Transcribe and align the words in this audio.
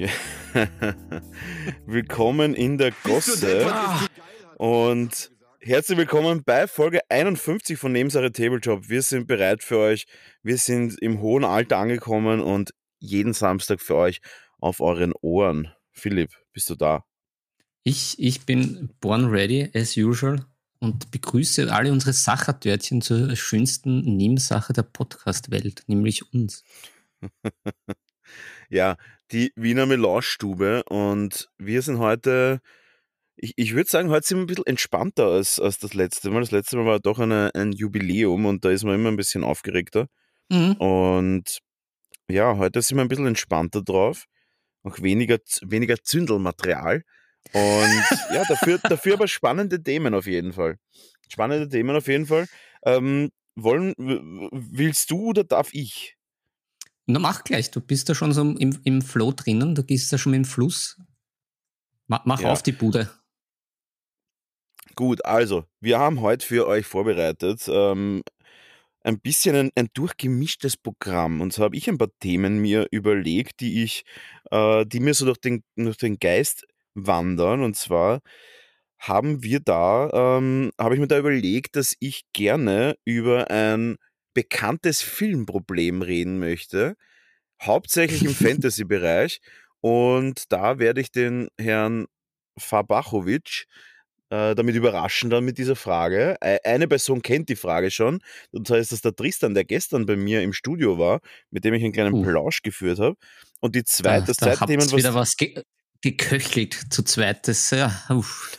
Willkommen 1.86 2.54
in 2.54 2.78
der 2.78 2.92
Gosse 3.02 3.66
und 4.56 5.30
herzlich 5.60 5.98
willkommen 5.98 6.42
bei 6.42 6.66
Folge 6.66 7.00
51 7.10 7.78
von 7.78 7.92
Nebensache 7.92 8.32
Tabletop. 8.32 8.88
Wir 8.88 9.02
sind 9.02 9.26
bereit 9.26 9.62
für 9.62 9.76
euch. 9.78 10.06
Wir 10.42 10.56
sind 10.56 10.96
im 11.02 11.20
hohen 11.20 11.44
Alter 11.44 11.76
angekommen 11.76 12.40
und 12.40 12.72
jeden 12.98 13.34
Samstag 13.34 13.82
für 13.82 13.96
euch 13.96 14.22
auf 14.58 14.80
euren 14.80 15.12
Ohren. 15.20 15.70
Philipp, 15.92 16.30
bist 16.52 16.70
du 16.70 16.76
da? 16.76 17.04
Ich, 17.82 18.18
ich 18.18 18.46
bin 18.46 18.94
born 19.00 19.26
ready 19.26 19.70
as 19.74 19.98
usual 19.98 20.46
und 20.78 21.10
begrüße 21.10 21.70
alle 21.70 21.92
unsere 21.92 22.14
Sachertörtchen 22.14 23.02
zur 23.02 23.36
schönsten 23.36 24.16
Nebensache 24.16 24.72
der 24.72 24.82
Podcast-Welt, 24.82 25.82
nämlich 25.88 26.32
uns. 26.32 26.64
ja, 28.70 28.96
die 29.32 29.52
Wiener 29.54 29.86
Melange-Stube 29.86 30.84
und 30.84 31.48
wir 31.58 31.82
sind 31.82 31.98
heute, 31.98 32.60
ich, 33.36 33.52
ich 33.56 33.74
würde 33.74 33.88
sagen, 33.88 34.10
heute 34.10 34.26
sind 34.26 34.38
wir 34.38 34.42
ein 34.42 34.46
bisschen 34.46 34.66
entspannter 34.66 35.26
als, 35.26 35.60
als 35.60 35.78
das 35.78 35.94
letzte 35.94 36.30
Mal. 36.30 36.40
Das 36.40 36.50
letzte 36.50 36.76
Mal 36.76 36.86
war 36.86 37.00
doch 37.00 37.18
eine, 37.18 37.50
ein 37.54 37.72
Jubiläum 37.72 38.46
und 38.46 38.64
da 38.64 38.70
ist 38.70 38.84
man 38.84 38.94
immer 38.94 39.10
ein 39.10 39.16
bisschen 39.16 39.44
aufgeregter. 39.44 40.08
Mhm. 40.50 40.72
Und 40.74 41.58
ja, 42.28 42.56
heute 42.56 42.82
sind 42.82 42.96
wir 42.96 43.02
ein 43.02 43.08
bisschen 43.08 43.26
entspannter 43.26 43.82
drauf. 43.82 44.24
Auch 44.82 45.00
weniger, 45.00 45.38
weniger 45.62 45.96
Zündelmaterial. 46.02 47.02
Und 47.52 48.04
ja, 48.34 48.44
dafür, 48.48 48.78
dafür 48.78 49.14
aber 49.14 49.28
spannende 49.28 49.82
Themen 49.82 50.14
auf 50.14 50.26
jeden 50.26 50.52
Fall. 50.52 50.76
Spannende 51.28 51.68
Themen 51.68 51.96
auf 51.96 52.08
jeden 52.08 52.26
Fall. 52.26 52.46
Ähm, 52.84 53.30
wollen, 53.54 53.94
willst 53.96 55.10
du 55.10 55.26
oder 55.26 55.44
darf 55.44 55.72
ich? 55.72 56.16
Na, 57.12 57.18
mach 57.18 57.44
gleich, 57.44 57.70
du 57.70 57.80
bist 57.80 58.08
da 58.08 58.14
schon 58.14 58.32
so 58.32 58.42
im, 58.42 58.78
im 58.84 59.02
Flow 59.02 59.32
drinnen, 59.32 59.74
du 59.74 59.82
gehst 59.82 60.12
da 60.12 60.18
schon 60.18 60.34
im 60.34 60.44
Fluss. 60.44 60.96
Mach, 62.06 62.24
mach 62.24 62.40
ja. 62.40 62.52
auf 62.52 62.62
die 62.62 62.72
Bude. 62.72 63.10
Gut, 64.94 65.24
also, 65.24 65.64
wir 65.80 65.98
haben 65.98 66.20
heute 66.20 66.46
für 66.46 66.66
euch 66.66 66.86
vorbereitet 66.86 67.68
ähm, 67.68 68.22
ein 69.02 69.20
bisschen 69.20 69.56
ein, 69.56 69.70
ein, 69.74 69.88
durchgemischtes 69.94 70.76
Programm. 70.76 71.40
Und 71.40 71.52
so 71.52 71.64
habe 71.64 71.76
ich 71.76 71.88
ein 71.88 71.98
paar 71.98 72.10
Themen 72.20 72.58
mir 72.58 72.86
überlegt, 72.90 73.60
die 73.60 73.82
ich, 73.82 74.04
äh, 74.50 74.84
die 74.86 75.00
mir 75.00 75.14
so 75.14 75.24
durch 75.24 75.38
den, 75.38 75.62
durch 75.76 75.96
den 75.96 76.18
Geist 76.18 76.66
wandern. 76.94 77.62
Und 77.62 77.76
zwar 77.76 78.20
haben 78.98 79.42
wir 79.42 79.60
da, 79.60 80.10
ähm, 80.12 80.70
habe 80.78 80.94
ich 80.94 81.00
mir 81.00 81.08
da 81.08 81.18
überlegt, 81.18 81.76
dass 81.76 81.96
ich 82.00 82.24
gerne 82.32 82.96
über 83.04 83.50
ein 83.50 83.96
bekanntes 84.34 85.02
Filmproblem 85.02 86.02
reden 86.02 86.38
möchte, 86.38 86.96
hauptsächlich 87.62 88.24
im 88.24 88.34
Fantasy-Bereich. 88.34 89.40
Und 89.80 90.44
da 90.52 90.78
werde 90.78 91.00
ich 91.00 91.10
den 91.10 91.48
Herrn 91.58 92.06
Fabachowitsch 92.58 93.66
äh, 94.30 94.54
damit 94.54 94.76
überraschen 94.76 95.28
dann 95.28 95.44
mit 95.44 95.58
dieser 95.58 95.76
Frage. 95.76 96.36
Eine 96.40 96.86
Person 96.86 97.20
kennt 97.20 97.48
die 97.48 97.56
Frage 97.56 97.90
schon, 97.90 98.20
und 98.52 98.66
zwar 98.66 98.78
ist 98.78 98.92
das 98.92 99.00
der 99.00 99.14
Tristan, 99.14 99.54
der 99.54 99.64
gestern 99.64 100.06
bei 100.06 100.16
mir 100.16 100.42
im 100.42 100.52
Studio 100.52 100.98
war, 100.98 101.20
mit 101.50 101.64
dem 101.64 101.74
ich 101.74 101.82
einen 101.82 101.92
kleinen 101.92 102.14
uh. 102.14 102.22
Plausch 102.22 102.62
geführt 102.62 103.00
habe. 103.00 103.16
Und 103.60 103.74
die 103.74 103.84
zweite, 103.84 104.20
da, 104.20 104.26
das 104.26 104.36
zweite 104.36 104.60
da 104.60 104.66
Thema, 104.66 104.82
was 104.84 104.96
wieder 104.96 105.14
was 105.14 105.36
geköchelt 106.02 106.74
zu 106.90 107.02
zweites. 107.02 107.70
Ja, 107.70 108.02
uff, 108.08 108.58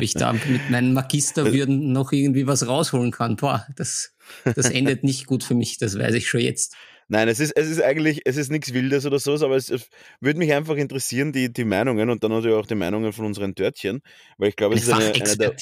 ich 0.00 0.14
da 0.14 0.32
mit 0.32 0.70
meinen 0.70 0.92
Magisterwürden 0.92 1.92
noch 1.92 2.12
irgendwie 2.12 2.46
was 2.46 2.66
rausholen 2.66 3.10
kann. 3.10 3.36
Boah, 3.36 3.66
das, 3.76 4.14
das 4.44 4.70
endet 4.70 5.04
nicht 5.04 5.26
gut 5.26 5.44
für 5.44 5.54
mich, 5.54 5.78
das 5.78 5.98
weiß 5.98 6.14
ich 6.14 6.28
schon 6.28 6.40
jetzt. 6.40 6.74
Nein, 7.08 7.26
es 7.26 7.40
ist, 7.40 7.56
es 7.56 7.68
ist 7.68 7.82
eigentlich, 7.82 8.22
es 8.24 8.36
ist 8.36 8.52
nichts 8.52 8.72
Wildes 8.72 9.04
oder 9.04 9.18
so, 9.18 9.34
aber 9.34 9.56
es, 9.56 9.68
es 9.68 9.88
würde 10.20 10.38
mich 10.38 10.52
einfach 10.52 10.76
interessieren, 10.76 11.32
die, 11.32 11.52
die 11.52 11.64
Meinungen 11.64 12.08
und 12.08 12.22
dann 12.22 12.30
natürlich 12.30 12.56
auch 12.56 12.66
die 12.66 12.76
Meinungen 12.76 13.12
von 13.12 13.24
unseren 13.24 13.56
Törtchen, 13.56 14.00
weil 14.38 14.50
ich 14.50 14.56
glaube, 14.56 14.76
es 14.76 14.82
ist 14.82 14.92
eine, 14.92 15.12
eine 15.12 15.36
der, 15.36 15.56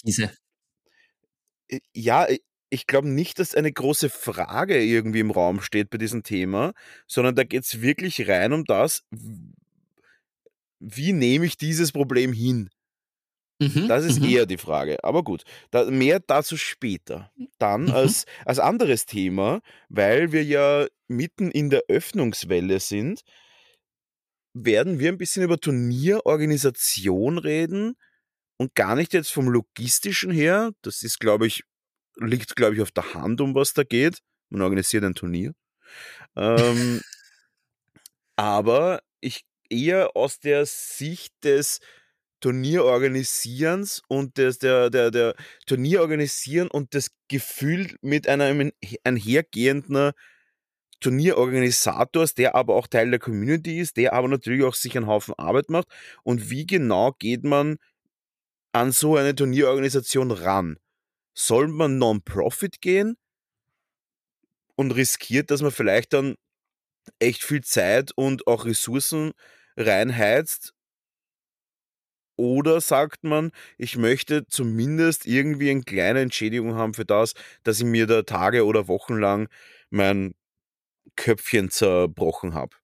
äh, 1.69 1.81
Ja, 1.94 2.27
ich 2.71 2.87
glaube 2.87 3.09
nicht, 3.09 3.38
dass 3.38 3.55
eine 3.55 3.72
große 3.72 4.11
Frage 4.11 4.83
irgendwie 4.83 5.21
im 5.21 5.31
Raum 5.31 5.62
steht 5.62 5.88
bei 5.88 5.97
diesem 5.97 6.22
Thema, 6.22 6.72
sondern 7.06 7.34
da 7.34 7.44
geht 7.44 7.65
es 7.65 7.81
wirklich 7.81 8.28
rein 8.28 8.53
um 8.53 8.65
das, 8.65 9.05
wie 10.81 11.12
nehme 11.12 11.47
ich 11.47 11.56
dieses 11.56 11.93
Problem 11.93 12.33
hin? 12.33 12.71
Mhm, 13.61 13.89
das 13.89 14.05
ist 14.05 14.21
mhm. 14.21 14.28
eher 14.28 14.47
die 14.47 14.56
Frage. 14.56 15.03
Aber 15.03 15.25
gut, 15.25 15.43
da, 15.71 15.91
mehr 15.91 16.21
dazu 16.21 16.56
später. 16.56 17.33
Dann 17.59 17.87
mhm. 17.87 17.91
als, 17.91 18.25
als 18.44 18.59
anderes 18.59 19.06
Thema, 19.06 19.61
weil 19.88 20.33
wir 20.33 20.44
ja 20.44 20.87
mitten 21.09 21.50
in 21.50 21.71
der 21.71 21.83
Öffnungswelle 21.88 22.78
sind, 22.78 23.22
werden 24.55 24.99
wir 24.99 25.09
ein 25.09 25.19
bisschen 25.19 25.43
über 25.43 25.59
Turnierorganisation 25.59 27.38
reden 27.38 27.94
und 28.59 28.75
gar 28.75 28.94
nicht 28.94 29.12
jetzt 29.12 29.33
vom 29.33 29.49
logistischen 29.49 30.31
her. 30.31 30.71
Das 30.83 31.03
ist, 31.03 31.19
glaube 31.19 31.47
ich, 31.47 31.65
liegt, 32.17 32.56
glaube 32.56 32.75
ich, 32.75 32.83
auf 32.83 32.91
der 32.91 33.15
Hand, 33.15 33.41
um 33.41 33.55
was 33.55 33.75
da 33.75 33.83
geht. 33.83 34.19
Man 34.50 34.62
organisiert 34.62 35.05
ein 35.05 35.15
Turnier. 35.15 35.53
Ähm, 36.37 37.00
aber 38.37 39.00
ich 39.21 39.44
eher 39.71 40.17
aus 40.17 40.41
der 40.41 40.67
Sicht 40.67 41.33
des 41.45 41.81
Turnierorganisierens 42.41 44.03
und 44.09 44.39
des, 44.39 44.59
der, 44.59 44.91
der, 44.91 45.11
der 45.11 45.34
Turnierorganisieren 45.67 46.71
und 46.71 46.95
das 46.95 47.11
Gefühl 47.29 47.97
mit 48.01 48.29
einem 48.29 48.73
einhergehenden 49.05 50.12
Turnierorganisators, 51.01 52.34
der 52.34 52.55
aber 52.55 52.75
auch 52.75 52.87
Teil 52.87 53.11
der 53.11 53.21
Community 53.21 53.81
ist, 53.81 53.97
der 53.97 54.12
aber 54.12 54.29
natürlich 54.29 54.65
auch 54.65 54.75
sich 54.75 54.97
einen 54.97 55.06
Haufen 55.06 55.34
Arbeit 55.37 55.69
macht. 55.69 55.89
Und 56.23 56.50
wie 56.50 56.67
genau 56.67 57.12
geht 57.19 57.45
man 57.45 57.79
an 58.73 58.93
so 58.93 59.17
eine 59.17 59.35
Turnierorganisation 59.35 60.31
ran? 60.31 60.79
Soll 61.35 61.69
man 61.69 61.99
Non-Profit 61.99 62.81
gehen 62.81 63.17
und 64.77 64.93
riskiert, 64.93 65.50
dass 65.50 65.62
man 65.62 65.71
vielleicht 65.71 66.12
dann 66.12 66.37
echt 67.21 67.45
viel 67.45 67.62
Zeit 67.62 68.12
und 68.17 68.47
auch 68.47 68.65
Ressourcen 68.65 69.33
reinheizt 69.78 70.75
oder 72.37 72.81
sagt 72.81 73.25
man, 73.25 73.50
ich 73.78 73.97
möchte 73.97 74.47
zumindest 74.47 75.27
irgendwie 75.27 75.71
eine 75.71 75.83
kleine 75.83 76.21
Entschädigung 76.21 76.75
haben 76.75 76.94
für 76.94 77.05
das, 77.05 77.34
dass 77.65 77.78
ich 77.78 77.84
mir 77.84 78.06
da 78.06 78.22
Tage 78.22 78.65
oder 78.65 78.87
Wochen 78.87 79.19
lang 79.19 79.49
mein 79.91 80.34
Köpfchen 81.17 81.71
zerbrochen 81.71 82.55
habe. 82.55 82.77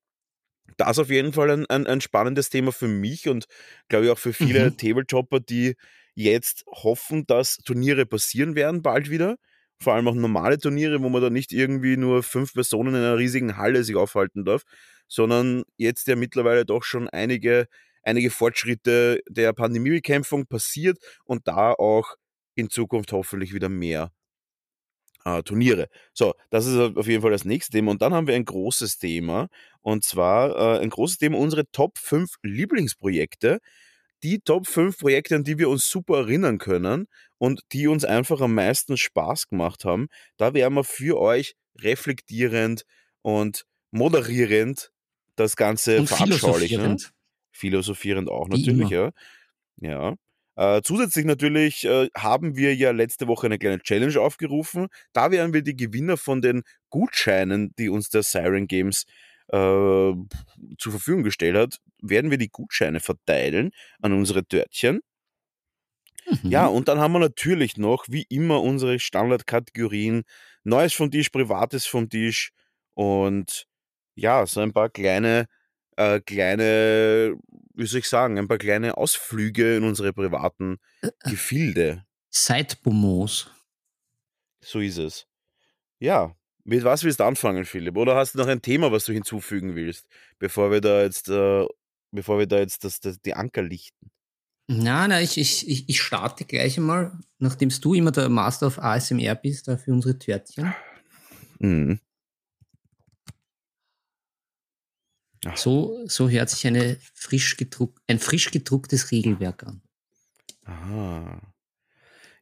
Das 0.76 0.92
ist 0.92 0.98
auf 0.98 1.10
jeden 1.10 1.32
Fall 1.32 1.50
ein, 1.50 1.66
ein, 1.66 1.86
ein, 1.86 2.00
spannendes 2.00 2.50
Thema 2.50 2.72
für 2.72 2.88
mich 2.88 3.28
und 3.28 3.44
glaube 3.88 4.06
ich 4.06 4.10
auch 4.10 4.18
für 4.18 4.32
viele 4.32 4.70
mhm. 4.70 4.76
Tabletopper, 4.76 5.38
die 5.38 5.76
jetzt 6.16 6.64
hoffen, 6.66 7.26
dass 7.26 7.58
Turniere 7.58 8.06
passieren 8.06 8.56
werden 8.56 8.82
bald 8.82 9.08
wieder. 9.08 9.36
Vor 9.80 9.94
allem 9.94 10.08
auch 10.08 10.14
normale 10.14 10.58
Turniere, 10.58 11.00
wo 11.00 11.08
man 11.08 11.22
da 11.22 11.30
nicht 11.30 11.52
irgendwie 11.52 11.96
nur 11.96 12.24
fünf 12.24 12.54
Personen 12.54 12.94
in 12.94 13.00
einer 13.00 13.18
riesigen 13.18 13.56
Halle 13.56 13.84
sich 13.84 13.94
aufhalten 13.94 14.44
darf, 14.44 14.62
sondern 15.08 15.64
jetzt 15.76 16.06
ja 16.08 16.16
mittlerweile 16.16 16.64
doch 16.64 16.82
schon 16.84 17.08
einige 17.08 17.68
einige 18.04 18.30
Fortschritte 18.30 19.20
der 19.28 19.52
Pandemiebekämpfung 19.52 20.46
passiert 20.46 20.98
und 21.24 21.48
da 21.48 21.72
auch 21.72 22.16
in 22.54 22.70
Zukunft 22.70 23.12
hoffentlich 23.12 23.54
wieder 23.54 23.68
mehr 23.68 24.12
äh, 25.24 25.42
Turniere. 25.42 25.88
So, 26.12 26.34
das 26.50 26.66
ist 26.66 26.76
auf 26.78 27.06
jeden 27.06 27.22
Fall 27.22 27.30
das 27.30 27.44
nächste 27.44 27.72
Thema. 27.72 27.90
Und 27.90 28.02
dann 28.02 28.14
haben 28.14 28.26
wir 28.26 28.34
ein 28.34 28.44
großes 28.44 28.98
Thema. 28.98 29.48
Und 29.80 30.04
zwar 30.04 30.76
äh, 30.76 30.80
ein 30.80 30.90
großes 30.90 31.18
Thema, 31.18 31.38
unsere 31.38 31.64
Top 31.72 31.98
5 31.98 32.36
Lieblingsprojekte. 32.42 33.60
Die 34.22 34.40
Top 34.40 34.66
5 34.66 34.98
Projekte, 34.98 35.36
an 35.36 35.44
die 35.44 35.58
wir 35.58 35.68
uns 35.68 35.88
super 35.88 36.18
erinnern 36.18 36.58
können 36.58 37.06
und 37.38 37.60
die 37.72 37.88
uns 37.88 38.04
einfach 38.04 38.40
am 38.40 38.54
meisten 38.54 38.96
Spaß 38.96 39.48
gemacht 39.48 39.84
haben. 39.84 40.08
Da 40.36 40.54
werden 40.54 40.74
wir 40.74 40.84
für 40.84 41.18
euch 41.20 41.56
reflektierend 41.78 42.84
und 43.22 43.66
moderierend 43.90 44.90
das 45.36 45.56
Ganze 45.56 46.00
und 46.00 46.08
veranschaulichen 46.08 46.98
philosophierend 47.54 48.28
auch 48.28 48.48
natürlich, 48.48 48.90
ja. 48.90 49.10
Ja. 49.80 50.16
Äh, 50.56 50.82
zusätzlich 50.82 51.24
natürlich 51.24 51.84
äh, 51.84 52.08
haben 52.16 52.56
wir 52.56 52.74
ja 52.74 52.92
letzte 52.92 53.26
Woche 53.26 53.46
eine 53.46 53.58
kleine 53.58 53.80
Challenge 53.80 54.20
aufgerufen. 54.20 54.88
Da 55.12 55.30
werden 55.30 55.52
wir 55.52 55.62
die 55.62 55.76
Gewinner 55.76 56.16
von 56.16 56.42
den 56.42 56.62
Gutscheinen, 56.90 57.74
die 57.78 57.88
uns 57.88 58.08
der 58.08 58.22
Siren 58.22 58.68
Games 58.68 59.04
äh, 59.48 59.56
zur 59.56 60.92
Verfügung 60.92 61.22
gestellt 61.22 61.56
hat, 61.56 61.80
werden 62.00 62.30
wir 62.30 62.38
die 62.38 62.50
Gutscheine 62.50 63.00
verteilen 63.00 63.72
an 64.00 64.12
unsere 64.12 64.46
Törtchen. 64.46 65.00
Mhm. 66.26 66.50
Ja, 66.50 66.66
und 66.66 66.88
dann 66.88 66.98
haben 66.98 67.12
wir 67.12 67.18
natürlich 67.18 67.76
noch, 67.76 68.06
wie 68.08 68.26
immer, 68.28 68.62
unsere 68.62 68.98
Standardkategorien. 68.98 70.22
Neues 70.62 70.94
vom 70.94 71.10
Tisch, 71.10 71.28
Privates 71.28 71.84
vom 71.84 72.08
Tisch 72.08 72.52
und 72.94 73.66
ja, 74.14 74.46
so 74.46 74.60
ein 74.60 74.72
paar 74.72 74.88
kleine, 74.88 75.46
äh, 75.96 76.20
kleine, 76.20 77.36
wie 77.74 77.86
soll 77.86 78.00
ich 78.00 78.08
sagen, 78.08 78.38
ein 78.38 78.48
paar 78.48 78.58
kleine 78.58 78.96
Ausflüge 78.96 79.76
in 79.76 79.84
unsere 79.84 80.12
privaten 80.12 80.78
Gefilde. 81.24 82.04
Seitbomos. 82.30 83.50
So 84.60 84.80
ist 84.80 84.98
es. 84.98 85.26
Ja, 85.98 86.34
mit 86.64 86.82
was 86.82 87.04
willst 87.04 87.20
du 87.20 87.24
anfangen, 87.24 87.64
Philipp? 87.64 87.96
Oder 87.96 88.16
hast 88.16 88.34
du 88.34 88.38
noch 88.38 88.46
ein 88.46 88.62
Thema, 88.62 88.90
was 88.90 89.04
du 89.04 89.12
hinzufügen 89.12 89.74
willst, 89.74 90.06
bevor 90.38 90.70
wir 90.70 90.80
da 90.80 91.02
jetzt, 91.02 91.28
äh, 91.28 91.66
bevor 92.10 92.38
wir 92.38 92.46
da 92.46 92.58
jetzt 92.58 92.84
das, 92.84 93.00
das, 93.00 93.20
die 93.20 93.34
Anker 93.34 93.62
lichten? 93.62 94.10
Na, 94.66 95.06
na, 95.06 95.20
ich, 95.20 95.36
ich, 95.36 95.68
ich, 95.68 95.88
ich 95.90 96.00
starte 96.00 96.46
gleich 96.46 96.78
einmal, 96.78 97.12
nachdem 97.38 97.68
du 97.68 97.94
immer 97.94 98.12
der 98.12 98.30
Master 98.30 98.68
of 98.68 98.78
ASMR 98.78 99.34
bist, 99.34 99.68
da 99.68 99.76
für 99.76 99.92
unsere 99.92 100.18
Törtchen. 100.18 100.74
Mhm. 101.58 102.00
So, 105.56 106.04
so 106.06 106.28
hört 106.28 106.50
sich 106.50 106.66
eine 106.66 106.98
frisch 107.14 107.56
gedruck, 107.56 108.00
ein 108.06 108.18
frisch 108.18 108.50
gedrucktes 108.50 109.10
Regelwerk 109.10 109.64
an. 109.64 109.82
Ah. 110.64 111.40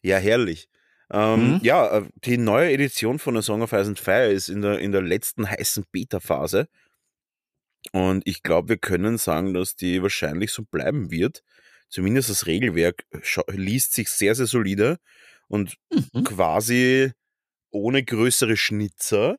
Ja, 0.03 0.19
herrlich. 0.19 0.69
Ähm, 1.11 1.55
Mhm. 1.55 1.61
Ja, 1.63 1.99
äh, 1.99 2.09
die 2.25 2.39
neue 2.39 2.73
Edition 2.73 3.19
von 3.19 3.37
A 3.37 3.43
Song 3.43 3.63
of 3.63 3.73
Ice 3.73 3.89
and 3.89 3.99
Fire 3.99 4.31
ist 4.31 4.49
in 4.49 4.63
der, 4.63 4.79
in 4.79 4.93
der 4.93 5.03
letzten 5.03 5.49
heißen 5.49 5.85
Beta-Phase. 5.93 6.69
Und 7.93 8.23
ich 8.27 8.43
glaube, 8.43 8.71
wir 8.71 8.77
können 8.79 9.19
sagen, 9.19 9.55
dass 9.55 9.75
die 9.77 10.03
wahrscheinlich 10.03 10.53
so 10.53 10.63
bleiben 10.63 11.11
wird. 11.11 11.43
Zumindest 11.89 12.31
das 12.31 12.47
Regelwerk 12.47 13.05
scha- 13.23 13.51
liest 13.51 13.93
sich 13.93 14.09
sehr, 14.09 14.35
sehr 14.35 14.47
solide 14.47 14.99
und 15.49 15.77
Mhm. 15.91 16.25
quasi 16.25 17.13
ohne 17.71 18.03
größere 18.05 18.57
Schnitzer. 18.57 19.37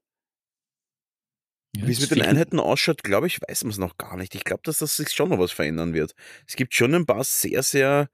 Ja, 1.76 1.88
Wie 1.88 1.92
es 1.92 2.00
mit 2.02 2.12
den 2.12 2.22
Einheiten 2.22 2.60
ausschaut, 2.60 3.04
glaube 3.04 3.28
ich, 3.28 3.40
weiß 3.42 3.64
man 3.64 3.72
es 3.72 3.78
noch 3.80 3.98
gar 3.98 4.16
nicht. 4.16 4.36
Ich 4.36 4.44
glaube, 4.44 4.62
dass 4.64 4.78
das 4.80 4.96
sich 4.96 5.10
schon 5.10 5.30
noch 5.30 5.40
was 5.40 5.52
verändern 5.52 5.94
wird. 5.94 6.14
Es 6.48 6.56
gibt 6.56 6.74
schon 6.74 6.94
ein 6.94 7.06
paar 7.06 7.24
sehr, 7.24 7.64
sehr 7.64 8.10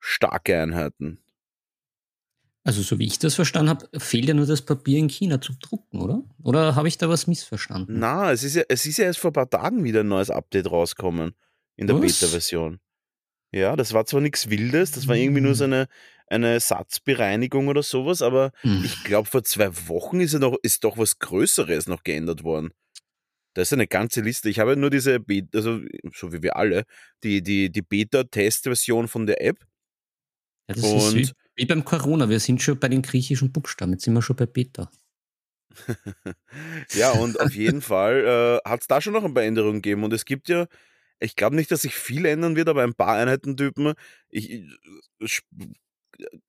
starke 0.00 0.60
Einheiten. 0.60 1.20
Also, 2.62 2.82
so 2.82 2.98
wie 2.98 3.06
ich 3.06 3.18
das 3.18 3.34
verstanden 3.36 3.70
habe, 3.70 3.88
fehlt 3.98 4.26
ja 4.26 4.34
nur 4.34 4.46
das 4.46 4.62
Papier 4.62 4.98
in 4.98 5.08
China 5.08 5.40
zum 5.40 5.58
Drucken, 5.60 6.00
oder? 6.00 6.22
Oder 6.42 6.74
habe 6.74 6.88
ich 6.88 6.98
da 6.98 7.08
was 7.08 7.26
missverstanden? 7.26 7.98
Na, 7.98 8.32
es 8.32 8.42
ist 8.42 8.54
ja, 8.54 8.64
es 8.68 8.84
ist 8.84 8.98
ja 8.98 9.06
erst 9.06 9.18
vor 9.20 9.30
ein 9.30 9.34
paar 9.34 9.48
Tagen 9.48 9.82
wieder 9.82 10.00
ein 10.00 10.08
neues 10.08 10.30
Update 10.30 10.70
rausgekommen 10.70 11.34
in 11.76 11.86
der? 11.86 11.94
Beta-Version. 11.94 12.80
Ja, 13.52 13.76
das 13.76 13.94
war 13.94 14.04
zwar 14.04 14.20
nichts 14.20 14.50
Wildes, 14.50 14.92
das 14.92 15.08
war 15.08 15.16
irgendwie 15.16 15.40
nur 15.40 15.54
so 15.54 15.64
eine, 15.64 15.88
eine 16.26 16.60
Satzbereinigung 16.60 17.68
oder 17.68 17.82
sowas, 17.82 18.20
aber 18.22 18.52
Hm. 18.60 18.82
ich 18.84 19.02
glaube, 19.04 19.28
vor 19.28 19.42
zwei 19.42 19.70
Wochen 19.88 20.20
ist, 20.20 20.34
ja 20.34 20.38
noch, 20.38 20.56
ist 20.62 20.84
doch 20.84 20.98
was 20.98 21.18
Größeres 21.18 21.86
noch 21.86 22.04
geändert 22.04 22.44
worden. 22.44 22.72
Da 23.54 23.62
ist 23.62 23.72
eine 23.72 23.86
ganze 23.86 24.20
Liste. 24.20 24.48
Ich 24.48 24.60
habe 24.60 24.76
nur 24.76 24.90
diese 24.90 25.18
Beta, 25.18 25.58
also 25.58 25.80
so 26.14 26.32
wie 26.32 26.42
wir 26.42 26.56
alle, 26.56 26.84
die, 27.24 27.42
die, 27.42 27.70
die 27.70 27.82
Beta-Test-Version 27.82 29.08
von 29.08 29.26
der 29.26 29.42
App. 29.42 29.58
Ja, 30.68 30.74
das 30.76 30.84
ist 30.84 31.14
wie, 31.14 31.24
Und 31.24 31.34
wie 31.56 31.66
beim 31.66 31.84
Corona. 31.84 32.28
Wir 32.28 32.38
sind 32.38 32.62
schon 32.62 32.78
bei 32.78 32.88
den 32.88 33.02
griechischen 33.02 33.52
Buchstaben. 33.52 33.92
Jetzt 33.92 34.04
sind 34.04 34.14
wir 34.14 34.22
schon 34.22 34.36
bei 34.36 34.46
Beta. 34.46 34.90
ja, 36.94 37.10
und 37.12 37.40
auf 37.40 37.54
jeden 37.54 37.82
Fall 37.82 38.60
äh, 38.64 38.68
hat 38.68 38.82
es 38.82 38.86
da 38.86 39.00
schon 39.00 39.12
noch 39.12 39.24
ein 39.24 39.34
paar 39.34 39.44
Änderungen 39.44 39.82
gegeben. 39.82 40.04
Und 40.04 40.12
es 40.12 40.24
gibt 40.24 40.48
ja, 40.48 40.66
ich 41.18 41.34
glaube 41.34 41.56
nicht, 41.56 41.70
dass 41.70 41.82
sich 41.82 41.94
viel 41.94 42.26
ändern 42.26 42.56
wird, 42.56 42.68
aber 42.68 42.84
ein 42.84 42.94
paar 42.94 43.16
Einheitentypen. 43.16 43.94
Ich, 44.28 44.64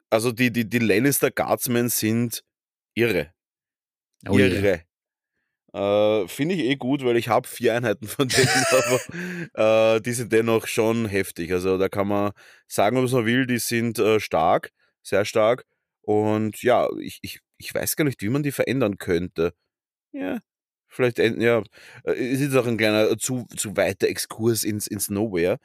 also 0.10 0.32
die, 0.32 0.52
die, 0.52 0.70
die 0.70 0.80
Lannister 0.80 1.32
Guardsmen 1.32 1.90
sind 1.90 2.44
irre. 2.94 3.34
Oh 4.28 4.38
irre. 4.38 4.84
Äh, 5.74 6.28
Finde 6.28 6.56
ich 6.56 6.62
eh 6.62 6.76
gut, 6.76 7.04
weil 7.04 7.16
ich 7.16 7.30
habe 7.30 7.48
vier 7.48 7.76
Einheiten 7.76 8.08
von 8.08 8.28
denen, 8.28 8.48
aber 9.56 9.96
äh, 9.96 10.02
die 10.02 10.14
sind 10.14 10.32
dennoch 10.34 10.68
schon 10.68 11.06
heftig. 11.06 11.54
Also 11.54 11.78
da 11.78 11.88
kann 11.88 12.08
man 12.08 12.32
sagen, 12.68 13.02
was 13.02 13.12
man 13.12 13.26
will, 13.26 13.46
die 13.46 13.60
sind 13.60 13.98
äh, 14.00 14.20
stark, 14.20 14.72
sehr 15.02 15.24
stark. 15.26 15.66
Und 16.02 16.62
ja, 16.62 16.90
ich, 17.00 17.20
ich, 17.22 17.40
ich 17.58 17.74
weiß 17.74 17.96
gar 17.96 18.06
nicht, 18.06 18.22
wie 18.22 18.30
man 18.30 18.44
die 18.44 18.52
verändern 18.52 18.98
könnte. 18.98 19.54
Ja, 20.12 20.40
vielleicht, 20.90 21.20
ja, 21.20 21.64
äh, 22.04 22.12
es 22.12 22.42
ist 22.42 22.56
auch 22.56 22.68
ein 22.68 22.78
kleiner 22.78 23.10
äh, 23.12 23.18
zu, 23.18 23.46
zu 23.56 23.78
weiter 23.78 24.08
Exkurs 24.08 24.64
ins, 24.64 24.88
ins 24.88 25.10
Nowhere. 25.10 25.58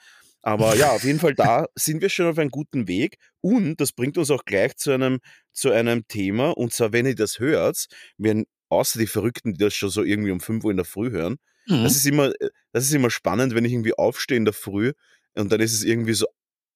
Aber 0.43 0.76
ja, 0.76 0.93
auf 0.93 1.02
jeden 1.02 1.19
Fall 1.19 1.35
da 1.35 1.67
sind 1.75 2.00
wir 2.00 2.09
schon 2.09 2.26
auf 2.26 2.38
einem 2.38 2.50
guten 2.50 2.87
Weg. 2.87 3.17
Und 3.41 3.81
das 3.81 3.93
bringt 3.93 4.17
uns 4.17 4.31
auch 4.31 4.44
gleich 4.44 4.76
zu 4.76 4.93
einem, 4.93 5.19
zu 5.52 5.73
einem 5.73 6.06
Thema. 6.06 6.50
Und 6.50 6.73
zwar, 6.73 6.93
wenn 6.93 7.06
ihr 7.06 7.17
das 7.17 7.41
hört, 7.41 7.87
wenn 8.17 8.47
außer 8.68 8.98
die 8.98 9.06
Verrückten, 9.06 9.54
die 9.54 9.58
das 9.58 9.74
schon 9.74 9.90
so 9.90 10.02
irgendwie 10.02 10.30
um 10.30 10.40
5 10.40 10.64
Uhr 10.64 10.70
in 10.70 10.76
der 10.76 10.86
Früh 10.86 11.10
hören, 11.10 11.36
Mhm. 11.68 11.82
das 11.82 11.96
ist 11.96 12.06
immer, 12.06 12.28
äh, 12.40 12.48
das 12.72 12.84
ist 12.84 12.92
immer 12.92 13.10
spannend, 13.10 13.54
wenn 13.54 13.64
ich 13.64 13.72
irgendwie 13.72 13.94
aufstehe 13.94 14.36
in 14.36 14.44
der 14.44 14.54
Früh 14.54 14.92
und 15.34 15.50
dann 15.50 15.60
ist 15.60 15.72
es 15.74 15.82
irgendwie 15.82 16.14
so 16.14 16.26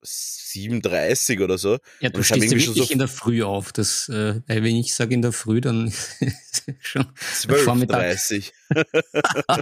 7.30 0.04 1.42
oder 1.42 1.58
so. 1.58 1.78
Ja, 2.00 2.08
du 2.08 2.22
stehst 2.22 2.50
wirklich 2.50 2.66
so 2.66 2.84
in 2.92 2.98
der 2.98 3.08
Früh 3.08 3.42
auf. 3.42 3.72
Das, 3.72 4.08
äh, 4.08 4.40
weil 4.46 4.64
wenn 4.64 4.76
ich 4.76 4.94
sage 4.94 5.14
in 5.14 5.22
der 5.22 5.32
Früh, 5.32 5.60
dann 5.60 5.86
ist 6.20 6.64
es 6.66 6.74
schon 6.80 7.06
Vormittag. 7.16 8.00
12.30 8.00 8.52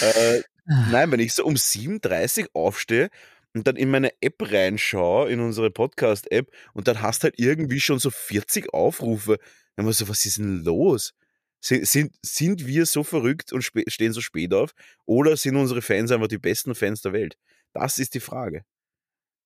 äh, 0.00 0.42
nein, 0.66 1.10
wenn 1.10 1.20
ich 1.20 1.32
so 1.34 1.44
um 1.44 1.54
7.30 1.54 2.48
aufstehe 2.52 3.10
und 3.54 3.66
dann 3.66 3.76
in 3.76 3.90
meine 3.90 4.10
App 4.22 4.36
reinschaue, 4.40 5.30
in 5.30 5.40
unsere 5.40 5.70
Podcast-App, 5.70 6.50
und 6.74 6.88
dann 6.88 7.02
hast 7.02 7.24
halt 7.24 7.34
irgendwie 7.38 7.80
schon 7.80 7.98
so 7.98 8.10
40 8.10 8.72
Aufrufe. 8.72 9.38
Dann 9.76 9.86
war 9.86 9.92
so, 9.92 10.08
was 10.08 10.24
ist 10.26 10.38
denn 10.38 10.64
los? 10.64 11.12
Sind, 11.60 11.86
sind, 11.86 12.14
sind 12.22 12.66
wir 12.66 12.86
so 12.86 13.04
verrückt 13.04 13.52
und 13.52 13.62
stehen 13.62 14.12
so 14.12 14.20
spät 14.20 14.52
auf? 14.52 14.72
Oder 15.06 15.36
sind 15.36 15.56
unsere 15.56 15.80
Fans 15.82 16.10
einfach 16.10 16.28
die 16.28 16.38
besten 16.38 16.74
Fans 16.74 17.02
der 17.02 17.12
Welt? 17.12 17.36
Das 17.72 17.98
ist 17.98 18.14
die 18.14 18.20
Frage. 18.20 18.64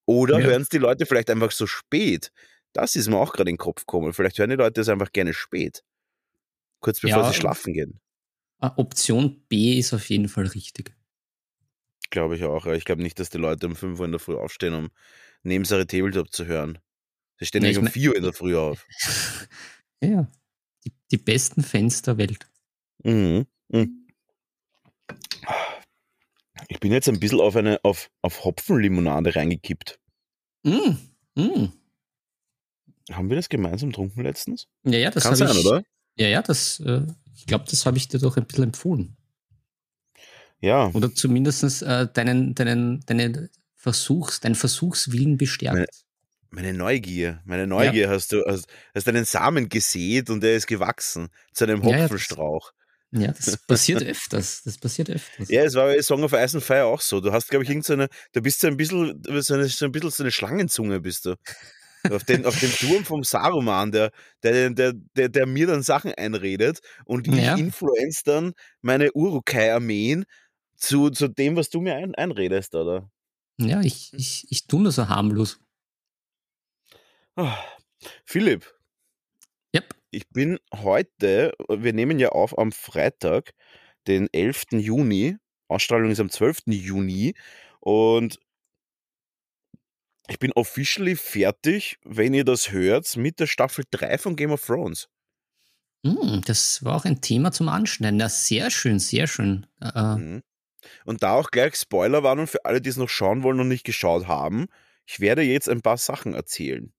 Oder 0.06 0.38
Ja. 0.40 0.46
hören 0.46 0.62
es 0.62 0.68
die 0.68 0.78
Leute 0.78 1.04
vielleicht 1.06 1.30
einfach 1.30 1.50
so 1.50 1.66
spät? 1.66 2.32
Das 2.72 2.96
ist 2.96 3.08
mir 3.08 3.16
auch 3.16 3.32
gerade 3.32 3.50
in 3.50 3.54
den 3.54 3.58
Kopf 3.58 3.80
gekommen. 3.86 4.12
Vielleicht 4.12 4.38
hören 4.38 4.50
die 4.50 4.56
Leute 4.56 4.80
es 4.80 4.88
einfach 4.88 5.12
gerne 5.12 5.34
spät. 5.34 5.82
Kurz 6.80 7.00
bevor 7.00 7.22
Ja. 7.22 7.28
sie 7.32 7.34
schlafen 7.38 7.72
gehen. 7.74 8.00
Ah, 8.58 8.72
Option 8.76 9.44
B 9.48 9.78
ist 9.78 9.92
auf 9.92 10.08
jeden 10.08 10.28
Fall 10.28 10.46
richtig. 10.46 10.95
Glaube 12.10 12.36
ich 12.36 12.44
auch. 12.44 12.66
Ich 12.66 12.84
glaube 12.84 13.02
nicht, 13.02 13.18
dass 13.18 13.30
die 13.30 13.38
Leute 13.38 13.66
um 13.66 13.76
5 13.76 13.98
Uhr 13.98 14.04
in 14.06 14.12
der 14.12 14.20
Früh 14.20 14.36
aufstehen, 14.36 14.74
um 14.74 14.90
neben 15.42 15.64
ihre 15.64 15.86
Tabletop 15.86 16.32
zu 16.32 16.46
hören. 16.46 16.78
Sie 17.38 17.46
stehen 17.46 17.64
Ja, 17.64 17.76
um 17.78 17.84
mein- 17.84 17.92
4 17.92 18.10
Uhr 18.10 18.16
in 18.16 18.22
der 18.22 18.32
Früh 18.32 18.56
auf. 18.56 18.86
Ja, 20.02 20.30
die, 20.84 20.92
die 21.10 21.16
besten 21.16 21.62
Fans 21.62 22.02
der 22.02 22.18
Welt. 22.18 22.46
Mhm. 23.02 23.46
Mhm. 23.68 24.06
Ich 26.68 26.80
bin 26.80 26.92
jetzt 26.92 27.08
ein 27.08 27.18
bisschen 27.18 27.40
auf 27.40 27.56
eine 27.56 27.80
auf, 27.82 28.10
auf 28.22 28.44
Hopfenlimonade 28.44 29.34
reingekippt. 29.34 29.98
Mm, 30.64 30.96
mm. 31.34 31.72
Haben 33.12 33.28
wir 33.30 33.36
das 33.36 33.48
gemeinsam 33.48 33.90
getrunken 33.90 34.22
letztens? 34.22 34.66
Ja, 34.84 34.98
ja, 34.98 35.10
das 35.10 35.22
Kann 35.22 35.32
habe 35.32 35.46
sein, 35.46 35.56
ich. 35.56 35.66
oder? 35.66 35.82
Ja, 36.18 36.28
ja, 36.28 36.42
das, 36.42 36.80
äh, 36.80 37.02
ich 37.34 37.46
glaube, 37.46 37.64
das 37.70 37.86
habe 37.86 37.96
ich 37.98 38.08
dir 38.08 38.18
doch 38.18 38.36
ein 38.36 38.46
bisschen 38.46 38.64
empfohlen. 38.64 39.15
Ja. 40.60 40.90
Oder 40.94 41.12
zumindest 41.14 41.82
äh, 41.82 42.08
deinen, 42.12 42.54
deinen, 42.54 43.00
deinen 43.06 43.50
Versuchs, 43.74 44.40
deinen 44.40 44.54
Versuchswillen 44.54 45.36
bestärkt. 45.36 45.90
Meine 46.50 46.72
Neugier, 46.72 47.42
meine 47.44 47.66
Neugier 47.66 48.08
hast 48.08 48.32
du, 48.32 48.42
hast, 48.46 48.66
hast 48.94 49.08
einen 49.08 49.24
Samen 49.24 49.68
gesät 49.68 50.30
und 50.30 50.42
der 50.42 50.56
ist 50.56 50.66
gewachsen 50.66 51.28
zu 51.52 51.64
einem 51.64 51.82
Ja, 51.82 51.90
ja, 51.90 51.96
das- 51.96 52.04
Hopfenstrauch. 52.04 52.72
Ja, 53.12 53.28
das 53.32 53.56
passiert 53.66 54.02
öfters. 54.02 54.62
Das 54.64 54.78
passiert 54.78 55.10
öfters. 55.10 55.48
Ja, 55.48 55.62
es 55.62 55.74
war 55.74 55.86
bei 55.86 56.02
Song 56.02 56.24
of 56.24 56.32
Ice 56.32 56.56
and 56.56 56.64
Fire 56.64 56.84
auch 56.86 57.00
so. 57.00 57.20
Du 57.20 57.32
hast, 57.32 57.48
glaube 57.48 57.64
ich, 57.64 57.70
irgend 57.70 57.84
so 57.84 57.92
eine, 57.92 58.08
du 58.32 58.40
bist 58.42 58.60
so 58.60 58.66
ein 58.66 58.76
bisschen, 58.76 59.22
so, 59.42 59.54
eine, 59.54 59.66
so 59.68 59.84
ein 59.84 59.92
bisschen 59.92 60.10
so 60.10 60.22
eine 60.22 60.32
Schlangenzunge 60.32 61.00
bist 61.00 61.26
du. 61.26 61.34
Auf, 62.10 62.24
den, 62.24 62.44
auf 62.46 62.58
dem 62.60 62.70
Turm 62.72 63.04
vom 63.04 63.24
Saruman, 63.24 63.90
der, 63.90 64.10
der, 64.42 64.70
der, 64.70 64.92
der, 65.16 65.28
der 65.28 65.46
mir 65.46 65.66
dann 65.66 65.82
Sachen 65.82 66.12
einredet 66.14 66.78
und 67.04 67.26
ich 67.26 67.34
Ja. 67.34 67.56
influenz 67.56 68.22
dann 68.22 68.52
meine 68.80 69.12
Urukai-Armeen 69.12 70.24
zu, 70.76 71.10
zu 71.10 71.28
dem, 71.28 71.56
was 71.56 71.70
du 71.70 71.80
mir 71.80 71.96
ein, 71.96 72.14
einredest, 72.14 72.74
oder? 72.74 73.10
Ja, 73.58 73.80
ich, 73.82 74.12
ich, 74.14 74.46
ich 74.50 74.66
tue 74.66 74.80
nur 74.82 74.92
so 74.92 75.08
harmlos. 75.08 75.60
Ah, 77.36 77.56
Philipp, 78.26 78.66
Yep. 79.74 79.94
ich 80.10 80.28
bin 80.30 80.58
heute, 80.74 81.52
wir 81.68 81.92
nehmen 81.92 82.18
ja 82.18 82.30
auf 82.30 82.58
am 82.58 82.72
Freitag, 82.72 83.52
den 84.06 84.28
11. 84.32 84.80
Juni. 84.80 85.36
Ausstrahlung 85.68 86.10
ist 86.10 86.20
am 86.20 86.30
12. 86.30 86.72
Juni. 86.74 87.34
Und 87.80 88.38
ich 90.28 90.38
bin 90.38 90.52
officially 90.52 91.16
fertig, 91.16 91.98
wenn 92.04 92.32
ihr 92.34 92.44
das 92.44 92.70
hört, 92.70 93.16
mit 93.16 93.40
der 93.40 93.46
Staffel 93.48 93.84
3 93.90 94.18
von 94.18 94.36
Game 94.36 94.52
of 94.52 94.64
Thrones. 94.64 95.08
Hm, 96.04 96.42
das 96.46 96.84
war 96.84 96.96
auch 96.96 97.04
ein 97.04 97.20
Thema 97.20 97.52
zum 97.52 97.68
Anschneiden. 97.68 98.20
Ja, 98.20 98.28
sehr 98.28 98.70
schön, 98.70 98.98
sehr 98.98 99.26
schön. 99.26 99.66
Äh, 99.80 100.16
Mhm. 100.16 100.42
Und 101.04 101.22
da 101.22 101.34
auch 101.34 101.50
gleich 101.50 101.76
Spoilerwarnung 101.76 102.46
für 102.46 102.64
alle, 102.64 102.80
die 102.80 102.90
es 102.90 102.96
noch 102.96 103.08
schauen 103.08 103.42
wollen 103.42 103.60
und 103.60 103.68
nicht 103.68 103.84
geschaut 103.84 104.26
haben. 104.26 104.66
Ich 105.06 105.20
werde 105.20 105.42
jetzt 105.42 105.68
ein 105.68 105.82
paar 105.82 105.98
Sachen 105.98 106.34
erzählen. 106.34 106.92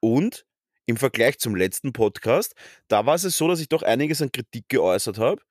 Und 0.00 0.46
im 0.86 0.96
Vergleich 0.96 1.38
zum 1.38 1.54
letzten 1.54 1.92
Podcast, 1.92 2.54
da 2.88 3.06
war 3.06 3.16
es 3.16 3.22
so, 3.22 3.48
dass 3.48 3.60
ich 3.60 3.68
doch 3.68 3.82
einiges 3.82 4.22
an 4.22 4.32
Kritik 4.32 4.68
geäußert 4.68 5.18
habe. 5.18 5.42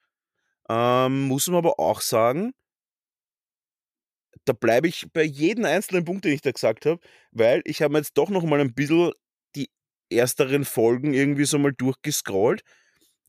Ähm, 0.70 1.28
muss 1.28 1.48
man 1.48 1.58
aber 1.58 1.80
auch 1.80 2.02
sagen, 2.02 2.54
da 4.46 4.54
bleibe 4.54 4.88
ich 4.88 5.08
bei 5.14 5.24
jedem 5.24 5.66
einzelnen 5.66 6.06
Punkt, 6.06 6.26
den 6.26 6.34
ich 6.34 6.42
da 6.42 6.52
gesagt 6.52 6.86
habe, 6.86 7.00
weil 7.32 7.62
ich 7.66 7.82
habe 7.82 7.98
jetzt 7.98 8.18
doch 8.18 8.30
noch 8.30 8.44
mal 8.44 8.60
ein 8.60 8.74
bisschen 8.74 9.12
die 9.56 9.70
ersteren 10.10 10.66
Folgen 10.66 11.14
irgendwie 11.14 11.46
so 11.46 11.60
mal 11.60 11.74
durchgescrollt. 11.74 12.62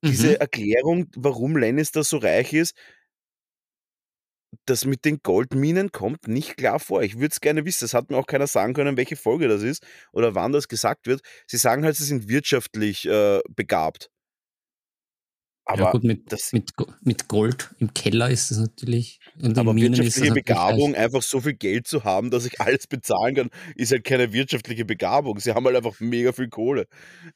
Diese 0.05 0.31
mhm. 0.31 0.37
Erklärung, 0.37 1.11
warum 1.17 1.57
Lannister 1.57 2.05
so 2.05 2.19
reich 2.19 2.52
ist, 2.52 2.76
das 4.67 4.85
mit 4.85 5.05
den 5.05 5.21
Goldminen 5.23 5.93
kommt 5.93 6.28
nicht 6.28 6.57
klar 6.57 6.81
vor. 6.81 7.02
Ich 7.02 7.17
würde 7.17 7.28
es 7.28 7.40
gerne 7.40 7.64
wissen. 7.64 7.85
Es 7.85 7.95
hat 7.95 8.11
mir 8.11 8.17
auch 8.17 8.26
keiner 8.26 8.47
sagen 8.47 8.75
können, 8.75 8.97
welche 8.97 9.17
Folge 9.17 9.49
das 9.49 9.62
ist 9.62 9.85
oder 10.12 10.35
wann 10.35 10.52
das 10.52 10.69
gesagt 10.69 11.07
wird. 11.07 11.21
Sie 11.47 11.57
sagen 11.57 11.85
halt, 11.85 11.97
sie 11.97 12.05
sind 12.05 12.28
wirtschaftlich 12.28 13.07
äh, 13.07 13.40
begabt. 13.55 14.11
Ja 15.71 15.87
Aber 15.87 15.91
gut, 15.91 16.05
mit, 16.05 16.33
das 16.33 16.53
mit, 16.55 16.73
mit 17.03 17.29
Gold 17.29 17.75
im 17.79 17.93
Keller 17.93 18.31
ist 18.31 18.51
das 18.51 18.57
natürlich, 18.59 19.21
und 19.43 19.59
aber 19.59 19.75
Minen 19.75 19.93
das 19.93 19.99
wirtschaftliche 20.01 20.33
Begabung, 20.33 20.93
leicht. 20.93 21.05
einfach 21.05 21.23
so 21.23 21.41
viel 21.43 21.55
Geld 21.55 21.87
zu 21.87 22.05
haben, 22.05 22.31
dass 22.31 22.47
ich 22.47 22.59
alles 22.61 22.87
bezahlen 22.87 23.35
kann, 23.35 23.51
ist 23.77 23.93
halt 23.93 24.05
keine 24.05 24.33
wirtschaftliche 24.33 24.87
Begabung. 24.87 25.39
Sie 25.41 25.53
haben 25.53 25.67
halt 25.67 25.77
einfach 25.77 26.01
mega 26.01 26.33
viel 26.33 26.49
Kohle. 26.49 26.87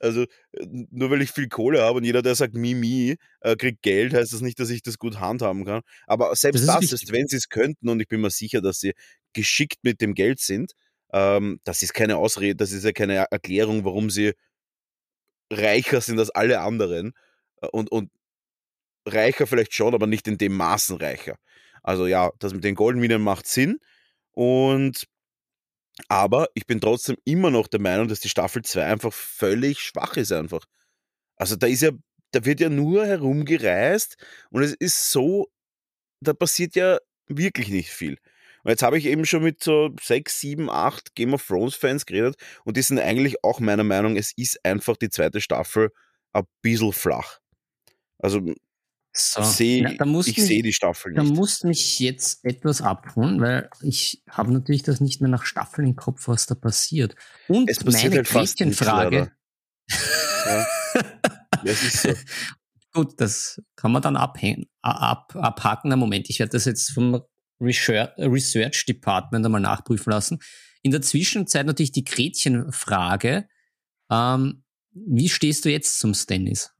Also, 0.00 0.22
äh, 0.22 0.66
nur 0.90 1.10
weil 1.10 1.20
ich 1.20 1.30
viel 1.30 1.48
Kohle 1.48 1.82
habe 1.82 1.98
und 1.98 2.04
jeder, 2.04 2.22
der 2.22 2.34
sagt 2.34 2.54
Mimi, 2.54 3.16
äh, 3.42 3.54
kriegt 3.56 3.82
Geld, 3.82 4.14
heißt 4.14 4.32
das 4.32 4.40
nicht, 4.40 4.58
dass 4.60 4.70
ich 4.70 4.80
das 4.82 4.96
gut 4.98 5.20
handhaben 5.20 5.66
kann. 5.66 5.82
Aber 6.06 6.30
Das 6.30 6.40
selbst 6.40 6.60
ist 6.62 6.68
das 6.68 6.92
ist, 6.92 7.12
wenn 7.12 7.26
sie 7.28 7.36
es 7.36 7.50
könnten, 7.50 7.90
und 7.90 8.00
ich 8.00 8.08
bin 8.08 8.22
mir 8.22 8.30
sicher, 8.30 8.62
dass 8.62 8.80
sie 8.80 8.94
geschickt 9.34 9.80
mit 9.82 10.00
dem 10.00 10.14
Geld 10.14 10.40
sind, 10.40 10.72
ähm, 11.12 11.60
das 11.64 11.82
ist 11.82 11.92
keine 11.92 12.16
Ausrede, 12.16 12.56
das 12.56 12.72
ist 12.72 12.84
ja 12.84 12.92
keine 12.92 13.26
Erklärung, 13.30 13.84
warum 13.84 14.08
sie 14.08 14.32
reicher 15.52 16.00
sind 16.00 16.18
als 16.18 16.30
alle 16.30 16.60
anderen. 16.60 17.12
Äh, 17.60 17.68
Und, 17.72 17.92
und 17.92 18.10
reicher 19.06 19.46
vielleicht 19.46 19.74
schon, 19.74 19.94
aber 19.94 20.06
nicht 20.06 20.28
in 20.28 20.38
dem 20.38 20.54
Maßen 20.54 20.96
reicher. 20.96 21.36
Also 21.82 22.06
ja, 22.06 22.30
das 22.38 22.54
mit 22.54 22.64
den 22.64 22.74
Goldminen 22.74 23.22
macht 23.22 23.46
Sinn. 23.46 23.78
Und 24.32 25.06
aber 26.08 26.48
ich 26.54 26.66
bin 26.66 26.80
trotzdem 26.80 27.16
immer 27.24 27.50
noch 27.50 27.68
der 27.68 27.80
Meinung, 27.80 28.08
dass 28.08 28.20
die 28.20 28.28
Staffel 28.28 28.62
2 28.62 28.84
einfach 28.84 29.12
völlig 29.12 29.80
schwach 29.80 30.16
ist 30.16 30.32
einfach. 30.32 30.64
Also 31.36 31.56
da 31.56 31.66
ist 31.66 31.82
ja, 31.82 31.90
da 32.30 32.44
wird 32.44 32.60
ja 32.60 32.68
nur 32.70 33.06
herumgereist 33.06 34.16
und 34.50 34.62
es 34.62 34.72
ist 34.72 35.10
so, 35.10 35.50
da 36.20 36.32
passiert 36.32 36.76
ja 36.76 36.98
wirklich 37.26 37.68
nicht 37.68 37.90
viel. 37.90 38.18
Und 38.64 38.70
jetzt 38.70 38.82
habe 38.82 38.96
ich 38.96 39.06
eben 39.06 39.26
schon 39.26 39.42
mit 39.42 39.62
so 39.62 39.90
6, 40.00 40.40
7, 40.40 40.70
8 40.70 41.14
Game 41.14 41.34
of 41.34 41.46
Thrones 41.46 41.74
Fans 41.74 42.06
geredet 42.06 42.36
und 42.64 42.76
die 42.76 42.82
sind 42.82 42.98
eigentlich 42.98 43.44
auch 43.44 43.60
meiner 43.60 43.84
Meinung, 43.84 44.16
es 44.16 44.32
ist 44.36 44.64
einfach 44.64 44.96
die 44.96 45.10
zweite 45.10 45.40
Staffel 45.40 45.90
ein 46.32 46.44
bisschen 46.62 46.92
flach. 46.92 47.38
Also 48.18 48.40
So, 49.14 49.42
da 49.42 49.50
ich 50.24 50.36
sehe 50.36 50.62
die 50.62 50.72
Staffel 50.72 51.12
Da 51.12 51.22
nicht. 51.22 51.34
muss 51.34 51.64
mich 51.64 51.98
jetzt 51.98 52.42
etwas 52.44 52.80
abholen, 52.80 53.40
weil 53.40 53.68
ich 53.82 54.22
habe 54.28 54.52
natürlich 54.52 54.82
das 54.82 55.00
nicht 55.00 55.20
mehr 55.20 55.28
nach 55.28 55.44
Staffeln 55.44 55.88
im 55.88 55.96
Kopf, 55.96 56.28
was 56.28 56.46
da 56.46 56.54
passiert. 56.54 57.14
Und 57.46 57.68
Es 57.68 57.84
passiert 57.84 58.14
meine 58.14 58.24
halt 58.24 58.28
Gretchenfrage. 58.28 59.32
Ja. 60.46 60.66
Es 61.64 61.82
ist 61.82 62.02
so. 62.02 62.14
Gut, 62.94 63.20
das 63.20 63.60
kann 63.76 63.92
man 63.92 64.02
dann 64.02 64.16
abhängen, 64.16 64.66
ab, 64.82 65.34
abhaken. 65.34 65.88
Na 65.90 65.96
Moment, 65.96 66.28
ich 66.28 66.38
werde 66.38 66.52
das 66.52 66.66
jetzt 66.66 66.92
vom 66.92 67.22
Research, 67.60 68.10
Research 68.18 68.84
Department 68.86 69.44
einmal 69.44 69.60
nachprüfen 69.60 70.10
lassen. 70.10 70.40
In 70.82 70.90
der 70.90 71.00
Zwischenzeit 71.00 71.64
natürlich 71.64 71.92
die 71.92 72.04
Gretchenfrage. 72.04 73.48
Ähm, 74.10 74.64
wie 74.94 75.28
stehst 75.30 75.64
du 75.64 75.70
jetzt 75.70 75.98
zum 75.98 76.12
Stennis? 76.12 76.71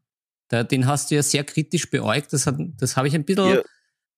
Da, 0.53 0.65
den 0.65 0.87
hast 0.87 1.11
du 1.11 1.15
ja 1.15 1.23
sehr 1.23 1.45
kritisch 1.45 1.89
beäugt. 1.89 2.31
Das, 2.35 2.47
hat- 2.47 2.59
das 2.77 2.99
habe 2.99 3.09
ich 3.09 3.15
ein 3.15 3.25
bisschen, 3.25 3.55
Ja. 3.55 3.63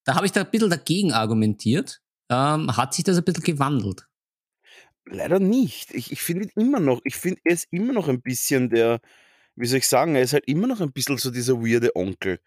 da 0.03 0.17
habe 0.17 0.27
ich 0.27 0.33
da 0.33 0.41
ein 0.41 0.51
bisschen 0.51 0.69
dagegen 0.69 1.13
argumentiert. 1.13 2.01
Ähm, 2.29 2.77
hat 2.77 2.93
sich 2.93 3.05
das 3.05 3.17
ein 3.17 3.23
bisschen 3.25 3.45
gewandelt? 3.45 4.09
Leider 5.07 5.39
nicht. 5.39 5.95
Ich, 5.95 6.11
ich 6.11 6.21
finde 6.23 6.45
ihn 6.47 6.51
immer 6.61 6.81
noch, 6.81 7.01
ich 7.05 7.15
finde, 7.15 7.41
er 7.45 7.53
ist 7.53 7.69
immer 7.71 7.93
noch 7.93 8.09
ein 8.09 8.21
bisschen 8.21 8.69
der, 8.69 8.99
wie 9.55 9.67
soll 9.67 9.79
ich 9.79 9.87
sagen, 9.87 10.17
er 10.17 10.23
ist 10.23 10.33
halt 10.33 10.49
immer 10.49 10.67
noch 10.67 10.81
ein 10.81 10.91
bisschen 10.93 11.19
so 11.19 11.31
dieser 11.31 11.55
weirde 11.61 11.95
Onkel. 11.95 12.41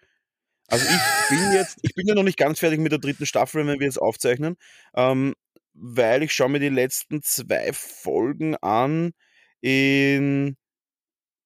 Also 0.67 0.85
ich 0.85 1.29
bin 1.29 1.53
jetzt, 1.53 1.77
ich 1.81 1.93
bin 1.95 2.07
ja 2.07 2.13
noch 2.13 2.23
nicht 2.23 2.37
ganz 2.37 2.59
fertig 2.59 2.81
mit 2.81 2.91
der 2.91 2.99
dritten 2.99 3.25
Staffel, 3.25 3.65
wenn 3.65 3.79
wir 3.79 3.85
jetzt 3.85 4.01
aufzeichnen, 4.01 4.57
ähm, 4.95 5.33
weil 5.73 6.23
ich 6.23 6.33
schaue 6.33 6.49
mir 6.49 6.59
die 6.59 6.67
letzten 6.67 7.21
zwei 7.21 7.71
Folgen 7.71 8.57
an 8.57 9.13
in, 9.61 10.57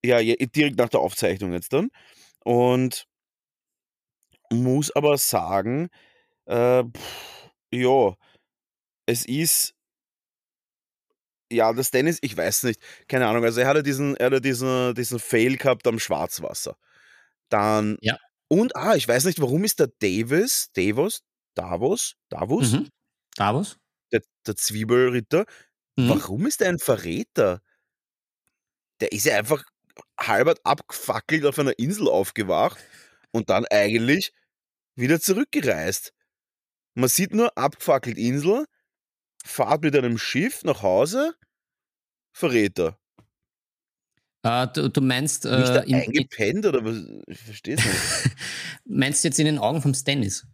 ja, 0.04 0.18
direkt 0.24 0.80
nach 0.80 0.90
der 0.90 1.02
Aufzeichnung 1.02 1.54
jetzt 1.54 1.72
dann. 1.74 1.90
Und 2.46 3.06
muss 4.52 4.92
aber 4.92 5.18
sagen, 5.18 5.90
äh, 6.46 6.84
pff, 6.86 7.50
ja, 7.74 8.16
es 9.08 9.26
ist, 9.26 9.76
ja, 11.52 11.74
das 11.74 11.92
Dennis, 11.92 12.18
ich 12.22 12.36
weiß 12.38 12.64
nicht, 12.64 12.82
keine 13.08 13.28
Ahnung. 13.28 13.44
Also 13.44 13.60
er 13.62 13.68
hatte 13.68 13.84
diesen, 13.84 14.16
er 14.18 14.28
hatte 14.28 14.42
diesen, 14.42 14.96
diesen 14.96 15.20
Fail 15.20 15.58
gehabt 15.58 15.86
am 15.88 16.00
Schwarzwasser. 16.00 16.78
Dann, 17.50 17.98
Ja. 18.02 18.18
und, 18.50 18.76
ah, 18.76 18.96
ich 18.96 19.08
weiß 19.08 19.26
nicht, 19.26 19.42
warum 19.42 19.64
ist 19.66 19.80
der 19.80 19.90
Davis, 20.00 20.70
Davos, 20.74 21.22
Davos, 21.56 22.16
Davos, 22.30 22.74
Mhm. 22.74 22.90
Davos? 23.36 23.78
der, 24.12 24.22
der 24.48 24.56
Zwiebelritter, 24.56 25.46
Mhm. 25.98 26.10
warum 26.10 26.48
ist 26.48 26.62
er 26.62 26.70
ein 26.70 26.80
Verräter? 26.80 27.62
Der 29.02 29.12
ist 29.12 29.26
ja 29.26 29.38
einfach 29.38 29.64
halbert 30.20 30.60
abgefackelt 30.64 31.46
auf 31.46 31.60
einer 31.60 31.78
Insel 31.78 32.08
aufgewacht 32.08 32.80
und 33.32 33.50
dann 33.50 33.66
eigentlich 33.66 34.34
wieder 34.96 35.20
zurückgereist. 35.20 36.14
Man 36.94 37.10
sieht 37.10 37.34
nur 37.34 37.58
abgefackelt 37.58 38.18
Insel, 38.18 38.66
fahrt 39.44 39.84
mit 39.84 39.96
einem 39.96 40.18
Schiff 40.18 40.64
nach 40.64 40.82
Hause, 40.82 41.36
Verräter. 42.34 42.98
Äh, 44.44 44.68
du, 44.74 44.90
du 44.90 45.02
meinst, 45.02 45.46
Nicht 45.46 45.70
äh, 45.70 45.74
da 45.74 45.80
in, 45.82 45.96
in, 45.96 46.02
eingepennt 46.02 46.66
oder 46.66 46.84
was? 46.84 47.04
Ich 47.28 47.40
verstehe 47.40 47.76
es 47.76 47.86
nicht. 47.86 48.36
meinst 48.86 49.24
jetzt 49.24 49.40
in 49.40 49.46
den 49.46 49.60
Augen 49.60 49.82
vom 49.82 49.94
Stennis? 49.94 50.46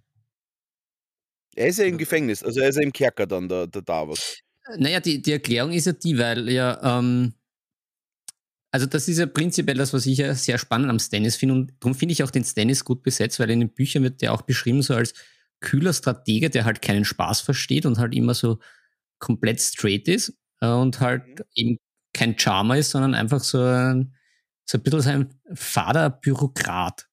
Er 1.56 1.68
ist 1.68 1.80
ja 1.80 1.86
im 1.86 1.98
Gefängnis, 1.98 2.44
also 2.44 2.60
er 2.60 2.70
ist 2.70 2.76
ja 2.76 2.84
im 2.84 2.94
Kerker 2.94 3.26
dann, 3.26 3.50
der, 3.50 3.68
der 3.68 3.82
Davos. 3.82 4.38
Naja, 4.78 5.00
die, 5.00 5.22
die 5.22 5.32
Erklärung 5.32 5.72
ist 5.72 5.86
ja 5.86 5.94
die, 5.94 6.18
weil 6.18 6.50
ja, 6.50 7.00
ähm, 7.00 7.34
also 8.72 8.86
das 8.86 9.08
ist 9.08 9.18
ja 9.18 9.26
prinzipiell 9.26 9.78
das, 9.78 9.94
was 9.94 10.06
ich 10.06 10.18
ja 10.20 10.34
sehr 10.36 10.58
spannend 10.58 10.90
am 10.90 11.00
Stennis 11.00 11.36
finde 11.36 11.56
und 11.56 11.74
darum 11.80 11.96
finde 11.96 12.14
ich 12.14 12.24
auch 12.24 12.32
den 12.32 12.44
Stennis 12.44 12.84
gut 12.84 13.04
besetzt, 13.04 13.40
weil 13.40 13.50
in 13.50 13.60
den 13.62 13.74
Büchern 13.74 14.04
wird 14.04 14.22
der 14.22 14.34
auch 14.34 14.42
beschrieben 14.44 14.82
so 14.82 14.94
als 14.96 15.14
kühler 15.62 15.94
Stratege, 15.94 16.50
der 16.50 16.66
halt 16.66 16.82
keinen 16.82 17.06
Spaß 17.06 17.42
versteht 17.42 17.86
und 17.86 17.98
halt 17.98 18.14
immer 18.14 18.34
so 18.34 18.60
komplett 19.20 19.62
straight 19.62 20.08
ist 20.08 20.38
äh, 20.62 20.68
und 20.68 21.00
halt 21.00 21.24
eben 21.56 21.78
kein 22.14 22.38
Charmer 22.38 22.78
ist, 22.78 22.92
sondern 22.92 23.16
einfach 23.16 23.40
so 23.40 23.62
ein, 23.62 24.14
so 24.66 24.78
ein 24.78 24.84
bisschen 24.84 25.02
so 25.02 25.10
ein 25.10 25.30
fader 25.54 26.10
Bürokrat. 26.10 27.08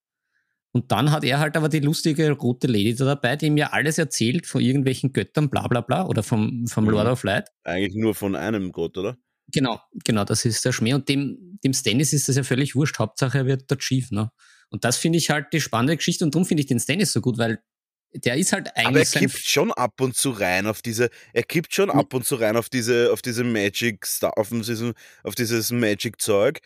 Und 0.72 0.90
dann 0.90 1.12
hat 1.12 1.22
er 1.22 1.38
halt 1.38 1.56
aber 1.56 1.68
die 1.68 1.78
lustige 1.80 2.32
rote 2.32 2.66
Lady 2.66 2.94
da 2.96 3.04
dabei, 3.04 3.36
die 3.36 3.46
ihm 3.46 3.56
ja 3.56 3.68
alles 3.68 3.96
erzählt 3.96 4.46
von 4.46 4.60
irgendwelchen 4.60 5.12
Göttern, 5.12 5.48
bla 5.48 5.68
bla 5.68 5.82
bla, 5.82 6.04
oder 6.06 6.22
vom, 6.24 6.66
vom 6.66 6.84
Mhm. 6.84 6.90
Lord 6.90 7.06
of 7.08 7.22
Light. 7.22 7.48
Eigentlich 7.62 7.94
nur 7.94 8.14
von 8.14 8.34
einem 8.34 8.72
Gott, 8.72 8.98
oder? 8.98 9.16
Genau, 9.52 9.80
genau, 10.04 10.24
das 10.24 10.44
ist 10.44 10.64
der 10.64 10.72
Schmäh. 10.72 10.94
Und 10.94 11.08
dem, 11.08 11.58
dem 11.62 11.72
Stannis 11.74 12.12
ist 12.12 12.28
das 12.28 12.36
ja 12.36 12.42
völlig 12.44 12.74
wurscht. 12.74 12.98
Hauptsache, 12.98 13.38
er 13.38 13.46
wird 13.46 13.70
der 13.70 13.78
Chief, 13.78 14.10
ne? 14.10 14.30
Und 14.70 14.84
das 14.84 14.96
finde 14.96 15.18
ich 15.18 15.30
halt 15.30 15.46
die 15.52 15.60
spannende 15.60 15.96
Geschichte 15.96 16.24
und 16.24 16.34
darum 16.34 16.46
finde 16.46 16.62
ich 16.62 16.66
den 16.66 16.80
Stannis 16.80 17.12
so 17.12 17.20
gut, 17.20 17.38
weil 17.38 17.60
der 18.14 18.36
ist 18.36 18.52
halt 18.52 18.68
Aber 18.68 18.78
er 18.78 18.86
eigentlich 18.86 19.10
kippt 19.12 19.38
schon 19.38 19.72
ab 19.72 20.00
und 20.00 20.16
zu 20.16 20.30
rein 20.30 20.66
auf 20.66 20.82
diese, 20.82 21.10
er 21.32 21.42
kippt 21.42 21.74
schon 21.74 21.90
Hm. 21.90 21.98
ab 21.98 22.14
und 22.14 22.24
zu 22.24 22.36
rein 22.36 22.56
auf 22.56 22.68
diese, 22.68 23.12
auf 23.12 23.22
diese 23.22 23.44
Magic, 23.44 24.06
Star- 24.06 24.36
auf 24.38 24.48
dieses, 24.50 24.92
auf 25.24 25.34
dieses 25.34 25.70
Magic-Zeug. 25.70 26.60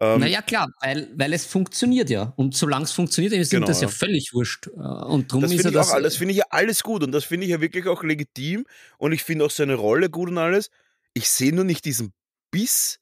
Ähm, 0.00 0.20
Naja, 0.20 0.42
klar, 0.42 0.68
weil, 0.80 1.12
weil 1.16 1.32
es 1.32 1.46
funktioniert 1.46 2.10
ja. 2.10 2.32
Und 2.36 2.56
solange 2.56 2.84
es 2.84 2.92
funktioniert, 2.92 3.32
ist 3.34 3.52
ihm 3.52 3.56
Genau, 3.58 3.66
das 3.68 3.80
ja 3.80 3.88
ja. 3.88 3.94
völlig 3.94 4.32
wurscht. 4.34 4.66
Äh, 4.68 4.70
Und 4.80 5.30
darum 5.30 5.42
Das 5.42 5.52
ist 5.52 5.58
er 5.58 5.62
finde 5.62 5.68
ich 5.68 5.74
das. 5.74 5.88
auch 5.90 5.94
alles, 5.94 6.16
finde 6.16 6.32
ich 6.32 6.38
ja 6.38 6.44
alles 6.50 6.82
gut 6.82 7.02
und 7.04 7.12
das 7.12 7.24
finde 7.24 7.44
ich 7.46 7.50
ja 7.52 7.60
wirklich 7.60 7.86
auch 7.86 8.02
legitim 8.02 8.64
und 8.98 9.12
ich 9.12 9.22
finde 9.22 9.44
auch 9.44 9.50
seine 9.50 9.74
Rolle 9.74 10.10
gut 10.10 10.28
und 10.30 10.38
alles. 10.38 10.70
Ich 11.14 11.28
sehe 11.30 11.54
nur 11.54 11.64
nicht 11.64 11.84
diesen 11.84 12.12
Biss. 12.50 12.98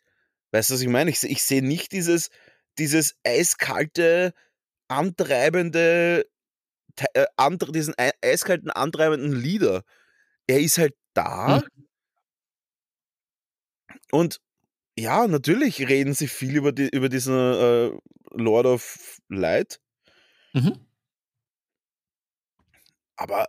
Weißt 0.52 0.71
du, 0.71 0.75
was 0.75 0.83
ich 0.83 0.88
meine? 0.88 1.11
Ich, 1.11 1.23
ich 1.25 1.42
sehe 1.45 1.62
nicht 1.62 1.92
dieses, 1.92 2.31
dieses 2.78 3.16
eiskalte, 3.25 4.35
antreibende, 4.88 6.26
äh, 7.14 7.26
andre, 7.37 7.73
diesen 7.73 7.95
ei- 7.99 8.12
eiskalten, 8.23 8.71
antreibenden 8.71 9.33
Leader. 9.33 9.85
Er 10.49 10.61
ist 10.61 10.78
halt 10.78 10.95
da 11.14 11.59
Mhm. 11.59 11.87
und 14.11 14.40
Ja, 14.99 15.28
natürlich 15.28 15.88
reden 15.88 16.14
sie 16.14 16.28
viel 16.28 16.57
über, 16.57 16.73
die, 16.73 16.88
über 16.90 17.09
diesen 17.11 17.35
äh, 17.35 17.92
Lord 18.33 18.66
of 18.66 19.19
Light, 19.31 19.81
Mhm. 20.54 20.73
aber 23.16 23.49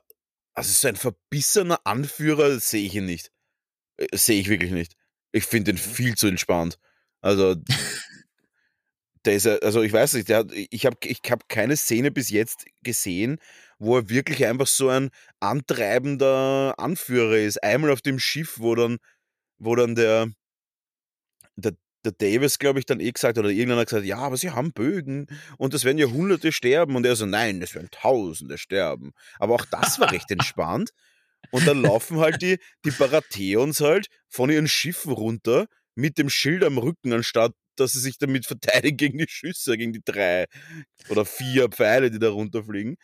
also 0.56 0.72
so 0.74 0.90
ein 0.90 0.98
verbissener 0.98 1.82
Anführer 1.86 2.60
sehe 2.62 2.86
ich 2.88 2.96
ihn 2.96 3.08
nicht. 3.08 3.33
Sehe 4.14 4.40
ich 4.40 4.50
wirklich 4.50 4.72
nicht. 4.72 4.96
Ich 5.32 5.46
finde 5.46 5.72
ihn 5.72 5.78
viel 5.78 6.16
zu 6.16 6.28
entspannt. 6.28 6.78
Also, 7.22 7.56
der 9.26 9.36
ist 9.36 9.46
ja, 9.46 9.56
also 9.58 9.82
ich 9.82 9.94
weiß 9.94 10.14
nicht, 10.14 10.30
hat, 10.30 10.52
ich 10.52 10.86
habe 10.86 10.98
ich 11.04 11.22
hab 11.30 11.48
keine 11.48 11.78
Szene 11.78 12.12
bis 12.12 12.30
jetzt 12.30 12.66
gesehen, 12.84 13.38
wo 13.80 13.98
er 13.98 14.10
wirklich 14.10 14.46
einfach 14.46 14.68
so 14.68 14.90
ein 14.90 15.10
antreibender 15.40 16.74
Anführer 16.78 17.38
ist. 17.38 17.64
Einmal 17.64 17.92
auf 17.92 18.02
dem 18.02 18.20
Schiff, 18.20 18.60
wo 18.60 18.76
dann, 18.76 18.98
wo 19.58 19.76
dann 19.76 19.96
der, 19.96 20.28
der, 21.56 21.74
der 22.04 22.12
Davis, 22.12 22.60
glaube 22.60 22.80
ich, 22.80 22.86
dann 22.86 23.00
eh 23.00 23.12
gesagt 23.12 23.38
hat, 23.38 23.46
oder 23.46 23.54
irgendeiner 23.54 23.82
hat 23.82 23.88
gesagt, 23.88 24.06
ja, 24.06 24.18
aber 24.18 24.38
sie 24.38 24.52
haben 24.52 24.74
Bögen 24.74 25.28
und 25.58 25.74
es 25.74 25.86
werden 25.86 25.98
ja 25.98 26.08
Hunderte 26.08 26.52
sterben. 26.52 26.96
Und 26.96 27.06
er 27.06 27.16
so, 27.16 27.26
nein, 27.26 27.62
es 27.62 27.76
werden 27.76 27.90
Tausende 27.92 28.58
sterben. 28.58 29.14
Aber 29.40 29.56
auch 29.56 29.66
das 29.66 30.00
war 30.00 30.12
recht 30.12 30.32
entspannt. 30.32 30.92
Und 31.52 31.68
dann 31.68 31.82
laufen 31.82 32.20
halt 32.20 32.42
die, 32.42 32.58
die 32.86 32.92
Baratheons 32.92 33.80
halt 33.82 34.08
von 34.30 34.50
ihren 34.50 34.68
Schiffen 34.68 35.12
runter 35.12 35.68
mit 35.96 36.18
dem 36.18 36.30
Schild 36.30 36.64
am 36.64 36.78
Rücken, 36.78 37.14
anstatt 37.14 37.54
dass 37.76 37.94
sie 37.94 38.00
sich 38.02 38.20
damit 38.20 38.46
verteidigen 38.46 38.98
gegen 38.98 39.18
die 39.18 39.26
Schüsse, 39.28 39.78
gegen 39.78 39.94
die 39.94 40.04
drei 40.04 40.46
oder 41.10 41.26
vier 41.26 41.70
Pfeile, 41.70 42.12
die 42.12 42.20
da 42.20 42.30
runterfliegen. 42.30 42.98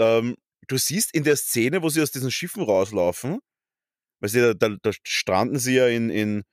Ähm, 0.00 0.36
du 0.68 0.78
siehst 0.78 1.14
in 1.14 1.24
der 1.24 1.36
Szene, 1.36 1.82
wo 1.82 1.88
sie 1.88 2.02
aus 2.02 2.10
diesen 2.12 2.30
Schiffen 2.30 2.62
rauslaufen, 2.62 3.40
weil 4.20 4.30
sie 4.30 4.40
da, 4.40 4.54
da, 4.54 4.76
da 4.82 4.90
stranden 5.04 5.58
sie 5.58 5.74
ja 5.76 5.88
in, 5.88 6.10
in, 6.10 6.44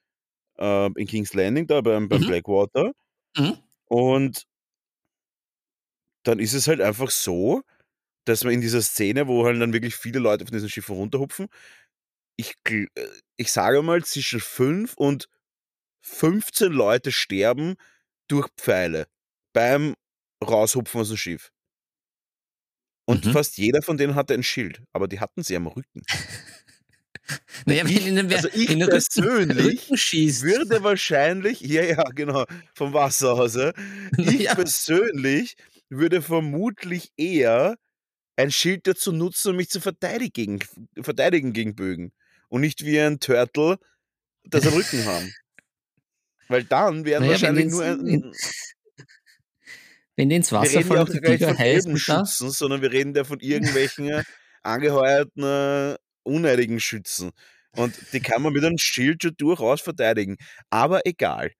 äh, 0.59 0.87
in 0.95 1.07
King's 1.07 1.33
Landing, 1.33 1.67
da 1.67 1.81
beim, 1.81 2.09
beim 2.09 2.21
Mhm. 2.21 2.27
Blackwater. 2.27 2.93
Mhm. 3.37 3.57
Und 3.87 4.45
dann 6.23 6.39
ist 6.39 6.53
es 6.53 6.67
halt 6.67 6.81
einfach 6.81 7.09
so, 7.09 7.61
dass 8.27 8.43
man 8.43 8.53
in 8.53 8.61
dieser 8.61 8.81
Szene, 8.81 9.27
wo 9.27 9.45
halt 9.45 9.61
dann 9.61 9.73
wirklich 9.73 9.95
viele 9.95 10.19
Leute 10.19 10.45
von 10.45 10.53
diesen 10.53 10.69
Schiffen 10.69 10.95
runterhupfen, 10.95 11.47
ich, 12.37 12.55
äh, 12.69 12.87
ich 13.37 13.51
sage 13.51 13.81
mal, 13.83 14.03
zwischen 14.05 14.39
5 14.41 14.95
und 14.95 15.29
15 16.03 16.71
Leute 16.73 17.11
sterben 17.11 17.75
durch 18.29 18.49
Pfeile 18.57 19.07
beim 19.53 19.95
Raushupfen 20.43 21.01
aus 21.01 21.09
dem 21.09 21.17
Schiff. 21.17 21.51
Und 23.09 23.25
Mhm. 23.25 23.31
fast 23.31 23.57
jeder 23.57 23.81
von 23.81 23.97
denen 23.97 24.15
hatte 24.15 24.33
ein 24.33 24.43
Schild, 24.43 24.81
aber 24.93 25.07
die 25.07 25.19
hatten 25.21 25.41
sie 25.43 25.55
am 25.55 25.67
Rücken. 25.67 26.01
Naja, 27.65 27.83
wenn 27.85 27.91
Ich- 27.97 28.07
ihnen 28.07 28.29
wer 28.29 28.37
also 28.37 28.49
ich 28.53 28.69
in 28.69 28.79
den 28.79 28.89
persönlich 28.89 29.89
Rücken. 29.89 30.43
Würde 30.43 30.83
wahrscheinlich, 30.83 31.61
ja, 31.61 31.83
ja, 31.83 32.03
genau, 32.15 32.45
vom 32.75 32.93
Wasser 32.93 33.33
aus. 33.33 33.55
Ja. 33.55 33.73
Ich 34.17 34.47
Naja. 34.47 34.55
persönlich 34.55 35.55
würde 35.89 36.21
vermutlich 36.21 37.11
eher 37.17 37.75
ein 38.37 38.51
Schild 38.51 38.87
dazu 38.87 39.11
nutzen, 39.11 39.49
um 39.51 39.57
mich 39.57 39.69
zu 39.69 39.81
verteidigen, 39.81 40.59
verteidigen 41.01 41.51
gegen 41.53 41.75
Bögen. 41.75 42.13
Und 42.49 42.61
nicht 42.61 42.85
wie 42.85 42.99
ein 42.99 43.19
Turtle 43.19 43.77
das 44.45 44.65
am 44.65 44.73
Rücken 44.73 45.03
haben. 45.05 45.33
Weil 46.47 46.63
dann 46.63 47.03
wären 47.03 47.23
Naja, 47.23 47.33
wahrscheinlich 47.33 47.65
nur 47.65 47.83
ein, 47.83 48.07
in- 48.07 48.31
Wenn 50.15 50.29
die 50.29 50.37
ins 50.37 50.51
wir 50.51 50.59
Wasser 50.59 50.81
fallen 50.81 51.05
die 51.05 51.37
von 51.37 51.57
heißen, 51.57 51.57
da, 51.57 51.63
Elbenschützen, 51.63 52.51
sondern 52.51 52.81
wir 52.81 52.91
reden 52.91 53.13
ja 53.13 53.23
von 53.25 53.39
irgendwelchen 53.39 54.07
äh, 54.09 54.23
angeheuerten, 54.63 55.43
äh, 55.43 55.97
uneidigen 56.23 56.79
Schützen. 56.79 57.31
Und 57.71 57.93
die 58.13 58.19
kann 58.21 58.41
man 58.41 58.53
mit 58.53 58.63
einem 58.63 58.77
Schild 58.77 59.21
schon 59.23 59.35
durchaus 59.37 59.81
verteidigen. 59.81 60.37
Aber 60.69 61.01
egal. 61.05 61.51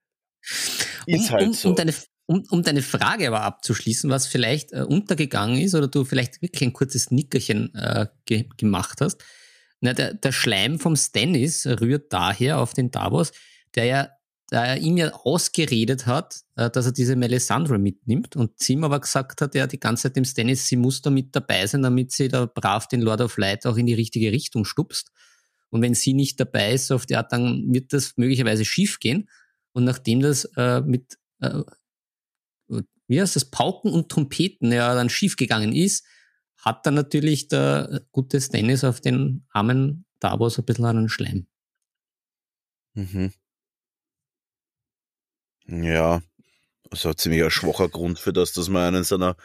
Ist 0.41 1.05
um, 1.05 1.29
halt 1.31 1.47
um, 1.47 1.53
so. 1.53 1.69
um, 1.69 1.75
deine, 1.75 1.93
um, 2.27 2.43
um 2.49 2.61
deine 2.61 2.81
Frage 2.81 3.27
aber 3.27 3.41
abzuschließen, 3.41 4.09
was 4.09 4.27
vielleicht 4.27 4.73
äh, 4.73 4.81
untergegangen 4.81 5.59
ist 5.59 5.73
oder 5.73 5.87
du 5.87 6.05
vielleicht 6.05 6.41
wirklich 6.41 6.61
ein 6.61 6.73
kurzes 6.73 7.09
Nickerchen 7.09 7.73
äh, 7.73 8.07
ge 8.25 8.45
gemacht 8.57 9.01
hast. 9.01 9.23
Na, 9.79 9.93
der, 9.93 10.13
der 10.13 10.31
Schleim 10.31 10.79
vom 10.79 10.95
Stannis 10.95 11.65
rührt 11.65 12.11
daher 12.11 12.59
auf 12.59 12.73
den 12.73 12.91
Davos, 12.91 13.31
der 13.75 13.85
ja, 13.85 14.09
der 14.51 14.61
er 14.61 14.77
ihm 14.77 14.97
ja 14.97 15.13
ausgeredet 15.13 16.05
hat, 16.05 16.41
äh, 16.55 16.69
dass 16.69 16.85
er 16.85 16.91
diese 16.91 17.15
Melisandre 17.15 17.79
mitnimmt 17.79 18.35
und 18.35 18.59
sie 18.59 18.73
ihm 18.73 18.83
aber 18.83 18.99
gesagt 18.99 19.41
hat, 19.41 19.55
ja, 19.55 19.65
die 19.65 19.79
ganze 19.79 20.03
Zeit 20.03 20.17
dem 20.17 20.25
Stannis, 20.25 20.67
sie 20.67 20.75
muss 20.75 21.01
da 21.01 21.09
mit 21.09 21.35
dabei 21.35 21.65
sein, 21.65 21.81
damit 21.81 22.11
sie 22.11 22.27
da 22.27 22.45
brav 22.45 22.87
den 22.87 23.01
Lord 23.01 23.21
of 23.21 23.37
Light 23.37 23.65
auch 23.65 23.77
in 23.77 23.85
die 23.85 23.93
richtige 23.93 24.31
Richtung 24.31 24.65
stupst. 24.65 25.11
Und 25.69 25.81
wenn 25.81 25.93
sie 25.93 26.13
nicht 26.13 26.39
dabei 26.39 26.73
ist, 26.73 26.91
auf 26.91 27.05
die 27.05 27.15
Art, 27.15 27.31
dann 27.31 27.73
wird 27.73 27.93
das 27.93 28.13
möglicherweise 28.17 28.65
schief 28.65 28.99
gehen. 28.99 29.29
Und 29.73 29.83
nachdem 29.83 30.21
das 30.21 30.45
äh, 30.55 30.81
mit, 30.81 31.17
äh, 31.39 31.61
wie 33.07 33.21
heißt 33.21 33.35
das, 33.35 33.45
Pauken 33.45 33.91
und 33.91 34.09
Trompeten 34.09 34.71
ja 34.71 34.93
dann 34.93 35.09
schiefgegangen 35.09 35.73
ist, 35.73 36.05
hat 36.57 36.85
dann 36.85 36.95
natürlich 36.95 37.47
der 37.47 38.01
gute 38.11 38.41
Stannis 38.41 38.83
auf 38.83 39.01
den 39.01 39.45
armen 39.51 40.05
Davos 40.19 40.57
ein 40.57 40.65
bisschen 40.65 40.85
einen 40.85 41.09
Schleim. 41.09 41.47
Mhm. 42.95 43.31
Ja, 45.67 46.21
also 46.89 47.13
ziemlich 47.13 47.43
ein 47.43 47.51
schwacher 47.51 47.89
Grund 47.89 48.19
für 48.19 48.33
das, 48.33 48.53
dass 48.53 48.69
man 48.69 48.95
einen 48.95 49.03
seiner 49.03 49.35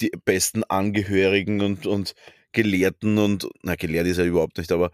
die 0.00 0.10
besten 0.24 0.64
Angehörigen 0.64 1.60
und, 1.60 1.86
und 1.86 2.14
Gelehrten 2.52 3.18
und, 3.18 3.48
na, 3.62 3.74
gelehrt 3.74 4.06
ist 4.06 4.18
er 4.18 4.24
überhaupt 4.24 4.58
nicht, 4.58 4.72
aber 4.72 4.90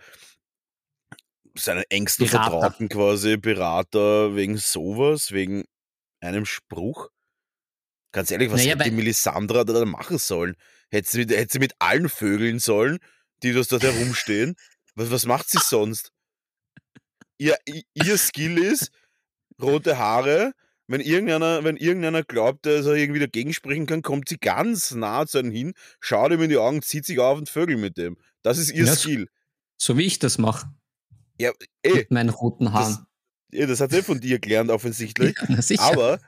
seinen 1.54 1.84
engsten 1.88 2.26
Berater. 2.26 2.50
Vertrauten 2.50 2.88
quasi, 2.88 3.36
Berater, 3.36 4.34
wegen 4.34 4.56
sowas, 4.56 5.32
wegen 5.32 5.64
einem 6.20 6.46
Spruch. 6.46 7.10
Ganz 8.14 8.30
ehrlich, 8.30 8.48
was 8.52 8.60
Naja, 8.60 8.76
hätte 8.76 8.90
die 8.90 8.94
Melisandra 8.94 9.64
da 9.64 9.84
machen 9.84 10.18
sollen? 10.18 10.54
Hätte 10.88 11.10
sie, 11.10 11.18
mit, 11.18 11.32
hätte 11.32 11.52
sie 11.54 11.58
mit 11.58 11.74
allen 11.80 12.08
Vögeln 12.08 12.60
sollen, 12.60 12.98
die 13.42 13.52
das 13.52 13.66
dort 13.66 13.82
herumstehen? 13.82 14.54
Was, 14.94 15.10
was 15.10 15.26
macht 15.26 15.50
sie 15.50 15.58
sonst? 15.60 16.12
Ihr, 17.38 17.56
ihr 17.92 18.16
Skill 18.16 18.58
ist, 18.58 18.92
rote 19.60 19.98
Haare. 19.98 20.52
Wenn 20.86 21.00
irgendeiner, 21.00 21.64
wenn 21.64 21.76
irgendeiner 21.76 22.22
glaubt, 22.22 22.66
dass 22.66 22.86
er 22.86 22.94
irgendwie 22.94 23.18
dagegen 23.18 23.52
sprechen 23.52 23.86
kann, 23.86 24.02
kommt 24.02 24.28
sie 24.28 24.38
ganz 24.38 24.92
nah 24.92 25.26
zu 25.26 25.38
einem 25.38 25.50
hin, 25.50 25.72
schaut 25.98 26.30
ihm 26.30 26.42
in 26.42 26.50
die 26.50 26.56
Augen, 26.56 26.82
zieht 26.82 27.06
sich 27.06 27.18
auf 27.18 27.36
und 27.36 27.48
vögelt 27.48 27.80
mit 27.80 27.96
dem. 27.96 28.16
Das 28.42 28.58
ist 28.58 28.70
ihr 28.70 28.84
Ja, 28.84 28.94
Skill. 28.94 29.26
So 29.76 29.98
wie 29.98 30.04
ich 30.04 30.20
das 30.20 30.38
mache 30.38 30.72
Ja, 31.40 31.50
eh, 31.82 31.94
mit 31.94 32.12
meinen 32.12 32.28
roten 32.28 32.66
das, 32.66 32.74
Haaren. 32.74 33.06
eh, 33.50 33.66
das 33.66 33.80
hat 33.80 33.90
sie 33.90 34.02
von 34.02 34.20
dir 34.20 34.38
gelernt, 34.38 34.70
offensichtlich. 34.70 35.34
Ja. 35.48 35.80
Aber 35.80 36.20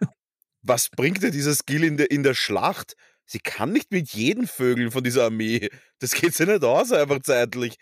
was 0.66 0.88
bringt 0.90 1.22
dir 1.22 1.30
dieser 1.30 1.54
Skill 1.54 1.84
in 1.84 1.96
der, 1.96 2.10
in 2.10 2.22
der 2.22 2.34
Schlacht? 2.34 2.96
Sie 3.24 3.40
kann 3.40 3.72
nicht 3.72 3.90
mit 3.90 4.10
jedem 4.10 4.46
Vögeln 4.46 4.90
von 4.90 5.02
dieser 5.02 5.24
Armee. 5.24 5.68
Das 5.98 6.12
geht 6.12 6.34
sie 6.34 6.46
nicht 6.46 6.62
aus, 6.62 6.92
einfach 6.92 7.20
zeitlich. 7.22 7.76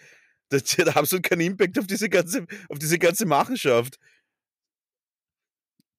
Das 0.49 0.62
hat 0.79 0.97
absolut 0.97 1.25
keinen 1.25 1.40
Impact 1.40 1.79
auf 1.79 1.87
diese 1.87 2.09
ganze, 2.09 2.47
auf 2.68 2.79
diese 2.79 2.99
ganze 2.99 3.27
Machenschaft. 3.27 3.99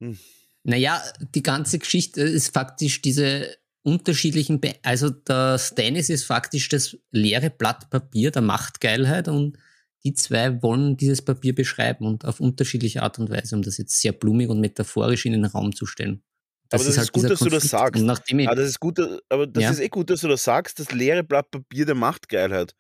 Hm. 0.02 0.18
Naja, 0.64 1.02
die 1.36 1.44
ganze 1.44 1.78
Geschichte 1.78 2.22
ist 2.22 2.54
faktisch 2.54 3.02
diese 3.02 3.56
unterschiedlichen, 3.84 4.60
Be 4.60 4.74
also 4.82 5.12
der 5.12 5.60
Stannis 5.60 6.10
ist 6.10 6.24
faktisch 6.24 6.70
das 6.70 6.98
leere 7.12 7.52
Blatt 7.52 7.92
Papier 7.92 8.32
der 8.32 8.42
Machtgeilheit 8.42 9.28
und 9.28 9.60
die 10.04 10.14
zwei 10.14 10.62
wollen 10.64 10.98
dieses 10.98 11.24
Papier 11.24 11.54
beschreiben 11.54 12.08
und 12.08 12.26
auf 12.26 12.40
unterschiedliche 12.40 13.04
Art 13.04 13.20
und 13.20 13.30
Weise, 13.30 13.56
um 13.56 13.62
das 13.62 13.78
jetzt 13.78 14.02
sehr 14.02 14.12
blumig 14.12 14.50
und 14.50 14.60
metaphorisch 14.60 15.26
in 15.26 15.34
den 15.34 15.46
Raum 15.46 15.76
zu 15.76 15.86
stellen. 15.86 16.24
Aber 16.72 16.84
das 16.84 16.98
ist 16.98 17.12
gut, 17.12 17.24
dieser 17.24 17.30
dass 17.30 17.40
du 17.40 17.46
das 17.46 17.52
Konflikt. 17.70 17.70
sagst. 17.72 18.04
Nachdem 18.04 18.40
ich, 18.40 18.48
Aber 18.48 18.56
das 18.56 18.70
ist 18.70 18.80
gut, 18.80 18.98
dass- 18.98 19.20
aber 19.30 19.48
das 19.48 19.64
Ja. 19.64 19.70
ist 19.72 19.80
eh 19.80 19.90
gut, 19.90 20.10
dass 20.10 20.22
du 20.22 20.28
das 20.28 20.44
sagst, 20.44 20.80
das 20.80 20.92
leere 20.92 21.24
Blatt 21.24 21.52
Papier 21.52 21.86
der 21.86 21.96
Machtgeilheit. 21.96 22.76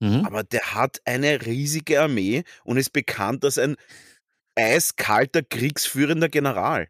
mhm. 0.00 0.24
Aber 0.24 0.44
der 0.44 0.74
hat 0.74 1.00
eine 1.04 1.44
riesige 1.44 2.00
Armee 2.00 2.44
und 2.64 2.76
ist 2.76 2.92
bekannt 2.92 3.44
als 3.44 3.58
ein 3.58 3.76
eiskalter, 4.56 5.42
kriegsführender 5.42 6.28
General. 6.28 6.88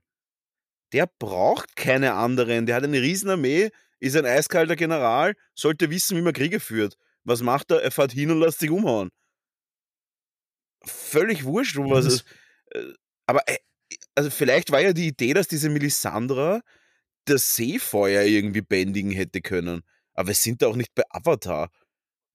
Der 0.92 1.06
braucht 1.18 1.74
keine 1.76 2.14
anderen. 2.14 2.66
Der 2.66 2.76
hat 2.76 2.84
eine 2.84 3.00
Riesenarmee, 3.00 3.70
ist 4.00 4.16
ein 4.16 4.24
eiskalter 4.26 4.76
General, 4.76 5.34
sollte 5.54 5.90
wissen, 5.90 6.16
wie 6.16 6.22
man 6.22 6.32
Kriege 6.34 6.60
führt. 6.60 6.96
Was 7.24 7.42
macht 7.42 7.70
er? 7.70 7.82
Er 7.82 7.90
fährt 7.90 8.12
hin 8.12 8.30
und 8.30 8.40
lässt 8.40 8.58
sich 8.60 8.70
umhauen. 8.70 9.10
Völlig 10.84 11.44
wurscht, 11.44 11.76
um 11.76 11.90
was 11.90 12.04
das- 12.04 12.14
es. 12.14 12.24
äh, 12.82 12.92
Aber 13.26 13.42
äh, 13.46 13.58
also 14.14 14.30
vielleicht 14.30 14.70
war 14.70 14.80
ja 14.80 14.92
die 14.92 15.08
Idee, 15.08 15.34
dass 15.34 15.48
diese 15.48 15.70
Melisandra 15.70 16.60
das 17.26 17.54
Seefeuer 17.56 18.22
irgendwie 18.24 18.62
bändigen 18.62 19.12
hätte 19.12 19.40
können. 19.42 19.82
Aber 20.14 20.28
wir 20.28 20.34
sind 20.34 20.62
da 20.62 20.68
auch 20.68 20.76
nicht 20.76 20.94
bei 20.94 21.04
Avatar. 21.10 21.70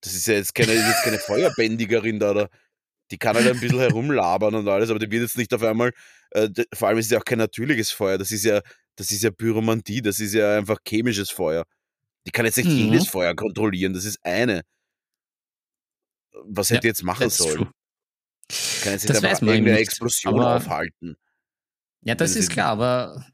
Das 0.02 0.14
ist 0.14 0.26
ja 0.28 0.34
jetzt 0.34 0.54
keine, 0.54 0.74
jetzt 0.74 1.04
keine 1.04 1.18
Feuerbändigerin 1.18 2.18
da, 2.20 2.34
da. 2.34 2.48
Die 3.10 3.18
kann 3.18 3.36
halt 3.36 3.46
ein 3.48 3.60
bisschen 3.60 3.78
herumlabern 3.80 4.54
und 4.56 4.68
alles, 4.68 4.90
aber 4.90 4.98
die 4.98 5.10
wird 5.10 5.22
jetzt 5.22 5.38
nicht 5.38 5.52
auf 5.54 5.62
einmal, 5.62 5.92
äh, 6.30 6.48
vor 6.74 6.88
allem 6.88 6.98
ist 6.98 7.06
es 7.06 7.12
ja 7.12 7.18
auch 7.20 7.24
kein 7.24 7.38
natürliches 7.38 7.90
Feuer, 7.92 8.18
das 8.18 8.32
ist 8.32 8.44
ja, 8.44 8.62
das 8.96 9.10
ist 9.12 9.22
ja 9.22 9.30
Pyromantie, 9.30 10.02
das 10.02 10.20
ist 10.20 10.34
ja 10.34 10.58
einfach 10.58 10.78
chemisches 10.88 11.30
Feuer. 11.30 11.64
Die 12.26 12.32
kann 12.32 12.46
jetzt 12.46 12.56
nicht 12.58 12.68
Mhm. 12.70 12.78
jedes 12.92 13.08
Feuer 13.08 13.34
kontrollieren, 13.36 13.94
das 13.94 14.04
ist 14.06 14.18
eine. 14.24 14.62
Was 16.46 16.68
Ja, 16.68 16.76
hätte 16.76 16.82
die 16.82 16.88
jetzt 16.88 17.02
machen 17.02 17.30
sollen? 17.30 17.56
true. 17.56 17.70
können 18.82 18.98
sich 18.98 19.10
Das 19.10 19.20
da 19.20 19.28
weiß 19.28 19.40
mal 19.42 19.46
man 19.46 19.56
eben 19.56 19.66
irgendeine 19.66 19.80
nicht, 19.80 19.88
Explosion 19.88 20.40
aufhalten. 20.40 21.16
Ja, 22.04 22.14
das 22.14 22.36
ist 22.36 22.50
klar, 22.50 22.68
aber 22.68 23.24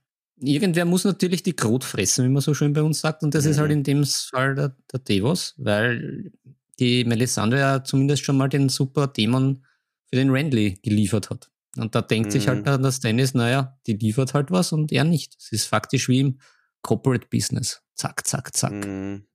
irgendwer 0.40 0.84
muss 0.84 1.04
natürlich 1.04 1.42
die 1.42 1.54
Krot 1.54 1.84
fressen, 1.84 2.24
wie 2.24 2.28
man 2.28 2.40
so 2.42 2.54
schön 2.54 2.72
bei 2.72 2.82
uns 2.82 3.00
sagt. 3.00 3.22
Und 3.22 3.34
das 3.34 3.44
ist 3.44 3.56
Mhm. 3.56 3.60
halt 3.60 3.72
in 3.72 3.82
dem 3.84 4.04
Fall 4.04 4.54
der, 4.54 4.76
der 4.92 5.00
Devos, 5.00 5.54
weil 5.58 6.32
die 6.78 7.04
Melisandre 7.04 7.58
ja 7.58 7.84
zumindest 7.84 8.24
schon 8.24 8.36
mal 8.36 8.48
den 8.48 8.68
super 8.68 9.06
Dämon 9.08 9.64
für 10.08 10.16
den 10.16 10.30
Renly 10.30 10.78
geliefert 10.82 11.30
hat. 11.30 11.50
Und 11.76 11.94
da 11.94 12.02
denkt 12.02 12.32
sich 12.32 12.46
Mhm. 12.46 12.50
halt 12.50 12.66
dann 12.66 12.82
der 12.82 12.92
Stannis, 12.92 13.34
naja, 13.34 13.78
die 13.86 13.92
liefert 13.94 14.34
halt 14.34 14.50
was 14.50 14.72
und 14.72 14.90
er 14.92 15.04
nicht. 15.04 15.36
Es 15.38 15.52
ist 15.52 15.66
faktisch 15.66 16.08
wie 16.08 16.20
im 16.20 16.40
Corporate 16.82 17.26
Business. 17.30 17.82
Zack, 17.94 18.26
zack, 18.26 18.56
zack. 18.56 18.72
Mhm. 18.72 19.26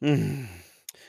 Mhm. 0.00 0.48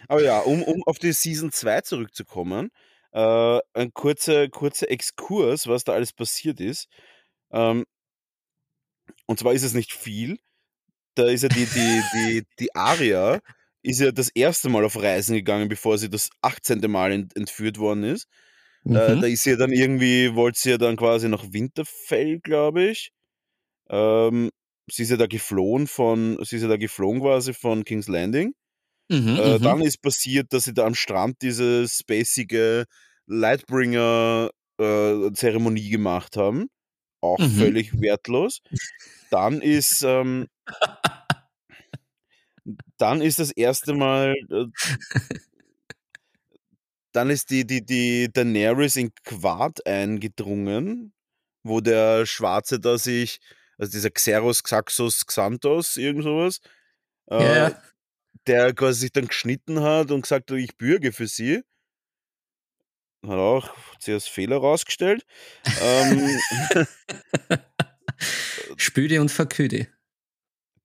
Aber 0.08 0.22
ja, 0.24 0.40
um, 0.40 0.64
um 0.64 0.84
auf 0.86 1.00
die 1.00 1.12
Season 1.12 1.52
2 1.52 1.82
zurückzukommen, 1.82 2.70
äh, 3.12 3.60
ein 3.74 3.94
kurzer, 3.94 4.50
kurzer 4.50 4.90
Exkurs, 4.92 5.68
was 5.68 5.84
da 5.84 5.94
alles 5.94 6.14
passiert 6.14 6.60
ist. 6.60 6.88
Ähm, 7.52 7.86
und 9.26 9.40
zwar 9.40 9.54
ist 9.54 9.64
es 9.64 9.74
nicht 9.74 9.94
viel. 9.94 10.38
Da 11.16 11.28
ist 11.28 11.44
ja 11.44 11.50
die, 11.50 11.66
die, 11.66 12.02
die, 12.14 12.44
die 12.60 12.76
Aria 12.76 13.40
ist 13.84 14.02
ja 14.02 14.12
das 14.12 14.30
erste 14.30 14.70
Mal 14.70 14.86
auf 14.86 14.98
Reisen 15.02 15.36
gegangen, 15.36 15.70
bevor 15.70 15.98
sie 15.98 16.10
das 16.10 16.30
18. 16.42 16.88
Mal 16.92 17.12
ent, 17.12 17.36
entführt 17.36 17.80
worden 17.80 18.04
ist. 18.04 18.28
Äh, 18.94 19.18
Mhm. 19.18 19.22
da 19.22 19.28
ist 19.28 19.44
sie 19.44 19.52
ja 19.52 19.56
dann 19.58 19.72
irgendwie, 19.72 20.36
wollte 20.36 20.60
sie 20.60 20.72
ja 20.72 20.78
dann 20.78 20.96
quasi 20.98 21.30
nach 21.30 21.46
Winterfell, 21.52 22.40
glaube 22.40 22.86
ich. 22.90 23.12
Ähm, 23.90 24.50
sie 24.90 25.04
ist 25.04 25.12
ja 25.12 25.18
da 25.18 25.28
geflohen 25.28 25.88
von, 25.88 26.38
sie 26.44 26.58
ist 26.58 26.64
ja 26.64 26.68
da 26.70 26.78
geflohen 26.78 27.22
quasi 27.22 27.54
von 27.54 27.84
King's 27.86 28.08
Landing. 28.08 28.54
Mhm, 29.10 29.38
Äh, 29.38 29.58
mhm. 29.60 29.64
dann 29.64 29.82
ist 29.82 30.02
passiert, 30.02 30.52
dass 30.54 30.64
sie 30.66 30.74
da 30.74 30.86
am 30.86 30.96
Strand 30.96 31.42
diese 31.42 31.88
spacige 31.88 32.86
Lightbringer-Zeremonie 33.28 35.90
gemacht 35.90 36.36
haben. 36.38 36.68
Auch 37.22 37.40
Mhm. 37.40 37.50
völlig 37.50 38.00
wertlos. 38.02 38.60
Dann 39.30 39.62
ist, 39.62 40.02
ähm, 40.04 40.48
dann 42.98 43.22
ist 43.22 43.40
das 43.40 43.52
erste 43.52 43.94
Mal, 43.94 44.34
äh, 44.52 44.66
dann 47.14 47.30
ist 47.30 47.50
die, 47.50 47.66
die, 47.66 47.86
die 47.86 48.32
Daenerys 48.32 48.96
in 48.96 49.12
Quad 49.24 49.86
eingedrungen, 49.86 51.14
wo 51.64 51.82
der 51.82 52.26
Schwarze 52.26 52.80
da 52.80 52.98
sich, 52.98 53.40
also 53.78 53.92
dieser 53.92 54.12
Xeros, 54.12 54.64
Xaxos, 54.64 55.26
Xanthos, 55.26 55.98
irgend 55.98 56.24
sowas, 56.24 56.60
äh, 57.32 57.44
ja. 57.44 57.82
Der 58.48 58.74
quasi 58.74 59.02
sich 59.02 59.12
dann 59.12 59.28
geschnitten 59.28 59.82
hat 59.82 60.12
und 60.12 60.22
gesagt 60.22 60.52
hat, 60.52 60.58
ich 60.58 60.78
bürge 60.78 61.12
für 61.12 61.28
sie. 61.28 61.64
Hat 63.24 63.38
auch 63.38 63.70
als 64.06 64.28
Fehler 64.28 64.58
rausgestellt. 64.58 65.26
ähm, 65.82 66.40
Spüde 68.78 69.22
und 69.22 69.32
Verküde. 69.32 69.88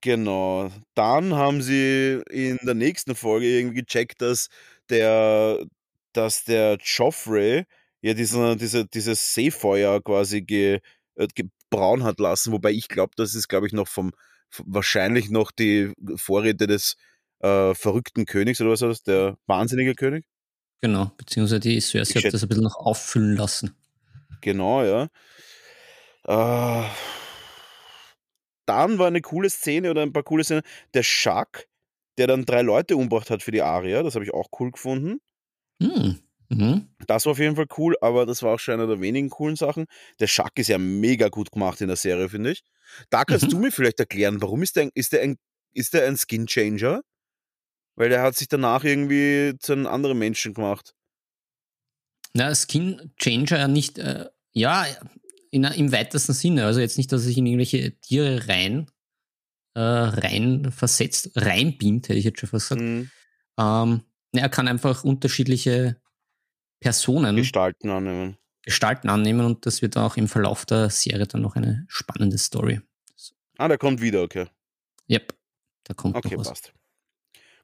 Genau. 0.01 0.73
Dann 0.95 1.35
haben 1.35 1.63
sie 1.63 2.21
in 2.31 2.59
der 2.63 2.75
nächsten 2.75 3.15
Folge 3.15 3.47
irgendwie 3.47 3.83
gecheckt, 3.83 4.21
dass 4.21 4.49
der, 4.91 5.65
dass 6.13 6.45
der 6.45 6.79
Joffrey 6.83 7.65
ja 8.01 8.15
diesen, 8.15 8.59
diese, 8.59 8.87
dieses 8.87 9.35
Seefeuer 9.35 10.03
quasi 10.03 10.43
ge, 10.43 10.81
äh, 11.15 11.29
gebrauen 11.35 12.03
hat 12.03 12.19
lassen, 12.19 12.53
wobei 12.53 12.73
ich 12.73 12.89
glaube, 12.89 13.13
das 13.17 13.35
ist, 13.35 13.49
glaube 13.49 13.69
ich, 13.69 13.73
noch 13.73 13.87
vom, 13.87 14.13
wahrscheinlich 14.65 15.31
noch 15.31 15.53
die 15.53 15.93
Vorräte 16.17 16.67
des 16.67 16.97
äh, 17.43 17.75
verrückten 17.75 18.25
Königs 18.27 18.61
oder 18.61 18.71
was 18.71 18.81
war 18.83 18.89
das? 18.89 19.03
Der 19.03 19.37
wahnsinnige 19.47 19.95
König? 19.95 20.25
Genau, 20.81 21.13
beziehungsweise 21.17 21.61
die 21.61 21.81
Cersei 21.81 22.19
Ich 22.19 22.25
hat 22.27 22.35
das 22.35 22.43
ein 22.43 22.49
bisschen 22.49 22.65
noch 22.65 22.77
auffüllen 22.77 23.37
lassen. 23.37 23.77
Genau, 24.41 24.83
ja. 24.83 25.09
Äh, 26.25 26.89
dann 28.67 28.99
war 28.99 29.07
eine 29.09 29.21
coole 29.21 29.51
Szene 29.51 29.91
oder 29.91 30.03
ein 30.03 30.13
paar 30.13 30.23
coole 30.23 30.45
Szenen. 30.45 30.63
Der 30.95 31.03
Schack, 31.03 31.69
der 32.19 32.27
dann 32.27 32.45
drei 32.45 32.63
Leute 32.63 32.97
umgebracht 32.97 33.31
hat 33.31 33.43
für 33.43 33.51
die 33.51 33.63
Aria, 33.63 34.03
das 34.03 34.15
habe 34.15 34.25
ich 34.25 34.35
auch 34.35 34.49
cool 34.59 34.71
gefunden. 34.71 35.19
Hm. 35.81 36.19
Mhm. 36.49 36.89
Das 37.07 37.25
war 37.25 37.33
auf 37.33 37.39
jeden 37.39 37.57
Fall 37.57 37.67
cool, 37.79 37.97
aber 38.01 38.27
das 38.27 38.43
war 38.43 38.55
auch 38.55 38.59
schon 38.59 38.75
eine 38.75 38.87
der 38.87 39.01
wenigen 39.01 39.31
coolen 39.31 39.57
Sachen. 39.57 39.87
Der 40.21 40.27
Schack 40.27 40.53
ist 40.57 40.69
ja 40.69 40.79
mega 40.79 41.29
gut 41.29 41.51
gemacht 41.51 41.81
in 41.81 41.89
der 41.89 41.97
Serie, 41.97 42.29
finde 42.29 42.53
ich. 42.53 42.63
Da 43.11 43.25
kannst 43.25 43.47
Mhm. 43.47 43.51
du 43.51 43.59
mir 43.59 43.73
vielleicht 43.73 43.99
erklären, 44.01 44.43
warum 44.43 44.63
ist 44.63 44.77
der, 44.77 44.91
ist 44.95 45.13
der 45.13 45.23
ein, 45.23 45.37
ist 45.73 45.95
der 45.95 46.07
ein 46.07 46.17
Skin 46.17 46.47
Changer? 46.47 47.03
Weil 47.95 48.09
der 48.09 48.23
hat 48.23 48.37
sich 48.37 48.49
danach 48.49 48.85
irgendwie 48.85 49.55
zu 49.59 49.73
einem 49.73 49.87
anderen 49.87 50.19
Menschen 50.19 50.55
gemacht. 50.55 50.95
Na, 52.35 52.55
Skin 52.55 53.13
Changer 53.21 53.59
ja 53.59 53.69
nicht, 53.69 53.99
äh, 53.99 54.29
ja, 54.53 54.87
in, 55.51 55.65
im 55.65 55.93
weitesten 55.93 56.33
Sinne. 56.33 56.65
Also 56.65 56.81
jetzt 56.81 56.97
nicht, 56.97 57.13
dass 57.13 57.23
er 57.23 57.27
sich 57.27 57.39
in 57.39 57.47
irgendwelche 57.47 57.99
Tiere 58.01 58.49
rein, 58.49 58.91
äh, 59.75 59.81
rein 59.81 60.73
versetzt, 60.73 61.33
reinbeamt, 61.35 62.09
hätte 62.09 62.19
ich 62.19 62.25
jetzt 62.25 62.41
schon 62.41 62.49
fast 62.49 62.71
gesagt. 62.71 62.81
Mhm. 62.81 63.11
Ähm, 63.59 64.03
na, 64.33 64.41
er 64.41 64.49
kann 64.49 64.69
einfach 64.69 65.05
unterschiedliche 65.05 66.01
Personen, 66.81 67.37
Gestalten 67.37 67.91
annehmen. 67.91 68.39
Gestalten 68.63 69.11
annehmen 69.11 69.45
und 69.45 69.67
das 69.67 69.83
wird 69.83 69.97
auch 69.97 70.17
im 70.17 70.29
Verlauf 70.29 70.65
der 70.65 70.89
Serie 70.89 71.27
dann 71.27 71.43
noch 71.43 71.57
eine 71.57 71.85
spannende 71.89 72.39
Story. 72.39 72.81
Ah, 73.59 73.69
der 73.69 73.77
kommt 73.77 74.01
wieder, 74.01 74.23
okay. 74.23 74.47
Yep, 75.11 75.35
da 75.85 75.95
kommt 75.95 76.17
Okay, 76.17 76.31
noch 76.37 76.41
was. 76.41 76.49
passt. 76.49 76.73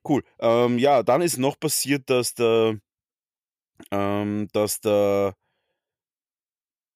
Cool. 0.08 0.22
Ähm, 0.40 0.78
ja, 0.78 1.02
dann 1.02 1.22
ist 1.22 1.38
noch 1.38 1.58
passiert, 1.60 2.08
dass 2.10 2.34
der, 2.34 2.78
ähm, 3.90 4.48
dass 4.52 4.80
der, 4.80 5.34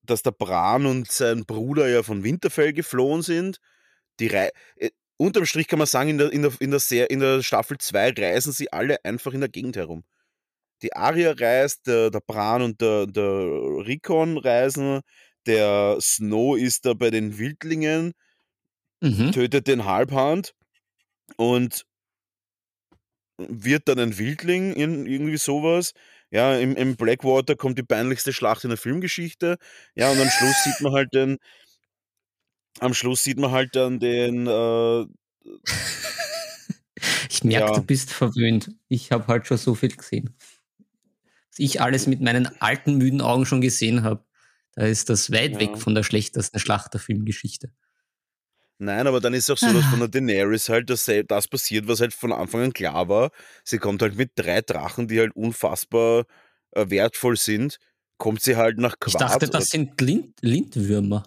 dass 0.04 0.22
der 0.22 0.32
Bran 0.32 0.86
und 0.86 1.10
sein 1.10 1.44
Bruder 1.44 1.88
ja 1.88 2.02
von 2.02 2.24
Winterfell 2.24 2.72
geflohen 2.72 3.22
sind. 3.22 3.58
Die 4.20 4.28
Rei 4.28 4.50
äh, 4.76 4.90
unterm 5.18 5.46
Strich 5.46 5.68
kann 5.68 5.78
man 5.78 5.86
sagen, 5.88 6.10
in 6.10 6.18
der, 6.18 6.32
in 6.32 6.42
der, 6.42 6.52
in 6.60 6.70
der, 6.70 6.80
Ser 6.80 7.10
in 7.10 7.20
der 7.20 7.42
Staffel 7.42 7.78
2 7.78 8.10
reisen 8.12 8.52
sie 8.52 8.72
alle 8.72 9.04
einfach 9.04 9.32
in 9.34 9.40
der 9.40 9.48
Gegend 9.50 9.76
herum. 9.76 10.04
Die 10.82 10.94
Arya 10.94 11.32
reist, 11.32 11.86
der, 11.88 12.10
der 12.10 12.20
Bran 12.20 12.62
und 12.62 12.80
der, 12.80 13.06
der 13.06 13.24
Rickon 13.24 14.38
reisen, 14.38 15.02
der 15.46 15.98
Snow 16.00 16.58
ist 16.58 16.86
da 16.86 16.94
bei 16.94 17.10
den 17.10 17.38
Wildlingen, 17.38 18.14
Mhm. 19.02 19.32
tötet 19.32 19.66
den 19.66 19.84
Halbhand 19.84 20.54
und 21.36 21.84
wird 23.48 23.88
dann 23.88 23.98
ein 23.98 24.18
Wildling, 24.18 24.72
in, 24.74 25.06
irgendwie 25.06 25.36
sowas. 25.38 25.94
Ja, 26.30 26.56
im, 26.56 26.76
im 26.76 26.96
Blackwater 26.96 27.56
kommt 27.56 27.78
die 27.78 27.82
peinlichste 27.82 28.32
Schlacht 28.32 28.64
in 28.64 28.70
der 28.70 28.78
Filmgeschichte. 28.78 29.58
Ja, 29.94 30.10
und 30.10 30.18
am 30.20 30.28
Schluss 30.30 30.64
sieht 30.64 30.80
man 30.80 30.92
halt 30.92 31.12
den, 31.14 31.38
am 32.80 32.94
Schluss 32.94 33.22
sieht 33.22 33.38
man 33.38 33.50
halt 33.50 33.76
dann 33.76 34.00
den, 34.00 34.46
äh, 34.46 35.06
Ich 37.30 37.42
merke, 37.44 37.66
Ja. 37.72 37.72
du 37.74 37.82
bist 37.82 38.12
verwöhnt. 38.12 38.70
Ich 38.88 39.10
habe 39.12 39.26
halt 39.26 39.46
schon 39.46 39.56
so 39.58 39.74
viel 39.74 39.94
gesehen. 39.94 40.34
Was 41.50 41.58
ich 41.58 41.80
alles 41.80 42.06
mit 42.06 42.20
meinen 42.20 42.46
alten, 42.60 42.96
müden 42.96 43.20
Augen 43.20 43.44
schon 43.44 43.60
gesehen 43.60 44.02
habe, 44.04 44.24
da 44.74 44.86
ist 44.86 45.10
das 45.10 45.30
weit 45.32 45.52
Ja. 45.54 45.60
weg 45.60 45.78
von 45.78 45.94
der 45.94 46.02
schlechtesten 46.02 46.58
Schlacht 46.58 46.94
der 46.94 47.00
Filmgeschichte. 47.00 47.72
Nein, 48.82 49.06
aber 49.06 49.20
dann 49.20 49.34
ist 49.34 49.50
auch 49.50 49.58
so, 49.58 49.72
dass 49.72 49.84
von 49.86 49.98
der 50.00 50.08
Daenerys 50.08 50.68
halt 50.68 50.90
das, 50.90 51.10
das 51.28 51.48
passiert, 51.48 51.88
was 51.88 52.00
halt 52.00 52.14
von 52.14 52.32
Anfang 52.32 52.62
an 52.62 52.72
klar 52.72 53.08
war. 53.08 53.30
Sie 53.64 53.78
kommt 53.78 54.02
halt 54.02 54.16
mit 54.16 54.32
drei 54.36 54.60
Drachen, 54.60 55.08
die 55.08 55.18
halt 55.20 55.34
unfassbar 55.34 56.24
äh, 56.72 56.88
wertvoll 56.88 57.36
sind, 57.36 57.78
kommt 58.18 58.42
sie 58.42 58.56
halt 58.56 58.78
nach 58.78 58.98
Quad. 59.00 59.14
Ich 59.14 59.18
dachte, 59.18 59.48
das 59.48 59.66
sind 59.66 60.00
Lind 60.00 60.38
Lindwürmer. 60.40 61.24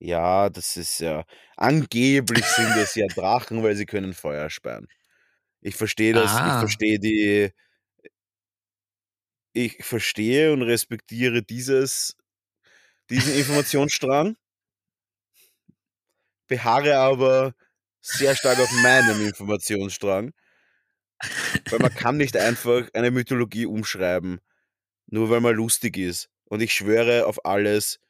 Ja, 0.00 0.48
das 0.48 0.76
ist 0.76 1.00
ja. 1.00 1.24
Angeblich 1.56 2.44
sind 2.44 2.76
es 2.76 2.94
ja 2.94 3.06
Drachen, 3.08 3.62
weil 3.62 3.74
sie 3.74 3.86
können 3.86 4.14
Feuer 4.14 4.48
speien. 4.48 4.86
Ich 5.60 5.74
verstehe 5.74 6.12
das, 6.12 6.30
ich 6.32 6.38
Ah. 6.38 6.60
verstehe 6.60 6.98
die. 7.00 7.50
Ich 9.52 9.84
verstehe 9.84 10.52
und 10.52 10.62
respektiere 10.62 11.42
dieses, 11.42 12.16
diesen 13.10 13.34
Informationsstrang, 13.34 14.36
beharre 16.48 16.96
aber 16.96 17.54
sehr 18.00 18.34
stark 18.34 18.58
auf 18.58 18.70
meinem 18.82 19.26
Informationsstrang. 19.26 20.32
Weil 21.70 21.78
man 21.78 21.94
kann 21.94 22.16
nicht 22.16 22.36
einfach 22.36 22.88
eine 22.94 23.10
Mythologie 23.10 23.66
umschreiben, 23.66 24.40
nur 25.06 25.30
weil 25.30 25.40
man 25.40 25.54
lustig 25.54 25.96
ist. 25.96 26.28
Und 26.46 26.60
ich 26.60 26.72
schwöre 26.72 27.26
auf 27.26 27.44
alles, 27.44 28.00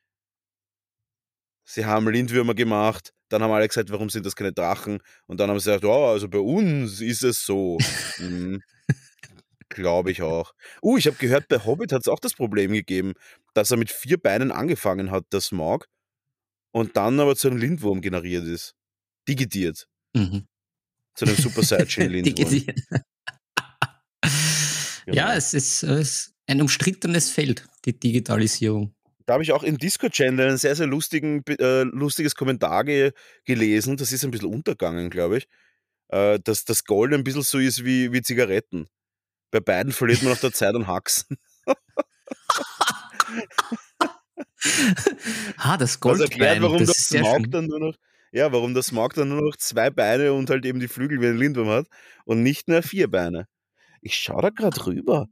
sie 1.64 1.85
haben 1.85 2.09
Lindwürmer 2.09 2.55
gemacht, 2.55 3.12
dann 3.29 3.42
haben 3.42 3.53
alle 3.53 3.68
gesagt, 3.68 3.90
warum 3.90 4.11
sind 4.11 4.24
das 4.24 4.37
keine 4.37 4.53
Drachen? 4.53 5.03
Und 5.27 5.40
dann 5.40 5.51
haben 5.51 5.59
sie 5.59 5.70
gesagt, 5.70 5.85
ja, 5.85 5.90
also 5.90 6.29
bei 6.29 6.38
uns 6.38 7.01
ist 7.01 7.22
es 7.22 7.44
so. 7.44 7.79
mhm. 8.18 8.62
Glaube 9.68 10.11
ich 10.11 10.22
auch. 10.22 10.55
Uh, 10.83 10.96
ich 10.96 11.07
habe 11.07 11.16
gehört, 11.16 11.48
bei 11.48 11.59
Hobbit 11.59 11.92
hat 11.92 12.01
es 12.01 12.09
auch 12.09 12.20
das 12.20 12.35
Problem 12.35 12.72
gegeben, 12.72 13.12
dass 13.53 13.70
er 13.70 13.77
mit 13.77 13.90
vier 13.90 14.16
Beinen 14.16 14.51
angefangen 14.51 15.11
hat, 15.11 15.27
der 15.33 15.42
Smog, 15.42 15.88
und 16.79 16.97
dann 16.97 17.21
aber 17.21 17.37
zu 17.37 17.49
einem 17.49 17.59
Lindwurm 17.59 18.01
generiert 18.01 18.45
ist. 18.45 18.75
Digitiert. 19.29 19.87
Mhm. 20.14 20.47
Zu 21.14 21.27
einem 21.27 21.37
Super 21.37 21.62
Saiyan 21.62 22.11
Lindwurm. 22.12 22.64
Genau. 25.05 25.17
Ja, 25.17 25.35
es 25.35 25.55
ist, 25.55 25.83
es 25.85 26.35
ein 26.47 26.61
umstrittenes 26.61 27.31
Feld, 27.31 27.67
die 27.87 27.99
Digitalisierung. 27.99 28.95
Da 29.25 29.35
habe 29.35 29.43
ich 29.43 29.53
auch 29.53 29.62
im 29.62 29.79
Discord-Channel 29.79 30.51
ein 30.51 30.59
sehr, 30.59 30.77
sehr 30.77 30.87
lustigen, 30.87 31.43
äh, 31.47 31.83
lustiges 31.83 32.35
Kommentar 32.35 32.85
ge 32.85 33.12
gelesen. 33.45 33.97
Das 33.97 34.12
ist 34.12 34.25
ein 34.25 34.31
bisschen 34.31 34.53
untergegangen, 34.53 35.11
glaube 35.11 35.38
ich. 35.38 35.49
Äh, 36.09 36.41
dass 36.41 36.64
das 36.64 36.85
Gold 36.85 37.12
ein 37.12 37.25
bisschen 37.25 37.43
so 37.43 37.59
ist 37.59 37.85
wie, 37.85 38.12
wie 38.12 38.23
Zigaretten. 38.23 38.88
Bei 39.51 39.61
beiden 39.61 39.93
verliert 39.93 40.23
man 40.23 40.33
nach 40.33 40.41
der 40.41 40.53
Zeit 40.53 40.75
an 40.75 40.87
Haxen. 40.87 41.37
ah, 45.57 45.77
das 45.77 45.90
Was 45.94 46.01
Goldbein. 46.01 46.31
erklärt, 46.31 46.62
warum 46.62 46.79
das 46.79 46.88
das 46.88 47.09
Smaug 47.09 47.51
dann 47.51 47.66
nur 47.66 47.79
noch, 47.81 47.94
ja, 48.33 48.53
warum 48.53 48.75
das 48.75 48.87
Smaug 48.87 49.14
dann 49.14 49.29
nur 49.29 49.42
noch 49.42 49.57
zwei 49.57 49.90
Beine 49.90 50.33
und 50.33 50.51
halt 50.51 50.64
eben 50.66 50.81
die 50.81 50.88
Flügel 50.88 51.21
wie 51.21 51.27
ein 51.29 51.37
Lindwurm 51.38 51.68
hat 51.68 51.87
und 52.25 52.42
nicht 52.42 52.68
mehr 52.68 52.83
vier 52.83 53.11
Beine. 53.11 53.47
Ich 54.01 54.14
schaue 54.16 54.42
da 54.42 54.51
gerade 54.51 54.87
rüber. 54.87 55.29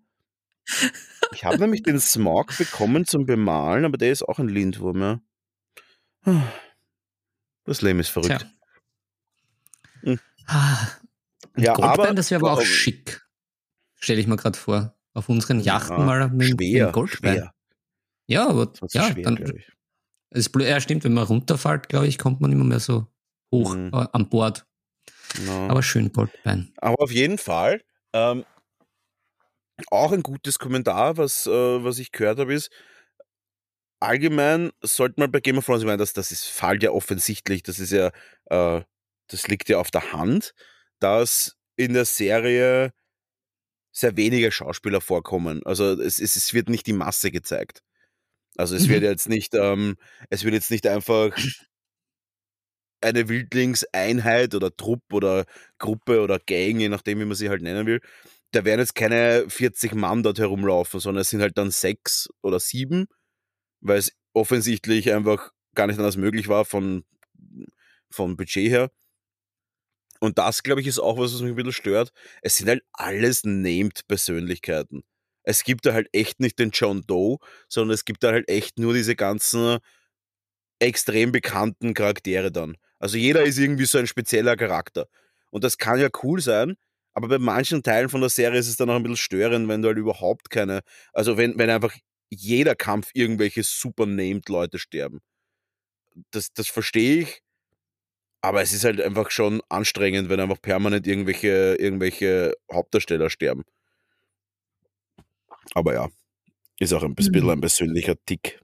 Ich 1.33 1.45
habe 1.45 1.59
nämlich 1.59 1.83
den 1.83 2.01
Smaug 2.01 2.57
bekommen 2.59 3.05
zum 3.07 3.27
Bemalen, 3.27 3.85
aber 3.85 3.99
der 3.99 4.11
ist 4.13 4.23
auch 4.23 4.39
ein 4.39 4.49
Lindwurm, 4.49 5.01
ja. 6.25 6.43
Das 7.65 7.83
Leben 7.83 8.01
ist 8.01 8.09
verrückt. 8.09 8.47
Hm. 10.03 10.19
Ah, 10.47 10.89
Ja, 11.57 11.75
Goldbein, 11.75 12.01
aber- 12.07 12.15
das 12.15 12.31
wäre 12.31 12.41
aber 12.41 12.53
auch 12.53 12.63
schick. 12.63 13.23
Stelle 13.99 14.21
ich 14.21 14.27
mir 14.27 14.37
gerade 14.37 14.59
vor. 14.59 14.95
Auf 15.15 15.29
unseren 15.29 15.61
Yachten 15.61 15.97
Ja, 15.99 16.05
mal 16.05 16.29
mit, 16.29 16.39
mit 16.39 16.49
Schwer, 16.61 16.87
dem 16.89 16.93
Goldbein. 16.93 17.35
schwer. 17.37 17.55
Ja, 18.27 18.49
aber 18.49 18.73
ja, 18.91 19.13
schwer, 19.13 19.23
dann, 19.25 19.63
es 20.31 20.51
ja, 20.59 20.81
stimmt, 20.81 21.05
wenn 21.05 21.15
man 21.15 21.25
runterfällt, 21.25 21.89
glaube 21.89 22.09
ich, 22.09 22.19
kommt 22.19 22.41
man 22.41 22.53
immer 22.53 22.65
mehr 22.65 22.81
so 22.81 23.07
hoch 23.53 23.75
Mhm. 23.75 23.91
äh, 23.93 24.07
an 24.13 24.29
Bord. 24.29 24.67
Ja. 25.47 25.69
Aber 25.69 25.83
schön 25.83 26.13
Goldbein. 26.13 26.73
Aber 26.79 27.03
auf 27.03 27.13
jeden 27.13 27.39
Fall, 27.39 27.83
ähm, 28.13 28.45
auch 29.91 30.13
ein 30.13 30.23
gutes 30.23 30.59
Kommentar, 30.59 31.17
was, 31.17 31.47
äh, 31.47 31.51
was 31.85 31.99
ich 31.99 32.13
gehört 32.13 32.39
habe, 32.39 32.55
ist, 32.55 32.71
allgemein 34.01 34.73
sollte 34.83 35.21
man 35.21 35.31
bei 35.31 35.41
Game 35.41 35.59
of 35.59 35.67
Thrones, 35.67 35.83
ich 35.83 35.87
meine, 35.87 35.99
das, 35.99 36.13
das 36.13 36.33
ist 36.33 36.47
Fall 36.47 36.83
ja 36.83 36.91
offensichtlich, 36.91 37.63
das 37.63 37.79
ist 37.79 37.93
ja, 37.93 38.11
äh, 38.47 38.83
das 39.29 39.49
liegt 39.49 39.69
ja 39.69 39.79
auf 39.79 39.91
der 39.91 40.13
Hand, 40.13 40.55
dass 40.99 41.57
in 41.77 41.93
der 41.93 42.05
Serie 42.05 42.93
sehr 43.93 44.17
wenige 44.17 44.53
Schauspieler 44.53 45.01
vorkommen. 45.01 45.63
Also 45.65 45.93
es, 46.01 46.19
es, 46.21 46.37
es 46.37 46.53
wird 46.55 46.69
nicht 46.69 46.87
die 46.87 46.93
Masse 46.93 47.31
gezeigt. 47.31 47.83
Also 48.57 48.77
es 48.77 48.87
Mhm. 48.87 48.91
wird 48.91 49.03
jetzt 49.03 49.29
nicht, 49.29 49.55
ähm, 49.55 49.97
es 50.31 50.45
wird 50.45 50.55
jetzt 50.55 50.71
nicht 50.71 50.87
einfach 50.87 51.37
eine 53.01 53.29
Wildlingseinheit 53.29 54.55
oder 54.55 54.75
Trupp 54.75 55.03
oder 55.13 55.45
Gruppe 55.79 56.21
oder 56.23 56.39
Gang, 56.39 56.81
je 56.81 56.89
nachdem, 56.89 57.21
wie 57.21 57.25
man 57.25 57.37
sie 57.37 57.49
halt 57.49 57.63
nennen 57.63 57.87
will. 57.87 58.01
Da 58.53 58.65
werden 58.65 58.81
jetzt 58.81 58.95
keine 58.95 59.45
40 59.49 59.95
Mann 59.95 60.23
dort 60.23 60.39
herumlaufen, 60.39 61.01
sondern 61.01 61.23
es 61.23 61.31
sind 61.31 61.43
halt 61.43 61.59
dann 61.59 61.71
sechs 61.71 62.29
oder 62.43 62.59
sieben, 62.61 63.07
weil 63.81 63.99
es 63.99 64.13
offensichtlich 64.35 65.13
einfach 65.13 65.53
gar 65.75 65.87
nicht 65.89 65.99
anders 65.99 66.17
möglich 66.17 66.49
war 66.49 66.65
von, 66.65 67.05
vom 68.11 68.37
Budget 68.37 68.71
her. 68.71 68.91
Und 70.21 70.39
das, 70.39 70.63
glaube 70.63 70.81
ich, 70.81 70.87
ist 70.87 70.99
auch 70.99 71.19
was, 71.19 71.35
was 71.35 71.41
mich 71.43 71.51
ein 71.51 71.57
bisschen 71.57 71.73
stört. 71.73 72.11
Es 72.43 72.57
sind 72.57 72.69
halt 72.69 72.83
alles 72.93 73.45
named 73.45 74.07
Persönlichkeiten. 74.09 75.05
Es 75.47 75.65
gibt 75.65 75.87
da 75.87 75.95
halt 75.95 76.09
echt 76.13 76.41
nicht 76.41 76.59
den 76.59 76.71
John 76.71 77.03
Doe, 77.07 77.39
sondern 77.69 77.95
es 77.95 78.05
gibt 78.05 78.23
da 78.25 78.33
halt 78.33 78.49
echt 78.51 78.79
nur 78.79 78.93
diese 78.95 79.17
ganzen 79.17 79.79
extrem 80.81 81.33
bekannten 81.33 81.95
Charaktere 81.95 82.53
dann. 82.53 82.77
Also 82.99 83.17
jeder 83.17 83.45
ist 83.45 83.59
irgendwie 83.59 83.87
so 83.87 83.99
ein 83.99 84.07
spezieller 84.07 84.57
Charakter. 84.57 85.07
Und 85.51 85.65
das 85.65 85.79
kann 85.79 86.01
ja 86.01 86.09
cool 86.23 86.41
sein, 86.41 86.77
aber 87.15 87.29
bei 87.29 87.39
manchen 87.39 87.83
Teilen 87.83 88.09
von 88.11 88.21
der 88.21 88.31
Serie 88.31 88.59
ist 88.59 88.69
es 88.69 88.77
dann 88.77 88.91
auch 88.91 88.97
ein 88.97 89.03
bisschen 89.03 89.17
störend, 89.17 89.69
wenn 89.69 89.83
du 89.83 89.89
halt 89.89 89.99
überhaupt 89.99 90.51
keine, 90.51 90.81
also 91.15 91.39
wenn, 91.39 91.59
wenn 91.59 91.71
einfach 91.71 91.97
jeder 92.29 92.75
Kampf 92.75 93.11
irgendwelche 93.15 93.63
super 93.63 94.07
named 94.07 94.49
Leute 94.49 94.79
sterben. 94.79 95.21
Das, 96.31 96.53
das 96.53 96.69
verstehe 96.69 97.23
ich, 97.23 97.43
aber 98.43 98.63
es 98.63 98.73
ist 98.73 98.85
halt 98.85 99.01
einfach 99.01 99.31
schon 99.31 99.61
anstrengend, 99.69 100.29
wenn 100.29 100.41
einfach 100.41 100.61
permanent 100.61 101.07
irgendwelche, 101.07 101.77
irgendwelche 101.79 102.55
Hauptdarsteller 102.73 103.31
sterben. 103.31 103.65
Aber 105.75 105.95
ja, 105.95 106.09
ist 106.79 106.93
auch 106.93 107.03
ein 107.03 107.15
bisschen 107.15 107.43
Mhm. 107.45 107.51
ein 107.51 107.61
persönlicher 107.61 108.15
Tick. 108.27 108.61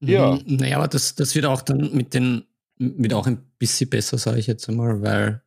Ja. 0.00 0.32
Mhm, 0.34 0.56
Naja, 0.56 0.76
aber 0.76 0.88
das, 0.88 1.14
das 1.14 1.34
wird 1.34 1.46
auch 1.46 1.62
dann 1.62 1.94
mit 1.94 2.14
den, 2.14 2.44
wird 2.78 3.14
auch 3.14 3.26
ein 3.26 3.42
bisschen 3.58 3.88
besser, 3.88 4.18
sage 4.18 4.38
ich 4.38 4.46
jetzt 4.46 4.68
einmal, 4.68 5.00
weil 5.02 5.42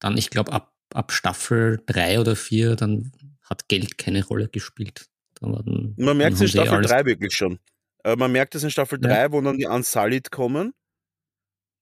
dann, 0.00 0.16
ich 0.18 0.30
glaube, 0.30 0.52
ab, 0.52 0.74
ab 0.92 1.12
Staffel 1.12 1.80
3 1.86 2.20
oder 2.20 2.36
4, 2.36 2.76
dann 2.76 3.12
hat 3.42 3.68
Geld 3.68 3.98
keine 3.98 4.24
Rolle 4.24 4.48
gespielt. 4.48 5.06
Dann 5.40 5.52
waren, 5.52 5.94
Man 5.96 6.16
merkt 6.16 6.34
es 6.34 6.38
dann 6.40 6.46
in 6.46 6.50
Staffel 6.52 6.74
alles- 6.78 6.90
3 6.90 7.04
wirklich 7.04 7.34
schon. 7.34 7.58
Äh, 8.02 8.16
man 8.16 8.32
merkt 8.32 8.54
es 8.54 8.62
in 8.64 8.70
Staffel 8.70 8.98
Ja. 9.02 9.08
3, 9.08 9.32
wo 9.32 9.40
dann 9.40 9.58
die 9.58 9.66
Unsullied 9.66 10.30
kommen, 10.30 10.74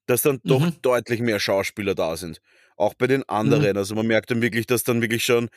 dass 0.07 0.23
dann 0.23 0.41
doch 0.45 0.61
Mhm. 0.61 0.83
deutlich 0.83 1.21
mehr 1.21 1.41
Schauspieler 1.41 1.95
da 1.95 2.17
sind. 2.17 2.41
Auch 2.77 2.95
bei 2.95 3.07
den 3.07 3.23
anderen. 3.29 3.77
Also 3.77 3.95
man 3.95 4.07
merkt 4.07 4.31
dann 4.31 4.43
wirklich, 4.43 4.67
dass 4.67 4.85
dann 4.85 5.01
wirklich 5.01 5.25
schon. 5.25 5.49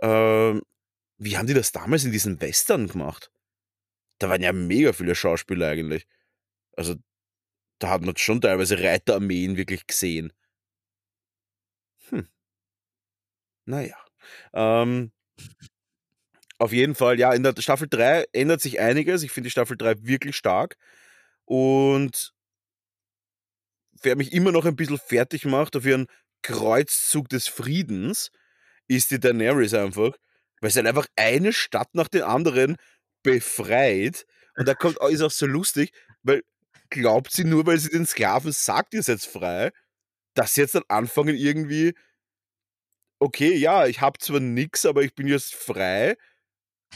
ähm, 0.00 0.60
wie 1.18 1.36
haben 1.36 1.46
die 1.46 1.54
das 1.54 1.72
damals 1.72 2.04
in 2.04 2.12
diesen 2.12 2.40
Western 2.40 2.88
gemacht? 2.88 3.30
Da 4.18 4.28
waren 4.28 4.42
ja 4.42 4.52
mega 4.52 4.92
viele 4.92 5.14
Schauspieler 5.14 5.68
eigentlich. 5.68 6.06
Also 6.76 6.96
da 7.78 7.90
hat 7.90 8.02
man 8.02 8.16
schon 8.16 8.40
teilweise 8.40 8.82
Reiterarmeen 8.82 9.56
wirklich 9.56 9.86
gesehen. 9.86 10.32
Hm. 12.10 12.28
Naja. 13.66 13.96
Ähm, 14.52 15.12
auf 16.58 16.72
jeden 16.72 16.94
Fall, 16.94 17.18
ja, 17.18 17.32
in 17.34 17.42
der 17.42 17.54
Staffel 17.58 17.88
3 17.88 18.26
ändert 18.32 18.60
sich 18.62 18.80
einiges. 18.80 19.22
Ich 19.22 19.30
finde 19.32 19.48
die 19.48 19.50
Staffel 19.52 19.76
3 19.76 20.02
wirklich 20.04 20.36
stark. 20.36 20.76
Und 21.44 22.32
wer 24.02 24.16
mich 24.16 24.32
immer 24.32 24.52
noch 24.52 24.64
ein 24.64 24.76
bisschen 24.76 24.98
fertig 24.98 25.44
macht 25.44 25.76
auf 25.76 25.84
ihren 25.84 26.06
Kreuzzug 26.42 27.28
des 27.28 27.48
Friedens, 27.48 28.30
ist 28.88 29.10
die 29.10 29.20
Daenerys 29.20 29.74
einfach, 29.74 30.12
weil 30.66 30.72
sie 30.72 30.80
halt 30.80 30.88
einfach 30.88 31.06
eine 31.14 31.52
Stadt 31.52 31.94
nach 31.94 32.08
den 32.08 32.22
anderen 32.22 32.74
befreit. 33.22 34.26
Und 34.56 34.66
da 34.66 34.74
kommt, 34.74 34.98
ist 35.10 35.22
auch 35.22 35.30
so 35.30 35.46
lustig, 35.46 35.92
weil 36.24 36.42
glaubt 36.90 37.30
sie 37.30 37.44
nur, 37.44 37.66
weil 37.66 37.78
sie 37.78 37.90
den 37.90 38.04
Sklaven 38.04 38.50
sagt, 38.50 38.92
ihr 38.92 39.04
seid 39.04 39.20
frei, 39.20 39.70
dass 40.34 40.54
sie 40.54 40.62
jetzt 40.62 40.74
dann 40.74 40.82
anfangen 40.88 41.36
irgendwie, 41.36 41.94
okay, 43.20 43.54
ja, 43.54 43.86
ich 43.86 44.00
habe 44.00 44.18
zwar 44.18 44.40
nix, 44.40 44.84
aber 44.86 45.02
ich 45.02 45.14
bin 45.14 45.28
jetzt 45.28 45.54
frei. 45.54 46.16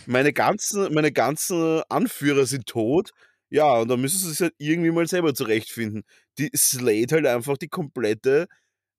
Meine 0.04 0.32
ganzen, 0.32 0.92
meine 0.92 1.12
ganzen 1.12 1.84
Anführer 1.88 2.46
sind 2.46 2.66
tot. 2.66 3.12
Ja, 3.50 3.74
und 3.74 3.86
dann 3.86 4.00
müssen 4.00 4.18
sie 4.18 4.30
sich 4.30 4.40
halt 4.40 4.54
irgendwie 4.58 4.90
mal 4.90 5.06
selber 5.06 5.32
zurechtfinden. 5.32 6.02
Die 6.38 6.50
slate 6.56 7.14
halt 7.14 7.26
einfach 7.26 7.56
die 7.56 7.68
komplette, 7.68 8.48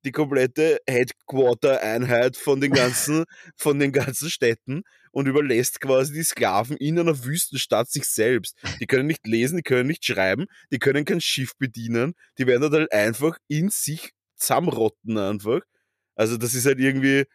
die 0.06 0.12
komplette 0.12 0.80
Headquarter-Einheit 0.88 2.38
von 2.38 2.62
den 2.62 2.72
ganzen, 2.72 3.26
von 3.58 3.80
den 3.80 3.92
ganzen 3.92 4.30
Städten 4.30 4.84
und 5.12 5.28
überlässt 5.28 5.82
quasi 5.82 6.14
die 6.14 6.24
Sklaven 6.24 6.78
in 6.78 7.00
einer 7.00 7.24
Wüstenstadt 7.24 7.90
sich 7.90 8.06
selbst. 8.06 8.58
Die 8.80 8.88
können 8.88 9.08
nicht 9.08 9.28
lesen, 9.28 9.58
die 9.58 9.64
können 9.64 9.88
nicht 9.88 10.06
schreiben, 10.06 10.46
die 10.72 10.80
können 10.80 11.06
kein 11.06 11.22
Schiff 11.22 11.52
bedienen, 11.58 12.14
die 12.38 12.48
werden 12.48 12.62
dort 12.62 12.74
halt 12.74 12.92
einfach 12.92 13.38
in 13.48 13.70
sich 13.70 14.12
zusammenrotten 14.36 15.18
einfach. 15.18 15.62
Also 16.16 16.38
das 16.38 16.54
ist 16.54 16.66
halt 16.66 16.80
irgendwie, 16.80 17.26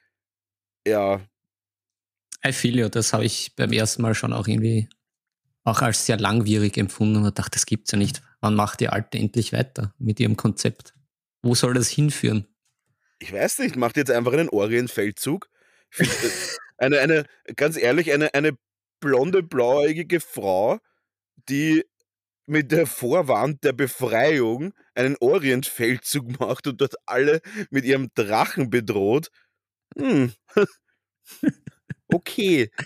ja, 0.86 1.20
I 2.46 2.52
feel 2.52 2.78
you, 2.78 2.88
das 2.88 3.12
habe 3.12 3.24
ich 3.24 3.54
beim 3.56 3.72
ersten 3.72 4.02
Mal 4.02 4.14
schon 4.14 4.32
auch 4.32 4.46
irgendwie 4.46 4.88
auch 5.64 5.82
als 5.82 6.06
sehr 6.06 6.16
langwierig 6.16 6.78
empfunden 6.78 7.24
und 7.24 7.38
dachte, 7.38 7.52
das 7.52 7.66
gibt's 7.66 7.90
ja 7.90 7.98
nicht. 7.98 8.22
Wann 8.40 8.54
macht 8.54 8.78
die 8.80 8.88
Alte 8.88 9.18
endlich 9.18 9.52
weiter 9.52 9.92
mit 9.98 10.20
ihrem 10.20 10.36
Konzept? 10.36 10.94
Wo 11.42 11.56
soll 11.56 11.74
das 11.74 11.88
hinführen? 11.88 12.46
Ich 13.18 13.32
weiß 13.32 13.58
nicht, 13.60 13.76
macht 13.76 13.96
jetzt 13.96 14.10
einfach 14.10 14.32
einen 14.32 14.48
Orientfeldzug. 14.48 15.48
Äh, 15.98 16.06
eine, 16.78 17.00
eine, 17.00 17.24
ganz 17.56 17.76
ehrlich, 17.76 18.12
eine, 18.12 18.34
eine 18.34 18.52
blonde, 19.00 19.42
blauäugige 19.42 20.20
Frau, 20.20 20.78
die 21.48 21.84
mit 22.46 22.72
der 22.72 22.86
Vorwand 22.86 23.64
der 23.64 23.72
Befreiung 23.72 24.74
einen 24.94 25.16
Orientfeldzug 25.20 26.40
macht 26.40 26.66
und 26.68 26.80
dort 26.80 26.96
alle 27.06 27.40
mit 27.70 27.84
ihrem 27.84 28.10
Drachen 28.14 28.70
bedroht. 28.70 29.30
Hm. 29.98 30.32
Okay. 32.12 32.70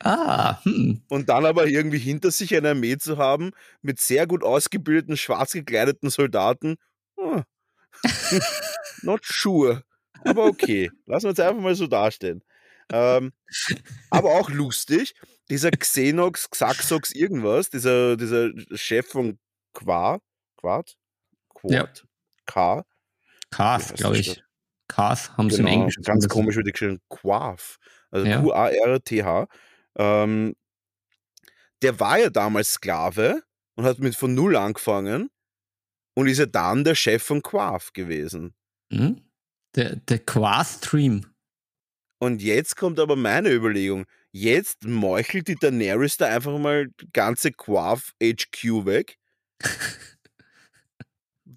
Ah, 0.00 0.62
hm. 0.64 1.02
Und 1.08 1.28
dann 1.28 1.46
aber 1.46 1.66
irgendwie 1.68 1.98
hinter 1.98 2.30
sich 2.32 2.54
eine 2.56 2.70
Armee 2.70 2.98
zu 2.98 3.18
haben 3.18 3.52
mit 3.82 4.00
sehr 4.00 4.26
gut 4.26 4.42
ausgebildeten, 4.42 5.16
schwarz 5.16 5.52
gekleideten 5.52 6.10
Soldaten. 6.10 6.76
Not 9.02 9.20
sure. 9.24 9.82
Aber 10.24 10.44
okay. 10.44 10.90
Lassen 11.06 11.24
wir 11.24 11.30
uns 11.30 11.40
einfach 11.40 11.60
mal 11.62 11.74
so 11.74 11.86
dastehen. 11.86 12.42
Ähm, 12.92 13.32
aber 14.10 14.32
auch 14.38 14.48
lustig, 14.50 15.14
dieser 15.50 15.70
Xenox, 15.70 16.50
Xaxox, 16.50 17.12
irgendwas, 17.12 17.70
dieser, 17.70 18.16
dieser 18.16 18.50
Chef 18.74 19.06
von 19.08 19.38
Qua, 19.72 20.20
Quad? 20.56 20.96
Quad? 21.54 21.70
Ja. 21.72 21.88
K? 22.46 22.84
K, 23.50 23.78
Wie 23.78 23.82
heißt 23.82 23.94
glaube 23.96 24.18
ich. 24.18 24.42
Kath 24.88 25.36
haben 25.36 25.50
sie 25.50 25.58
im 25.58 25.66
Genau, 25.66 25.78
Englischen. 25.78 26.02
ganz 26.04 26.28
komisch 26.28 26.54
wird 26.56 26.70
geschrieben. 26.72 27.00
Quaff. 27.08 27.78
Also 28.10 28.26
Ja. 28.26 28.40
Q-A-R-T-H. 28.40 29.48
Ähm, 29.96 30.54
der 31.82 31.98
war 32.00 32.18
ja 32.18 32.30
damals 32.30 32.72
Sklave 32.74 33.42
und 33.74 33.84
hat 33.84 33.98
mit 33.98 34.14
von 34.14 34.34
Null 34.34 34.56
angefangen 34.56 35.28
und 36.16 36.28
ist 36.28 36.38
ja 36.38 36.46
dann 36.46 36.82
der 36.82 36.94
Chef 36.94 37.22
von 37.22 37.42
Quaff 37.42 37.92
gewesen. 37.92 38.54
Hm? 38.90 39.20
Der, 39.74 39.96
der 39.96 40.18
Quath 40.18 40.66
Stream. 40.78 41.26
Und 42.18 42.40
jetzt 42.42 42.76
kommt 42.76 42.98
aber 42.98 43.14
meine 43.16 43.52
Überlegung. 43.52 44.06
Jetzt 44.32 44.84
meuchelt 44.84 45.48
die 45.48 45.56
Daenerys 45.56 46.16
da 46.16 46.26
einfach 46.26 46.58
mal 46.58 46.88
ganze 47.12 47.52
Quaff 47.52 48.14
HQ 48.22 48.86
weg. 48.86 49.18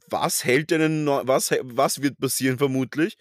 Was 0.09 0.43
hält 0.43 0.73
einen 0.73 1.03
neu- 1.03 1.21
was, 1.25 1.51
was 1.61 2.01
wird 2.01 2.19
passieren 2.19 2.57
vermutlich? 2.57 3.15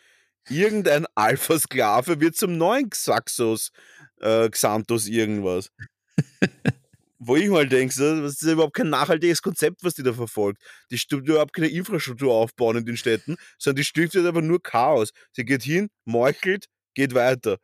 Irgendein 0.48 1.06
Alpha-Sklave 1.14 2.20
wird 2.20 2.34
zum 2.36 2.56
neuen 2.56 2.88
Xaxos, 2.88 3.72
äh, 4.20 4.48
Xantos 4.48 5.06
irgendwas. 5.06 5.70
Wo 7.20 7.36
ich 7.36 7.48
mal 7.48 7.68
denke, 7.68 7.92
so, 7.92 8.22
das 8.22 8.34
ist 8.34 8.42
ja 8.42 8.52
überhaupt 8.52 8.74
kein 8.74 8.90
nachhaltiges 8.90 9.42
Konzept, 9.42 9.82
was 9.82 9.94
die 9.94 10.04
da 10.04 10.12
verfolgt. 10.12 10.62
Die 10.90 10.98
stimmt 10.98 11.28
überhaupt 11.28 11.52
keine 11.52 11.68
Infrastruktur 11.68 12.32
aufbauen 12.32 12.76
in 12.78 12.86
den 12.86 12.96
Städten, 12.96 13.36
sondern 13.58 13.76
die 13.76 13.84
stiftet 13.84 14.24
einfach 14.26 14.40
nur 14.42 14.62
Chaos. 14.62 15.10
Sie 15.32 15.44
geht 15.44 15.62
hin, 15.64 15.88
meuchelt, 16.04 16.66
geht 16.94 17.14
weiter. 17.14 17.58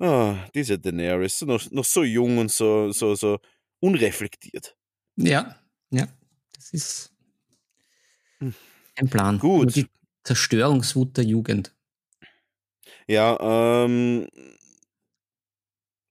Ah, 0.00 0.46
diese 0.54 0.78
Daenerys, 0.78 1.42
noch, 1.42 1.70
noch 1.72 1.84
so 1.84 2.04
jung 2.04 2.38
und 2.38 2.52
so, 2.52 2.92
so, 2.92 3.14
so 3.16 3.38
unreflektiert. 3.80 4.76
Ja, 5.16 5.56
ja. 5.90 6.06
Das 6.54 6.70
ist 6.72 7.12
Hm. 8.40 8.54
ein 8.96 9.08
Plan. 9.08 9.38
Gut. 9.38 9.64
Nur 9.64 9.72
Die 9.72 9.86
Zerstörungswut 10.24 11.16
der 11.16 11.24
Jugend. 11.24 11.74
Ja, 13.06 13.36
ähm, 13.84 14.28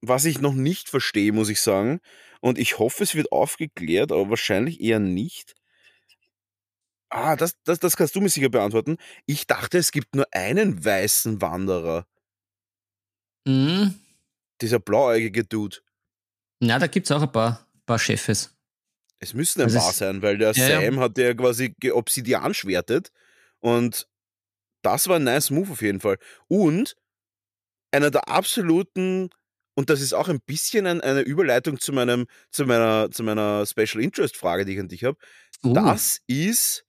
was 0.01 0.25
ich 0.25 0.39
noch 0.41 0.53
nicht 0.53 0.89
verstehe, 0.89 1.31
muss 1.31 1.49
ich 1.49 1.61
sagen, 1.61 1.99
und 2.41 2.57
ich 2.57 2.79
hoffe, 2.79 3.03
es 3.03 3.15
wird 3.15 3.31
aufgeklärt, 3.31 4.11
aber 4.11 4.29
wahrscheinlich 4.29 4.79
eher 4.81 4.99
nicht. 4.99 5.55
Ah, 7.09 7.35
das, 7.35 7.53
das, 7.63 7.79
das 7.79 7.95
kannst 7.95 8.15
du 8.15 8.21
mir 8.21 8.29
sicher 8.29 8.49
beantworten. 8.49 8.97
Ich 9.25 9.47
dachte, 9.47 9.77
es 9.77 9.91
gibt 9.91 10.13
nur 10.15 10.27
einen 10.31 10.83
weißen 10.83 11.41
Wanderer, 11.41 12.05
Mhm. 13.47 13.95
dieser 14.61 14.79
blauäugige 14.79 15.45
Dude. 15.45 15.77
Na, 16.59 16.79
da 16.79 16.87
gibt 16.87 17.05
es 17.07 17.11
auch 17.11 17.21
ein 17.21 17.31
paar, 17.31 17.65
paar 17.85 17.99
Chefes. 17.99 18.53
Es 19.19 19.33
müsste 19.33 19.61
ein 19.61 19.65
Also 19.65 19.79
paar 19.79 19.93
sein, 19.93 20.21
weil 20.21 20.37
der 20.37 20.51
Ja, 20.51 20.67
ja. 20.67 20.81
Sam 20.81 20.99
hat 20.99 21.17
ja 21.17 21.33
quasi 21.33 21.73
Obsidian 21.91 22.53
schwertet 22.53 23.11
und 23.59 24.07
das 24.83 25.07
war 25.07 25.15
ein 25.15 25.23
nice 25.23 25.49
Move 25.49 25.71
auf 25.71 25.81
jeden 25.81 26.01
Fall. 26.01 26.17
Und 26.47 26.95
einer 27.91 28.11
der 28.11 28.27
absoluten, 28.27 29.29
und 29.77 29.89
das 29.91 30.01
ist 30.01 30.13
auch 30.13 30.27
ein 30.27 30.41
bisschen 30.41 30.87
ein, 30.87 31.01
eine 31.01 31.21
Überleitung 31.21 31.79
zu, 31.79 31.93
meinem, 31.93 32.25
zu, 32.51 32.65
meiner, 32.65 33.11
zu 33.11 33.23
meiner 33.23 33.65
Special 33.65 34.03
Interest 34.03 34.35
Frage, 34.35 34.65
die 34.65 34.73
ich 34.73 34.79
an 34.79 34.87
dich 34.89 35.03
habe. 35.03 35.17
Uh, 35.63 35.73
Das 35.73 36.19
ist, 36.27 36.83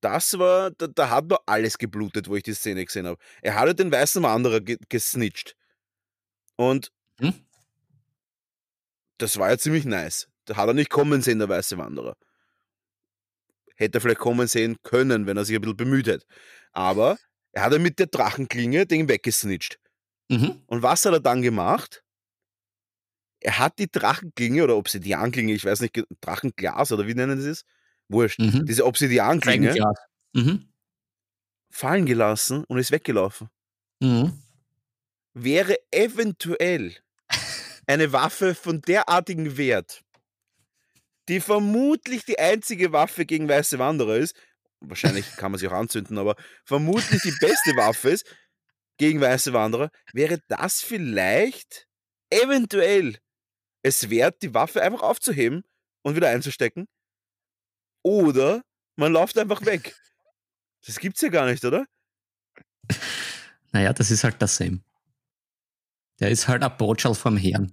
das 0.00 0.38
war, 0.38 0.72
da, 0.72 0.88
da 0.88 1.10
hat 1.10 1.26
noch 1.28 1.42
alles 1.46 1.78
geblutet, 1.78 2.28
wo 2.28 2.34
ich 2.36 2.42
die 2.42 2.54
Szene 2.54 2.84
gesehen 2.84 3.06
habe. 3.06 3.18
Er 3.40 3.54
hatte 3.54 3.74
den 3.74 3.92
weißen 3.92 4.22
Wanderer 4.22 4.60
ge 4.60 4.78
gesnitcht. 4.88 5.54
Und 6.56 6.90
Hm? 7.20 7.34
das 9.18 9.38
war 9.38 9.50
ja 9.50 9.58
ziemlich 9.58 9.84
nice. 9.84 10.28
Da 10.46 10.56
hat 10.56 10.68
er 10.68 10.74
nicht 10.74 10.90
kommen 10.90 11.22
sehen, 11.22 11.38
der 11.38 11.48
weiße 11.48 11.78
Wanderer. 11.78 12.16
Hätte 13.76 13.98
er 13.98 14.00
vielleicht 14.00 14.20
kommen 14.20 14.46
sehen 14.48 14.76
können, 14.82 15.26
wenn 15.26 15.36
er 15.36 15.44
sich 15.44 15.56
ein 15.56 15.60
bisschen 15.62 15.76
bemüht 15.76 16.06
hätte. 16.06 16.26
Aber 16.72 17.18
er 17.52 17.64
hat 17.64 17.72
ja 17.72 17.78
mit 17.78 17.98
der 17.98 18.06
Drachenklinge 18.06 18.86
den 18.86 19.08
weggesnitcht. 19.08 19.78
Mhm. 20.32 20.62
Und 20.66 20.82
was 20.82 21.04
hat 21.04 21.12
er 21.12 21.20
dann 21.20 21.42
gemacht? 21.42 22.02
Er 23.40 23.58
hat 23.58 23.78
die 23.78 23.90
Drachenklinge 23.90 24.64
oder 24.64 24.76
Obsidianklinge, 24.76 25.52
ich 25.52 25.64
weiß 25.64 25.80
nicht, 25.80 26.02
Drachenglas 26.20 26.90
oder 26.90 27.06
wie 27.06 27.14
nennen 27.14 27.40
sie 27.40 27.50
es? 27.50 27.64
Wurscht. 28.08 28.38
Mhm. 28.38 28.64
Diese 28.64 28.86
Obsidianklinge. 28.86 29.74
Mhm. 30.32 30.68
fallen 31.70 32.06
gelassen 32.06 32.64
und 32.64 32.78
ist 32.78 32.92
weggelaufen. 32.92 33.48
Mhm. 34.00 34.42
Wäre 35.34 35.76
eventuell 35.90 36.96
eine 37.86 38.12
Waffe 38.12 38.54
von 38.54 38.80
derartigem 38.80 39.58
Wert, 39.58 40.02
die 41.28 41.40
vermutlich 41.40 42.24
die 42.24 42.38
einzige 42.38 42.92
Waffe 42.92 43.26
gegen 43.26 43.48
weiße 43.48 43.78
Wanderer 43.78 44.16
ist, 44.16 44.34
wahrscheinlich 44.80 45.36
kann 45.36 45.52
man 45.52 45.58
sie 45.58 45.68
auch 45.68 45.72
anzünden, 45.72 46.16
aber 46.16 46.36
vermutlich 46.64 47.22
die 47.22 47.34
beste 47.40 47.76
Waffe 47.76 48.10
ist 48.10 48.24
gegen 49.02 49.20
weiße 49.20 49.52
Wanderer, 49.52 49.90
wäre 50.12 50.38
das 50.46 50.80
vielleicht 50.80 51.88
eventuell 52.30 53.18
es 53.82 54.10
wert, 54.10 54.40
die 54.42 54.54
Waffe 54.54 54.80
einfach 54.80 55.02
aufzuheben 55.02 55.64
und 56.02 56.14
wieder 56.14 56.28
einzustecken. 56.28 56.86
Oder 58.04 58.62
man 58.94 59.12
läuft 59.12 59.36
einfach 59.38 59.66
weg. 59.66 59.96
Das 60.86 61.00
gibt's 61.00 61.20
ja 61.20 61.30
gar 61.30 61.46
nicht, 61.46 61.64
oder? 61.64 61.84
Naja, 63.72 63.92
das 63.92 64.12
ist 64.12 64.22
halt 64.22 64.40
das 64.40 64.54
Sam. 64.54 64.84
Der 66.20 66.30
ist 66.30 66.46
halt 66.46 66.62
ein 66.62 66.76
Botschal 66.76 67.16
vom 67.16 67.36
Herrn. 67.36 67.72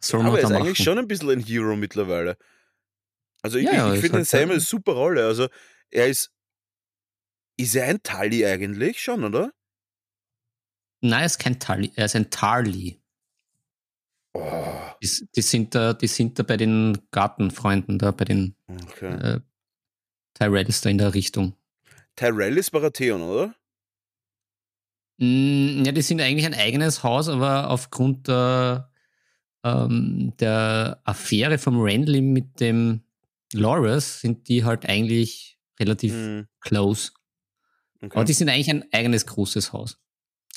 Soll 0.00 0.24
man 0.24 0.30
Aber 0.30 0.38
er 0.38 0.42
ist 0.44 0.50
machen? 0.50 0.62
eigentlich 0.66 0.82
schon 0.82 0.98
ein 0.98 1.06
bisschen 1.06 1.30
ein 1.30 1.40
Hero 1.40 1.76
mittlerweile. 1.76 2.36
Also 3.42 3.58
ich, 3.58 3.66
Ja, 3.66 3.74
ja, 3.74 3.88
ich, 3.90 3.94
ich 3.94 4.00
finde 4.00 4.18
den 4.18 4.18
halt 4.18 4.28
Sam 4.28 4.50
eine 4.50 4.58
super 4.58 4.92
Rolle. 4.94 5.24
Also 5.24 5.46
er 5.90 6.08
ist. 6.08 6.32
Ist 7.56 7.76
er 7.76 7.84
ein 7.86 8.02
Tully 8.02 8.44
eigentlich 8.44 9.00
schon, 9.00 9.22
oder? 9.22 9.52
Nein, 11.00 11.20
er 11.20 11.26
ist 11.26 11.38
kein 11.38 11.58
Tully, 11.58 11.92
er 11.96 12.04
ist 12.06 12.16
ein 12.16 12.30
Tarly. 12.30 13.00
Oh, 14.32 14.64
Die, 15.02 15.10
die, 15.34 15.42
sind 15.42 15.74
da, 15.74 15.92
die 15.94 16.06
sind 16.06 16.38
da 16.38 16.42
bei 16.42 16.56
den 16.56 16.98
Gartenfreunden, 17.10 17.98
da 17.98 18.10
bei 18.12 18.24
den 18.24 18.54
okay. 18.68 19.06
äh, 19.36 19.40
Tyrells 20.34 20.80
da 20.82 20.90
in 20.90 20.98
der 20.98 21.14
Richtung. 21.14 21.54
Tyrell 22.16 22.58
ist 22.58 22.70
Baratheon, 22.70 23.22
oder? 23.22 23.54
Mm, 25.18 25.84
Ja, 25.84 25.92
die 25.92 26.02
sind 26.02 26.20
eigentlich 26.20 26.46
ein 26.46 26.54
eigenes 26.54 27.02
Haus, 27.02 27.28
aber 27.28 27.70
aufgrund 27.70 28.28
der, 28.28 28.90
ähm, 29.64 30.32
der 30.38 31.00
Affäre 31.04 31.58
vom 31.58 31.80
Renly 31.80 32.20
mit 32.20 32.60
dem 32.60 33.02
Loras 33.52 34.20
sind 34.20 34.48
die 34.48 34.64
halt 34.64 34.86
eigentlich 34.86 35.58
relativ 35.80 36.12
Hm, 36.12 36.46
close. 36.60 37.10
okay. 38.02 38.10
Aber 38.14 38.24
die 38.24 38.32
sind 38.32 38.48
eigentlich 38.48 38.70
ein 38.70 38.84
eigenes 38.92 39.26
großes 39.26 39.72
Haus. 39.72 39.98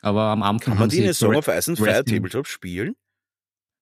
Aber 0.04 0.22
am 0.24 0.44
Anfang 0.44 0.74
Kann 0.74 0.74
haben 0.74 0.80
man 0.82 0.90
die 0.90 1.02
Bre- 1.10 1.38
of 1.38 1.48
Ice 1.48 1.72
and 1.72 1.80
Fire. 1.80 2.04
Tabletop 2.04 2.48
spielen? 2.48 2.96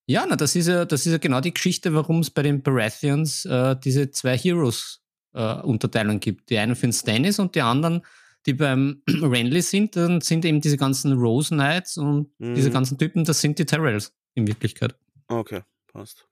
Ja, 0.08 0.26
na, 0.28 0.36
das 0.36 0.56
ist 0.56 0.68
ja, 0.68 0.86
das 0.86 1.06
ist 1.06 1.12
ja 1.12 1.18
genau 1.18 1.42
die 1.42 1.54
Geschichte, 1.54 1.94
warum 1.94 2.20
es 2.20 2.30
bei 2.30 2.44
den 2.44 2.62
Baratheons 2.62 3.46
äh, 3.46 3.76
diese 3.84 4.12
zwei 4.12 4.38
Heroes-Unterteilungen 4.38 6.20
gibt. 6.20 6.50
Die 6.50 6.58
einen 6.58 6.76
für 6.76 6.88
den 6.88 6.94
Stannis 6.94 7.40
und 7.40 7.56
die 7.56 7.62
anderen, 7.62 8.04
die 8.46 8.54
beim 8.54 9.02
Renly 9.08 9.62
sind, 9.62 9.96
dann 9.96 10.22
sind 10.22 10.46
eben 10.46 10.62
diese 10.62 10.78
ganzen 10.78 11.14
Rose 11.14 11.50
Knights 11.56 11.98
und 11.98 12.32
diese 12.40 12.70
Mhm. 12.70 12.74
ganzen 12.74 12.98
Typen, 12.98 13.24
das 13.24 13.42
sind 13.42 13.58
die 13.60 13.66
Tyrells 13.66 14.14
in 14.36 14.48
Wirklichkeit. 14.48 14.96
Okay, 15.28 15.62
passt. 15.88 16.28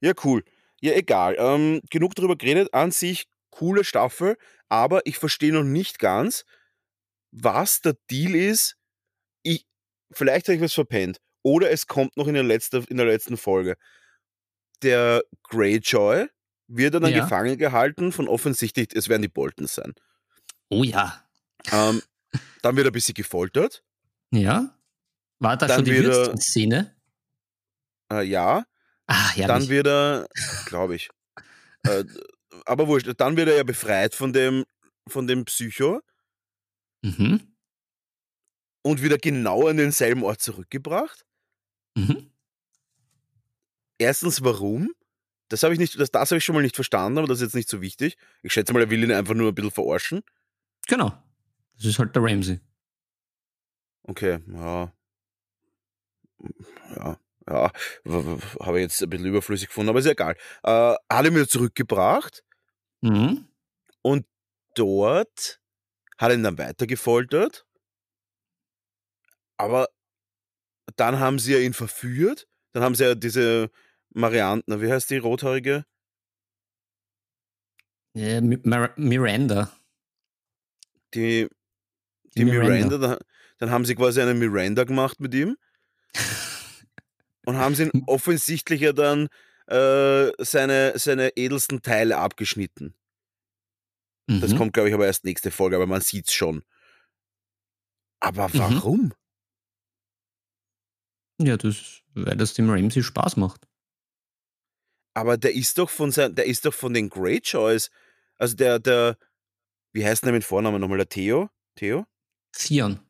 Ja, 0.00 0.12
cool. 0.24 0.44
Ja, 0.80 0.92
egal. 0.94 1.36
Ähm, 1.38 1.80
genug 1.90 2.14
darüber 2.14 2.36
geredet. 2.36 2.72
An 2.72 2.90
sich 2.92 3.26
coole 3.50 3.84
Staffel, 3.84 4.36
aber 4.68 5.06
ich 5.06 5.18
verstehe 5.18 5.52
noch 5.52 5.64
nicht 5.64 5.98
ganz, 5.98 6.44
was 7.30 7.80
der 7.82 7.96
Deal 8.10 8.34
ist. 8.34 8.76
Ich, 10.10 10.16
vielleicht 10.16 10.48
habe 10.48 10.56
ich 10.56 10.62
was 10.62 10.74
verpennt. 10.74 11.18
Oder 11.42 11.70
es 11.70 11.86
kommt 11.86 12.16
noch 12.16 12.26
in 12.26 12.34
der, 12.34 12.42
letzte, 12.42 12.78
in 12.88 12.96
der 12.96 13.06
letzten 13.06 13.36
Folge. 13.36 13.76
Der 14.82 15.22
Greyjoy 15.44 16.26
wird 16.68 16.94
dann 16.94 17.06
Ja. 17.06 17.22
gefangen 17.24 17.56
gehalten 17.58 18.12
von 18.12 18.28
offensichtlich, 18.28 18.88
es 18.94 19.08
werden 19.08 19.22
die 19.22 19.28
Boltons 19.28 19.74
sein. 19.74 19.94
Oh 20.68 20.82
ja. 20.84 21.24
Ähm, 21.72 22.02
dann 22.62 22.76
wird 22.76 22.86
er 22.86 22.90
ein 22.90 22.92
bisschen 22.92 23.14
gefoltert. 23.14 23.82
Ja. 24.30 24.76
War 25.38 25.56
da 25.56 25.66
Dann 25.66 25.76
schon 25.76 25.84
die 25.86 26.04
Würstchen-Szene? 26.04 26.94
Äh, 28.12 28.22
ja, 28.24 28.64
Ah, 29.06 29.30
ja. 29.36 29.46
dann 29.46 29.68
wird 29.68 29.86
er, 29.86 30.28
glaube 30.66 30.96
ich. 30.96 31.08
äh, 31.86 32.04
aber 32.66 32.86
wurscht, 32.88 33.08
dann 33.16 33.36
wird 33.36 33.48
er 33.48 33.56
ja 33.56 33.62
befreit 33.62 34.14
von 34.14 34.32
dem, 34.32 34.64
von 35.08 35.26
dem 35.26 35.44
Psycho 35.46 36.00
mhm. 37.02 37.56
Und 38.88 39.02
wieder 39.02 39.18
genau 39.18 39.66
an 39.68 39.76
denselben 39.76 40.22
Ort 40.22 40.40
zurückgebracht. 40.40 41.24
Mhm. 41.96 42.30
Erstens, 43.98 44.42
warum? 44.44 44.92
Das 45.48 45.62
habe 45.62 45.72
ich 45.72 45.80
nicht, 45.80 45.98
das, 45.98 46.10
das 46.10 46.30
habe 46.30 46.38
ich 46.38 46.44
schon 46.44 46.54
mal 46.54 46.62
nicht 46.62 46.76
verstanden, 46.76 47.18
aber 47.18 47.26
das 47.26 47.38
ist 47.38 47.42
jetzt 47.48 47.54
nicht 47.54 47.68
so 47.68 47.80
wichtig. 47.80 48.16
Ich 48.42 48.52
schätze 48.52 48.72
mal, 48.72 48.82
er 48.82 48.90
will 48.90 49.02
ihn 49.02 49.12
einfach 49.12 49.34
nur 49.34 49.48
ein 49.48 49.54
bisschen 49.54 49.70
verarschen. 49.70 50.22
Genau. 50.86 51.10
Das 51.76 51.84
ist 51.86 51.98
halt 51.98 52.14
der 52.14 52.22
Ramsey. 52.22 52.60
Okay, 54.04 54.38
ja. 54.52 54.92
Ja, 56.96 57.18
ja, 57.48 57.72
habe 58.60 58.78
ich 58.78 58.82
jetzt 58.82 59.02
ein 59.02 59.10
bisschen 59.10 59.26
überflüssig 59.26 59.68
gefunden, 59.68 59.90
aber 59.90 59.98
ist 59.98 60.04
ja 60.06 60.12
egal. 60.12 60.36
Äh, 60.62 60.94
hat 61.10 61.26
ihn 61.26 61.34
wieder 61.34 61.48
zurückgebracht 61.48 62.44
Mhm. 63.00 63.46
und 64.02 64.26
dort 64.74 65.60
hat 66.18 66.32
ihn 66.32 66.42
dann 66.42 66.58
weiter 66.58 66.86
gefoltert. 66.86 67.64
Aber 69.58 69.88
dann 70.96 71.18
haben 71.20 71.38
sie 71.38 71.52
ja 71.52 71.58
ihn 71.58 71.74
verführt. 71.74 72.46
Dann 72.72 72.82
haben 72.82 72.94
sie 72.94 73.04
ja 73.04 73.14
diese 73.14 73.70
Marianne, 74.10 74.62
wie 74.66 74.90
heißt 74.90 75.10
die 75.10 75.18
rothaarige? 75.18 75.84
Ja, 78.14 78.40
Mi- 78.40 78.60
Mar 78.64 78.92
Miranda. 78.96 79.70
Die, 81.14 81.48
Die 82.24 82.30
die 82.38 82.44
Miranda. 82.44 82.70
Miranda. 82.70 82.98
dann, 82.98 83.18
dann 83.58 83.70
haben 83.70 83.84
sie 83.84 83.94
quasi 83.94 84.20
eine 84.20 84.34
Miranda 84.34 84.84
gemacht 84.84 85.20
mit 85.20 85.34
ihm 85.34 85.56
und 87.46 87.56
haben 87.56 87.74
sie 87.74 87.84
ihn 87.84 87.90
offensichtlich 88.06 88.80
ja 88.82 88.92
dann 88.92 89.28
äh, 89.66 90.30
seine, 90.38 90.98
seine 90.98 91.36
edelsten 91.36 91.82
Teile 91.82 92.18
abgeschnitten. 92.18 92.94
Das 94.26 94.52
Mhm. 94.52 94.58
kommt, 94.58 94.72
glaube 94.74 94.88
ich, 94.90 94.94
aber 94.94 95.06
erst 95.06 95.24
nächste 95.24 95.50
Folge, 95.50 95.76
aber 95.76 95.86
man 95.86 96.02
sieht's 96.02 96.34
schon. 96.34 96.62
Aber 98.20 98.48
Mhm. 98.48 99.12
Ja, 101.40 101.56
das, 101.56 102.02
weil 102.14 102.36
das 102.36 102.54
dem 102.54 102.68
Ramsey 102.70 103.02
Spaß 103.02 103.36
macht. 103.36 103.66
Aber 105.14 105.36
der 105.36 105.54
ist 105.54 105.78
doch 105.78 105.90
von 105.90 106.10
sein, 106.12 106.34
der 106.34 106.46
ist 106.46 106.64
doch 106.64 106.74
von 106.74 106.94
den 106.94 107.08
Greyjoys. 107.10 107.90
Also 108.38 108.56
der, 108.56 108.78
der, 108.78 109.16
wie 109.92 110.04
heißt 110.04 110.24
der 110.24 110.32
mit 110.32 110.44
Vornamen 110.44 110.80
nochmal? 110.80 110.98
Der 110.98 111.08
Theo? 111.08 111.50
Theo? 111.76 112.06
Theon. 112.52 113.00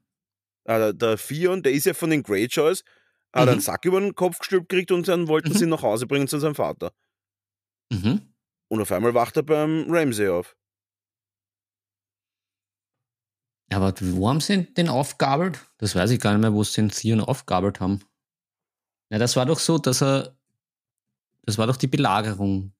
Ah, 0.65 0.79
der, 0.79 0.93
der 0.93 1.19
Fion, 1.19 1.63
der 1.63 1.73
ist 1.73 1.87
ja 1.87 1.95
von 1.95 2.11
den 2.11 2.23
Greyjoys, 2.23 2.85
hat 3.33 3.47
Mhm. 3.47 3.53
einen 3.53 3.61
Sack 3.61 3.85
über 3.85 4.01
den 4.01 4.15
Kopf 4.15 4.39
gestülpt 4.39 4.69
gekriegt 4.69 4.91
und 4.93 5.09
dann 5.09 5.29
wollten 5.29 5.51
Mhm. 5.51 5.55
sie 5.55 5.65
ihn 5.65 5.71
nach 5.71 5.83
Hause 5.83 6.07
bringen 6.07 6.29
zu 6.29 6.39
seinem 6.39 6.55
Vater. 6.55 6.93
Mhm. 7.93 8.35
Und 8.69 8.81
auf 8.83 8.93
einmal 8.93 9.15
wacht 9.15 9.37
er 9.37 9.43
beim 9.43 9.87
Ramsay 9.89 10.29
auf. 10.29 10.57
Aber 13.71 13.95
wo 14.01 14.29
haben 14.29 14.41
sie 14.41 14.65
den 14.75 14.89
aufgabelt? 14.89 15.61
Das 15.79 15.95
weiß 15.95 16.11
ich 16.11 16.21
gar 16.21 16.33
nicht 16.33 16.41
mehr, 16.41 16.55
wo 16.55 16.65
sie 16.65 16.81
den 16.83 16.91
Theon 16.91 17.21
aufgabelt 17.21 17.81
haben. 17.81 18.01
Ja, 19.11 19.19
das 19.19 19.37
war 19.37 19.47
doch 19.47 19.59
so, 19.59 19.79
dass 19.79 20.03
er. 20.03 20.37
Das 21.45 21.57
war 21.59 21.67
doch 21.67 21.77
die 21.77 21.87
Belagerung. 21.87 22.73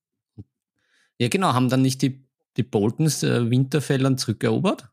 Ja, 1.17 1.27
genau, 1.27 1.53
haben 1.53 1.69
dann 1.69 1.81
nicht 1.81 2.01
die, 2.01 2.23
die 2.55 2.63
Boltons 2.63 3.23
äh, 3.23 3.49
Winterfell 3.49 3.99
dann 3.99 4.17
zurückerobert? 4.17 4.89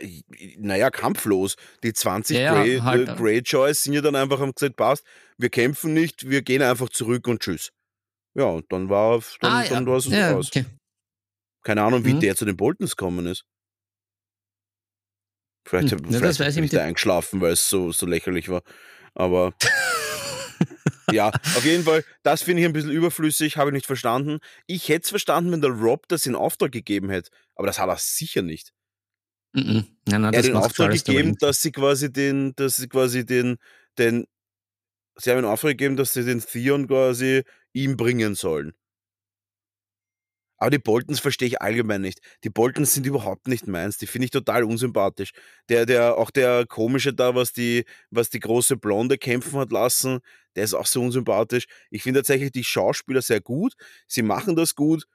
I- 0.00 0.56
Naja, 0.58 0.90
kampflos. 0.90 1.56
Die 1.82 1.92
20 1.92 2.36
Ja, 2.38 2.52
Grey, 2.54 2.78
halt. 2.78 3.08
äh, 3.08 3.14
Greyjoys 3.14 3.82
sind 3.82 3.94
ja 3.94 4.02
dann 4.02 4.14
einfach 4.14 4.40
haben 4.40 4.52
gesagt, 4.52 4.76
passt, 4.76 5.04
wir 5.38 5.48
kämpfen 5.48 5.94
nicht, 5.94 6.28
wir 6.28 6.42
gehen 6.42 6.62
einfach 6.62 6.90
zurück 6.90 7.26
und 7.28 7.40
tschüss. 7.40 7.72
Ja, 8.34 8.44
und 8.44 8.70
dann 8.70 8.88
war 8.90 9.20
dann, 9.40 9.52
ah, 9.52 9.64
dann 9.68 9.84
ja. 9.84 9.90
war 9.90 9.96
es 9.96 10.06
ja, 10.06 10.34
aus. 10.36 10.48
okay. 10.48 10.66
Keine 11.62 11.82
Ahnung, 11.82 12.04
wie 12.04 12.14
Mhm. 12.14 12.20
der 12.20 12.36
zu 12.36 12.44
den 12.44 12.56
Boltons 12.56 12.94
gekommen 12.96 13.26
ist. 13.26 13.44
Vielleicht, 15.66 15.90
Hm, 15.90 15.98
ja, 15.98 16.06
das 16.06 16.18
vielleicht 16.18 16.40
weiß 16.40 16.56
ich 16.56 16.64
ich 16.64 16.70
da 16.70 16.82
eingeschlafen, 16.82 17.40
weil 17.40 17.52
es 17.52 17.68
so, 17.68 17.90
so 17.90 18.06
lächerlich 18.06 18.48
war. 18.48 18.62
Aber 19.14 19.52
ja, 21.12 21.28
auf 21.28 21.64
jeden 21.64 21.82
Fall, 21.82 22.04
das 22.22 22.42
finde 22.42 22.62
ich 22.62 22.68
ein 22.68 22.72
bisschen 22.72 22.92
überflüssig, 22.92 23.56
habe 23.56 23.70
ich 23.70 23.74
nicht 23.74 23.86
verstanden. 23.86 24.38
Ich 24.66 24.88
hätte 24.88 25.04
es 25.04 25.10
verstanden, 25.10 25.50
wenn 25.50 25.60
der 25.60 25.70
Rob 25.70 26.06
das 26.08 26.24
in 26.24 26.36
Auftrag 26.36 26.70
gegeben 26.70 27.10
hätte, 27.10 27.30
aber 27.56 27.66
das 27.66 27.80
hat 27.80 27.88
er 27.88 27.96
sicher 27.98 28.42
nicht. 28.42 28.72
Mhm. 29.54 29.86
Nein, 30.06 30.20
nein, 30.20 30.34
er 30.34 30.42
hat 30.42 30.52
macht 30.52 30.64
Auftrag 30.66 30.92
gegeben, 30.92 31.36
dass 31.38 31.62
sie 31.62 31.72
quasi 31.72 32.12
den, 32.12 32.54
dass 32.54 32.76
sie 32.76 32.88
quasi 32.88 33.26
den, 33.26 33.56
den, 33.98 34.26
sie 35.16 35.30
haben 35.30 35.38
in 35.38 35.44
Auftrag 35.46 35.72
gegeben, 35.72 35.96
dass 35.96 36.12
sie 36.12 36.24
den 36.24 36.40
Theon 36.40 36.86
quasi 36.86 37.42
ihm 37.72 37.96
bringen 37.96 38.36
sollen. 38.36 38.74
Aber 40.58 40.70
die 40.70 40.78
Boltons 40.78 41.20
verstehe 41.20 41.48
ich 41.48 41.60
allgemein 41.60 42.00
nicht. 42.00 42.20
Die 42.44 42.50
Boltons 42.50 42.94
sind 42.94 43.06
überhaupt 43.06 43.46
nicht 43.46 43.66
meins. 43.66 43.98
Die 43.98 44.06
finde 44.06 44.26
ich 44.26 44.30
total 44.30 44.64
unsympathisch. 44.64 45.32
Der, 45.68 45.86
der, 45.86 46.16
auch 46.16 46.30
der 46.30 46.66
komische 46.66 47.12
da, 47.12 47.34
was 47.34 47.52
die, 47.52 47.84
was 48.10 48.30
die 48.30 48.40
große 48.40 48.76
Blonde 48.76 49.18
kämpfen 49.18 49.58
hat 49.58 49.70
lassen, 49.70 50.20
der 50.54 50.64
ist 50.64 50.74
auch 50.74 50.86
so 50.86 51.02
unsympathisch. 51.02 51.66
Ich 51.90 52.02
finde 52.02 52.20
tatsächlich 52.20 52.52
die 52.52 52.64
Schauspieler 52.64 53.22
sehr 53.22 53.40
gut. 53.40 53.74
Sie 54.06 54.22
machen 54.22 54.56
das 54.56 54.74
gut. 54.74 55.06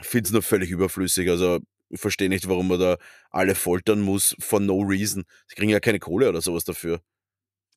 Ich 0.00 0.06
finde 0.06 0.28
es 0.28 0.32
nur 0.32 0.42
völlig 0.42 0.70
überflüssig. 0.70 1.28
Also, 1.28 1.58
ich 1.88 2.00
verstehe 2.00 2.28
nicht, 2.28 2.48
warum 2.48 2.68
man 2.68 2.78
da 2.78 2.98
alle 3.30 3.56
foltern 3.56 4.00
muss 4.00 4.36
for 4.38 4.60
no 4.60 4.80
reason. 4.80 5.24
Sie 5.48 5.56
kriegen 5.56 5.70
ja 5.70 5.80
keine 5.80 5.98
Kohle 5.98 6.28
oder 6.28 6.40
sowas 6.40 6.64
dafür. 6.64 7.02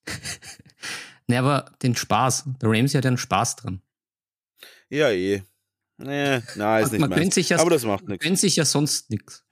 Nee, 1.28 1.38
aber 1.38 1.72
den 1.82 1.96
Spaß. 1.96 2.50
Der 2.62 2.70
Ramsey 2.70 2.98
hat 2.98 3.06
ja 3.06 3.10
einen 3.10 3.18
Spaß 3.18 3.56
dran. 3.58 3.82
Ja, 4.90 5.10
eh. 5.10 5.44
Nee, 5.98 6.42
na, 6.56 6.80
ist 6.80 6.92
nicht 6.92 7.02
Man 7.02 7.10
meins. 7.12 7.36
sich 7.36 7.50
ja, 7.50 7.60
Aber 7.60 7.70
das 7.70 7.84
macht 7.86 8.04
man 8.04 8.12
nichts. 8.14 8.26
gönnt 8.26 8.40
sich 8.40 8.56
ja 8.56 8.66
sonst 8.66 9.10
nichts. 9.10 9.44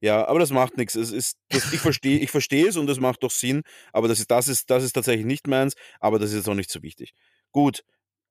Ja, 0.00 0.26
aber 0.26 0.38
das 0.38 0.50
macht 0.50 0.76
nichts. 0.76 0.96
Es 0.96 1.10
ist, 1.12 1.38
das, 1.48 1.72
ich 1.72 1.80
verstehe 1.80 2.18
ich 2.18 2.30
verstehe 2.30 2.68
es 2.68 2.76
und 2.76 2.90
es 2.90 3.00
macht 3.00 3.22
doch 3.22 3.30
Sinn, 3.30 3.62
aber 3.92 4.08
das 4.08 4.18
ist, 4.20 4.30
das, 4.30 4.48
ist, 4.48 4.68
das 4.70 4.84
ist 4.84 4.92
tatsächlich 4.92 5.24
nicht 5.24 5.46
meins, 5.46 5.74
aber 6.00 6.18
das 6.18 6.30
ist 6.30 6.36
jetzt 6.36 6.48
auch 6.48 6.54
nicht 6.54 6.70
so 6.70 6.82
wichtig. 6.82 7.14
Gut. 7.52 7.84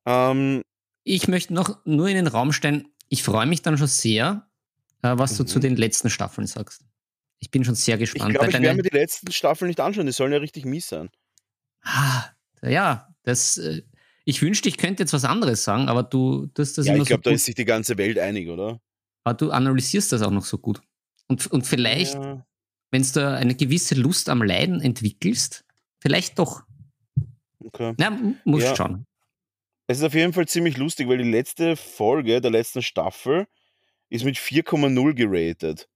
Ähm, 0.06 0.62
Ich 1.04 1.28
möchte 1.28 1.54
noch 1.54 1.84
nur 1.86 2.08
in 2.10 2.16
den 2.16 2.28
Raum 2.28 2.52
stellen, 2.54 2.90
ich 3.10 3.24
freue 3.24 3.46
mich 3.48 3.62
dann 3.62 3.78
schon 3.78 3.88
sehr, 3.88 4.48
äh, 5.02 5.14
was 5.18 5.36
du 5.38 5.46
zu 5.46 5.58
Mhm. 5.60 5.62
den 5.64 5.76
letzten 5.78 6.10
Staffeln 6.10 6.46
sagst. 6.48 6.84
Ich 7.40 7.50
bin 7.50 7.64
schon 7.66 7.76
sehr 7.76 7.96
ich 7.96 8.02
gespannt. 8.02 8.32
glaube, 8.36 8.48
weil 8.54 8.56
ich 8.56 8.62
werde 8.62 8.78
mir 8.78 8.84
die 8.84 8.96
letzten 8.96 9.32
Staffeln 9.32 9.68
nicht 9.68 9.80
anschauen, 9.80 10.06
die 10.06 10.12
sollen 10.12 10.32
ja 10.32 10.38
richtig 10.40 10.66
mies 10.66 10.88
sein. 10.90 11.10
Ah, 11.82 12.26
ja, 12.62 13.08
das, 13.24 13.58
äh, 13.58 13.82
ich 14.26 14.42
wünschte, 14.42 14.70
ich 14.70 14.78
könnte 14.78 15.04
jetzt 15.04 15.14
was 15.14 15.26
anderes 15.26 15.64
sagen, 15.64 15.90
aber 15.90 16.04
du, 16.04 16.48
das, 16.54 16.74
das 16.74 16.88
ja, 16.88 16.96
ich 16.96 17.06
glaube, 17.06 17.24
so 17.24 17.30
da 17.30 17.36
ist 17.36 17.46
sich 17.46 17.56
die 17.56 17.66
ganze 17.66 17.98
Welt 17.98 18.18
einig, 18.20 18.50
oder? 18.50 18.80
aber 19.26 19.36
du 19.38 19.52
analysierst 19.52 20.12
das 20.12 20.22
auch 20.22 20.32
noch 20.32 20.44
so 20.46 20.58
gut. 20.58 20.82
Und, 21.28 21.48
und 21.48 21.66
vielleicht, 21.66 22.16
Ja. 22.16 22.46
wenn 22.92 23.04
du 23.04 23.30
eine 23.38 23.56
gewisse 23.56 23.96
Lust 23.96 24.28
am 24.30 24.44
Leiden 24.44 24.82
entwickelst, 24.82 25.64
vielleicht 26.02 26.38
doch. 26.40 26.64
Okay. 27.60 27.94
Na, 27.98 28.10
musst 28.44 28.66
Ja. 28.68 28.76
schauen. 28.76 29.06
Es 29.88 30.00
ist 30.00 30.04
auf 30.04 30.14
jeden 30.14 30.34
Fall 30.34 30.48
ziemlich 30.48 30.78
lustig, 30.78 31.08
weil 31.08 31.18
die 31.20 31.30
letzte 31.30 31.76
Folge 31.78 32.42
der 32.42 32.52
letzten 32.52 32.82
Staffel 32.82 33.48
ist 34.10 34.26
mit 34.26 34.38
4,0 34.38 35.14
geratet. 35.14 35.88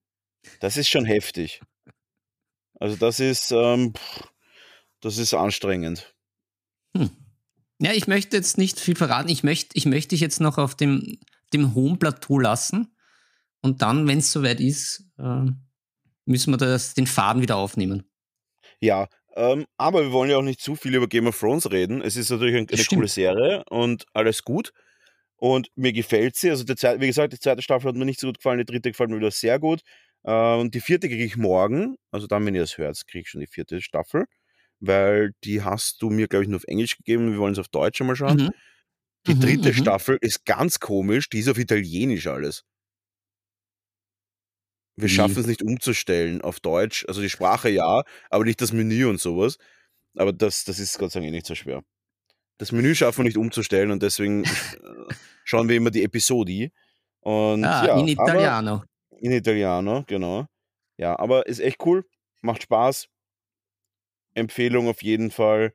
Das 0.62 0.78
ist 0.78 0.88
schon 0.90 1.06
heftig. 1.06 1.62
Also 2.80 2.96
das 2.96 3.20
ist, 3.20 3.52
ähm, 3.52 3.94
das 5.02 5.18
ist 5.18 5.34
anstrengend. 5.34 6.16
Hm. 6.96 7.10
Ja, 7.80 7.92
ich 7.94 8.08
möchte 8.08 8.36
jetzt 8.36 8.58
nicht 8.58 8.80
viel 8.80 8.96
verraten. 8.96 9.30
Ich 9.30 9.44
möchte, 9.44 9.78
ich 9.78 9.86
möchte 9.86 10.10
dich 10.10 10.22
jetzt 10.22 10.42
noch 10.42 10.58
auf 10.58 10.76
dem, 10.76 11.20
dem 11.54 11.76
hohen 11.76 12.00
Plateau 12.00 12.40
lassen. 12.40 12.96
Und 13.62 13.82
dann, 13.82 14.08
wenn 14.08 14.20
es 14.20 14.32
soweit 14.32 14.60
ist, 14.60 15.06
äh, 15.20 15.46
müssen 16.26 16.54
wir 16.54 16.58
das, 16.58 16.94
den 16.94 17.08
Faden 17.08 17.42
wieder 17.42 17.58
aufnehmen. 17.58 18.04
Ja, 18.80 19.08
ähm, 19.36 19.66
aber 19.78 20.04
wir 20.04 20.12
wollen 20.12 20.32
ja 20.32 20.38
auch 20.38 20.44
nicht 20.44 20.62
zu 20.62 20.76
viel 20.76 20.96
über 20.96 21.08
Game 21.08 21.28
of 21.28 21.40
Thrones 21.40 21.72
reden. 21.72 22.02
Es 22.02 22.16
ist 22.16 22.32
natürlich 22.32 22.56
ein, 22.56 22.68
eine 22.68 22.78
stimmt. 22.78 23.00
coole 23.00 23.08
Serie 23.08 23.64
und 23.70 24.06
alles 24.14 24.44
gut. 24.44 24.72
Und 25.36 25.70
mir 25.76 25.94
gefällt 25.94 26.36
sie. 26.36 26.50
Also, 26.50 26.64
zweite, 26.64 27.00
wie 27.00 27.08
gesagt, 27.08 27.34
die 27.34 27.40
zweite 27.40 27.62
Staffel 27.62 27.90
hat 27.90 27.96
mir 27.96 28.06
nicht 28.06 28.20
so 28.20 28.28
gut 28.28 28.38
gefallen, 28.38 28.58
die 28.58 28.66
dritte 28.66 28.90
gefällt 28.90 29.12
mir 29.12 29.18
wieder 29.18 29.30
sehr 29.30 29.60
gut. 29.60 29.82
Äh, 30.24 30.56
und 30.56 30.74
die 30.74 30.82
vierte 30.82 31.08
kriege 31.08 31.24
ich 31.24 31.38
morgen. 31.38 31.96
Also, 32.12 32.26
dann, 32.26 32.46
wenn 32.46 32.56
ihr 32.56 32.62
das 32.62 32.80
hört, 32.80 33.06
kriege 33.08 33.22
ich 33.22 33.30
schon 33.30 33.42
die 33.42 33.48
vierte 33.48 33.80
Staffel. 33.82 34.26
Weil 34.80 35.34
die 35.44 35.64
hast 35.64 36.02
du 36.02 36.10
mir, 36.10 36.28
glaube 36.28 36.44
ich, 36.44 36.50
nur 36.50 36.58
auf 36.58 36.66
Englisch 36.68 36.98
gegeben. 36.98 37.32
Wir 37.32 37.40
wollen 37.40 37.54
es 37.54 37.60
auf 37.60 37.68
Deutsch 37.70 38.00
einmal 38.02 38.16
schauen. 38.16 38.38
Mhm. 38.38 38.50
Die 39.28 39.36
Mhm, 39.36 39.40
dritte 39.42 39.70
mhm. 39.70 39.74
Staffel 39.74 40.18
ist 40.22 40.46
ganz 40.46 40.80
komisch, 40.80 41.30
die 41.30 41.40
ist 41.40 41.50
auf 41.50 41.58
Italienisch 41.58 42.28
alles. 42.28 42.64
Wir 45.00 45.10
schaffen 45.10 45.40
es 45.42 45.48
nicht 45.48 45.62
umzustellen 45.62 46.42
auf 46.42 46.60
Deutsch. 46.60 47.06
Also 47.08 47.22
die 47.22 47.30
Sprache 47.30 47.70
ja, 47.70 48.04
aber 48.30 48.46
nicht 48.46 48.62
das 48.62 48.74
Menü 48.74 49.06
und 49.06 49.20
sowas. 49.22 49.58
Aber 50.16 50.34
das, 50.34 50.64
das 50.64 50.80
ist 50.80 50.98
Gott 50.98 51.12
sei 51.12 51.20
Dank 51.20 51.30
eh 51.30 51.32
nicht 51.32 51.46
so 51.46 51.54
schwer. 51.54 51.84
Das 52.58 52.72
Menü 52.72 52.96
schaffen 52.96 53.20
wir 53.20 53.26
nicht 53.26 53.38
umzustellen 53.38 53.92
und 53.92 54.02
deswegen 54.02 54.44
äh, 54.46 55.14
schauen 55.44 55.70
wir 55.70 55.76
immer 55.76 55.92
die 55.92 56.04
Episodi. 56.04 56.72
Und 57.20 57.64
Ah, 57.66 57.86
ja, 57.86 58.00
in 58.00 58.08
Italiano. 58.08 58.84
in 59.20 59.32
Italiano, 59.32 60.04
genau. 60.08 60.48
Ja, 60.98 61.20
aber 61.20 61.46
ist 61.46 61.60
echt 61.60 61.86
cool, 61.86 62.04
macht 62.42 62.64
Spaß. 62.64 63.08
Empfehlung 64.38 64.88
auf 64.88 65.02
jeden 65.04 65.32
Fall. 65.32 65.74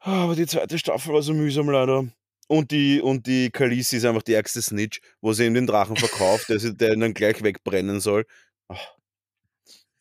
Ah, 0.00 0.24
Aber 0.24 0.34
die 0.34 0.46
zweite 0.46 0.78
Staffel 0.78 1.14
war 1.14 1.22
so 1.22 1.32
mühsam 1.34 1.70
leider. 1.70 2.04
Und 2.48 2.70
die, 2.70 3.00
und 3.00 3.26
die 3.26 3.50
Khaleesi 3.50 3.96
ist 3.96 4.04
einfach 4.04 4.22
die 4.22 4.34
ärgste 4.34 4.60
Snitch, 4.60 5.00
wo 5.20 5.32
sie 5.32 5.46
ihm 5.46 5.54
den 5.54 5.66
Drachen 5.66 5.96
verkauft, 5.96 6.48
der, 6.48 6.58
sie, 6.58 6.74
der 6.76 6.92
ihn 6.92 7.00
dann 7.00 7.14
gleich 7.14 7.42
wegbrennen 7.42 8.00
soll. 8.00 8.26
Ach, 8.68 8.94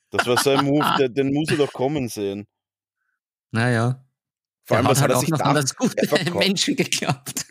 das 0.10 0.26
war 0.28 0.38
so 0.38 0.50
ein 0.50 0.66
Move, 0.66 0.96
der, 1.00 1.08
den 1.10 1.32
muss 1.34 1.50
er 1.52 1.58
doch 1.58 1.72
kommen 1.72 2.10
sehen. 2.10 2.48
Naja. 3.52 4.04
Vor 4.64 4.78
allem, 4.78 4.86
Der 4.88 4.92
was 4.92 5.02
hat 5.02 5.10
halt 5.10 5.18
er 5.18 5.20
sich 5.22 5.30
noch 5.30 5.40
an 5.40 5.54
gedacht? 5.56 5.64
das 5.64 5.76
gute 5.76 5.98
Er 6.02 6.08
verkauft- 6.08 6.40
Menschen 6.48 6.76
geglaubt. 6.76 7.46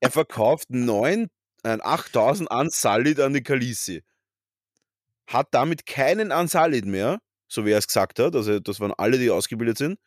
Er 0.00 0.10
verkauft 0.10 0.70
9, 0.70 1.28
äh, 1.64 1.78
8000 1.80 2.50
Unsullied 2.50 3.20
an 3.20 3.34
die 3.34 3.42
Khaleesi. 3.42 4.02
Hat 5.26 5.48
damit 5.52 5.86
keinen 5.86 6.30
Unsullied 6.32 6.84
mehr, 6.86 7.18
so 7.54 7.64
wie 7.64 7.70
er 7.70 7.78
es 7.78 7.86
gesagt 7.86 8.18
hat. 8.18 8.34
Also, 8.34 8.60
das 8.60 8.80
waren 8.80 8.92
alle, 8.96 9.18
die 9.18 9.30
ausgebildet 9.30 9.78
sind. 9.78 9.98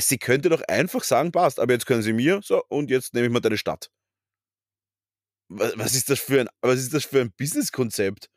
Sie 0.00 0.18
könnte 0.18 0.48
doch 0.50 0.62
einfach 0.68 1.02
sagen, 1.02 1.32
passt, 1.32 1.58
aber 1.58 1.72
jetzt 1.72 1.86
können 1.86 2.02
Sie 2.02 2.12
mir, 2.12 2.40
so, 2.44 2.62
und 2.68 2.90
jetzt 2.90 3.12
nehme 3.14 3.26
ich 3.26 3.32
mal 3.32 3.40
deine 3.40 3.58
Stadt. 3.58 3.90
was, 5.48 5.76
was 5.76 5.94
ist 5.94 6.08
das 6.10 6.20
für 6.20 6.42
ein, 6.42 6.48
was 6.60 6.78
ist 6.78 6.94
das 6.94 7.04
für 7.04 7.20
ein 7.20 7.32
Businesskonzept? 7.32 8.30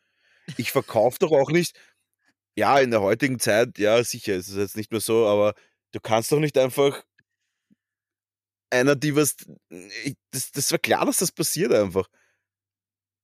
Ich 0.58 0.72
verkaufe 0.72 1.20
doch 1.20 1.32
auch 1.32 1.52
nicht, 1.52 1.80
ja, 2.56 2.80
in 2.80 2.92
der 2.92 3.02
heutigen 3.02 3.40
Zeit, 3.40 3.78
ja, 3.78 4.04
sicher, 4.04 4.36
ist 4.36 4.50
es 4.50 4.58
jetzt 4.58 4.76
nicht 4.76 4.92
mehr 4.92 5.00
so, 5.00 5.28
aber 5.28 5.54
du 5.92 6.00
kannst 6.00 6.32
doch 6.32 6.40
nicht 6.40 6.58
einfach 6.58 7.04
einer, 8.72 8.96
die 8.96 9.16
was, 9.16 9.36
ich, 9.70 10.16
das, 10.32 10.52
das 10.52 10.72
war 10.72 10.80
klar, 10.80 11.06
dass 11.06 11.18
das 11.18 11.32
passiert 11.32 11.72
einfach. 11.72 12.08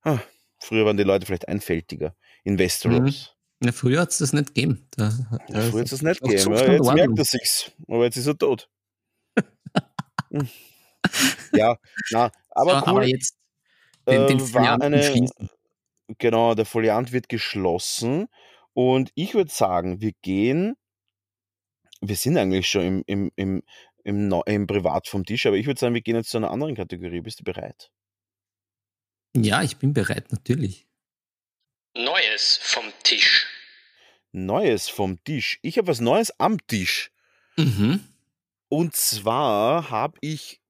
Ah, 0.02 0.20
früher 0.60 0.86
waren 0.86 0.98
die 0.98 1.04
Leute 1.04 1.26
vielleicht 1.26 1.48
einfältiger 1.48 2.16
in 2.44 2.60
Westeros. 2.60 3.36
Ja, 3.62 3.72
früher 3.74 4.02
hat 4.02 4.10
es 4.12 4.20
das 4.20 4.32
nicht 4.34 4.54
gegeben. 4.54 4.88
Da, 4.92 5.12
Ja, 5.50 5.62
früher 5.62 5.80
hat 5.82 5.86
es 5.86 5.92
das 5.92 6.02
nicht 6.02 6.22
gegeben. 6.22 6.54
Ja, 6.54 6.72
jetzt 6.72 6.94
merkt 6.94 7.18
er 7.18 7.26
sich's. 7.26 7.72
Aber 7.88 8.06
jetzt 8.06 8.18
ist 8.18 8.28
er 8.28 8.38
tot. 8.38 8.70
Hm. 10.32 10.48
ja, 11.54 11.76
na, 12.12 12.32
aber 12.52 12.72
So, 12.72 12.78
cool. 12.78 12.84
aber 12.90 13.04
jetzt 13.08 13.36
den, 14.08 14.28
den 14.28 14.38
äh, 14.38 14.42
war 14.42 14.48
Folianten 14.48 14.94
eine, 14.94 15.30
genau, 16.20 16.54
der 16.54 16.66
Foliant 16.66 17.12
wird 17.12 17.30
geschlossen. 17.30 18.28
Und 18.74 19.12
ich 19.16 19.34
würde 19.34 19.52
sagen, 19.52 20.02
wir 20.02 20.12
gehen, 20.22 20.76
wir 22.02 22.16
sind 22.16 22.38
eigentlich 22.38 22.68
schon 22.70 22.84
im, 22.84 23.04
im, 23.08 23.32
im, 23.36 23.64
im, 24.04 24.44
im 24.46 24.68
Privat 24.68 25.08
vom 25.08 25.26
Tisch, 25.26 25.48
aber 25.48 25.58
ich 25.58 25.66
würde 25.66 25.80
sagen, 25.80 25.96
wir 25.96 26.02
gehen 26.02 26.16
jetzt 26.16 26.30
zu 26.30 26.38
einer 26.38 26.52
anderen 26.52 26.76
Kategorie. 26.76 27.22
Bist 27.22 27.40
du 27.40 27.44
bereit? 27.44 27.92
Ja, 29.36 29.64
ich 29.64 29.78
bin 29.78 29.94
bereit, 29.94 30.32
natürlich. 30.32 30.88
Neues 31.96 32.60
vom 32.62 32.86
Tisch. 33.04 33.48
Neues 34.32 34.90
vom 34.90 35.24
Tisch. 35.24 35.60
Ich 35.62 35.78
habe 35.78 35.88
was 35.88 36.00
Neues 36.00 36.32
am 36.40 36.58
Tisch. 36.68 37.12
Mhm. 37.58 38.02
Und 38.70 38.96
zwar 38.96 39.90
habe 39.90 40.18
ich 40.22 40.62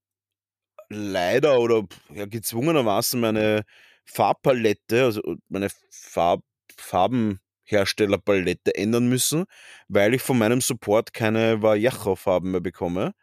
leider 0.89 1.59
oder 1.59 1.85
ja, 2.13 2.25
gezwungenermaßen 2.25 3.19
meine 3.19 3.63
Farbpalette, 4.05 5.03
also 5.03 5.21
meine 5.49 5.69
Farb, 5.91 6.41
Farbenherstellerpalette 6.77 8.75
ändern 8.75 9.07
müssen, 9.09 9.45
weil 9.87 10.13
ich 10.13 10.21
von 10.21 10.37
meinem 10.37 10.61
Support 10.61 11.13
keine 11.13 11.61
Vallejo-Farben 11.61 12.51
mehr 12.51 12.61
bekomme. 12.61 13.13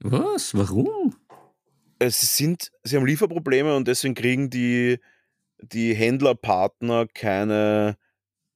Was? 0.00 0.54
Warum? 0.54 1.16
Es 1.98 2.36
sind, 2.36 2.70
sie 2.82 2.96
haben 2.96 3.06
Lieferprobleme 3.06 3.74
und 3.74 3.88
deswegen 3.88 4.14
kriegen 4.14 4.48
die, 4.50 4.98
die 5.58 5.94
Händlerpartner 5.94 7.06
keine 7.08 7.96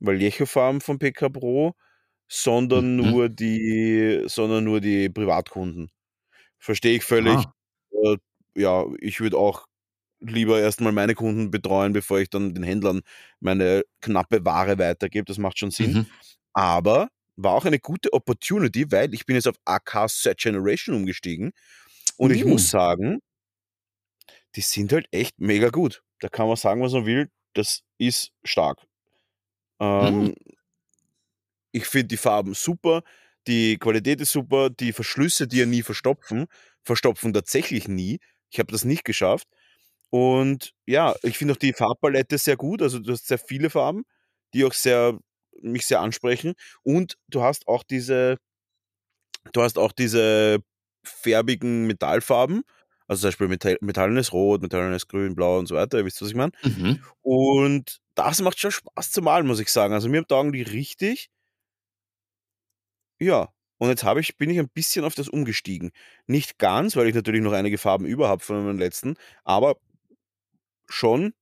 Vallejo-Farben 0.01 0.81
von 0.81 0.99
PK 0.99 1.29
Pro, 1.31 1.75
sondern 2.29 2.97
Mhm. 2.97 3.11
nur 3.11 3.29
die, 3.29 4.23
sondern 4.27 4.65
nur 4.65 4.81
die 4.81 5.09
Privatkunden. 5.11 5.91
Verstehe 6.59 6.97
ich 6.97 7.05
völlig. 7.05 7.37
Ah. 7.37 7.55
Äh, 7.93 8.17
ja, 8.57 8.85
ich 9.01 9.21
würde 9.21 9.39
auch 9.39 9.67
lieber 10.21 10.61
erstmal 10.61 10.93
meine 10.93 11.15
Kunden 11.15 11.51
betreuen, 11.51 11.93
bevor 11.93 12.21
ich 12.21 12.31
dann 12.31 12.55
den 12.55 12.65
Händlern 12.65 13.03
meine 13.41 13.83
knappe 14.03 14.45
Ware 14.45 14.79
weitergebe. 14.79 15.27
Das 15.27 15.39
macht 15.39 15.59
schon 15.59 15.71
Sinn. 15.73 15.93
Mhm. 15.95 16.07
Aber 16.55 17.09
war 17.37 17.55
auch 17.55 17.65
eine 17.67 17.81
gute 17.81 18.13
Opportunity, 18.13 18.91
weil 18.93 19.15
ich 19.15 19.27
bin 19.27 19.37
jetzt 19.37 19.49
auf 19.49 19.57
AK 19.67 20.09
Third 20.09 20.39
Generation 20.39 20.97
umgestiegen 20.97 21.53
und 22.19 22.33
ich 22.33 22.45
Uh. 22.45 22.49
muss 22.51 22.71
sagen, 22.71 23.21
die 24.57 24.61
sind 24.63 24.93
halt 24.93 25.07
echt 25.13 25.39
mega 25.41 25.69
gut. 25.71 26.03
Da 26.21 26.29
kann 26.29 26.47
man 26.47 26.57
sagen, 26.57 26.81
was 26.83 26.93
man 26.93 27.07
will. 27.07 27.29
Das 27.55 27.83
ist 27.99 28.31
stark. 28.45 28.87
Ähm, 29.81 30.27
Hm. 30.27 30.35
Ich 31.73 31.87
finde 31.87 32.09
die 32.09 32.17
Farben 32.17 32.55
super, 32.55 33.03
die 33.47 33.79
Qualität 33.79 34.21
ist 34.21 34.33
super, 34.33 34.71
die 34.71 34.93
Verschlüsse, 34.93 35.47
die 35.49 35.59
ja 35.59 35.67
nie 35.67 35.83
verstopfen, 35.83 36.47
verstopfen 36.85 37.33
tatsächlich 37.33 37.89
nie. 37.89 38.21
Ich 38.51 38.59
habe 38.59 38.73
das 38.73 38.85
nicht 38.85 39.05
geschafft. 39.05 39.49
Und 40.11 40.73
ja, 40.87 41.15
ich 41.23 41.39
finde 41.39 41.55
auch 41.55 41.59
die 41.59 41.73
Farbpalette 41.73 42.39
sehr 42.39 42.57
gut. 42.57 42.83
Also 42.83 43.01
du 43.01 43.13
hast 43.13 43.27
sehr 43.27 43.39
viele 43.39 43.71
Farben, 43.71 44.05
die 44.55 44.65
auch 44.65 44.73
sehr 44.73 45.19
mich 45.63 45.87
sehr 45.87 46.01
ansprechen. 46.01 46.55
Und 46.85 47.17
du 47.29 47.43
hast 47.43 47.67
auch 47.69 47.83
diese, 47.85 48.39
du 49.53 49.63
hast 49.63 49.79
auch 49.79 49.93
diese 49.93 50.59
färbigen 51.05 51.87
Metallfarben. 51.87 52.63
Also 53.07 53.23
zum 53.23 53.29
Beispiel 53.29 53.49
Metall, 53.49 53.77
metallenes 53.81 54.33
Rot, 54.33 54.63
metallenes 54.63 55.09
Grün, 55.09 55.35
Blau 55.35 55.59
und 55.59 55.67
so 55.67 55.75
weiter. 55.75 55.99
Ihr 55.99 56.05
wisst, 56.07 56.23
was 56.23 56.29
ich 56.31 56.35
meine. 56.35 56.53
Mhm. 56.63 57.03
Und 57.23 57.99
das 58.15 58.41
macht 58.41 58.59
schon 58.59 58.71
Spaß 58.71 59.11
zu 59.13 59.23
malen, 59.23 59.47
muss 59.47 59.61
ich 59.61 59.69
sagen. 59.69 59.95
Also 59.95 60.09
mir 60.09 60.27
taugen 60.27 60.53
die 60.53 60.63
richtig. 60.63 61.31
Ja. 63.19 63.53
Und 63.79 63.89
jetzt 63.89 64.05
habe 64.05 64.21
ich, 64.21 64.37
bin 64.37 64.51
ich 64.51 64.59
ein 64.59 64.69
bisschen 64.69 65.05
auf 65.05 65.15
das 65.15 65.29
umgestiegen. 65.29 65.91
Nicht 66.27 66.59
ganz, 66.59 66.97
weil 66.97 67.09
ich 67.09 67.15
natürlich 67.15 67.43
noch 67.43 67.53
einige 67.53 67.77
Farben 67.77 68.07
über 68.07 68.29
habe 68.29 68.43
von 68.43 68.65
meinem 68.65 68.79
letzten, 68.79 69.17
aber 69.43 69.77
schon, 70.89 71.35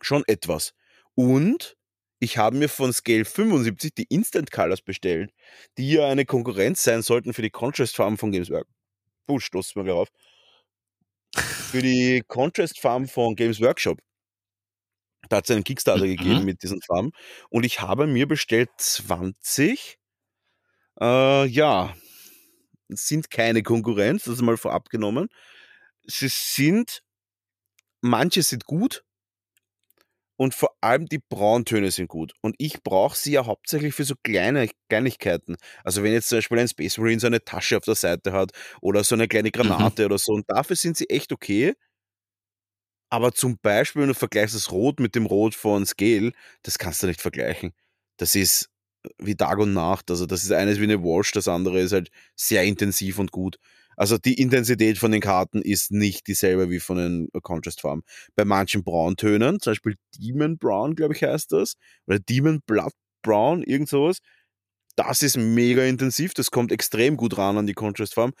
schon 0.00 0.22
etwas. 0.26 0.72
Und 1.14 1.76
ich 2.20 2.38
habe 2.38 2.56
mir 2.56 2.68
von 2.68 2.92
Scale 2.92 3.24
75 3.24 3.92
die 3.94 4.06
Instant 4.08 4.50
Colors 4.50 4.82
bestellt, 4.82 5.32
die 5.76 5.92
ja 5.92 6.08
eine 6.08 6.24
Konkurrenz 6.24 6.82
sein 6.82 7.02
sollten 7.02 7.34
für 7.34 7.42
die 7.42 7.50
Contrast-Farben 7.50 8.18
von 8.18 8.32
Games 8.32 8.50
Workshop. 8.50 8.74
Puh, 9.26 9.40
stoßt 9.40 9.76
mir 9.76 9.84
gleich 9.84 9.94
auf. 9.94 10.08
Für 11.34 11.82
die 11.82 12.22
Contrast-Farben 12.26 13.08
von 13.08 13.36
Games 13.36 13.60
Workshop. 13.60 14.00
Da 15.28 15.38
hat 15.38 15.44
es 15.48 15.54
einen 15.54 15.64
Kickstarter 15.64 16.04
Mhm. 16.04 16.06
gegeben 16.06 16.44
mit 16.44 16.62
diesen 16.62 16.80
Farben. 16.82 17.10
Und 17.50 17.64
ich 17.64 17.80
habe 17.80 18.06
mir 18.06 18.26
bestellt 18.28 18.70
20. 18.78 19.98
Äh, 21.00 21.46
ja, 21.46 21.94
sind 22.88 23.30
keine 23.30 23.62
Konkurrenz, 23.62 24.24
das 24.24 24.34
ist 24.36 24.42
mal 24.42 24.56
vorab 24.56 24.88
genommen. 24.90 25.28
Sie 26.06 26.28
sind, 26.30 27.02
manche 28.00 28.42
sind 28.42 28.64
gut 28.66 29.04
und 30.36 30.54
vor 30.54 30.70
allem 30.80 31.06
die 31.06 31.18
Brauntöne 31.18 31.90
sind 31.90 32.08
gut. 32.08 32.32
Und 32.42 32.54
ich 32.58 32.82
brauche 32.84 33.16
sie 33.16 33.32
ja 33.32 33.46
hauptsächlich 33.46 33.94
für 33.94 34.04
so 34.04 34.14
kleine 34.22 34.68
Kleinigkeiten. 34.88 35.56
Also 35.82 36.02
wenn 36.04 36.12
jetzt 36.12 36.28
zum 36.28 36.38
Beispiel 36.38 36.58
ein 36.60 36.68
Space 36.68 36.96
Marine 36.98 37.18
so 37.20 37.26
eine 37.26 37.44
Tasche 37.44 37.76
auf 37.76 37.84
der 37.84 37.96
Seite 37.96 38.32
hat 38.32 38.52
oder 38.80 39.02
so 39.02 39.16
eine 39.16 39.26
kleine 39.28 39.50
Granate 39.50 40.04
oder 40.06 40.18
so. 40.18 40.32
Und 40.32 40.48
dafür 40.48 40.76
sind 40.76 40.96
sie 40.96 41.10
echt 41.10 41.32
okay. 41.32 41.74
Aber 43.10 43.32
zum 43.32 43.58
Beispiel, 43.62 44.02
wenn 44.02 44.08
du 44.08 44.14
vergleichst 44.14 44.54
das 44.54 44.70
Rot 44.70 45.00
mit 45.00 45.14
dem 45.14 45.26
Rot 45.26 45.54
von 45.54 45.86
Scale, 45.86 46.32
das 46.62 46.78
kannst 46.78 47.02
du 47.02 47.06
nicht 47.06 47.20
vergleichen. 47.22 47.72
Das 48.18 48.34
ist 48.34 48.68
wie 49.18 49.34
Tag 49.34 49.58
und 49.58 49.72
Nacht. 49.72 50.10
Also 50.10 50.26
das 50.26 50.42
ist 50.44 50.52
eines 50.52 50.78
wie 50.78 50.84
eine 50.84 51.02
Wash, 51.02 51.32
das 51.32 51.48
andere 51.48 51.80
ist 51.80 51.92
halt 51.92 52.10
sehr 52.36 52.64
intensiv 52.64 53.18
und 53.18 53.32
gut. 53.32 53.58
Also 53.96 54.16
die 54.18 54.40
Intensität 54.40 54.98
von 54.98 55.10
den 55.10 55.20
Karten 55.20 55.60
ist 55.60 55.90
nicht 55.90 56.28
dieselbe 56.28 56.70
wie 56.70 56.80
von 56.80 56.98
den 56.98 57.28
Contrast-Farben. 57.42 58.02
Bei 58.36 58.44
manchen 58.44 58.84
Brauntönen, 58.84 59.60
zum 59.60 59.72
Beispiel 59.72 59.96
Demon 60.16 60.56
Brown, 60.58 60.94
glaube 60.94 61.14
ich, 61.14 61.22
heißt 61.24 61.52
das, 61.52 61.74
oder 62.06 62.18
Demon 62.20 62.60
Blood 62.66 62.92
Brown, 63.22 63.62
irgend 63.64 63.88
sowas, 63.88 64.18
das 64.96 65.22
ist 65.22 65.36
mega 65.36 65.84
intensiv, 65.84 66.34
das 66.34 66.50
kommt 66.50 66.72
extrem 66.72 67.16
gut 67.16 67.38
ran 67.38 67.58
an 67.58 67.66
die 67.66 67.74
Contrast-Farben. 67.74 68.34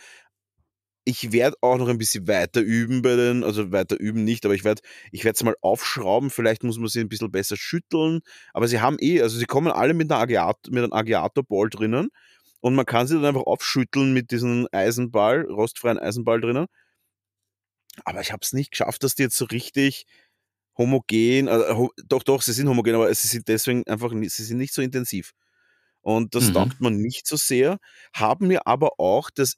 Ich 1.08 1.32
werde 1.32 1.56
auch 1.62 1.78
noch 1.78 1.88
ein 1.88 1.96
bisschen 1.98 2.28
weiter 2.28 2.60
üben 2.60 3.00
bei 3.02 3.16
den, 3.16 3.42
also 3.42 3.72
weiter 3.72 3.98
üben 3.98 4.24
nicht, 4.24 4.44
aber 4.44 4.54
ich 4.54 4.62
werde 4.64 4.82
ich 5.10 5.24
werde 5.24 5.36
es 5.36 5.42
mal 5.42 5.56
aufschrauben, 5.62 6.28
vielleicht 6.30 6.64
muss 6.64 6.78
man 6.78 6.88
sie 6.88 7.00
ein 7.00 7.08
bisschen 7.08 7.30
besser 7.30 7.56
schütteln, 7.56 8.20
aber 8.52 8.68
sie 8.68 8.80
haben 8.80 8.96
eh, 9.00 9.22
also 9.22 9.38
sie 9.38 9.46
kommen 9.46 9.72
alle 9.72 9.94
mit, 9.94 10.10
einer 10.12 10.20
Agiat, 10.20 10.58
mit 10.70 10.82
einem 10.84 10.92
Agiator-Ball 10.92 11.70
drinnen 11.70 12.10
und 12.60 12.74
man 12.74 12.84
kann 12.86 13.06
sie 13.06 13.14
dann 13.14 13.24
einfach 13.24 13.44
aufschütteln 13.46 14.12
mit 14.12 14.30
diesem 14.32 14.68
Eisenball, 14.72 15.46
rostfreien 15.50 15.98
Eisenball 15.98 16.40
drinnen. 16.42 16.66
Aber 18.04 18.20
ich 18.20 18.32
habe 18.32 18.40
es 18.42 18.52
nicht 18.52 18.70
geschafft, 18.72 19.02
dass 19.02 19.14
die 19.14 19.22
jetzt 19.24 19.36
so 19.36 19.44
richtig 19.46 20.04
homogen, 20.76 21.48
ho 21.48 21.90
doch, 22.06 22.22
doch, 22.22 22.42
sie 22.42 22.52
sind 22.52 22.68
homogen, 22.68 22.94
aber 22.94 23.12
sie 23.14 23.28
sind 23.28 23.48
deswegen 23.48 23.86
einfach, 23.86 24.12
sie 24.12 24.44
sind 24.44 24.58
nicht 24.58 24.74
so 24.74 24.82
intensiv. 24.82 25.32
Und 26.02 26.34
das 26.34 26.50
Mhm. 26.50 26.52
taugt 26.52 26.80
man 26.80 26.96
nicht 26.98 27.26
so 27.26 27.36
sehr. 27.36 27.78
Haben 28.14 28.48
mir 28.48 28.66
aber 28.66 29.00
auch 29.00 29.30
das 29.30 29.54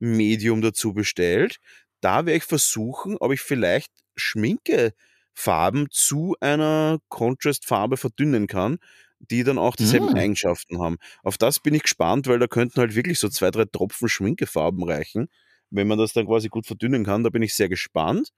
Acryl-Medium 0.00 0.60
dazu 0.62 0.92
bestellt. 0.94 1.56
Da 2.00 2.26
werde 2.26 2.38
ich 2.38 2.44
versuchen, 2.44 3.16
ob 3.20 3.32
ich 3.32 3.40
vielleicht 3.40 3.90
Schminkefarben 4.16 5.88
zu 5.90 6.36
einer 6.40 6.98
Contrast-Farbe 7.08 7.96
verdünnen 7.96 8.46
kann, 8.46 8.78
die 9.18 9.44
dann 9.44 9.58
auch 9.58 9.76
dieselben 9.76 10.08
Mhm. 10.08 10.14
Eigenschaften 10.14 10.80
haben. 10.80 10.96
Auf 11.22 11.36
das 11.38 11.60
bin 11.60 11.74
ich 11.74 11.82
gespannt, 11.82 12.26
weil 12.26 12.38
da 12.38 12.46
könnten 12.46 12.80
halt 12.80 12.94
wirklich 12.94 13.18
so 13.18 13.28
zwei, 13.28 13.50
drei 13.50 13.64
Tropfen 13.66 14.08
Schminkefarben 14.08 14.82
reichen, 14.84 15.28
wenn 15.70 15.88
man 15.88 15.98
das 15.98 16.12
dann 16.14 16.26
quasi 16.26 16.48
gut 16.48 16.66
verdünnen 16.66 17.04
kann. 17.04 17.22
Da 17.24 17.30
bin 17.30 17.42
ich 17.42 17.54
sehr 17.54 17.68
gespannt. 17.68 18.30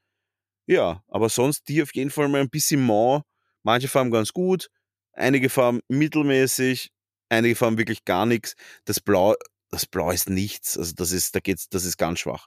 Ja, 0.66 1.02
aber 1.08 1.28
sonst 1.28 1.68
die 1.68 1.82
auf 1.82 1.94
jeden 1.94 2.10
Fall 2.10 2.28
mal 2.28 2.40
ein 2.40 2.50
bisschen 2.50 2.80
mau. 2.84 3.22
Manche 3.62 3.88
Farben 3.88 4.10
ganz 4.10 4.32
gut, 4.32 4.68
einige 5.12 5.48
Farben 5.50 5.80
mittelmäßig, 5.88 6.90
einige 7.28 7.56
Farben 7.56 7.78
wirklich 7.78 8.04
gar 8.04 8.26
nichts. 8.26 8.54
Das 8.84 9.00
Blau, 9.00 9.34
das 9.72 9.86
Blau 9.86 10.10
ist 10.10 10.30
nichts. 10.30 10.78
Also 10.78 10.92
das 10.94 11.10
ist, 11.10 11.34
da 11.34 11.40
geht's, 11.40 11.68
das 11.68 11.84
ist 11.84 11.96
ganz 11.96 12.20
schwach. 12.20 12.46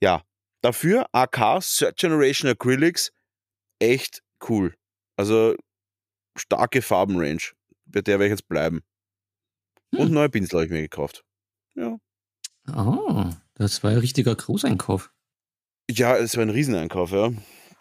Ja, 0.00 0.22
dafür 0.62 1.06
AK 1.12 1.60
Third 1.60 1.96
Generation 1.96 2.50
Acrylics 2.50 3.12
echt 3.78 4.22
cool. 4.48 4.74
Also 5.16 5.54
starke 6.36 6.82
Farbenrange. 6.82 7.52
Bei 7.84 8.00
der 8.00 8.18
werde 8.18 8.26
ich 8.26 8.38
jetzt 8.38 8.48
bleiben. 8.48 8.82
Und 9.92 10.08
Hm. 10.08 10.12
neue 10.14 10.28
Pinsel 10.28 10.58
habe 10.58 10.64
ich 10.66 10.70
mir 10.70 10.82
gekauft. 10.82 11.24
Ja. 11.74 11.98
Oh, 12.74 13.30
das 13.54 13.82
war 13.82 13.90
ein 13.90 13.98
richtiger 13.98 14.34
Großeinkauf. 14.34 15.12
Ja, 15.90 16.16
es 16.16 16.36
war 16.36 16.42
ein 16.42 16.50
Rieseneinkauf, 16.50 17.12
ja. 17.12 17.32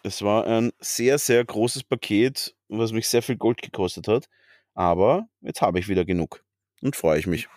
Es 0.04 0.22
war 0.22 0.46
ein 0.46 0.72
sehr, 0.80 1.18
sehr 1.18 1.44
großes 1.44 1.84
Paket, 1.84 2.56
was 2.68 2.92
mich 2.92 3.08
sehr 3.08 3.24
viel 3.24 3.38
Gold 3.38 3.62
gekostet 3.62 4.08
hat. 4.08 4.28
Aber 4.76 5.28
jetzt 5.42 5.62
habe 5.62 5.80
ich 5.80 5.88
wieder 5.88 6.06
genug 6.06 6.44
und 6.82 6.96
freue 6.96 7.20
ich 7.20 7.28
mich. 7.28 7.48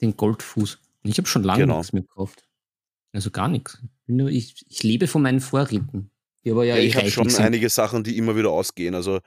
Den 0.00 0.16
Goldfuß. 0.16 0.78
Ich 1.04 1.18
habe 1.18 1.28
schon 1.28 1.42
lange 1.42 1.60
Genau. 1.62 1.76
nichts 1.78 1.92
mehr 1.92 2.02
gekauft. 2.02 2.46
Also 3.12 3.30
gar 3.30 3.48
nichts. 3.48 3.78
Nur 4.06 4.28
Ich, 4.28 4.64
ich 4.68 4.82
lebe 4.82 5.06
von 5.06 5.22
meinen 5.22 5.40
Vorräten. 5.40 6.10
Ja, 6.42 6.60
Ja, 6.62 6.76
eh 6.76 6.86
ich 6.86 6.96
habe 6.96 7.10
schon 7.10 7.28
sind. 7.30 7.44
einige 7.44 7.68
Sachen, 7.68 8.04
die 8.04 8.16
immer 8.18 8.36
wieder 8.36 8.50
ausgehen. 8.50 8.94
Also 8.94 9.20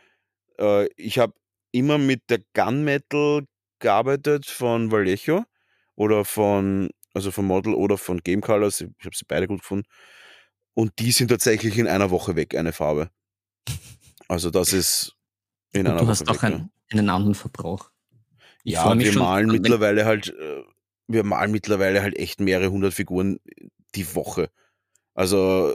äh, 0.59 0.87
ich 0.95 1.19
habe 1.19 1.33
immer 1.71 1.97
mit 1.97 2.29
der 2.29 2.39
Gunmetal 2.53 3.45
gearbeitet 3.79 4.45
von 4.45 4.91
Vallejo 4.91 5.43
oder 5.95 6.25
von, 6.25 6.89
also 7.13 7.31
von 7.31 7.45
Model 7.45 7.73
oder 7.73 7.97
von 7.97 8.19
Game 8.19 8.41
Colors. 8.41 8.81
Ich 8.81 9.05
habe 9.05 9.15
sie 9.15 9.25
beide 9.27 9.47
gut 9.47 9.61
gefunden. 9.61 9.87
Und 10.73 10.93
die 10.99 11.11
sind 11.11 11.29
tatsächlich 11.29 11.77
in 11.77 11.87
einer 11.87 12.11
Woche 12.11 12.35
weg, 12.35 12.55
eine 12.55 12.73
Farbe. 12.73 13.09
Also 14.27 14.49
das 14.51 14.73
ist 14.73 15.15
in 15.71 15.81
Und 15.81 15.87
einer 15.87 15.95
du 15.99 16.03
Woche 16.03 16.11
hast 16.11 16.27
auch 16.29 16.33
weg. 16.35 16.41
ja. 16.43 16.47
einen, 16.49 16.71
einen 16.91 17.09
anderen 17.09 17.35
Verbrauch. 17.35 17.89
Ich 18.67 18.73
Ja, 18.73 18.99
wir 18.99 19.13
schon 19.13 19.21
malen 19.21 19.49
an, 19.49 19.55
mittlerweile 19.55 20.03
halt, 20.03 20.27
äh, 20.27 20.63
wir 21.07 21.23
malen 21.23 21.51
mittlerweile 21.51 22.01
halt 22.01 22.17
echt 22.17 22.41
mehrere 22.41 22.69
hundert 22.69 22.93
Figuren 22.93 23.39
die 23.95 24.13
Woche. 24.13 24.49
Also 25.13 25.73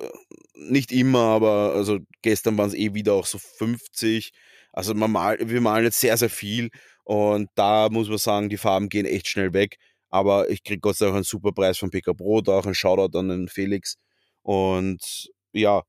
nicht 0.55 0.93
immer, 0.93 1.21
aber 1.21 1.73
also 1.75 2.01
gestern 2.21 2.59
waren 2.59 2.69
es 2.69 2.75
eh 2.75 2.93
wieder 2.93 3.15
auch 3.15 3.25
so 3.25 3.39
50. 3.39 4.33
Also 4.75 4.93
man 4.93 5.11
mal, 5.11 5.39
wir 5.41 5.63
malen 5.63 5.85
jetzt 5.85 6.01
sehr, 6.01 6.19
sehr 6.19 6.29
viel 6.29 6.71
und 7.05 7.49
da 7.55 7.89
muss 7.91 8.11
man 8.11 8.19
sagen, 8.19 8.51
die 8.51 8.59
Farben 8.59 8.91
gehen 8.91 9.07
echt 9.07 9.27
schnell 9.27 9.55
weg. 9.55 9.79
Aber 10.11 10.51
ich 10.51 10.63
kriege 10.63 10.81
Gott 10.81 10.97
sei 10.97 11.07
Dank 11.07 11.17
einen 11.17 11.25
super 11.25 11.53
Preis 11.53 11.79
von 11.79 11.91
PK 11.91 12.13
Brot, 12.13 12.51
auch 12.51 12.67
einen 12.67 12.75
Shoutout 12.75 13.19
an 13.19 13.31
den 13.31 13.49
Felix. 13.49 13.97
Und 14.43 15.31
ja, 15.55 15.83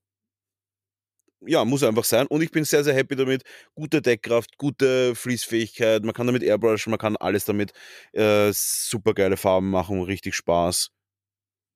ja, 1.46 1.66
muss 1.66 1.84
einfach 1.84 2.04
sein. 2.04 2.28
Und 2.28 2.42
ich 2.42 2.52
bin 2.52 2.64
sehr, 2.64 2.84
sehr 2.84 2.94
happy 2.94 3.16
damit. 3.16 3.44
Gute 3.76 4.02
Deckkraft, 4.02 4.58
gute 4.58 5.16
Fließfähigkeit. 5.16 6.04
Man 6.04 6.14
kann 6.14 6.28
damit 6.28 6.44
airbrushen, 6.44 6.92
man 6.92 7.00
kann 7.00 7.18
alles 7.18 7.46
damit. 7.46 7.74
Äh, 8.12 8.52
super 8.54 9.14
geile 9.14 9.38
Farben 9.38 9.70
machen, 9.70 10.02
richtig 10.04 10.36
Spaß. 10.36 10.90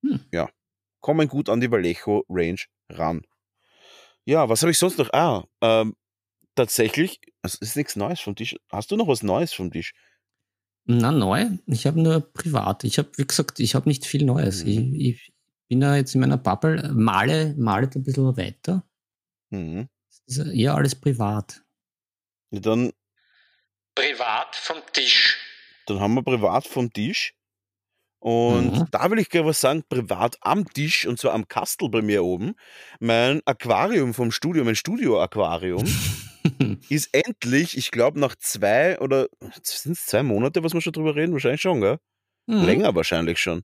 Hm. 0.04 0.20
Ja, 0.32 0.50
kommen 1.02 1.28
gut 1.28 1.50
an 1.50 1.62
die 1.62 1.72
Vallejo 1.72 2.24
Range 2.30 2.62
ran. 2.90 3.22
Ja, 4.26 4.50
was 4.50 4.62
habe 4.62 4.72
ich 4.72 4.78
sonst 4.78 4.98
noch? 4.98 5.12
Ah, 5.14 5.46
ähm, 5.62 5.96
tatsächlich, 6.56 7.22
es 7.42 7.56
ist 7.56 7.76
nichts 7.76 7.96
Neues 7.96 8.20
vom 8.20 8.36
Tisch. 8.36 8.56
Hast 8.70 8.92
du 8.92 8.98
noch 8.98 9.08
was 9.08 9.24
Neues 9.24 9.54
vom 9.54 9.72
Tisch? 9.72 9.94
Na, 10.86 11.12
neu. 11.12 11.46
Ich 11.66 11.86
habe 11.86 12.02
nur 12.02 12.22
privat. 12.22 12.84
Ich 12.84 12.98
habe, 12.98 13.10
wie 13.18 13.28
gesagt, 13.28 13.60
ich 13.60 13.76
habe 13.76 13.90
nicht 13.90 14.06
viel 14.06 14.24
Neues. 14.24 14.64
Mhm. 14.64 14.96
Ich, 14.96 14.98
ich 14.98 15.34
bin 15.68 15.82
da 15.82 15.98
jetzt 15.98 16.16
in 16.16 16.22
meiner 16.22 16.38
Bubble, 16.38 16.92
male, 16.94 17.56
male 17.58 17.90
ein 17.94 18.04
bisschen 18.04 18.38
weiter. 18.38 18.84
Mhm. 19.50 19.90
Das 20.26 20.38
ist 20.38 20.54
eher 20.54 20.76
alles 20.76 20.96
privat. 20.96 21.64
Ja, 22.52 22.60
dann, 22.60 22.92
Privat 23.96 24.56
vom 24.56 24.78
Tisch. 24.94 25.38
dann 25.88 26.00
haben 26.00 26.14
wir 26.14 26.24
privat 26.24 26.68
vom 26.68 26.92
Tisch. 26.94 27.34
Und 28.20 28.74
Mhm. 28.78 28.88
da 28.92 29.10
will 29.12 29.20
ich 29.20 29.30
gerne 29.30 29.48
was 29.50 29.62
sagen, 29.62 29.84
privat 29.88 30.38
am 30.42 30.68
Tisch, 30.68 31.06
und 31.06 31.20
zwar 31.20 31.34
am 31.34 31.48
Kastel 31.48 31.90
bei 31.90 32.02
mir 32.02 32.24
oben. 32.24 32.56
Mein 33.00 33.42
Aquarium 33.46 34.14
vom 34.14 34.32
Studio, 34.32 34.64
mein 34.64 34.76
Studio-Aquarium, 34.76 35.86
ist 36.90 37.10
endlich, 37.14 37.78
ich 37.78 37.92
glaube, 37.92 38.20
nach 38.20 38.36
zwei 38.36 39.00
oder 39.00 39.28
sind 39.62 39.94
es 39.94 40.06
zwei 40.08 40.24
Monate, 40.24 40.64
was 40.64 40.74
wir 40.74 40.82
schon 40.82 40.94
drüber 40.94 41.16
reden? 41.16 41.34
Wahrscheinlich 41.34 41.62
schon, 41.62 41.82
gell? 41.82 42.00
Mhm. 42.48 42.66
Länger 42.66 42.96
wahrscheinlich 42.96 43.40
schon. 43.40 43.64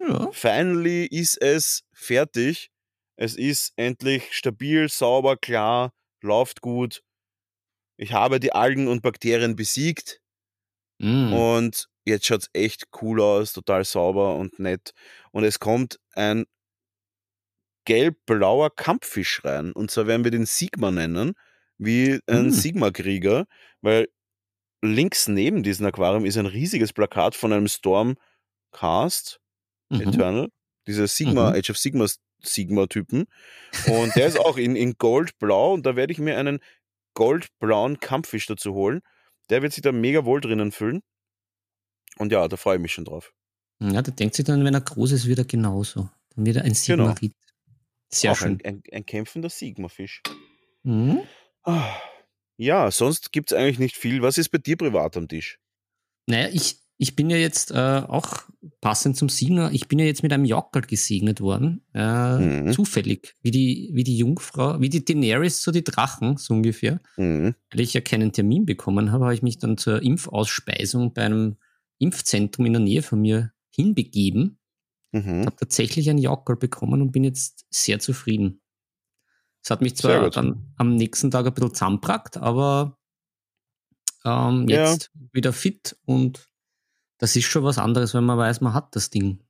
Ja. 0.00 0.30
Finally 0.32 1.06
ist 1.06 1.40
es 1.40 1.84
fertig. 1.92 2.70
Es 3.16 3.34
ist 3.36 3.72
endlich 3.76 4.32
stabil, 4.34 4.88
sauber, 4.88 5.36
klar, 5.36 5.92
läuft 6.22 6.60
gut. 6.60 7.02
Ich 7.98 8.12
habe 8.12 8.40
die 8.40 8.52
Algen 8.52 8.88
und 8.88 9.02
Bakterien 9.02 9.56
besiegt 9.56 10.20
Mhm. 11.00 11.32
und 11.32 11.88
jetzt 12.04 12.26
schaut 12.26 12.42
es 12.42 12.50
echt 12.52 12.84
cool 13.02 13.20
aus, 13.20 13.52
total 13.52 13.84
sauber 13.84 14.36
und 14.36 14.58
nett. 14.58 14.92
Und 15.32 15.44
es 15.44 15.58
kommt 15.58 15.98
ein 16.12 16.44
gelb-blauer 17.86 18.70
Kampffisch 18.74 19.44
rein. 19.44 19.72
Und 19.72 19.90
zwar 19.90 20.06
werden 20.06 20.24
wir 20.24 20.30
den 20.30 20.46
Sigma 20.46 20.90
nennen, 20.90 21.34
wie 21.78 22.20
ein 22.26 22.46
Mhm. 22.46 22.50
Sigma-Krieger, 22.50 23.46
weil 23.82 24.08
links 24.82 25.28
neben 25.28 25.62
diesem 25.62 25.86
Aquarium 25.86 26.24
ist 26.26 26.38
ein 26.38 26.46
riesiges 26.46 26.92
Plakat 26.92 27.34
von 27.36 27.52
einem 27.52 27.68
Stormcast. 27.68 29.40
Mhm. 29.90 30.00
Eternal, 30.00 30.48
diese 30.86 31.06
Sigma, 31.08 31.50
Mhm. 31.50 31.56
Age 31.56 31.70
of 31.70 31.78
Sigma 31.78 32.06
Sigma-Typen. 32.44 33.26
Und 33.86 34.14
der 34.16 34.26
ist 34.26 34.38
auch 34.38 34.56
in, 34.56 34.76
in 34.76 34.94
Gold-Blau 34.94 35.74
und 35.74 35.84
da 35.86 35.96
werde 35.96 36.12
ich 36.12 36.18
mir 36.18 36.38
einen 36.38 36.60
goldblauen 37.14 38.00
Kampffisch 38.00 38.46
dazu 38.46 38.74
holen. 38.74 39.00
Der 39.50 39.62
wird 39.62 39.72
sich 39.72 39.82
da 39.82 39.92
mega 39.92 40.24
wohl 40.24 40.40
drinnen 40.40 40.72
fühlen. 40.72 41.02
Und 42.18 42.32
ja, 42.32 42.46
da 42.48 42.56
freue 42.56 42.76
ich 42.76 42.82
mich 42.82 42.92
schon 42.92 43.04
drauf. 43.04 43.32
Ja, 43.80 44.00
der 44.02 44.14
denkt 44.14 44.34
sich 44.36 44.44
dann, 44.44 44.64
wenn 44.64 44.74
er 44.74 44.80
groß 44.80 45.12
ist, 45.12 45.26
wieder 45.26 45.44
genauso. 45.44 46.08
Dann 46.34 46.46
wird 46.46 46.56
er 46.56 46.62
ein 46.64 46.72
Genau. 46.72 47.08
Sigmarit. 47.08 47.34
Sehr 48.10 48.32
auch 48.32 48.36
schön. 48.36 48.60
Ein, 48.64 48.76
ein, 48.76 48.82
ein 48.92 49.06
kämpfender 49.06 49.50
Sigma-Fisch. 49.50 50.22
Mhm. 50.84 51.22
Ah, 51.64 51.96
Ja, 52.56 52.90
sonst 52.90 53.32
gibt 53.32 53.50
es 53.52 53.58
eigentlich 53.58 53.78
nicht 53.80 53.96
viel. 53.96 54.22
Was 54.22 54.38
ist 54.38 54.50
bei 54.50 54.58
dir 54.58 54.76
privat 54.76 55.16
am 55.16 55.26
Tisch? 55.28 55.58
Naja, 56.26 56.48
ich, 56.52 56.78
ich 56.96 57.16
bin 57.16 57.28
ja 57.30 57.36
jetzt 57.36 57.70
äh, 57.72 58.02
auch 58.06 58.44
passend 58.80 59.16
zum 59.16 59.28
Signer, 59.28 59.70
ich 59.72 59.88
bin 59.88 59.98
ja 59.98 60.04
jetzt 60.04 60.22
mit 60.22 60.32
einem 60.32 60.44
Jockel 60.44 60.82
gesegnet 60.82 61.40
worden. 61.40 61.84
Äh, 61.92 62.38
Mhm. 62.64 62.72
Zufällig. 62.72 63.34
Wie 63.42 63.50
die, 63.50 63.90
wie 63.92 64.04
die 64.04 64.16
Jungfrau, 64.16 64.80
wie 64.80 64.88
die 64.88 65.04
Daenerys 65.04 65.60
zu 65.60 65.70
die 65.72 65.84
Drachen, 65.84 66.36
so 66.36 66.54
ungefähr. 66.54 67.00
Mhm. 67.16 67.54
Weil 67.70 67.80
ich 67.80 67.94
ja 67.94 68.00
keinen 68.00 68.32
Termin 68.32 68.64
bekommen 68.66 69.10
habe, 69.12 69.24
habe 69.24 69.34
ich 69.34 69.42
mich 69.42 69.58
dann 69.58 69.76
zur 69.76 70.02
Impfausspeisung 70.02 71.12
bei 71.14 71.22
einem 71.22 71.56
Impfzentrum 71.98 72.66
in 72.66 72.72
der 72.74 72.82
Nähe 72.82 73.02
von 73.02 73.20
mir 73.20 73.52
hinbegeben. 73.70 74.58
Mhm. 75.12 75.46
Habe 75.46 75.56
tatsächlich 75.56 76.08
einen 76.10 76.18
Jockel 76.18 76.56
bekommen 76.56 77.02
und 77.02 77.12
bin 77.12 77.24
jetzt 77.24 77.66
sehr 77.70 77.98
zufrieden. 77.98 78.60
Es 79.62 79.70
hat 79.70 79.80
mich 79.80 79.96
zwar 79.96 80.28
dann 80.30 80.72
am 80.76 80.94
nächsten 80.96 81.30
Tag 81.30 81.46
ein 81.46 81.54
bisschen 81.54 81.72
zusammengebrackt, 81.74 82.36
aber 82.36 82.98
ähm, 84.24 84.68
Ja. 84.68 84.90
jetzt 84.92 85.10
wieder 85.32 85.52
fit 85.52 85.96
und 86.04 86.48
das 87.18 87.36
ist 87.36 87.44
schon 87.44 87.64
was 87.64 87.78
anderes, 87.78 88.14
wenn 88.14 88.24
man 88.24 88.38
weiß, 88.38 88.60
man 88.60 88.74
hat 88.74 88.94
das 88.96 89.10
Ding. 89.10 89.40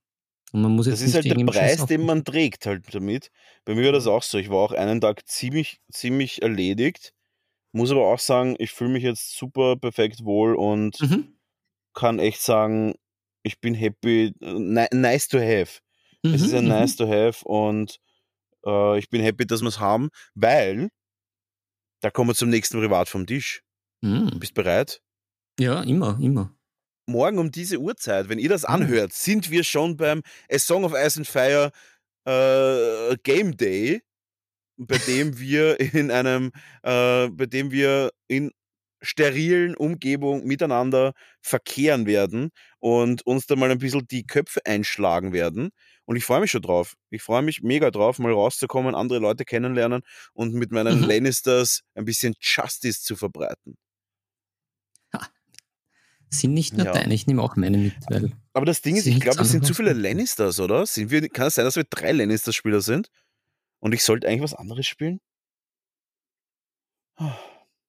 Und 0.53 0.63
man 0.63 0.73
muss 0.73 0.87
jetzt 0.87 1.01
Das 1.01 1.09
ist 1.09 1.15
halt 1.15 1.25
der 1.25 1.45
Preis, 1.45 1.85
den 1.87 2.05
man 2.07 2.25
trägt 2.25 2.67
halt 2.67 2.95
damit. 2.95 3.31
Bei 3.65 3.75
mir 3.75 3.87
war 3.87 3.93
das 3.93 4.07
auch 4.07 4.23
so. 4.23 4.39
Ich 4.39 4.51
war 4.51 4.59
auch 4.59 4.73
einen 4.73 5.01
Tag 5.01 5.27
ziemlich, 5.29 5.81
ziemlich 5.91 6.43
erledigt. 6.43 7.13
Muss 7.73 7.91
aber 7.91 8.03
auch 8.07 8.21
sagen, 8.21 8.55
ich 8.59 8.71
fühle 8.71 8.91
mich 8.91 9.03
jetzt 9.03 9.37
super 9.37 9.77
perfekt 9.77 10.25
wohl 10.25 10.55
und 10.55 11.01
Mhm. 11.01 11.37
kann 11.93 12.19
echt 12.21 12.41
sagen, 12.41 12.95
ich 13.43 13.61
bin 13.61 13.75
happy. 13.75 14.33
Ni- 14.41 14.87
Nice 14.93 15.27
to 15.29 15.39
have. 15.39 15.81
Es 16.23 16.41
ist 16.41 16.53
Mhm, 16.53 16.59
ein 16.59 16.65
mhm. 16.65 16.71
nice 16.71 16.97
to 16.97 17.07
have 17.09 17.45
und 17.45 17.99
äh, 18.65 18.99
ich 18.99 19.09
bin 19.11 19.21
happy, 19.23 19.45
dass 19.47 19.61
wir 19.61 19.69
es 19.69 19.81
haben, 19.81 20.11
weil 20.35 20.89
da 22.01 22.11
kommen 22.11 22.31
wir 22.31 22.35
zum 22.35 22.51
nächsten 22.51 22.79
Privat 22.79 23.09
vom 23.09 23.27
Tisch. 23.27 23.63
Mhm. 24.03 24.39
Bist 24.39 24.55
bereit? 24.55 25.01
Ja, 25.59 25.83
immer, 25.83 26.19
immer. 26.21 26.55
Morgen 27.07 27.39
um 27.39 27.51
diese 27.51 27.79
Uhrzeit, 27.79 28.29
wenn 28.29 28.39
ihr 28.39 28.49
das 28.49 28.65
Mhm. 28.69 28.95
anhört, 28.99 29.13
sind 29.13 29.51
wir 29.51 29.65
schon 29.65 29.97
beim 29.97 30.23
A 30.51 30.59
Song 30.59 30.85
of 30.85 30.95
Ice 30.95 31.19
and 31.19 31.27
Fire 31.29 31.71
äh, 32.27 33.17
Game 33.25 33.57
Day, 33.57 34.03
bei 34.77 34.99
dem 34.99 35.39
wir 35.41 35.81
in 35.81 36.11
einem, 36.11 36.53
äh, 36.83 37.29
bei 37.31 37.47
dem 37.47 37.71
wir 37.71 38.11
in 38.29 38.51
sterilen 39.03 39.77
Umgebung 39.77 40.45
miteinander 40.47 41.13
verkehren 41.43 42.07
werden 42.07 42.51
und 42.81 43.27
uns 43.27 43.47
da 43.47 43.57
mal 43.57 43.71
ein 43.71 43.79
bisschen 43.79 44.07
die 44.09 44.27
Köpfe 44.27 44.61
einschlagen 44.67 45.33
werden. 45.33 45.71
Und 46.07 46.17
ich 46.17 46.25
freue 46.25 46.41
mich 46.41 46.51
schon 46.53 46.63
drauf. 46.63 46.95
Ich 47.11 47.23
freue 47.23 47.43
mich 47.43 47.63
mega 47.63 47.91
drauf, 47.91 48.19
mal 48.19 48.33
rauszukommen, 48.33 48.95
andere 48.95 49.19
Leute 49.21 49.45
kennenlernen 49.45 50.03
und 50.35 50.55
mit 50.55 50.73
meinen 50.73 50.97
Mhm. 50.97 51.05
Lannisters 51.05 51.81
ein 51.95 52.05
bisschen 52.07 52.35
Justice 52.41 53.03
zu 53.03 53.17
verbreiten. 53.17 53.77
Sind 56.39 56.55
nicht 56.55 56.77
nur 56.77 56.87
Ja. 56.87 56.93
deine, 56.93 57.15
ich 57.15 57.27
nehme 57.27 57.43
auch 57.43 57.57
meine 57.57 57.79
mit, 57.79 57.95
weil 58.09 58.33
Aber 58.53 58.67
das 58.67 58.83
Ding 58.83 58.97
ist, 58.97 59.07
ich 59.07 59.21
glaube, 59.21 59.43
es 59.43 59.51
sind 59.51 59.65
zu 59.65 59.75
viele 59.75 59.93
Lannisters, 59.93 60.61
oder? 60.61 60.87
Sind 60.87 61.11
wir, 61.11 61.29
kann 61.29 61.49
es 61.49 61.55
sein, 61.55 61.65
dass 61.65 61.77
wir 61.77 61.85
drei 61.85 62.13
Lannister-Spieler 62.13 62.81
sind? 62.81 63.09
Und 63.81 63.93
ich 63.93 64.03
sollte 64.03 64.27
eigentlich 64.29 64.43
was 64.43 64.55
anderes 64.55 64.87
spielen? 64.87 65.21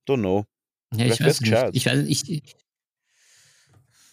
Don't 0.08 0.20
know. 0.20 0.46
Ja, 0.94 1.06
ich 1.06 1.16
Vielleicht 1.16 1.42
weiß 1.42 1.42
nicht. 1.42 1.76
Ich 1.76 1.86
weiß 1.86 2.06
ich, 2.08 2.30
ich, 2.30 2.56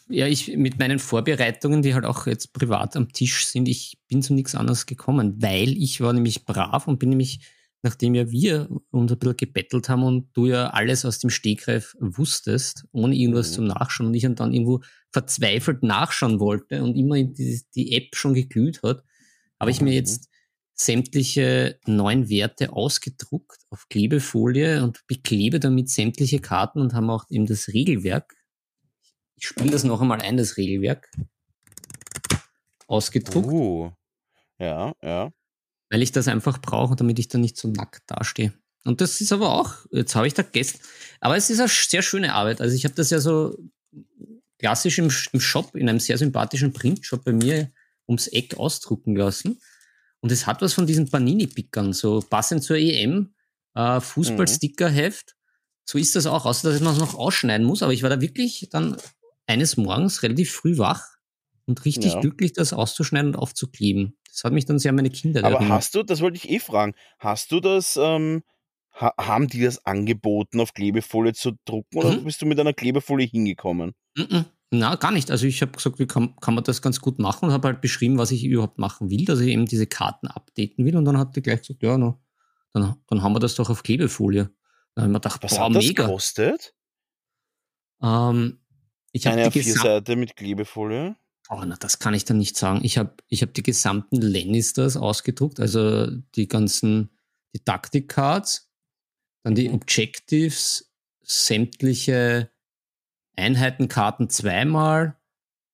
ja, 0.09 0.27
ich 0.27 0.57
mit 0.57 0.79
meinen 0.79 0.99
Vorbereitungen, 0.99 1.83
die 1.83 1.95
halt 1.95 2.05
auch 2.05 2.27
jetzt 2.27 2.53
privat 2.53 2.97
am 2.97 3.13
Tisch 3.13 3.47
sind, 3.47 3.69
ich 3.69 3.99
bin 4.09 4.23
zu 4.23 4.35
nichts 4.35 4.55
anderes 4.55 4.87
gekommen, 4.87 5.41
weil 5.43 5.71
ich 5.71 6.01
war 6.01 6.13
nämlich 6.13 6.45
brav 6.45 6.87
und 6.87 6.99
bin 6.99 7.11
nämlich, 7.11 7.41
nachdem 7.83 8.15
ja 8.15 8.31
wir 8.31 8.69
uns 8.91 9.11
ein 9.13 9.19
bisschen 9.19 9.37
gebettelt 9.37 9.89
haben 9.89 10.05
und 10.05 10.31
du 10.35 10.47
ja 10.47 10.71
alles 10.71 11.05
aus 11.05 11.19
dem 11.19 11.31
Stegreif 11.31 11.97
wusstest, 11.99 12.85
ohne 12.93 13.15
irgendwas 13.15 13.51
Mhm. 13.51 13.55
zum 13.55 13.65
Nachschauen 13.67 14.07
und 14.09 14.15
ich 14.15 14.23
dann 14.23 14.53
irgendwo 14.53 14.81
verzweifelt 15.11 15.83
nachschauen 15.83 16.41
wollte 16.41 16.83
und 16.83 16.95
immer 16.97 17.23
die, 17.23 17.63
die 17.75 17.93
App 17.97 18.15
schon 18.15 18.35
geglüht 18.35 18.83
hat, 18.83 19.03
habe 19.61 19.71
ich 19.71 19.81
mir 19.81 19.91
Mhm. 19.91 19.97
jetzt 19.97 20.29
sämtliche 20.75 21.79
neuen 21.87 22.29
Werte 22.29 22.73
ausgedruckt 22.73 23.59
auf 23.71 23.89
Klebefolie 23.89 24.83
und 24.83 25.07
beklebe 25.07 25.61
damit 25.61 25.91
sämtliche 25.91 26.41
Karten 26.41 26.81
und 26.81 26.95
haben 26.95 27.11
auch 27.11 27.27
eben 27.31 27.47
das 27.47 27.69
Regelwerk. 27.69 28.35
Ich 29.37 29.49
spiele 29.49 29.71
das 29.71 29.85
noch 29.85 30.01
einmal 30.01 30.21
ein, 30.23 30.37
das 30.37 30.57
Regelwerk. 30.57 31.11
Ausgedruckt. 32.87 33.47
Uh. 33.49 33.91
Ja, 34.59 34.95
ja. 35.03 35.31
Weil 35.93 36.01
ich 36.03 36.11
das 36.11 36.27
einfach 36.27 36.59
brauche, 36.59 36.97
damit 36.97 37.19
ich 37.19 37.29
da 37.29 37.37
nicht 37.37 37.59
so 37.59 37.69
nackt 37.69 38.03
dastehe. 38.07 38.55
Und 38.85 39.03
das 39.03 39.21
ist 39.21 39.31
aber 39.31 39.51
auch, 39.53 39.75
jetzt 39.91 40.15
habe 40.17 40.27
ich 40.27 40.33
da 40.33 40.43
gestern, 40.43 40.81
aber 41.21 41.37
es 41.37 41.51
ist 41.51 41.61
eine 41.61 41.69
sehr 41.69 42.01
schöne 42.01 42.33
Arbeit. 42.33 42.63
Also 42.63 42.75
ich 42.75 42.85
habe 42.85 42.95
das 42.95 43.11
ja 43.11 43.21
so 43.21 43.57
klassisch 44.59 44.99
im, 44.99 45.13
im 45.33 45.41
Shop, 45.41 45.77
in 45.77 45.89
einem 45.89 46.01
sehr 46.01 46.17
sympathischen 46.17 46.73
Printshop 46.73 47.25
bei 47.25 47.33
mir 47.33 47.71
ums 48.09 48.27
Eck 48.29 48.57
ausdrucken 48.57 49.15
lassen. 49.15 49.61
Und 50.21 50.33
es 50.33 50.47
hat 50.47 50.63
was 50.63 50.73
von 50.73 50.87
diesen 50.87 51.11
Panini-Pickern, 51.11 51.93
so 51.93 52.21
passend 52.21 52.65
zur 52.65 52.77
EM, 52.77 53.35
äh, 53.75 54.01
Fußballstickerheft. 54.01 55.37
So 55.85 55.99
ist 55.99 56.17
das 56.17 56.27
auch, 56.27 56.47
außer 56.47 56.73
dass 56.73 56.81
man 56.81 56.95
es 56.95 57.01
noch 57.01 57.15
ausschneiden 57.15 57.67
muss. 57.67 57.83
Aber 57.83 57.93
ich 57.93 58.03
war 58.03 58.11
da 58.11 58.21
wirklich 58.21 58.69
dann 58.71 58.97
eines 59.47 59.77
Morgens 59.77 60.23
relativ 60.23 60.53
früh 60.53 60.79
wach 60.79 61.05
und 61.67 61.85
richtig 61.85 62.15
Ja. 62.15 62.21
glücklich, 62.21 62.53
das 62.53 62.73
auszuschneiden 62.73 63.35
und 63.35 63.37
aufzukleben. 63.37 64.17
Das 64.33 64.45
hat 64.45 64.53
mich 64.53 64.65
dann 64.65 64.79
sehr 64.79 64.93
meine 64.93 65.11
Kinder 65.11 65.45
Aber 65.45 65.57
erinnert. 65.57 65.71
hast 65.79 65.95
du, 65.95 66.03
das 66.03 66.21
wollte 66.23 66.37
ich 66.39 66.49
eh 66.51 66.59
fragen, 66.59 66.95
hast 67.19 67.53
du 67.53 67.61
das, 67.61 67.99
ähm, 68.01 68.43
ha 68.95 69.13
haben 69.21 69.47
die 69.49 69.61
das 69.63 69.85
angeboten, 69.87 70.59
auf 70.61 70.73
Klebefolie 70.75 71.35
zu 71.35 71.53
drucken 71.65 71.99
oder 71.99 72.13
Mhm. 72.13 72.25
bist 72.25 72.41
du 72.43 72.47
mit 72.47 72.59
einer 72.59 72.73
Klebefolie 72.73 73.27
hingekommen? 73.27 73.93
Mhm. 74.17 74.47
Na, 74.71 74.95
gar 74.97 75.11
nicht. 75.13 75.31
Also 75.31 75.47
ich 75.47 75.61
habe 75.61 75.73
gesagt, 75.73 75.99
wie 75.99 76.07
kann, 76.07 76.35
kann 76.41 76.55
man 76.55 76.65
das 76.65 76.81
ganz 76.81 77.01
gut 77.03 77.19
machen 77.19 77.47
und 77.47 77.53
habe 77.53 77.69
halt 77.69 77.83
beschrieben, 77.83 78.17
was 78.17 78.31
ich 78.31 78.43
überhaupt 78.45 78.79
machen 78.79 79.11
will, 79.11 79.25
dass 79.27 79.41
ich 79.41 79.49
eben 79.49 79.67
diese 79.67 79.87
Karten 79.87 80.29
updaten 80.29 80.87
will. 80.87 80.97
Und 80.97 81.05
dann 81.05 81.19
hat 81.19 81.37
die 81.37 81.43
gleich 81.43 81.61
gesagt, 81.61 81.83
ja, 81.83 81.99
no, 81.99 82.19
dann, 82.73 82.97
dann 83.09 83.23
haben 83.23 83.35
wir 83.35 83.41
das 83.41 83.55
doch 83.55 83.69
auf 83.69 83.83
Klebefolie. 83.83 84.51
Dann 84.95 85.03
habe 85.05 85.09
ich 85.11 85.13
mir 85.13 85.21
gedacht, 85.21 85.43
Was 85.43 85.55
boah, 85.57 85.67
hat 85.67 85.75
das 85.77 85.85
mega. 85.87 86.07
gekostet? 86.07 86.75
Ähm, 88.03 88.61
ich 89.13 89.27
habe 89.27 89.37
Eine 89.41 89.51
die 89.51 89.61
gesam- 89.61 89.79
A4-Seite 89.83 90.17
mit 90.17 90.37
Klebefolie? 90.37 91.17
Oh, 91.55 91.63
na, 91.67 91.77
das 91.77 91.99
kann 91.99 92.15
ich 92.15 92.25
dann 92.25 92.39
nicht 92.39 92.57
sagen. 92.57 92.81
Ich 92.83 92.97
habe 92.97 93.15
ich 93.29 93.43
hab 93.43 93.53
die 93.53 93.63
gesamten 93.63 94.23
Lannisters 94.23 94.97
ausgedruckt, 94.97 95.61
also 95.61 96.07
die 96.35 96.49
ganzen 96.49 97.11
Didaktik-Cards, 97.55 98.71
dann 99.45 99.55
die 99.55 99.69
Objectives, 99.69 100.91
sämtliche 101.21 102.51
Einheitenkarten 103.37 104.31
zweimal, 104.31 105.19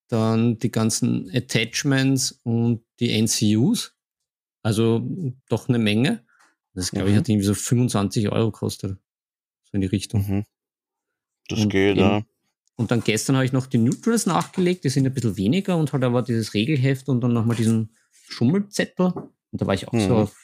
dann 0.09 0.59
die 0.59 0.73
ganzen 0.73 1.31
Attachments 1.33 2.33
und 2.43 2.85
die 2.99 3.11
NCUs. 3.11 3.95
Also 4.65 5.07
doch 5.49 5.69
eine 5.69 5.79
Menge. 5.79 6.25
Das, 6.75 6.91
glaube 6.91 7.09
ich, 7.09 7.15
Mhm. 7.15 7.19
hat 7.19 7.29
irgendwie 7.29 7.47
so 7.47 7.55
25 7.55 8.31
Euro 8.31 8.51
gekostet. 8.51 8.99
So 9.65 9.71
in 9.75 9.81
die 9.83 9.87
Richtung. 9.87 10.27
Mhm. 10.29 10.45
Das 11.49 11.61
Und 11.61 11.69
geht, 11.69 11.99
ja. 11.99 12.23
Und 12.79 12.91
dann 12.93 13.03
gestern 13.03 13.35
habe 13.37 13.45
ich 13.45 13.53
noch 13.53 13.67
die 13.67 13.79
Neutrals 13.79 14.25
nachgelegt, 14.27 14.85
die 14.85 14.89
sind 14.89 15.05
ein 15.05 15.13
bisschen 15.13 15.37
weniger 15.37 15.77
und 15.77 15.93
halt 15.93 16.05
aber 16.05 16.23
dieses 16.23 16.55
Regelheft 16.55 17.09
und 17.09 17.21
dann 17.21 17.33
nochmal 17.33 17.57
diesen 17.57 17.97
Schummelzettel. 18.29 19.07
Und 19.07 19.61
da 19.61 19.67
war 19.67 19.75
ich 19.75 19.89
auch 19.89 19.93
so 19.93 19.99
Mhm. 19.99 20.13
auf 20.13 20.37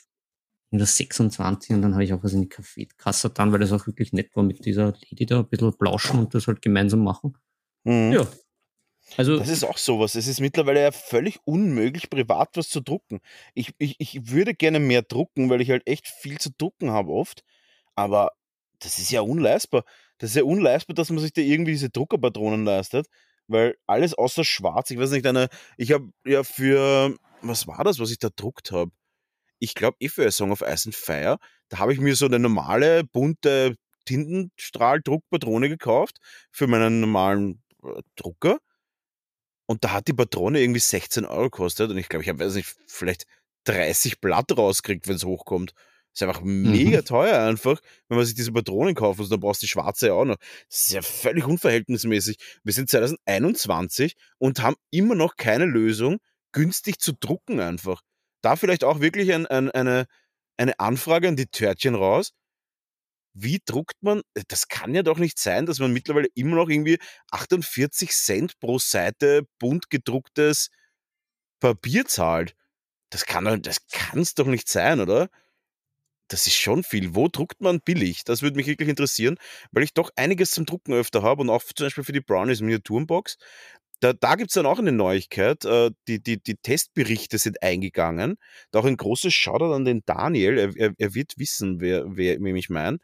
in 0.73 0.79
der 0.79 0.89
26 0.89 1.71
und 1.77 1.83
dann 1.83 1.93
habe 1.95 2.03
ich 2.03 2.13
auch 2.13 2.25
was 2.25 2.33
in 2.33 2.43
die 2.43 2.49
Kaffeekasse 2.49 3.31
dann, 3.31 3.53
weil 3.53 3.61
das 3.61 3.71
auch 3.71 3.87
wirklich 3.87 4.13
nett 4.13 4.35
war 4.35 4.43
mit 4.43 4.65
dieser 4.67 4.87
Lady 4.87 5.25
da, 5.25 5.39
ein 5.41 5.49
bisschen 5.49 5.73
plauschen 5.79 6.19
und 6.19 6.35
das 6.35 6.49
halt 6.49 6.63
gemeinsam 6.63 7.05
machen. 7.05 7.39
Mhm. 7.85 8.13
Ja. 8.13 8.27
Also, 9.17 9.39
Das 9.39 9.49
ist 9.49 9.63
auch 9.63 9.79
sowas. 9.79 10.17
Es 10.17 10.27
ist 10.27 10.41
mittlerweile 10.41 10.81
ja 10.83 10.91
völlig 10.91 11.39
unmöglich, 11.45 12.11
privat 12.11 12.57
was 12.57 12.69
zu 12.69 12.81
drucken. 12.81 13.21
Ich, 13.55 13.73
ich, 13.79 13.97
ich 14.01 14.31
würde 14.31 14.55
gerne 14.55 14.81
mehr 14.81 15.03
drucken, 15.03 15.49
weil 15.51 15.61
ich 15.61 15.71
halt 15.71 15.87
echt 15.87 16.09
viel 16.09 16.39
zu 16.39 16.51
drucken 16.51 16.91
habe 16.91 17.13
oft. 17.13 17.45
Aber 17.95 18.33
das 18.81 18.99
ist 18.99 19.13
ja 19.13 19.21
unleistbar. 19.21 19.85
Das 20.19 20.31
ist 20.31 20.37
ja 20.37 20.45
unleistbar, 20.45 20.95
dass 20.95 21.11
man 21.11 21.19
sich 21.19 21.33
da 21.33 21.41
irgendwie 21.41 21.73
diese 21.73 21.91
Druckerpatronen 21.91 22.65
leistet. 22.65 23.07
Weil 23.47 23.77
alles 23.87 24.15
außer 24.15 24.43
schwarz, 24.45 24.91
ich 24.91 24.99
weiß 24.99 25.11
nicht, 25.11 25.27
eine, 25.27 25.49
ich 25.77 25.93
habe 25.93 26.11
ja 26.25 26.45
für, 26.45 27.15
was 27.43 27.67
war 27.67 27.85
das, 27.85 27.99
was 27.99 28.11
ich 28.11 28.19
da 28.19 28.31
druckt 28.35 28.73
habe? 28.73 28.91
Ich 29.59 29.75
glaube, 29.75 29.97
eh 30.01 30.09
für 30.09 30.27
A 30.27 30.31
Song 30.31 30.51
of 30.51 30.63
Ice 30.63 30.89
and 30.89 30.95
Fire, 30.95 31.39
da 31.69 31.79
habe 31.79 31.93
ich 31.93 32.01
mir 32.01 32.17
so 32.17 32.27
eine 32.27 32.39
normale, 32.39 33.05
bunte 33.05 33.77
Tintenstrahldruckpatrone 34.07 35.69
gekauft 35.69 36.19
für 36.51 36.67
meinen 36.67 37.01
normalen 37.01 37.63
äh, 37.83 38.03
Drucker. 38.17 38.59
Und 39.67 39.85
da 39.85 39.93
hat 39.93 40.09
die 40.09 40.13
Patrone 40.13 40.61
irgendwie 40.61 40.81
16 40.81 41.25
Euro 41.25 41.45
gekostet. 41.45 41.91
Und 41.91 41.99
ich 41.99 42.09
glaube, 42.09 42.23
ich 42.23 42.29
habe, 42.29 42.39
weiß 42.39 42.55
nicht, 42.55 42.75
vielleicht 42.87 43.25
30 43.65 44.21
Blatt 44.21 44.57
rausgekriegt, 44.57 45.09
wenn 45.09 45.17
es 45.17 45.25
hochkommt. 45.25 45.73
Ist 46.15 46.23
einfach 46.23 46.43
mega 46.43 47.03
teuer 47.03 47.43
einfach, 47.43 47.81
wenn 48.09 48.17
man 48.17 48.27
sich 48.27 48.35
diese 48.35 48.53
Patronen 48.53 48.95
kaufen 48.95 49.21
muss. 49.21 49.29
Dann 49.29 49.41
brauchst 49.41 49.63
du 49.63 49.67
die 49.67 49.71
schwarze 49.71 50.09
ja 50.09 50.15
auch 50.15 50.25
noch. 50.25 50.37
Das 50.69 50.87
ist 50.87 50.93
ja 50.93 51.03
völlig 51.03 51.47
unverhältnismäßig. 51.47 52.37
Wir 52.63 52.73
sind 52.73 52.89
2021 52.89 54.15
und 54.39 54.63
haben 54.63 54.77
immer 54.91 55.15
noch 55.15 55.37
keine 55.37 55.65
Lösung, 55.67 56.19
günstig 56.53 57.01
zu 57.01 57.13
drucken 57.13 57.61
einfach. 57.61 58.01
Da 58.43 58.57
vielleicht 58.57 58.85
auch 58.85 59.01
wirklich 59.01 59.33
ein, 59.33 59.47
ein, 59.47 59.71
eine, 59.71 60.07
eine 60.57 60.79
Anfrage 60.79 61.29
an 61.29 61.37
die 61.37 61.47
Törtchen 61.47 61.97
raus. 61.97 62.33
Wie 63.37 63.61
druckt 63.65 64.01
man? 64.01 64.23
Das 64.47 64.69
kann 64.69 64.95
ja 64.95 65.03
doch 65.03 65.19
nicht 65.19 65.41
sein, 65.41 65.67
dass 65.67 65.81
man 65.81 65.93
mittlerweile 65.93 66.29
immer 66.35 66.55
noch 66.55 66.69
irgendwie 66.69 66.99
48 67.33 68.13
Cent 68.13 68.61
pro 68.61 68.79
Seite 68.79 69.43
bunt 69.59 69.91
gedrucktes 69.91 70.69
Papier 71.59 72.05
zahlt. 72.07 72.55
Das 73.11 73.27
kann 73.27 73.45
doch, 73.45 73.57
das 73.59 73.79
kann's 73.91 74.35
doch 74.35 74.47
nicht 74.47 74.69
sein, 74.69 75.01
oder? 75.01 75.29
Das 76.29 76.47
ist 76.47 76.57
schon 76.57 76.83
viel. 76.85 77.15
Wo 77.15 77.29
druckt 77.29 77.61
man 77.61 77.81
billig? 77.81 78.25
Das 78.25 78.43
würde 78.43 78.57
mich 78.57 78.67
wirklich 78.67 78.89
interessieren, 78.89 79.37
weil 79.73 79.83
ich 79.83 79.93
doch 79.95 80.11
einiges 80.17 80.53
zum 80.53 80.65
Drucken 80.67 80.95
öfter 80.95 81.23
habe 81.23 81.43
und 81.43 81.51
auch 81.51 81.63
zum 81.63 81.87
Beispiel 81.87 82.05
für 82.05 82.13
die 82.13 82.21
Brownies 82.21 82.61
Miniaturenbox. 82.61 83.37
Da, 84.01 84.13
da 84.13 84.35
gibt 84.35 84.51
es 84.51 84.55
dann 84.55 84.67
auch 84.67 84.79
eine 84.79 84.93
Neuigkeit. 84.93 85.65
äh, 85.65 85.91
Die, 86.09 86.23
die, 86.23 86.43
die 86.43 86.57
Testberichte 86.57 87.39
sind 87.39 87.63
eingegangen. 87.63 88.37
Da 88.71 88.81
auch 88.81 88.85
ein 88.85 88.97
großes 88.97 89.33
Shoutout 89.35 89.73
an 89.73 89.85
den 89.85 90.03
Daniel. 90.07 90.59
Er, 90.59 90.77
er, 90.77 90.95
er 90.99 91.15
wird 91.15 91.35
wissen, 91.39 91.81
wer, 91.81 92.05
wer, 92.07 92.41
wem 92.41 92.57
ich 92.57 92.71
meine. 92.71 92.99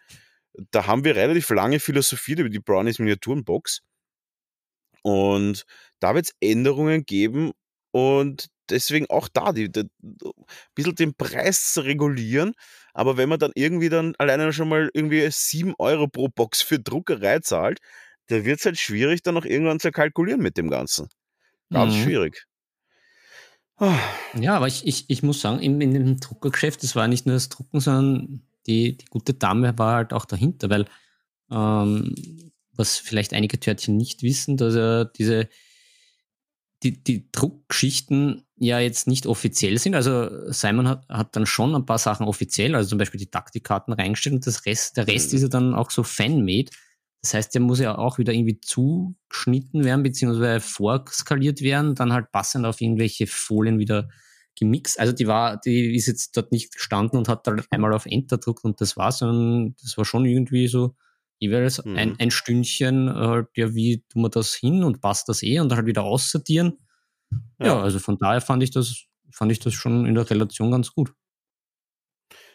Da 0.72 0.86
haben 0.86 1.04
wir 1.04 1.16
relativ 1.16 1.50
lange 1.50 1.80
philosophiert 1.80 2.40
über 2.40 2.50
die 2.50 2.60
Brownies 2.60 2.98
Miniaturenbox. 2.98 3.82
Und 5.02 5.64
da 6.00 6.14
wird 6.14 6.26
es 6.26 6.34
Änderungen 6.40 7.04
geben 7.04 7.52
und 7.92 8.48
deswegen 8.70 9.06
auch 9.10 9.28
da 9.28 9.52
die, 9.52 9.70
die, 9.70 9.80
ein 10.02 10.20
bisschen 10.74 10.94
den 10.94 11.14
Preis 11.14 11.72
zu 11.72 11.82
regulieren. 11.82 12.52
Aber 12.94 13.16
wenn 13.16 13.28
man 13.28 13.38
dann 13.38 13.52
irgendwie 13.54 13.88
dann 13.88 14.14
alleine 14.18 14.52
schon 14.52 14.68
mal 14.68 14.90
irgendwie 14.94 15.28
7 15.30 15.74
Euro 15.78 16.08
pro 16.08 16.28
Box 16.28 16.62
für 16.62 16.78
Druckerei 16.78 17.40
zahlt, 17.40 17.78
da 18.28 18.44
wird 18.44 18.60
es 18.60 18.66
halt 18.66 18.78
schwierig, 18.78 19.22
dann 19.22 19.34
noch 19.34 19.44
irgendwann 19.44 19.80
zu 19.80 19.90
kalkulieren 19.92 20.40
mit 20.40 20.56
dem 20.56 20.70
Ganzen. 20.70 21.08
Ganz 21.70 21.94
Mhm. 21.94 22.02
schwierig. 22.02 22.46
Ah, 23.76 23.98
Ja, 24.38 24.56
aber 24.56 24.66
ich, 24.66 24.86
ich, 24.86 25.08
ich 25.08 25.22
muss 25.22 25.40
sagen, 25.40 25.60
in, 25.60 25.80
in 25.80 25.94
dem 25.94 26.20
Druckergeschäft, 26.20 26.82
das 26.82 26.94
war 26.96 27.08
nicht 27.08 27.26
nur 27.26 27.34
das 27.34 27.48
Drucken, 27.48 27.80
sondern 27.80 28.42
die, 28.66 28.96
die 28.98 29.06
gute 29.06 29.34
Dame 29.34 29.78
war 29.78 29.94
halt 29.96 30.12
auch 30.12 30.26
dahinter, 30.26 30.68
weil 30.68 30.84
ähm, 31.50 32.14
was 32.74 32.98
vielleicht 32.98 33.32
einige 33.32 33.58
Törtchen 33.58 33.96
nicht 33.96 34.22
wissen, 34.22 34.56
dass 34.56 34.74
er 34.74 35.06
diese 35.06 35.48
die, 36.82 37.02
die 37.02 37.30
Druckschichten 37.30 38.44
ja 38.56 38.78
jetzt 38.78 39.06
nicht 39.06 39.26
offiziell 39.26 39.78
sind. 39.78 39.94
Also 39.94 40.50
Simon 40.50 40.88
hat, 40.88 41.08
hat 41.08 41.36
dann 41.36 41.46
schon 41.46 41.74
ein 41.74 41.86
paar 41.86 41.98
Sachen 41.98 42.26
offiziell, 42.26 42.74
also 42.74 42.90
zum 42.90 42.98
Beispiel 42.98 43.20
die 43.20 43.30
Taktikkarten 43.30 43.92
reingestellt 43.92 44.34
und 44.34 44.46
das 44.46 44.64
Rest, 44.66 44.96
der 44.96 45.06
Rest 45.06 45.32
Mhm. 45.32 45.36
ist 45.36 45.42
ja 45.42 45.48
dann 45.48 45.74
auch 45.74 45.90
so 45.90 46.02
fan-made. 46.02 46.70
Das 47.22 47.34
heißt, 47.34 47.54
der 47.54 47.60
muss 47.60 47.80
ja 47.80 47.98
auch 47.98 48.18
wieder 48.18 48.32
irgendwie 48.32 48.60
zugeschnitten 48.60 49.84
werden, 49.84 50.02
beziehungsweise 50.02 50.60
vorskaliert 50.60 51.60
werden, 51.60 51.94
dann 51.94 52.12
halt 52.14 52.32
passend 52.32 52.64
auf 52.64 52.80
irgendwelche 52.80 53.26
Folien 53.26 53.78
wieder 53.78 54.08
gemixt. 54.58 54.98
Also 54.98 55.12
die 55.12 55.26
war, 55.26 55.58
die 55.60 55.94
ist 55.94 56.06
jetzt 56.06 56.36
dort 56.36 56.50
nicht 56.50 56.74
gestanden 56.74 57.18
und 57.18 57.28
hat 57.28 57.46
dann 57.46 57.62
einmal 57.70 57.92
auf 57.92 58.06
Enter 58.06 58.38
gedrückt 58.38 58.64
und 58.64 58.80
das 58.80 58.96
war's, 58.96 59.18
sondern 59.18 59.74
das 59.82 59.98
war 59.98 60.04
schon 60.06 60.24
irgendwie 60.24 60.66
so 60.66 60.96
jeweils 61.40 61.84
Mhm. 61.84 61.96
ein, 61.96 62.16
ein 62.20 62.30
Stündchen 62.30 63.12
halt, 63.12 63.48
ja, 63.56 63.74
wie 63.74 64.04
tun 64.08 64.22
wir 64.22 64.28
das 64.28 64.54
hin 64.54 64.84
und 64.84 65.00
passt 65.00 65.28
das 65.28 65.42
eh 65.42 65.58
und 65.58 65.68
dann 65.70 65.78
halt 65.78 65.86
wieder 65.88 66.04
aussortieren. 66.04 66.78
Ja. 67.58 67.66
Ja. 67.66 67.80
also 67.82 67.98
von 67.98 68.16
daher 68.18 68.40
fand 68.40 68.62
ich 68.62 68.70
das, 68.70 69.06
fand 69.32 69.50
ich 69.50 69.58
das 69.58 69.74
schon 69.74 70.06
in 70.06 70.14
der 70.14 70.28
Relation 70.30 70.70
ganz 70.70 70.92
gut. 70.92 71.12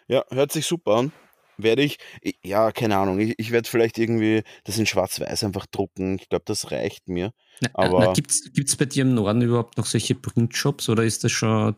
Ja, 0.07 0.23
hört 0.31 0.51
sich 0.51 0.65
super 0.65 0.95
an. 0.95 1.11
Werde 1.57 1.83
ich, 1.83 1.97
ja, 2.43 2.73
keine 2.73 2.97
Ahnung, 2.97 3.17
ich, 3.19 3.33
ich 3.37 3.51
werde 3.51 3.69
vielleicht 3.69 3.97
irgendwie 3.97 4.43
das 4.65 4.77
in 4.77 4.85
Schwarz-Weiß 4.85 5.45
einfach 5.45 5.65
drucken. 5.67 6.17
Ich 6.19 6.27
glaube, 6.27 6.43
das 6.45 6.69
reicht 6.71 7.07
mir. 7.07 7.31
Na, 7.61 7.69
Aber- 7.75 8.11
gibt's, 8.13 8.51
gibt's 8.53 8.75
bei 8.75 8.83
dir 8.85 9.03
im 9.03 9.13
Norden 9.13 9.41
überhaupt 9.41 9.77
noch 9.77 9.85
solche 9.85 10.15
Printshops 10.15 10.89
oder 10.89 11.05
ist 11.05 11.23
das 11.23 11.31
schon. 11.31 11.75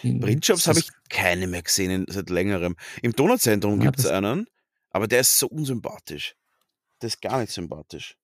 Printshops 0.00 0.68
habe 0.68 0.78
ich 0.78 0.88
keine 1.10 1.48
mehr 1.48 1.62
gesehen 1.62 1.90
in, 1.90 2.06
seit 2.08 2.30
längerem. 2.30 2.76
Im 3.02 3.10
Donauzentrum 3.12 3.80
gibt 3.80 3.98
es 3.98 4.06
einen, 4.06 4.46
aber 4.90 5.06
der 5.08 5.20
ist 5.20 5.38
so 5.38 5.48
unsympathisch. 5.48 6.34
Der 7.02 7.08
ist 7.08 7.20
gar 7.20 7.40
nicht 7.40 7.52
sympathisch. 7.52 8.16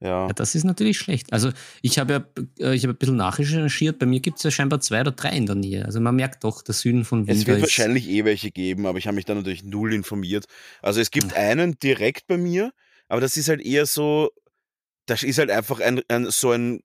Ja. 0.00 0.26
Ja, 0.26 0.32
das 0.34 0.54
ist 0.54 0.64
natürlich 0.64 0.98
schlecht. 0.98 1.32
Also 1.32 1.52
ich 1.80 1.98
habe 1.98 2.12
ja 2.12 2.42
äh, 2.66 2.74
ich 2.74 2.82
habe 2.82 2.92
ein 2.92 2.98
bisschen 2.98 3.16
nachrecherchiert, 3.16 3.98
bei 3.98 4.04
mir 4.06 4.20
gibt 4.20 4.36
es 4.36 4.42
ja 4.42 4.50
scheinbar 4.50 4.80
zwei 4.80 5.00
oder 5.00 5.12
drei 5.12 5.30
in 5.30 5.46
der 5.46 5.54
Nähe. 5.54 5.84
Also 5.86 6.00
man 6.00 6.14
merkt 6.16 6.44
doch, 6.44 6.62
der 6.62 6.74
Süden 6.74 7.04
von 7.06 7.26
Wien 7.26 7.34
Es 7.34 7.46
wird 7.46 7.62
wahrscheinlich 7.62 8.08
eh 8.08 8.24
welche 8.26 8.50
geben, 8.50 8.86
aber 8.86 8.98
ich 8.98 9.06
habe 9.06 9.14
mich 9.14 9.24
da 9.24 9.34
natürlich 9.34 9.64
null 9.64 9.94
informiert. 9.94 10.44
Also 10.82 11.00
es 11.00 11.10
gibt 11.10 11.34
einen 11.34 11.78
direkt 11.78 12.26
bei 12.26 12.36
mir, 12.36 12.72
aber 13.08 13.22
das 13.22 13.38
ist 13.38 13.48
halt 13.48 13.62
eher 13.62 13.86
so, 13.86 14.28
das 15.06 15.22
ist 15.22 15.38
halt 15.38 15.50
einfach 15.50 15.80
ein, 15.80 16.02
ein 16.08 16.30
so 16.30 16.52
ein 16.52 16.80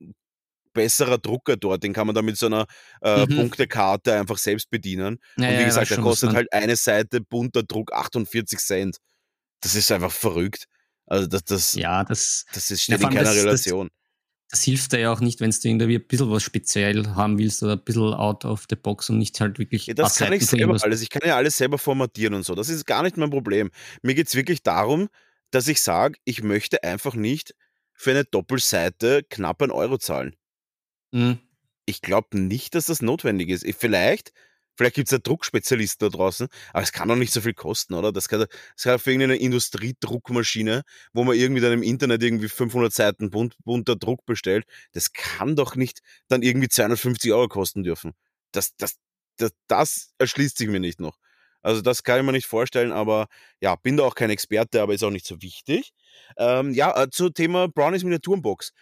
besserer 0.73 1.17
Drucker 1.17 1.57
dort. 1.57 1.83
Den 1.83 1.91
kann 1.91 2.07
man 2.07 2.15
da 2.15 2.21
mit 2.21 2.37
so 2.37 2.45
einer 2.45 2.65
äh, 3.01 3.25
Mhm. 3.25 3.35
Punktekarte 3.35 4.13
einfach 4.13 4.37
selbst 4.37 4.69
bedienen. 4.69 5.19
Ja, 5.37 5.49
Und 5.49 5.59
wie 5.59 5.65
gesagt, 5.65 5.89
der 5.89 5.97
kostet 5.97 6.33
halt 6.33 6.53
eine 6.53 6.77
Seite 6.77 7.19
bunter 7.19 7.63
Druck 7.63 7.91
48 7.91 8.57
Cent. 8.59 8.97
Das 9.61 9.75
ist 9.75 9.91
einfach 9.91 10.11
verrückt. 10.11 10.67
Also 11.05 11.27
das, 11.27 11.43
das, 11.45 11.73
Ja, 11.73 12.03
das, 12.03 12.45
das 12.53 12.71
ist, 12.71 12.85
vor 12.85 12.95
in 12.95 13.01
keiner 13.01 13.21
das- 13.23 13.35
das- 13.35 13.43
Relation. 13.45 13.89
das 14.49 14.63
hilft 14.63 14.91
dir 14.93 14.99
ja 14.99 15.11
auch 15.13 15.19
nicht, 15.19 15.39
wenn 15.39 15.51
du 15.51 15.57
irgendwie 15.63 15.95
ein 15.95 16.07
bisschen 16.07 16.29
was 16.31 16.43
speziell 16.43 17.07
haben 17.15 17.37
willst 17.37 17.63
oder 17.63 17.73
ein 17.73 17.83
bisschen 17.83 18.13
out 18.13 18.43
of 18.45 18.65
the 18.69 18.75
box 18.75 19.09
und 19.09 19.17
nicht 19.17 19.39
halt 19.39 19.59
wirklich 19.59 19.87
Ja, 19.87 19.93
das 19.93 20.17
kann 20.17 20.33
ich 20.33 20.45
selber 20.45 20.77
alles. 20.81 21.01
Ich 21.01 21.09
kann 21.09 21.21
ja 21.25 21.35
alles 21.37 21.57
selber 21.57 21.77
formatieren 21.77 22.33
und 22.33 22.43
so. 22.43 22.55
Das 22.55 22.69
ist 22.69 22.85
gar 22.85 23.03
nicht 23.03 23.17
mein 23.17 23.29
Problem. 23.29 23.71
Mir 24.01 24.15
geht 24.15 24.27
es 24.27 24.35
wirklich 24.35 24.63
darum, 24.63 25.09
dass 25.51 25.67
ich 25.67 25.81
sage, 25.81 26.17
ich 26.23 26.43
möchte 26.43 26.83
einfach 26.83 27.13
nicht 27.13 27.55
für 27.93 28.11
eine 28.11 28.23
Doppelseite 28.23 29.23
knapp 29.29 29.61
ein 29.61 29.71
Euro 29.71 29.97
zahlen. 29.97 30.35
Mhm. 31.11 31.39
Ich 31.85 32.01
glaube 32.01 32.37
nicht, 32.37 32.73
dass 32.75 32.85
das 32.85 33.01
notwendig 33.01 33.49
ist. 33.49 33.63
Ich- 33.63 33.75
Vielleicht, 33.75 34.31
vielleicht 34.81 34.95
gibt 34.95 35.07
es 35.09 35.11
ja 35.11 35.19
Druckspezialisten 35.19 36.09
da 36.09 36.17
draußen, 36.17 36.47
aber 36.73 36.81
es 36.81 36.91
kann 36.91 37.07
doch 37.07 37.15
nicht 37.15 37.31
so 37.31 37.41
viel 37.41 37.53
kosten, 37.53 37.93
oder? 37.93 38.11
Das 38.11 38.27
kann, 38.27 38.39
das 38.39 38.83
kann 38.83 38.97
für 38.97 39.11
irgendeine 39.11 39.37
Industriedruckmaschine, 39.37 40.81
wo 41.13 41.23
man 41.23 41.35
irgendwie 41.35 41.61
dann 41.61 41.73
im 41.73 41.83
Internet 41.83 42.23
irgendwie 42.23 42.49
500 42.49 42.91
Seiten 42.91 43.29
bunt, 43.29 43.55
bunter 43.63 43.95
Druck 43.95 44.25
bestellt, 44.25 44.65
das 44.93 45.13
kann 45.13 45.55
doch 45.55 45.75
nicht 45.75 45.99
dann 46.29 46.41
irgendwie 46.41 46.67
250 46.67 47.31
Euro 47.31 47.47
kosten 47.47 47.83
dürfen. 47.83 48.13
Das, 48.51 48.75
das, 48.77 48.95
das, 49.37 49.51
das 49.67 50.13
erschließt 50.17 50.57
sich 50.57 50.67
mir 50.67 50.79
nicht 50.79 50.99
noch. 50.99 51.17
Also 51.61 51.81
das 51.81 52.01
kann 52.03 52.19
ich 52.19 52.25
mir 52.25 52.31
nicht 52.31 52.47
vorstellen, 52.47 52.91
aber 52.91 53.27
ja, 53.59 53.75
bin 53.75 53.97
da 53.97 54.03
auch 54.03 54.15
kein 54.15 54.31
Experte, 54.31 54.81
aber 54.81 54.95
ist 54.95 55.03
auch 55.03 55.11
nicht 55.11 55.27
so 55.27 55.43
wichtig. 55.43 55.93
Ähm, 56.37 56.73
ja, 56.73 57.03
äh, 57.03 57.09
zu 57.11 57.29
Thema 57.29 57.67
Brownies 57.67 58.03
Miniaturenbox 58.03 58.73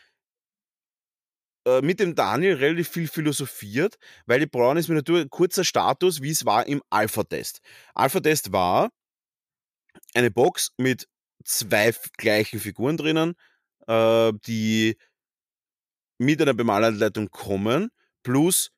äh, 1.65 1.81
mit 1.81 1.99
dem 1.99 2.15
Daniel 2.15 2.55
relativ 2.55 2.89
viel 2.89 3.07
philosophiert, 3.07 3.97
weil 4.25 4.39
die 4.39 4.45
Brownies 4.45 4.87
Miniatur, 4.87 5.27
kurzer 5.29 5.63
Status, 5.63 6.21
wie 6.21 6.31
es 6.31 6.45
war 6.45 6.67
im 6.67 6.81
Alpha-Test. 6.89 7.61
Alpha-Test 7.93 8.51
war 8.51 8.89
eine 10.13 10.31
Box 10.31 10.71
mit 10.77 11.07
zwei 11.43 11.93
gleichen 12.17 12.59
Figuren 12.59 12.97
drinnen, 12.97 13.35
äh, 13.87 14.33
die 14.45 14.97
mit 16.17 16.41
einer 16.41 16.53
Bemalanleitung 16.53 17.29
kommen, 17.29 17.89
plus 18.23 18.71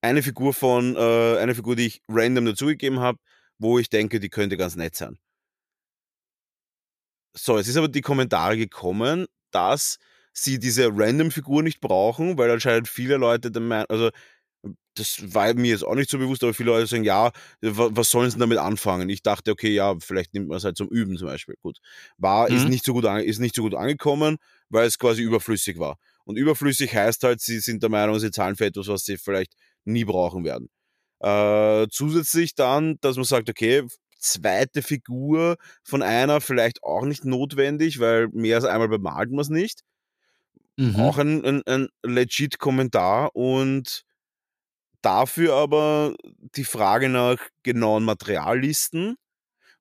eine 0.00 0.22
Figur 0.22 0.52
von, 0.54 0.96
äh, 0.96 1.38
eine 1.38 1.54
Figur, 1.54 1.76
die 1.76 1.86
ich 1.86 2.02
random 2.08 2.46
dazugegeben 2.46 3.00
habe, 3.00 3.18
wo 3.58 3.78
ich 3.78 3.88
denke, 3.88 4.20
die 4.20 4.28
könnte 4.28 4.56
ganz 4.56 4.76
nett 4.76 4.94
sein. 4.94 5.18
So, 7.36 7.58
es 7.58 7.66
ist 7.66 7.76
aber 7.76 7.88
die 7.88 8.00
Kommentare 8.00 8.56
gekommen, 8.56 9.26
dass 9.50 9.98
sie 10.34 10.58
diese 10.58 10.88
Random-Figur 10.92 11.62
nicht 11.62 11.80
brauchen, 11.80 12.38
weil 12.38 12.50
anscheinend 12.50 12.88
viele 12.88 13.16
Leute 13.18 13.50
der 13.52 13.62
Meinung, 13.62 13.86
also 13.90 14.10
das 14.94 15.34
war 15.34 15.52
mir 15.54 15.70
jetzt 15.70 15.84
auch 15.84 15.94
nicht 15.96 16.08
so 16.10 16.18
bewusst, 16.18 16.44
aber 16.44 16.54
viele 16.54 16.70
Leute 16.70 16.86
sagen, 16.86 17.04
ja, 17.04 17.32
wa- 17.60 17.88
was 17.92 18.10
sollen 18.10 18.30
sie 18.30 18.38
damit 18.38 18.58
anfangen? 18.58 19.08
Ich 19.08 19.22
dachte, 19.22 19.50
okay, 19.50 19.70
ja, 19.74 19.94
vielleicht 20.00 20.34
nimmt 20.34 20.48
man 20.48 20.58
es 20.58 20.64
halt 20.64 20.76
zum 20.76 20.88
Üben 20.88 21.16
zum 21.16 21.26
Beispiel. 21.28 21.56
Gut. 21.62 21.78
War, 22.16 22.48
ist, 22.50 22.64
Mhm. 22.64 22.70
nicht 22.70 22.84
so 22.84 22.92
gut 22.92 23.04
an, 23.06 23.20
ist 23.20 23.40
nicht 23.40 23.56
so 23.56 23.62
gut 23.62 23.74
angekommen, 23.74 24.36
weil 24.68 24.86
es 24.86 24.98
quasi 24.98 25.22
überflüssig 25.22 25.78
war. 25.78 25.98
Und 26.24 26.36
überflüssig 26.36 26.94
heißt 26.94 27.22
halt, 27.24 27.40
sie 27.40 27.58
sind 27.58 27.82
der 27.82 27.90
Meinung, 27.90 28.18
sie 28.20 28.30
zahlen 28.30 28.56
für 28.56 28.66
etwas, 28.66 28.86
was 28.88 29.04
sie 29.04 29.18
vielleicht 29.18 29.54
nie 29.84 30.04
brauchen 30.04 30.44
werden. 30.44 30.68
Äh, 31.20 31.86
zusätzlich 31.90 32.54
dann, 32.54 32.96
dass 33.00 33.16
man 33.16 33.24
sagt, 33.24 33.48
okay, 33.50 33.84
zweite 34.18 34.82
Figur 34.82 35.56
von 35.84 36.02
einer 36.02 36.40
vielleicht 36.40 36.82
auch 36.82 37.04
nicht 37.04 37.24
notwendig, 37.24 38.00
weil 38.00 38.28
mehr 38.32 38.56
als 38.56 38.64
einmal 38.64 38.88
bemalt 38.88 39.30
man 39.30 39.40
es 39.40 39.48
nicht. 39.48 39.80
Mhm. 40.78 40.96
Auch 41.00 41.18
ein, 41.18 41.44
ein, 41.44 41.62
ein 41.66 41.88
legit 42.04 42.58
Kommentar 42.58 43.34
und 43.36 44.04
dafür 45.02 45.54
aber 45.54 46.14
die 46.56 46.64
Frage 46.64 47.08
nach 47.08 47.38
genauen 47.62 48.04
Materiallisten, 48.04 49.16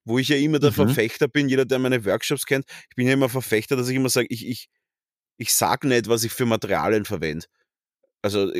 wo 0.05 0.19
ich 0.19 0.29
ja 0.29 0.37
immer 0.37 0.59
der 0.59 0.71
Mhm. 0.71 0.73
Verfechter 0.73 1.27
bin, 1.27 1.49
jeder, 1.49 1.65
der 1.65 1.79
meine 1.79 2.05
Workshops 2.05 2.45
kennt, 2.45 2.65
ich 2.89 2.95
bin 2.95 3.07
ja 3.07 3.13
immer 3.13 3.29
Verfechter, 3.29 3.75
dass 3.77 3.89
ich 3.89 3.95
immer 3.97 4.09
sage, 4.09 4.27
ich, 4.31 4.47
ich, 4.47 4.69
ich 5.37 5.53
sag 5.53 5.85
nicht, 5.85 6.09
was 6.09 6.23
ich 6.25 6.33
für 6.33 6.45
Materialien 6.47 7.05
verwende. 7.05 7.47
Also, 8.23 8.51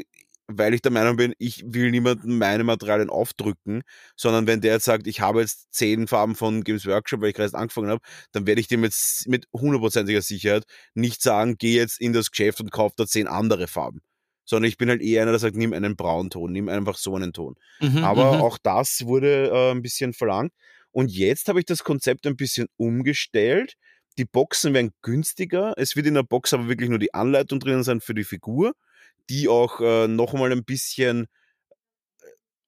weil 0.48 0.74
ich 0.74 0.82
der 0.82 0.92
Meinung 0.92 1.16
bin, 1.16 1.34
ich 1.38 1.64
will 1.66 1.92
niemandem 1.92 2.38
meine 2.38 2.64
Materialien 2.64 3.10
aufdrücken, 3.10 3.84
sondern 4.16 4.48
wenn 4.48 4.62
der 4.62 4.74
jetzt 4.74 4.86
sagt, 4.86 5.08
ich 5.08 5.22
habe 5.22 5.42
jetzt 5.42 5.74
zehn 5.74 6.08
Farben 6.08 6.36
von 6.36 6.64
Games 6.64 6.86
Workshop, 6.86 7.22
weil 7.22 7.30
ich 7.30 7.36
gerade 7.36 7.46
erst 7.46 7.56
angefangen 7.56 7.90
habe, 7.90 8.02
dann 8.32 8.46
werde 8.46 8.60
ich 8.60 8.68
dem 8.68 8.84
jetzt 8.84 9.28
mit 9.28 9.48
hundertprozentiger 9.54 10.22
Sicherheit 10.22 10.66
nicht 10.94 11.22
sagen, 11.22 11.56
geh 11.58 11.76
jetzt 11.76 12.00
in 12.00 12.14
das 12.14 12.32
Geschäft 12.32 12.60
und 12.60 12.72
kauf 12.72 12.94
da 12.96 13.06
zehn 13.06 13.28
andere 13.28 13.68
Farben. 13.68 14.02
Sondern 14.46 14.68
ich 14.68 14.78
bin 14.78 14.90
halt 14.90 15.02
eher 15.02 15.22
einer, 15.22 15.32
der 15.32 15.40
sagt, 15.40 15.56
nimm 15.56 15.72
einen 15.72 15.96
Braunton, 15.96 16.52
nimm 16.52 16.68
einfach 16.68 16.98
so 16.98 17.16
einen 17.16 17.32
Ton. 17.32 17.56
Mhm, 17.80 18.04
Aber 18.04 18.34
mhm. 18.34 18.42
auch 18.42 18.58
das 18.62 19.06
wurde 19.06 19.50
äh, 19.50 19.72
ein 19.72 19.82
bisschen 19.82 20.14
verlangt. 20.14 20.52
Und 20.92 21.12
jetzt 21.12 21.48
habe 21.48 21.60
ich 21.60 21.66
das 21.66 21.84
Konzept 21.84 22.28
ein 22.28 22.36
bisschen 22.36 22.68
umgestellt. 22.76 23.76
Die 24.18 24.26
Boxen 24.26 24.74
werden 24.74 24.92
günstiger. 25.02 25.74
Es 25.78 25.96
wird 25.96 26.06
in 26.06 26.14
der 26.14 26.24
Box 26.24 26.54
aber 26.54 26.68
wirklich 26.68 26.90
nur 26.90 27.00
die 27.00 27.14
Anleitung 27.14 27.60
drinnen 27.60 27.84
sein 27.84 28.02
für 28.02 28.14
die 28.14 28.26
Figur, 28.26 28.74
die 29.30 29.48
auch 29.48 29.80
äh, 29.82 30.08
nochmal 30.08 30.52
ein 30.52 30.64
bisschen, 30.64 31.28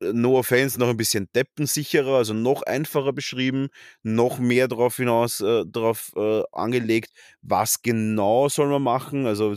äh, 0.02 0.14
no 0.14 0.38
offense, 0.38 0.80
noch 0.80 0.90
ein 0.90 0.98
bisschen 0.98 1.28
deppensicherer, 1.36 2.18
also 2.18 2.34
noch 2.34 2.64
einfacher 2.64 3.14
beschrieben, 3.14 3.70
noch 4.04 4.40
mehr 4.40 4.68
darauf 4.68 4.98
hinaus, 4.98 5.42
äh, 5.42 5.64
darauf 5.68 6.12
äh, 6.16 6.44
angelegt, 6.52 7.12
was 7.42 7.82
genau 7.82 8.50
soll 8.50 8.70
man 8.70 8.84
machen. 8.84 9.26
Also 9.26 9.56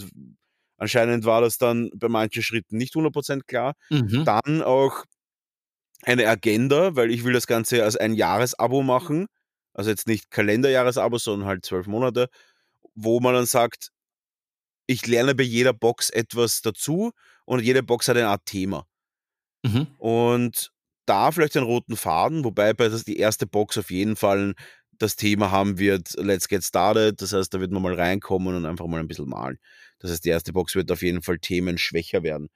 anscheinend 0.77 1.25
war 1.25 1.41
das 1.41 1.59
dann 1.59 1.91
bei 1.95 2.09
manchen 2.09 2.43
Schritten 2.43 2.77
nicht 2.77 2.95
100% 2.95 3.47
klar. 3.47 3.75
Mhm. 3.91 4.25
Dann 4.25 4.63
auch 4.63 5.05
eine 6.03 6.29
Agenda, 6.29 6.95
weil 6.97 7.11
ich 7.11 7.25
will 7.25 7.33
das 7.33 7.47
Ganze 7.47 7.83
als 7.85 7.97
ein 7.97 8.15
Jahresabo 8.15 8.83
machen. 8.83 9.27
Also 9.75 9.91
jetzt 9.91 10.07
nicht 10.07 10.31
Kalenderjahresabo, 10.31 11.19
sondern 11.19 11.49
halt 11.49 11.65
zwölf 11.65 11.87
Monate, 11.87 12.29
wo 12.95 13.21
man 13.21 13.35
dann 13.35 13.47
sagt, 13.47 13.91
ich 14.89 15.07
lerne 15.07 15.35
bei 15.35 15.45
jeder 15.45 15.73
Box 15.73 16.11
etwas 16.11 16.63
dazu 16.63 17.13
und 17.45 17.63
jede 17.63 17.83
Box 17.83 18.09
hat 18.09 18.17
eine 18.17 18.29
Art 18.29 18.47
Thema. 18.47 18.87
Mhm. 19.63 19.87
Und 19.99 20.73
da 21.07 21.31
vielleicht 21.31 21.57
einen 21.57 21.67
roten 21.67 21.97
Faden, 21.97 22.43
wobei 22.43 22.73
bei 22.73 22.89
das 22.89 23.05
die 23.05 23.19
erste 23.19 23.47
Box 23.47 23.79
auf 23.79 23.91
jeden 23.91 24.17
Fall 24.17 24.55
das 24.99 25.15
Thema 25.15 25.51
haben 25.51 25.79
wird, 25.79 26.15
Let's 26.17 26.49
Get 26.49 26.65
Started. 26.65 27.21
Das 27.21 27.33
heißt, 27.33 27.53
da 27.53 27.61
wird 27.61 27.71
man 27.71 27.83
mal 27.83 27.95
reinkommen 27.95 28.57
und 28.57 28.67
einfach 28.67 28.87
mal 28.87 28.99
ein 28.99 29.09
bisschen 29.09 29.29
malen. 29.29 29.59
Das 29.99 30.11
heißt, 30.11 30.25
die 30.25 30.31
erste 30.31 30.53
Box 30.53 30.75
wird 30.75 30.91
auf 30.91 31.03
jeden 31.03 31.23
Fall 31.23 31.39
themenschwächer 31.39 32.23
werden. 32.23 32.49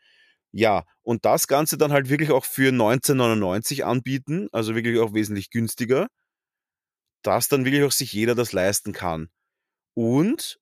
Ja, 0.53 0.85
und 1.03 1.25
das 1.25 1.47
Ganze 1.47 1.79
dann 1.79 1.93
halt 1.93 2.09
wirklich 2.09 2.31
auch 2.31 2.45
für 2.45 2.69
1999 2.69 3.85
anbieten, 3.85 4.49
also 4.53 4.75
wirklich 4.75 4.99
auch 4.99 5.15
wesentlich 5.15 5.51
günstiger, 5.51 6.09
dass 7.23 7.49
dann 7.49 7.65
wirklich 7.65 7.85
auch 7.85 7.93
sich 7.93 8.13
jeder 8.13 8.35
das 8.35 8.53
leisten 8.53 8.93
kann. 8.93 9.29
Und 9.95 10.59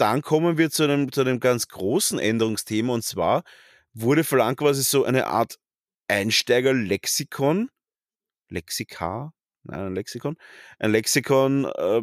dann 0.00 0.22
kommen 0.22 0.58
wir 0.58 0.70
zu 0.70 0.84
einem, 0.84 1.12
zu 1.12 1.20
einem 1.20 1.40
ganz 1.40 1.68
großen 1.68 2.18
Änderungsthema 2.18 2.92
und 2.94 3.04
zwar 3.04 3.44
wurde 3.92 4.24
verlangt 4.24 4.58
quasi 4.58 4.82
so 4.82 5.04
eine 5.04 5.26
Art 5.26 5.58
Einsteiger-Lexikon. 6.08 7.68
Lexika? 8.48 9.32
Nein, 9.62 9.80
ein 9.80 9.94
Lexikon. 9.94 10.36
Ein 10.78 10.92
Lexikon, 10.92 11.64
äh, 11.66 12.02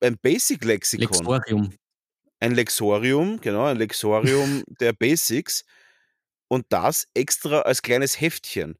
ein 0.00 0.18
Basic-Lexikon. 0.18 1.08
Lexorium. 1.08 1.74
Ein 2.40 2.54
Lexorium, 2.54 3.40
genau, 3.40 3.64
ein 3.64 3.76
Lexorium 3.76 4.62
der 4.80 4.92
Basics. 4.92 5.64
Und 6.48 6.66
das 6.68 7.06
extra 7.14 7.60
als 7.62 7.82
kleines 7.82 8.20
Heftchen. 8.20 8.78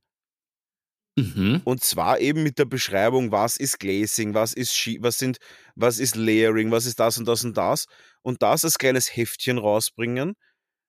Mhm. 1.16 1.60
Und 1.64 1.84
zwar 1.84 2.20
eben 2.20 2.42
mit 2.42 2.58
der 2.58 2.64
Beschreibung, 2.64 3.32
was 3.32 3.56
ist 3.58 3.78
Glazing, 3.78 4.34
was 4.34 4.54
ist, 4.54 4.74
was 5.00 5.18
sind, 5.18 5.38
was 5.74 5.98
ist 5.98 6.16
Layering, 6.16 6.70
was 6.70 6.86
ist 6.86 6.98
das 7.00 7.18
und 7.18 7.26
das 7.28 7.44
und 7.44 7.56
das. 7.56 7.86
Und 8.22 8.42
das 8.42 8.64
als 8.64 8.78
kleines 8.78 9.14
Heftchen 9.14 9.58
rausbringen, 9.58 10.34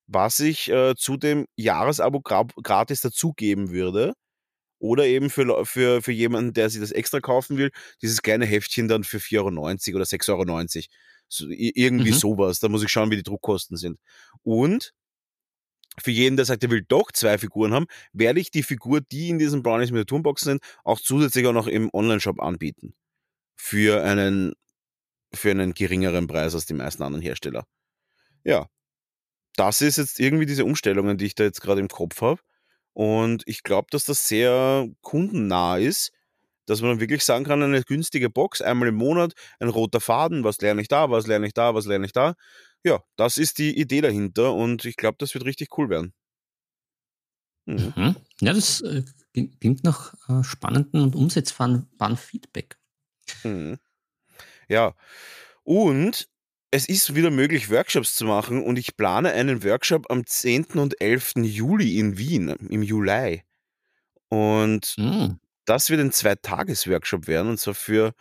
was 0.07 0.39
ich 0.39 0.69
äh, 0.69 0.95
zu 0.97 1.17
dem 1.17 1.45
Jahresabo 1.57 2.21
gra 2.21 2.45
gratis 2.63 3.01
dazugeben 3.01 3.71
würde. 3.71 4.13
Oder 4.79 5.05
eben 5.07 5.29
für, 5.29 5.65
für, 5.65 6.01
für 6.01 6.11
jemanden, 6.11 6.53
der 6.53 6.69
sich 6.69 6.81
das 6.81 6.91
extra 6.91 7.21
kaufen 7.21 7.57
will, 7.57 7.71
dieses 8.01 8.21
kleine 8.21 8.45
Heftchen 8.45 8.87
dann 8.89 9.03
für 9.05 9.17
4,90 9.19 9.39
Euro 9.89 9.97
oder 9.97 10.05
6,90 10.05 10.29
Euro. 10.31 10.85
So, 11.29 11.47
irgendwie 11.49 12.11
Mhm. 12.11 12.15
sowas. 12.15 12.59
Da 12.59 12.69
muss 12.69 12.83
ich 12.83 12.89
schauen, 12.89 13.09
wie 13.11 13.15
die 13.17 13.23
Druckkosten 13.23 13.77
sind. 13.77 13.99
Und 14.43 14.93
für 16.01 16.11
jeden, 16.11 16.37
der 16.37 16.45
sagt, 16.45 16.63
er 16.63 16.71
will 16.71 16.83
doch 16.87 17.11
zwei 17.11 17.37
Figuren 17.37 17.73
haben, 17.73 17.85
werde 18.13 18.39
ich 18.39 18.51
die 18.51 18.63
Figur, 18.63 19.01
die 19.01 19.29
in 19.29 19.39
diesen 19.39 19.63
Brownies 19.63 19.91
Miniaturenboxen 19.91 20.53
sind, 20.53 20.61
auch 20.83 20.99
zusätzlich 20.99 21.45
auch 21.47 21.53
noch 21.53 21.67
im 21.67 21.89
Online-Shop 21.93 22.41
anbieten. 22.41 22.95
Für 23.55 24.03
einen, 24.03 24.53
für 25.33 25.51
einen 25.51 25.73
geringeren 25.73 26.27
Preis 26.27 26.55
als 26.55 26.65
die 26.65 26.73
meisten 26.73 27.03
anderen 27.03 27.21
Hersteller. 27.21 27.65
Ja, 28.43 28.67
das 29.55 29.81
ist 29.81 29.97
jetzt 29.97 30.19
irgendwie 30.19 30.45
diese 30.45 30.65
Umstellungen, 30.65 31.17
die 31.17 31.25
ich 31.25 31.35
da 31.35 31.43
jetzt 31.43 31.61
gerade 31.61 31.81
im 31.81 31.87
Kopf 31.87 32.21
habe. 32.21 32.41
Und 32.93 33.43
ich 33.45 33.63
glaube, 33.63 33.87
dass 33.91 34.05
das 34.05 34.27
sehr 34.27 34.87
kundennah 35.01 35.77
ist, 35.77 36.11
dass 36.65 36.81
man 36.81 36.91
dann 36.91 36.99
wirklich 36.99 37.23
sagen 37.23 37.43
kann, 37.43 37.61
eine 37.61 37.83
günstige 37.83 38.29
Box, 38.29 38.61
einmal 38.61 38.87
im 38.87 38.95
Monat, 38.95 39.33
ein 39.59 39.69
roter 39.69 39.99
Faden, 39.99 40.43
was 40.43 40.61
lerne 40.61 40.81
ich 40.81 40.87
da, 40.87 41.09
was 41.09 41.27
lerne 41.27 41.47
ich 41.47 41.53
da, 41.53 41.75
was 41.75 41.85
lerne 41.85 42.05
ich 42.05 42.13
da. 42.13 42.35
Ja, 42.83 43.01
das 43.15 43.37
ist 43.37 43.57
die 43.59 43.77
Idee 43.77 44.01
dahinter 44.01 44.53
und 44.53 44.85
ich 44.85 44.97
glaube, 44.97 45.15
das 45.19 45.33
wird 45.33 45.45
richtig 45.45 45.77
cool 45.77 45.89
werden. 45.89 46.13
Mhm. 47.65 47.93
Mhm. 47.95 48.15
Ja, 48.41 48.53
das 48.53 48.81
äh, 48.81 49.03
klingt 49.59 49.83
nach 49.83 50.13
äh, 50.29 50.43
spannenden 50.43 51.01
und 51.01 51.15
umsetzbaren 51.15 51.87
Feedback. 52.17 52.77
Mhm. 53.43 53.79
Ja, 54.67 54.95
und 55.63 56.27
es 56.71 56.87
ist 56.89 57.15
wieder 57.15 57.29
möglich, 57.31 57.69
Workshops 57.69 58.15
zu 58.15 58.25
machen 58.25 58.63
und 58.63 58.79
ich 58.79 58.97
plane 58.97 59.31
einen 59.31 59.63
Workshop 59.63 60.09
am 60.11 60.25
10. 60.25 60.79
und 60.79 60.99
11. 61.01 61.43
Juli 61.45 61.99
in 61.99 62.17
Wien, 62.17 62.49
im 62.49 62.83
Juli. 62.83 63.43
Und 64.29 64.95
Mhm. 64.97 65.39
das 65.65 65.89
wird 65.89 66.01
ein 66.01 66.11
Zwei-Tages-Workshop 66.11 67.27
werden 67.27 67.49
und 67.49 67.59
zwar 67.59 67.75
für 67.75 68.13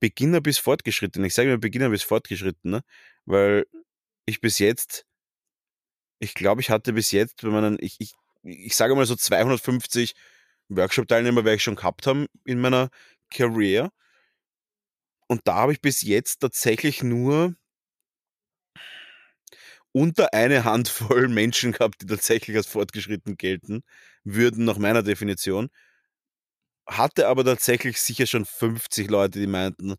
Beginner 0.00 0.40
bis 0.40 0.58
Fortgeschrittene. 0.58 1.26
Ich 1.26 1.34
sage 1.34 1.48
immer 1.50 1.58
Beginner 1.58 1.90
bis 1.90 2.02
Fortgeschrittene, 2.02 2.82
weil 3.24 3.66
ich 4.26 4.40
bis 4.40 4.58
jetzt 4.58 5.06
ich 6.20 6.34
glaube, 6.34 6.60
ich 6.60 6.70
hatte 6.70 6.92
bis 6.92 7.12
jetzt 7.12 7.42
bei 7.42 7.48
meinen 7.48 7.76
ich 7.80 7.96
ich 8.00 8.14
ich 8.42 8.76
sage 8.76 8.94
mal 8.94 9.06
so 9.06 9.16
250 9.16 10.14
Workshop-Teilnehmer 10.68 11.44
werde 11.44 11.56
ich 11.56 11.62
schon 11.62 11.76
gehabt 11.76 12.06
haben 12.06 12.26
in 12.44 12.60
meiner 12.60 12.90
Career. 13.30 13.90
Und 15.28 15.42
da 15.44 15.56
habe 15.56 15.72
ich 15.72 15.80
bis 15.80 16.02
jetzt 16.02 16.40
tatsächlich 16.40 17.02
nur 17.02 17.54
unter 19.92 20.34
eine 20.34 20.64
Handvoll 20.64 21.28
Menschen 21.28 21.72
gehabt, 21.72 22.02
die 22.02 22.06
tatsächlich 22.06 22.56
als 22.56 22.66
fortgeschritten 22.66 23.36
gelten 23.36 23.82
würden 24.24 24.64
nach 24.64 24.78
meiner 24.78 25.02
Definition. 25.02 25.70
Hatte 26.86 27.28
aber 27.28 27.44
tatsächlich 27.44 28.00
sicher 28.00 28.26
schon 28.26 28.44
50 28.44 29.08
Leute, 29.08 29.38
die 29.40 29.46
meinten, 29.46 29.94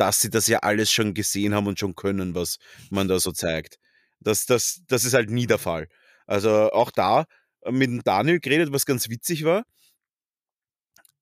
dass 0.00 0.20
sie 0.20 0.30
das 0.30 0.46
ja 0.48 0.60
alles 0.60 0.90
schon 0.92 1.14
gesehen 1.14 1.54
haben 1.54 1.66
und 1.66 1.78
schon 1.78 1.94
können, 1.94 2.34
was 2.34 2.58
man 2.90 3.08
da 3.08 3.20
so 3.20 3.32
zeigt. 3.32 3.78
Das 4.20 4.46
das 4.46 4.82
das 4.88 5.04
ist 5.04 5.14
halt 5.14 5.30
nie 5.30 5.46
der 5.46 5.58
Fall. 5.58 5.88
Also, 6.26 6.70
auch 6.72 6.90
da 6.90 7.26
mit 7.70 7.90
dem 7.90 8.02
Daniel 8.04 8.40
geredet, 8.40 8.72
was 8.72 8.86
ganz 8.86 9.08
witzig 9.10 9.44
war 9.44 9.64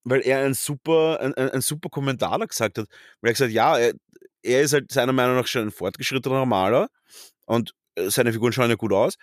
weil 0.04 0.20
er 0.22 0.44
ein 0.44 0.54
super 0.54 1.20
ein 1.20 1.34
ein 1.34 1.60
super 1.60 1.88
Kommentar 1.90 2.38
gesagt 2.46 2.78
hat. 2.78 2.86
Weil 3.20 3.30
er 3.30 3.32
gesagt 3.32 3.50
hat, 3.50 3.54
ja, 3.54 3.78
er 3.78 3.94
er 4.42 4.62
ist 4.62 4.72
halt 4.72 4.92
seiner 4.92 5.12
Meinung 5.12 5.36
nach 5.36 5.46
schon 5.46 5.62
ein 5.62 5.70
fortgeschrittener 5.72 6.46
Maler 6.46 6.88
und, 7.46 7.74
äh, 7.96 8.08
seine 8.10 8.32
Figuren 8.32 8.52
schauen 8.52 8.70
ja 8.70 8.76
gut 8.76 8.92
aus. 8.92 9.16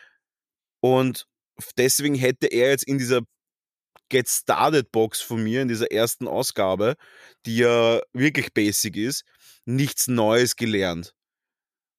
Und 0.82 1.28
deswegen 1.78 2.16
hätte 2.16 2.48
er 2.48 2.70
jetzt 2.70 2.84
in 2.86 2.98
dieser 2.98 3.22
Get 4.16 4.30
Started 4.30 4.92
Box 4.92 5.22
von 5.22 5.44
mir, 5.44 5.62
in 5.64 5.68
dieser 5.70 5.92
ersten 5.92 6.28
Ausgabe, 6.28 6.96
die 7.46 7.58
ja 7.58 8.02
wirklich 8.14 8.54
basic 8.54 8.98
ist, 8.98 9.24
nichts 9.66 10.08
Neues 10.08 10.56
gelernt. 10.56 11.14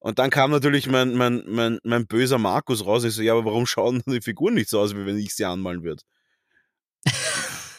Und 0.00 0.18
dann 0.18 0.30
kam 0.30 0.50
natürlich 0.50 0.86
mein 0.88 1.14
mein 1.16 1.44
mein 1.48 1.78
mein 1.84 2.06
böser 2.06 2.38
Markus 2.38 2.86
raus. 2.86 3.04
Ich 3.04 3.14
so: 3.14 3.22
„Ja, 3.22 3.34
aber 3.34 3.44
warum 3.46 3.66
schauen 3.66 4.02
die 4.06 4.20
Figuren 4.22 4.54
nicht 4.54 4.70
so 4.70 4.80
aus, 4.80 4.94
wie 4.96 5.06
wenn 5.06 5.18
ich 5.18 5.34
sie 5.34 5.44
anmalen 5.44 5.82
würde?“ 5.84 6.02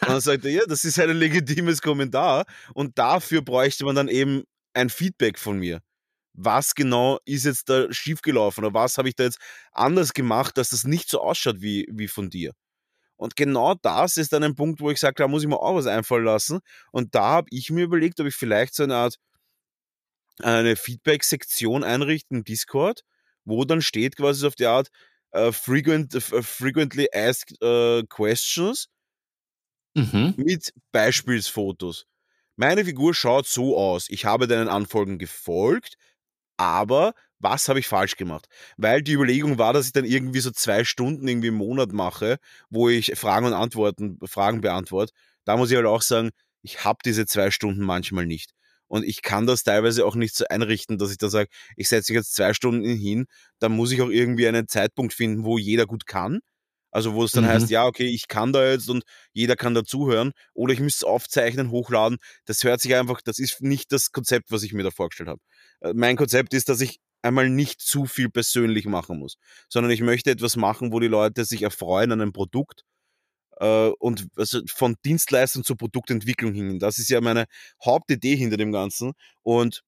Und 0.04 0.12
dann 0.12 0.20
sagt 0.20 0.44
er: 0.44 0.50
„Ja, 0.52 0.62
das 0.66 0.84
ist 0.84 0.98
halt 0.98 1.10
ein 1.10 1.16
legitimes 1.16 1.82
Kommentar 1.82 2.44
und 2.74 2.98
dafür 2.98 3.42
bräuchte 3.42 3.84
man 3.84 3.96
dann 3.96 4.08
eben 4.08 4.44
ein 4.74 4.90
Feedback 4.90 5.38
von 5.38 5.58
mir. 5.58 5.80
Was 6.34 6.74
genau 6.74 7.18
ist 7.26 7.44
jetzt 7.46 7.70
da 7.70 7.92
schiefgelaufen 7.92 8.64
oder 8.64 8.74
was 8.74 8.98
habe 8.98 9.08
ich 9.10 9.16
da 9.16 9.24
jetzt 9.24 9.38
anders 9.72 10.14
gemacht, 10.14 10.58
dass 10.58 10.70
das 10.70 10.84
nicht 10.84 11.10
so 11.10 11.20
ausschaut 11.22 11.62
wie 11.62 11.86
wie 11.92 12.08
von 12.08 12.30
dir?“ 12.30 12.52
Und 13.18 13.36
genau 13.36 13.74
das 13.76 14.16
ist 14.18 14.32
dann 14.32 14.44
ein 14.44 14.56
Punkt, 14.56 14.80
wo 14.80 14.90
ich 14.90 15.00
sage, 15.00 15.16
da 15.18 15.28
muss 15.28 15.42
ich 15.44 15.48
mir 15.50 15.60
auch 15.60 15.76
was 15.76 15.86
einfallen 15.88 16.24
lassen. 16.24 16.60
Und 16.92 17.14
da 17.16 17.24
habe 17.24 17.48
ich 17.52 17.70
mir 17.70 17.84
überlegt, 17.84 18.20
ob 18.20 18.28
ich 18.28 18.36
vielleicht 18.36 18.74
so 18.76 18.84
eine 18.84 18.96
Art 18.96 19.18
eine 20.40 20.76
Feedback-Sektion 20.76 21.84
einrichte 21.84 22.34
im 22.34 22.44
Discord, 22.44 23.02
wo 23.44 23.64
dann 23.64 23.82
steht 23.82 24.16
quasi 24.16 24.46
auf 24.46 24.54
die 24.54 24.66
Art, 24.66 24.88
äh, 25.32 25.52
frequent 25.52 26.14
f 26.14 26.32
frequently 26.46 27.08
asked, 27.12 27.60
äh, 27.62 28.02
questions 28.08 28.88
Mhm. 29.96 30.34
mit 30.36 30.72
Beispielsfotos. 30.92 32.06
Meine 32.56 32.84
Figur 32.84 33.14
schaut 33.14 33.46
so 33.46 33.76
aus. 33.78 34.08
Ich 34.10 34.24
habe 34.24 34.46
deinen 34.48 34.68
Anfolgen 34.68 35.18
gefolgt, 35.18 35.96
aber 36.58 37.14
was 37.40 37.68
habe 37.68 37.78
ich 37.80 37.86
falsch 37.88 38.16
gemacht? 38.16 38.46
Weil 38.76 39.02
die 39.02 39.12
Überlegung 39.12 39.58
war, 39.58 39.72
dass 39.72 39.86
ich 39.86 39.92
dann 39.92 40.04
irgendwie 40.04 40.40
so 40.40 40.50
2 40.50 40.84
Stunden 40.84 41.26
irgendwie 41.28 41.48
im 41.48 41.54
Monat 41.54 41.92
mache, 41.92 42.38
wo 42.70 42.88
ich 42.88 43.12
Fragen 43.18 43.46
und 43.46 43.52
Antworten 43.54 44.18
Fragen 44.26 44.60
beantworte. 44.60 45.12
Da 45.44 45.56
muss 45.56 45.70
ich 45.70 45.76
halt 45.76 45.86
auch 45.86 46.02
sagen, 46.02 46.30
ich 46.62 46.84
habe 46.84 46.98
diese 47.04 47.26
2 47.26 47.50
Stunden 47.50 47.82
manchmal 47.84 48.26
nicht. 48.26 48.52
Und 48.88 49.04
ich 49.04 49.22
kann 49.22 49.46
das 49.46 49.62
teilweise 49.64 50.06
auch 50.06 50.14
nicht 50.14 50.34
so 50.34 50.46
einrichten, 50.48 50.96
dass 50.98 51.10
ich 51.10 51.18
da 51.18 51.28
sage, 51.28 51.50
ich 51.76 51.88
setze 51.88 52.12
mich 52.12 52.18
jetzt 52.20 52.34
2 52.34 52.54
Stunden 52.54 52.84
hin, 52.96 53.26
dann 53.58 53.72
muss 53.72 53.92
ich 53.92 54.00
auch 54.02 54.08
irgendwie 54.08 54.48
einen 54.48 54.66
Zeitpunkt 54.68 55.12
finden, 55.12 55.44
wo 55.44 55.58
jeder 55.58 55.86
gut 55.86 56.06
kann. 56.06 56.40
Also, 56.90 57.12
wo 57.14 57.22
es 57.24 57.32
dann 57.34 57.46
heißt, 57.46 57.68
Mhm. 57.68 57.70
ja, 57.70 57.84
okay, 57.86 58.06
ich 58.06 58.28
kann 58.28 58.52
da 58.52 58.70
jetzt 58.70 58.88
und 58.88 59.04
jeder 59.34 59.56
kann 59.56 59.74
dazuhören 59.74 60.32
oder 60.54 60.72
ich 60.72 60.80
müsste 60.80 61.04
es 61.04 61.04
aufzeichnen, 61.04 61.70
hochladen. 61.70 62.16
Das 62.46 62.64
hört 62.64 62.80
sich 62.80 62.94
einfach 62.94 63.20
das 63.22 63.38
ist 63.38 63.60
nicht 63.60 63.92
das 63.92 64.10
Konzept, 64.10 64.50
was 64.50 64.62
ich 64.62 64.72
mir 64.72 64.84
da 64.84 64.90
vorgestellt 64.90 65.28
habe. 65.28 65.40
Äh, 65.80 65.92
mein 65.94 66.16
Konzept 66.16 66.54
ist, 66.54 66.68
dass 66.70 66.80
ich 66.80 66.98
einmal 67.22 67.50
nicht 67.50 67.80
zu 67.80 68.06
viel 68.06 68.30
persönlich 68.30 68.86
machen 68.86 69.18
muss, 69.18 69.36
sondern 69.68 69.90
ich 69.90 70.00
möchte 70.00 70.30
etwas 70.30 70.56
machen, 70.56 70.92
wo 70.92 71.00
die 71.00 71.08
Leute 71.08 71.44
sich 71.44 71.62
erfreuen 71.62 72.12
an 72.12 72.20
einem 72.20 72.32
Produkt, 72.32 72.84
äh, 73.60 73.88
und 73.98 74.28
also 74.36 74.60
von 74.68 74.96
Dienstleistung 75.04 75.64
zur 75.64 75.76
Produktentwicklung 75.76 76.52
hin. 76.54 76.78
Das 76.78 76.98
ist 76.98 77.10
ja 77.10 77.20
meine 77.20 77.46
Hauptidee 77.84 78.36
hinter 78.36 78.56
dem 78.56 78.72
Ganzen 78.72 79.12
und 79.42 79.82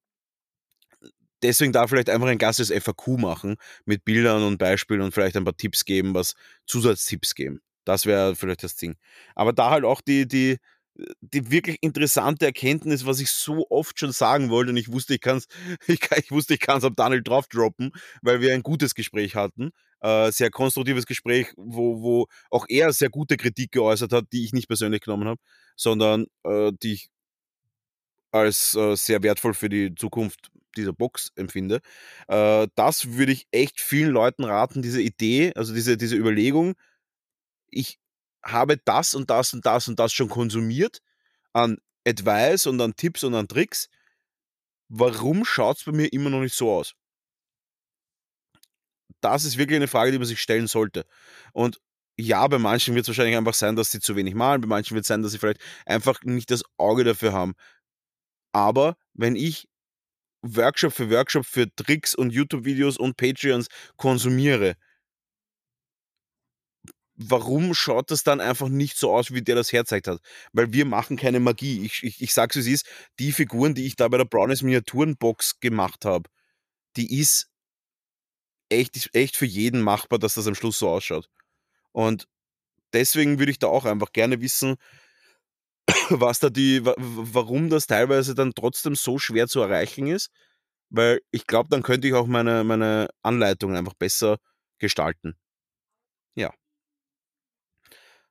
deswegen 1.42 1.72
da 1.72 1.86
vielleicht 1.86 2.10
einfach 2.10 2.28
ein 2.28 2.38
ganzes 2.38 2.70
FAQ 2.70 3.18
machen 3.18 3.56
mit 3.84 4.04
Bildern 4.04 4.42
und 4.42 4.58
Beispielen 4.58 5.00
und 5.02 5.12
vielleicht 5.14 5.36
ein 5.36 5.44
paar 5.44 5.56
Tipps 5.56 5.84
geben, 5.84 6.14
was 6.14 6.34
Zusatztipps 6.66 7.34
geben. 7.34 7.60
Das 7.84 8.06
wäre 8.06 8.36
vielleicht 8.36 8.62
das 8.62 8.76
Ding. 8.76 8.96
Aber 9.34 9.52
da 9.52 9.70
halt 9.70 9.84
auch 9.84 10.00
die 10.00 10.28
die 10.28 10.58
die 11.20 11.50
wirklich 11.50 11.78
interessante 11.80 12.46
Erkenntnis, 12.46 13.06
was 13.06 13.20
ich 13.20 13.30
so 13.30 13.66
oft 13.70 13.98
schon 13.98 14.12
sagen 14.12 14.50
wollte 14.50 14.70
und 14.70 14.76
ich 14.76 14.92
wusste, 14.92 15.14
ich 15.14 15.20
kann's 15.20 15.46
ich 15.86 16.00
ka 16.00 16.16
ich 16.16 16.30
wusste, 16.30 16.54
ich 16.54 16.60
kann's 16.60 16.84
am 16.84 16.94
Daniel 16.94 17.22
drauf 17.22 17.46
droppen, 17.48 17.92
weil 18.22 18.40
wir 18.40 18.54
ein 18.54 18.62
gutes 18.62 18.94
Gespräch 18.94 19.34
hatten. 19.36 19.70
Äh, 20.00 20.32
sehr 20.32 20.50
konstruktives 20.50 21.06
Gespräch, 21.06 21.48
wo 21.56 22.02
wo 22.02 22.26
auch 22.50 22.66
er 22.68 22.92
sehr 22.92 23.10
gute 23.10 23.36
Kritik 23.36 23.72
geäußert 23.72 24.12
hat, 24.12 24.26
die 24.32 24.44
ich 24.44 24.52
nicht 24.52 24.68
persönlich 24.68 25.02
genommen 25.02 25.28
habe, 25.28 25.40
sondern, 25.76 26.26
äh, 26.44 26.72
die 26.82 26.94
ich 26.94 27.08
als, 28.32 28.74
äh, 28.74 28.96
sehr 28.96 29.22
wertvoll 29.22 29.54
für 29.54 29.68
die 29.68 29.94
Zukunft 29.94 30.50
dieser 30.76 30.92
Box 30.92 31.32
empfinde. 31.36 31.80
Äh, 32.28 32.68
das 32.76 33.12
würde 33.14 33.32
ich 33.32 33.46
echt 33.50 33.80
vielen 33.80 34.10
Leuten 34.12 34.44
raten, 34.44 34.82
diese 34.82 35.02
Idee, 35.02 35.52
also 35.56 35.74
diese 35.74 35.96
diese 35.96 36.16
Überlegung: 36.16 36.74
„Ich 37.70 37.99
habe 38.44 38.78
das 38.78 39.14
und 39.14 39.30
das 39.30 39.52
und 39.54 39.66
das 39.66 39.88
und 39.88 39.98
das 39.98 40.12
schon 40.12 40.28
konsumiert 40.28 41.00
an 41.52 41.78
Advice 42.06 42.66
und 42.66 42.80
an 42.80 42.96
Tipps 42.96 43.24
und 43.24 43.34
an 43.34 43.48
Tricks. 43.48 43.88
Warum 44.88 45.44
schaut's 45.44 45.84
bei 45.84 45.92
mir 45.92 46.12
immer 46.12 46.30
noch 46.30 46.40
nicht 46.40 46.54
so 46.54 46.72
aus?“ 46.72 46.94
Das 49.20 49.44
ist 49.44 49.58
wirklich 49.58 49.76
eine 49.76 49.88
Frage, 49.88 50.12
die 50.12 50.18
man 50.18 50.26
sich 50.26 50.40
stellen 50.40 50.66
sollte. 50.66 51.04
Und 51.52 51.80
ja, 52.18 52.46
bei 52.48 52.58
manchen 52.58 52.94
wird's 52.94 53.08
wahrscheinlich 53.08 53.36
einfach 53.36 53.54
sein, 53.54 53.76
dass 53.76 53.90
sie 53.90 54.00
zu 54.00 54.16
wenig 54.16 54.34
malen, 54.34 54.60
bei 54.60 54.68
manchen 54.68 54.94
wird's 54.94 55.08
sein, 55.08 55.22
dass 55.22 55.32
sie 55.32 55.38
vielleicht 55.38 55.60
einfach 55.86 56.22
nicht 56.22 56.50
das 56.50 56.62
Auge 56.76 57.04
dafür 57.04 57.32
haben. 57.32 57.54
Aber 58.52 58.96
wenn 59.14 59.36
ich 59.36 59.68
Workshop 60.42 60.92
für 60.92 61.10
Workshop 61.10 61.46
für 61.46 61.74
Tricks 61.74 62.14
und 62.14 62.30
YouTube-Videos 62.30 62.96
und 62.96 63.16
Patreons 63.16 63.68
konsumiere 63.96 64.76
warum 67.20 67.74
schaut 67.74 68.10
das 68.10 68.24
dann 68.24 68.40
einfach 68.40 68.68
nicht 68.68 68.96
so 68.96 69.14
aus, 69.14 69.32
wie 69.32 69.42
der 69.42 69.54
das 69.54 69.72
hergezeigt 69.72 70.08
hat? 70.08 70.20
Weil 70.52 70.72
wir 70.72 70.86
machen 70.86 71.16
keine 71.16 71.40
Magie. 71.40 71.84
Ich 71.84 72.02
ich 72.02 72.20
ich 72.22 72.34
sage 72.34 72.58
es, 72.58 72.66
wie's 72.66 72.82
ist, 72.82 72.86
die 73.18 73.32
Figuren, 73.32 73.74
die 73.74 73.86
ich 73.86 73.96
da 73.96 74.08
bei 74.08 74.18
der 74.18 74.24
Brownies 74.24 74.62
Miniaturenbox 74.62 75.60
gemacht 75.60 76.04
habe, 76.04 76.30
die 76.96 77.20
ist 77.20 77.48
echt 78.70 79.10
echt 79.14 79.36
für 79.36 79.46
jeden 79.46 79.82
machbar, 79.82 80.18
dass 80.18 80.34
das 80.34 80.46
am 80.46 80.54
Schluss 80.54 80.78
so 80.78 80.88
ausschaut. 80.88 81.28
Und 81.92 82.26
deswegen 82.92 83.38
würde 83.38 83.52
ich 83.52 83.58
da 83.58 83.68
auch 83.68 83.84
einfach 83.84 84.12
gerne 84.12 84.40
wissen 84.40 84.76
was 86.10 86.38
da 86.40 86.50
die 86.50 86.84
warum 86.84 87.70
das 87.70 87.86
teilweise 87.86 88.34
dann 88.34 88.54
trotzdem 88.54 88.94
so 88.94 89.18
schwer 89.18 89.48
zu 89.48 89.60
erreichen 89.60 90.06
ist, 90.06 90.30
weil 90.90 91.20
ich 91.30 91.46
glaube, 91.46 91.68
dann 91.70 91.82
könnte 91.82 92.08
ich 92.08 92.14
auch 92.14 92.26
meine 92.26 92.64
meine 92.64 93.08
Anleitungen 93.22 93.76
einfach 93.76 93.94
besser 93.94 94.38
gestalten. 94.78 95.36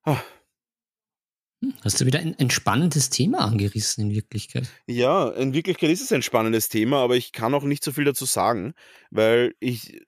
Ja. 0.06 0.24
Hm, 1.62 1.74
hast 1.84 2.00
du 2.00 2.06
wieder 2.06 2.20
ein 2.20 2.36
ein 2.40 2.50
spannendes 2.50 3.10
Thema 3.10 3.40
angerissen 3.40 4.06
in 4.10 4.16
Wirklichkeit. 4.16 4.70
Ja, 4.88 5.30
in 5.30 5.54
Wirklichkeit 5.54 5.90
ist 5.90 6.02
es 6.02 6.12
ein 6.12 6.22
spannendes 6.22 6.70
Thema, 6.70 7.04
aber 7.04 7.18
ich 7.18 7.32
kann 7.34 7.54
auch 7.54 7.64
nicht 7.64 7.84
so 7.84 7.92
viel 7.92 8.06
dazu 8.06 8.26
sagen, 8.26 8.74
weil 9.12 9.54
ich 9.60 10.02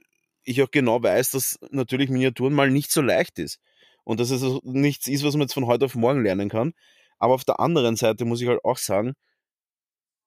ich 0.44 0.62
auch 0.64 0.72
genau 0.72 1.04
weiß, 1.04 1.32
dass 1.32 1.60
natürlich 1.72 2.10
Miniaturen 2.10 2.54
mal 2.54 2.72
nicht 2.72 2.92
so 2.92 3.02
leicht 3.02 3.40
ist. 3.40 3.60
Und 4.04 4.20
dass 4.20 4.32
es 4.32 4.42
nichts 4.64 5.08
ist, 5.08 5.24
was 5.24 5.34
man 5.36 5.42
jetzt 5.44 5.54
von 5.54 5.68
heute 5.68 5.86
auf 5.86 5.96
morgen 5.96 6.24
lernen 6.24 6.50
kann. 6.50 6.74
Aber 7.20 7.36
auf 7.36 7.44
der 7.46 7.60
anderen 7.60 7.96
Seite 7.96 8.26
muss 8.26 8.42
ich 8.42 8.48
halt 8.48 8.64
auch 8.66 8.78
sagen, 8.78 9.14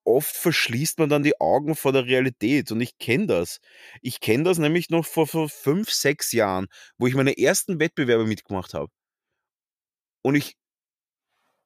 oft 0.04 0.36
verschließt 0.36 0.98
man 0.98 1.08
dann 1.08 1.22
die 1.22 1.40
Augen 1.40 1.74
vor 1.74 1.92
der 1.92 2.06
Realität. 2.06 2.70
Und 2.70 2.80
ich 2.80 2.98
kenne 2.98 3.26
das. 3.26 3.60
Ich 4.02 4.20
kenne 4.20 4.44
das 4.44 4.58
nämlich 4.58 4.90
noch 4.90 5.04
vor, 5.06 5.26
vor 5.26 5.48
fünf, 5.48 5.90
sechs 5.90 6.32
Jahren, 6.32 6.66
wo 6.98 7.06
ich 7.06 7.14
meine 7.14 7.36
ersten 7.38 7.80
Wettbewerbe 7.80 8.26
mitgemacht 8.26 8.74
habe. 8.74 8.90
Und 10.24 10.36
ich 10.36 10.56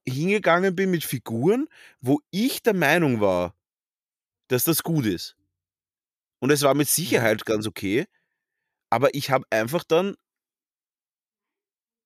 hingegangen 0.06 0.74
bin 0.74 0.90
mit 0.90 1.04
Figuren, 1.04 1.68
wo 2.00 2.20
ich 2.30 2.62
der 2.62 2.74
Meinung 2.74 3.20
war, 3.20 3.54
dass 4.48 4.64
das 4.64 4.82
gut 4.82 5.06
ist. 5.06 5.36
Und 6.40 6.50
es 6.50 6.62
war 6.62 6.74
mit 6.74 6.88
Sicherheit 6.88 7.44
ganz 7.44 7.66
okay. 7.66 8.06
Aber 8.90 9.14
ich 9.14 9.30
habe 9.30 9.44
einfach 9.50 9.84
dann 9.84 10.16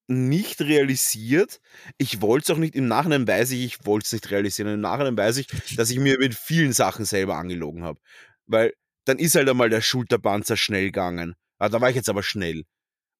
nicht 0.09 0.61
realisiert. 0.61 1.61
Ich 1.97 2.21
wollte 2.21 2.45
es 2.53 2.57
auch 2.57 2.61
nicht, 2.61 2.75
im 2.75 2.89
Nachhinein 2.89 3.27
weiß 3.27 3.53
ich, 3.53 3.65
ich 3.65 3.87
wollte 3.87 4.07
es 4.07 4.13
nicht 4.13 4.31
realisieren. 4.31 4.75
Im 4.75 4.81
Nachhinein 4.81 5.17
weiß 5.17 5.37
ich, 5.39 5.47
dass 5.77 5.91
ich 5.91 5.99
mir 5.99 6.19
mit 6.19 6.35
vielen 6.35 6.73
Sachen 6.73 7.05
selber 7.05 7.37
angelogen 7.37 7.85
habe. 7.85 8.01
Weil 8.47 8.75
dann 9.05 9.19
ist 9.19 9.35
halt 9.37 9.49
einmal 9.49 9.71
der 9.71 9.81
Schulterpanzer 9.81 10.57
schnell 10.57 10.87
gegangen. 10.87 11.35
Ah, 11.59 11.69
da 11.69 11.81
war 11.81 11.89
ich 11.91 11.97
jetzt 11.97 12.09
aber 12.09 12.23
schnell. 12.23 12.65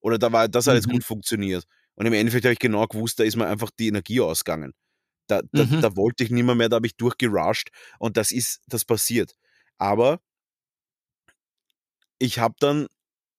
Oder 0.01 0.19
da 0.19 0.31
war, 0.33 0.49
das 0.49 0.67
hat 0.67 0.75
jetzt 0.75 0.87
Mhm. 0.87 0.93
gut 0.93 1.03
funktioniert. 1.05 1.65
Und 1.95 2.05
im 2.05 2.13
Endeffekt 2.13 2.45
habe 2.45 2.53
ich 2.53 2.59
genau 2.59 2.85
gewusst, 2.87 3.19
da 3.19 3.23
ist 3.23 3.35
mir 3.35 3.47
einfach 3.47 3.71
die 3.71 3.87
Energie 3.87 4.19
ausgegangen. 4.21 4.73
Da, 5.27 5.41
da, 5.55 5.65
Mhm. 5.65 5.81
da 5.81 5.95
wollte 5.97 6.23
ich 6.23 6.31
nimmer 6.31 6.55
mehr, 6.55 6.69
da 6.69 6.77
habe 6.77 6.87
ich 6.87 6.97
durchgerusht 6.97 7.69
und 7.99 8.17
das 8.17 8.31
ist, 8.31 8.61
das 8.67 8.85
passiert. 8.85 9.33
Aber 9.79 10.19
ich 12.19 12.39
habe 12.39 12.55
dann 12.59 12.87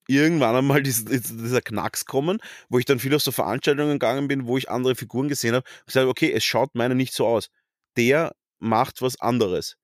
irgendwann 0.08 0.56
einmal 0.56 0.82
dies, 0.84 1.04
dies- 1.04 1.28
dieser 1.36 1.62
Knacks 1.62 2.06
kommen, 2.06 2.38
wo 2.68 2.78
ich 2.78 2.84
dann 2.84 2.98
viel 2.98 3.14
auf 3.14 3.22
so 3.22 3.32
Veranstaltungen 3.32 3.92
gegangen 3.94 4.28
bin, 4.28 4.46
wo 4.46 4.58
ich 4.58 4.70
andere 4.70 4.94
Figuren 4.96 5.28
gesehen 5.28 5.54
habe 5.56 5.66
und 5.80 5.86
gesagt, 5.86 6.08
okay, 6.08 6.32
es 6.32 6.44
schaut 6.44 6.74
meine 6.74 6.94
nicht 6.94 7.14
so 7.14 7.26
aus. 7.28 7.50
Der 7.96 8.34
macht 8.60 9.02
was 9.02 9.20
anderes. 9.20 9.76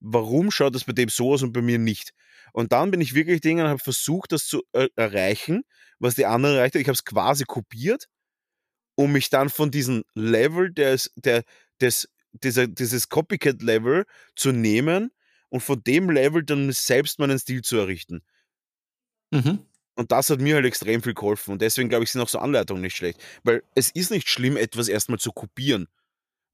Warum 0.00 0.50
schaut 0.50 0.76
es 0.76 0.84
bei 0.84 0.92
dem 0.94 1.08
so 1.10 1.32
aus 1.34 1.42
und 1.42 1.52
bei 1.52 1.62
mir 1.62 1.78
nicht? 1.78 2.12
Und 2.52 2.72
dann 2.72 2.90
bin 2.90 3.00
ich 3.00 3.14
wirklich 3.14 3.40
Dinge 3.40 3.64
und 3.64 3.68
habe 3.68 3.78
versucht, 3.78 4.32
das 4.32 4.46
zu 4.46 4.62
äh, 4.72 4.88
erreichen, 4.96 5.62
was 5.98 6.14
die 6.14 6.26
anderen 6.26 6.56
erreicht 6.56 6.74
haben. 6.74 6.82
Ich 6.82 6.88
habe 6.88 6.94
es 6.94 7.04
quasi 7.04 7.44
kopiert, 7.44 8.06
um 8.94 9.12
mich 9.12 9.30
dann 9.30 9.48
von 9.48 9.70
diesem 9.70 10.04
Level 10.14 10.72
des, 10.72 11.12
der, 11.16 11.44
des, 11.80 12.08
dieser, 12.32 12.66
dieses 12.66 13.08
Copycat-Level 13.08 14.04
zu 14.34 14.52
nehmen 14.52 15.10
und 15.48 15.60
von 15.60 15.82
dem 15.82 16.10
Level 16.10 16.44
dann 16.44 16.70
selbst 16.72 17.18
meinen 17.18 17.38
Stil 17.38 17.62
zu 17.62 17.76
errichten. 17.76 18.22
Mhm. 19.30 19.60
Und 19.94 20.12
das 20.12 20.30
hat 20.30 20.40
mir 20.40 20.54
halt 20.54 20.66
extrem 20.66 21.02
viel 21.02 21.14
geholfen. 21.14 21.52
Und 21.52 21.62
deswegen 21.62 21.88
glaube 21.88 22.04
ich, 22.04 22.12
sind 22.12 22.20
auch 22.20 22.28
so 22.28 22.38
Anleitungen 22.38 22.82
nicht 22.82 22.96
schlecht. 22.96 23.20
Weil 23.42 23.64
es 23.74 23.90
ist 23.90 24.10
nicht 24.10 24.28
schlimm, 24.28 24.56
etwas 24.56 24.88
erstmal 24.88 25.18
zu 25.18 25.32
kopieren. 25.32 25.88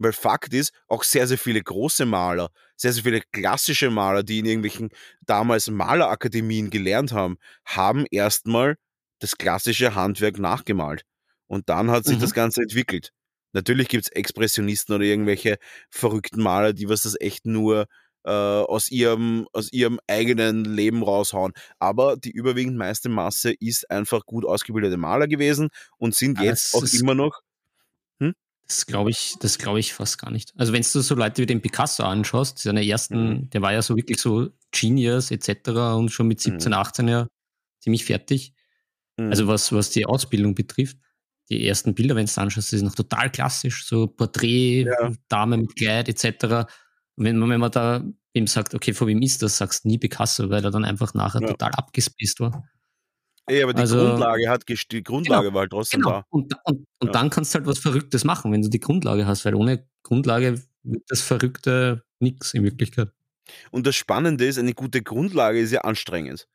Weil 0.05 0.13
Fakt 0.13 0.55
ist, 0.55 0.73
auch 0.89 1.05
sehr, 1.05 1.27
sehr 1.27 1.39
viele 1.39 1.63
große 1.63 2.07
Maler, 2.07 2.51
sehr, 2.77 2.93
sehr 2.93 3.05
viele 3.05 3.23
klassische 3.33 3.91
Maler, 3.91 4.23
die 4.23 4.39
in 4.41 4.47
irgendwelchen 4.47 4.91
damals 5.23 5.69
Malerakademien 5.71 6.71
gelernt 6.71 7.13
haben, 7.13 7.39
haben 7.67 8.07
erstmal 8.11 8.77
das 9.21 9.37
klassische 9.39 9.95
Handwerk 9.95 10.39
nachgemalt. 10.39 11.05
Und 11.47 11.69
dann 11.69 11.91
hat 11.91 12.07
sich 12.07 12.19
Mhm. 12.19 12.19
das 12.19 12.35
Ganze 12.35 12.63
entwickelt. 12.63 13.11
Natürlich 13.53 13.89
gibt 13.89 14.05
es 14.05 14.11
Expressionisten 14.13 14.95
oder 14.95 15.05
irgendwelche 15.05 15.59
verrückten 15.91 16.43
Maler, 16.43 16.73
die 16.73 16.89
was 16.89 17.03
das 17.03 17.17
echt 17.21 17.47
nur 17.47 17.87
äh, 18.25 18.31
aus, 18.31 18.91
ihrem, 18.91 19.47
aus 19.53 19.73
ihrem 19.73 20.01
eigenen 20.09 20.65
Leben 20.65 21.03
raushauen. 21.03 21.53
Aber 21.79 22.17
die 22.17 22.31
überwiegend 22.33 22.77
meiste 22.77 23.09
Masse 23.09 23.53
ist 23.53 23.91
einfach 23.91 24.25
gut 24.27 24.45
ausgebildete 24.45 24.97
Maler 24.97 25.29
gewesen 25.29 25.69
und 25.99 26.15
sind 26.15 26.39
Ja, 26.39 26.45
jetzt 26.45 26.73
das 26.73 26.73
auch 26.73 26.85
immer 26.93 27.15
noch. 27.15 27.41
Das 28.67 28.87
glaube 28.87 29.11
ich, 29.11 29.35
das 29.41 29.59
glaube 29.59 29.79
ich 29.81 29.93
fast 29.93 30.19
gar 30.19 30.31
nicht. 30.31 30.53
Also 30.57 30.73
wenn 30.73 30.83
du 30.83 31.01
so 31.01 31.15
Leute 31.15 31.43
wie 31.43 31.47
den 31.47 31.61
Picasso 31.61 32.03
anschaust, 32.05 32.59
seine 32.59 32.87
ersten, 32.87 33.29
Mhm. 33.29 33.51
der 33.51 33.61
war 33.63 33.73
ja 33.73 33.83
so 33.83 33.95
wirklich 33.97 34.19
so 34.21 34.49
Genius 34.73 35.31
etc. 35.31 35.95
und 35.97 36.11
schon 36.11 36.29
mit 36.29 36.41
17, 36.41 36.73
18 36.73 37.09
ja 37.09 37.27
ziemlich 37.81 38.05
fertig. 38.07 38.55
Mhm. 39.19 39.31
Also 39.31 39.47
was, 39.49 39.71
was 39.73 39.91
die 39.91 40.07
Ausbildung 40.07 40.55
betrifft. 40.55 40.97
Die 41.51 41.67
ersten 41.69 41.95
Bilder, 41.95 42.17
wenn 42.17 42.25
du 42.27 42.41
anschaust, 42.41 42.69
das 42.69 42.73
ist 42.73 42.83
noch 42.83 42.95
total 42.95 43.31
klassisch, 43.31 43.87
so 43.87 44.07
Porträt, 44.07 44.85
Ja. 44.87 45.13
Dame 45.29 45.59
mit 45.59 45.77
Kleid 45.77 46.09
etc. 46.09 46.67
Und 47.17 47.25
wenn 47.27 47.37
man, 47.39 47.51
wenn 47.51 47.61
man 47.61 47.71
da 47.71 48.03
ihm 48.33 48.47
sagt, 48.47 48.75
okay, 48.75 48.95
von 48.95 49.07
wem 49.09 49.21
ist 49.23 49.43
das, 49.43 49.59
sagst 49.59 49.85
du 49.85 49.89
nie 49.89 49.99
Picasso, 49.99 50.49
weil 50.49 50.65
er 50.65 50.71
dann 50.71 50.85
einfach 50.87 51.13
nachher 51.15 51.43
Ja. 51.43 51.49
total 51.49 51.71
abgespaced 51.73 52.41
war. 52.41 52.65
Ey, 53.47 53.63
aber 53.63 53.75
die 53.75 53.81
also- 53.81 53.99
Grundlage 53.99 54.49
hat 54.49 54.65
die 54.69 55.03
Grundlage 55.03 55.53
war 55.53 55.63
halt 55.63 55.71
trotzdem 55.71 56.01
Genau. 56.01 56.13
da. 56.21 56.27
Und, 56.31 56.55
und, 56.65 56.87
und 57.01 57.07
Ja. 57.07 57.13
dann 57.13 57.31
kannst 57.31 57.55
du 57.55 57.59
halt 57.59 57.67
was 57.67 57.79
Verrücktes 57.79 58.25
machen, 58.25 58.53
wenn 58.53 58.63
du 58.63 58.69
die 58.69 58.81
Grundlage 58.81 59.27
hast, 59.27 59.45
weil 59.45 59.55
ohne 59.55 59.87
Grundlage 60.03 60.63
wird 60.83 61.03
das 61.09 61.21
Verrückte 61.21 62.03
nichts 62.21 62.55
in 62.55 62.65
Wirklichkeit. 62.65 63.11
Und 63.71 63.87
das 63.87 63.97
Spannende 63.97 64.47
ist, 64.47 64.59
eine 64.59 64.73
gute 64.73 65.03
Grundlage 65.03 65.59
ist 65.61 65.71
ja 65.73 65.83
anstrengend. 65.83 66.47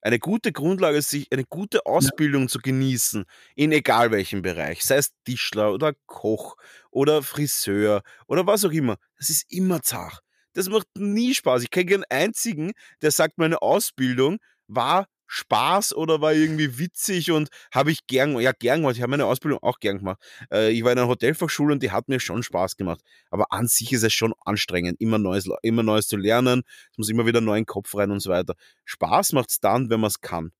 Eine 0.00 0.18
gute 0.18 0.50
Grundlage 0.50 0.98
ist, 0.98 1.10
sich 1.10 1.28
eine 1.30 1.44
gute 1.44 1.86
Ausbildung 1.86 2.48
zu 2.48 2.58
genießen, 2.58 3.24
in 3.54 3.70
egal 3.70 4.10
welchem 4.10 4.42
Bereich, 4.42 4.82
sei 4.82 4.96
es 4.96 5.12
Tischler 5.24 5.72
oder 5.72 5.92
Koch 6.06 6.56
oder 6.90 7.22
Friseur 7.22 8.02
oder 8.26 8.44
was 8.44 8.64
auch 8.64 8.72
immer. 8.72 8.96
Das 9.18 9.30
ist 9.30 9.44
immer 9.52 9.80
zart. 9.82 10.18
Das 10.54 10.68
macht 10.68 10.88
nie 10.96 11.34
Spaß. 11.34 11.62
Ich 11.62 11.70
kenne 11.70 11.86
keinen 11.92 12.04
einzigen, 12.10 12.72
der 13.00 13.12
sagt, 13.12 13.38
meine 13.38 13.62
Ausbildung 13.62 14.38
war 14.66 15.06
Spaß 15.34 15.94
oder 15.94 16.20
war 16.20 16.34
irgendwie 16.34 16.78
witzig 16.78 17.30
und 17.30 17.48
habe 17.72 17.90
ich 17.90 18.06
gern, 18.06 18.38
ja 18.38 18.52
gern 18.52 18.80
gemacht. 18.82 18.96
Ich 18.96 19.02
habe 19.02 19.10
meine 19.10 19.24
Ausbildung 19.24 19.60
auch 19.62 19.80
gern 19.80 19.98
gemacht. 19.98 20.20
Äh, 20.52 20.70
ich 20.72 20.84
war 20.84 20.92
in 20.92 20.98
einer 20.98 21.08
Hotelfachschule 21.08 21.72
und 21.72 21.82
die 21.82 21.90
hat 21.90 22.08
mir 22.08 22.20
schon 22.20 22.42
Spaß 22.42 22.76
gemacht. 22.76 23.00
Aber 23.30 23.46
an 23.50 23.66
sich 23.66 23.92
ist 23.92 24.02
es 24.02 24.12
schon 24.12 24.34
anstrengend, 24.44 25.00
immer 25.00 25.18
Neues, 25.18 25.48
immer 25.62 25.82
Neues 25.82 26.06
zu 26.06 26.16
lernen. 26.18 26.62
Es 26.90 26.98
muss 26.98 27.08
immer 27.08 27.24
wieder 27.24 27.38
einen 27.38 27.46
neuen 27.46 27.64
Kopf 27.66 27.94
rein 27.94 28.10
und 28.10 28.20
so 28.20 28.28
weiter. 28.30 28.54
Spaß 28.84 29.32
macht's 29.32 29.58
dann, 29.58 29.88
wenn 29.88 30.00
man 30.00 30.08
es 30.08 30.20
kann. 30.20 30.52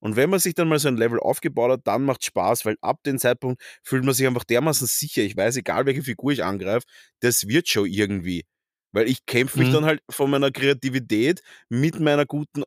Und 0.00 0.16
wenn 0.16 0.30
man 0.30 0.38
sich 0.40 0.54
dann 0.54 0.68
mal 0.68 0.78
so 0.78 0.88
ein 0.88 0.96
Level 0.96 1.18
aufgebaut 1.20 1.70
hat, 1.72 1.86
dann 1.86 2.04
macht 2.04 2.24
Spaß, 2.24 2.64
weil 2.66 2.76
ab 2.80 3.02
dem 3.04 3.18
Zeitpunkt 3.18 3.62
fühlt 3.82 4.04
man 4.04 4.14
sich 4.14 4.26
einfach 4.26 4.44
dermaßen 4.44 4.86
sicher. 4.86 5.22
Ich 5.22 5.36
weiß, 5.36 5.56
egal 5.56 5.86
welche 5.86 6.02
Figur 6.02 6.32
ich 6.32 6.44
angreife, 6.44 6.86
das 7.20 7.48
wird 7.48 7.68
schon 7.68 7.86
irgendwie. 7.86 8.44
Weil 8.92 9.08
ich 9.08 9.24
kämpfe 9.26 9.58
mich 9.58 9.68
Mhm. 9.68 9.72
dann 9.72 9.84
halt 9.86 10.00
von 10.10 10.30
meiner 10.30 10.50
Kreativität 10.50 11.42
mit 11.68 12.00
meiner 12.00 12.26
guten 12.26 12.64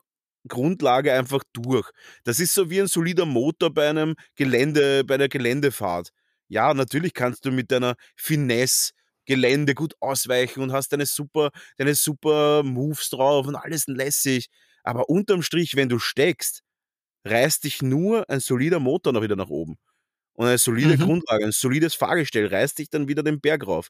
Grundlage 0.48 1.14
einfach 1.14 1.44
durch. 1.54 1.90
Das 2.24 2.40
ist 2.40 2.54
so 2.54 2.70
wie 2.70 2.82
ein 2.82 2.88
solider 2.88 3.26
Motor 3.26 3.74
bei 3.74 3.90
einem 3.90 4.16
Gelände, 4.36 5.04
bei 5.04 5.16
einer 5.16 5.30
Geländefahrt. 5.30 6.10
Ja, 6.50 6.74
natürlich 6.74 7.14
kannst 7.14 7.46
du 7.46 7.52
mit 7.52 7.72
deiner 7.72 7.96
Finesse 8.16 8.92
Gelände 9.26 9.74
gut 9.74 9.94
ausweichen 10.02 10.62
und 10.62 10.74
hast 10.74 10.90
deine 10.92 11.06
super, 11.06 11.50
deine 11.78 11.96
super 11.96 12.62
Moves 12.64 13.10
drauf 13.10 13.48
und 13.48 13.56
alles 13.56 13.88
lässig. 13.88 14.48
Aber 14.84 15.10
unterm 15.10 15.42
Strich, 15.44 15.76
wenn 15.78 15.88
du 15.90 15.98
steckst, 16.00 16.62
reißt 17.26 17.64
dich 17.64 17.82
nur 17.82 18.30
ein 18.30 18.40
solider 18.40 18.80
Motor 18.80 19.14
noch 19.14 19.22
wieder 19.22 19.36
nach 19.36 19.50
oben. 19.50 19.78
Und 20.34 20.48
eine 20.48 20.58
solide 20.58 20.98
Mhm. 20.98 21.00
Grundlage, 21.00 21.46
ein 21.46 21.52
solides 21.54 21.96
Fahrgestell 21.96 22.48
reißt 22.48 22.80
dich 22.80 22.90
dann 22.90 23.08
wieder 23.08 23.24
den 23.24 23.42
Berg 23.42 23.68
rauf. 23.68 23.90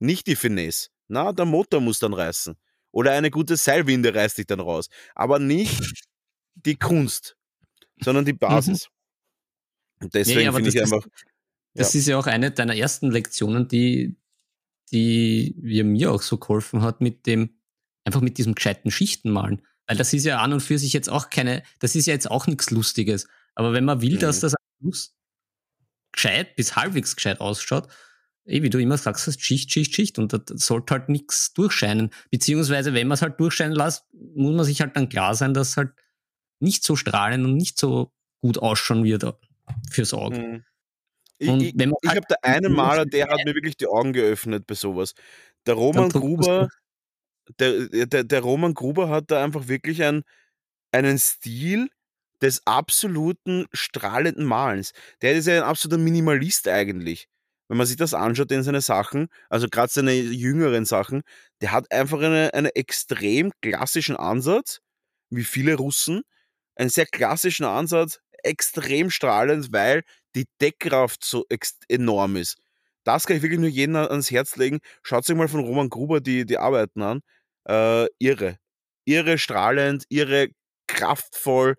Nicht 0.00 0.26
die 0.28 0.36
Finesse. 0.36 0.88
Na, 1.08 1.32
der 1.32 1.46
Motor 1.46 1.80
muss 1.80 1.98
dann 2.00 2.14
reißen. 2.14 2.56
Oder 2.96 3.12
eine 3.12 3.30
gute 3.30 3.58
Seilwinde 3.58 4.14
reißt 4.14 4.38
dich 4.38 4.46
dann 4.46 4.58
raus. 4.60 4.88
Aber 5.14 5.38
nicht 5.38 6.02
die 6.54 6.76
Kunst, 6.76 7.36
sondern 8.00 8.24
die 8.24 8.32
Basis. 8.32 8.88
Und 10.00 10.14
deswegen 10.14 10.38
Mhm. 10.40 10.44
ja, 10.46 10.52
finde 10.52 10.68
ich 10.70 10.74
das 10.76 10.84
ist- 10.88 10.92
einfach. 10.94 11.08
Das 11.74 11.92
Ja. 11.92 12.00
ist 12.00 12.06
ja 12.06 12.18
auch 12.18 12.26
eine 12.26 12.52
deiner 12.52 12.74
ersten 12.74 13.10
Lektionen, 13.10 13.68
die, 13.68 14.16
die 14.92 15.54
mir 15.84 16.10
auch 16.10 16.22
so 16.22 16.38
geholfen 16.38 16.80
hat, 16.80 17.02
mit 17.02 17.26
dem, 17.26 17.58
einfach 18.04 18.22
mit 18.22 18.38
diesem 18.38 18.54
gescheiten 18.54 18.90
Schichtenmalen. 18.90 19.60
Weil 19.86 19.98
das 19.98 20.14
ist 20.14 20.24
ja 20.24 20.38
an 20.40 20.54
und 20.54 20.60
für 20.60 20.78
sich 20.78 20.94
jetzt 20.94 21.10
auch 21.10 21.28
keine, 21.28 21.64
das 21.80 21.96
ist 21.96 22.06
ja 22.06 22.14
jetzt 22.14 22.30
auch 22.30 22.46
nichts 22.46 22.70
Lustiges. 22.70 23.28
Aber 23.54 23.74
wenn 23.74 23.84
man 23.84 24.00
will, 24.00 24.16
dass 24.16 24.38
Mhm. 24.38 24.40
das 24.40 24.54
am 24.54 24.62
Schluss 24.80 25.14
gescheit 26.12 26.56
bis 26.56 26.76
halbwegs 26.76 27.14
gescheit 27.14 27.40
ausschaut, 27.40 27.88
eh, 28.46 28.62
wie 28.62 28.70
du 28.70 28.78
immer 28.78 28.98
sagst, 28.98 29.26
das 29.26 29.36
ist 29.36 29.42
Schicht, 29.42 29.72
Schicht, 29.72 29.94
Schicht 29.94 30.18
und 30.18 30.32
da 30.32 30.40
sollte 30.54 30.94
halt 30.94 31.08
nichts 31.08 31.52
durchscheinen. 31.52 32.10
Beziehungsweise, 32.30 32.94
wenn 32.94 33.08
man 33.08 33.14
es 33.14 33.22
halt 33.22 33.38
durchscheinen 33.40 33.74
lässt, 33.74 34.04
muss 34.12 34.54
man 34.54 34.64
sich 34.64 34.80
halt 34.80 34.96
dann 34.96 35.08
klar 35.08 35.34
sein, 35.34 35.54
dass 35.54 35.76
halt 35.76 35.90
nicht 36.60 36.84
so 36.84 36.96
strahlend 36.96 37.44
und 37.44 37.56
nicht 37.56 37.78
so 37.78 38.12
gut 38.40 38.58
ausschauen 38.58 39.04
wird 39.04 39.24
fürs 39.90 40.14
Auge. 40.14 40.38
Mhm. 40.38 40.64
Ich, 41.38 41.48
ich, 41.48 41.74
ich 41.74 41.86
halt 41.86 42.16
habe 42.16 42.26
da 42.28 42.36
einen 42.42 42.72
Maler, 42.72 43.04
der 43.04 43.28
hat 43.28 43.44
mir 43.44 43.54
wirklich 43.54 43.76
die 43.76 43.86
Augen 43.86 44.14
geöffnet 44.14 44.66
bei 44.66 44.74
sowas. 44.74 45.14
Der 45.66 45.74
Roman 45.74 46.08
Gruber, 46.08 46.68
der, 47.58 48.06
der, 48.06 48.24
der 48.24 48.40
Roman 48.40 48.72
Gruber 48.72 49.10
hat 49.10 49.30
da 49.30 49.44
einfach 49.44 49.68
wirklich 49.68 50.02
ein, 50.02 50.22
einen 50.92 51.18
Stil 51.18 51.90
des 52.40 52.66
absoluten 52.66 53.66
strahlenden 53.72 54.44
Malens. 54.44 54.92
Der 55.20 55.34
ist 55.34 55.46
ja 55.46 55.56
ein 55.56 55.68
absoluter 55.68 56.02
Minimalist 56.02 56.68
eigentlich. 56.68 57.28
Wenn 57.68 57.78
man 57.78 57.86
sich 57.86 57.96
das 57.96 58.14
anschaut 58.14 58.52
in 58.52 58.62
seine 58.62 58.80
Sachen, 58.80 59.28
also 59.50 59.68
gerade 59.68 59.92
seine 59.92 60.12
jüngeren 60.14 60.84
Sachen, 60.84 61.22
der 61.60 61.72
hat 61.72 61.90
einfach 61.90 62.18
eine, 62.20 62.54
einen 62.54 62.70
extrem 62.74 63.52
klassischen 63.62 64.16
Ansatz, 64.16 64.80
wie 65.30 65.44
viele 65.44 65.74
Russen, 65.74 66.22
einen 66.76 66.90
sehr 66.90 67.06
klassischen 67.06 67.64
Ansatz, 67.66 68.20
extrem 68.44 69.10
strahlend, 69.10 69.72
weil 69.72 70.02
die 70.36 70.46
Deckkraft 70.60 71.24
so 71.24 71.44
enorm 71.88 72.36
ist. 72.36 72.56
Das 73.04 73.26
kann 73.26 73.36
ich 73.36 73.42
wirklich 73.42 73.60
nur 73.60 73.68
jedem 73.70 73.96
ans 73.96 74.30
Herz 74.30 74.56
legen. 74.56 74.80
Schaut 75.02 75.24
sich 75.24 75.36
mal 75.36 75.48
von 75.48 75.60
Roman 75.60 75.88
Gruber 75.88 76.20
die, 76.20 76.44
die 76.44 76.58
Arbeiten 76.58 77.02
an. 77.02 77.20
Äh, 77.68 78.06
irre. 78.18 78.58
Irre 79.04 79.38
strahlend, 79.38 80.04
irre 80.08 80.48
kraftvoll 80.88 81.76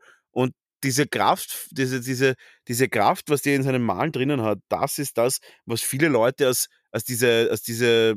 diese 0.83 1.07
Kraft, 1.07 1.67
diese, 1.71 2.01
diese, 2.01 2.35
diese 2.67 2.89
Kraft, 2.89 3.29
was 3.29 3.41
der 3.41 3.55
in 3.55 3.63
seinem 3.63 3.83
Malen 3.83 4.11
drinnen 4.11 4.41
hat, 4.41 4.59
das 4.69 4.99
ist 4.99 5.17
das, 5.17 5.39
was 5.65 5.81
viele 5.81 6.07
Leute 6.07 6.47
als, 6.47 6.67
als 6.91 7.03
diese, 7.03 7.47
als 7.49 7.63
diese, 7.63 8.15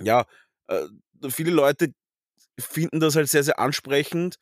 ja, 0.00 0.26
äh, 0.68 0.86
viele 1.30 1.50
Leute 1.50 1.92
finden 2.58 3.00
das 3.00 3.16
halt 3.16 3.28
sehr, 3.28 3.44
sehr 3.44 3.58
ansprechend. 3.58 4.36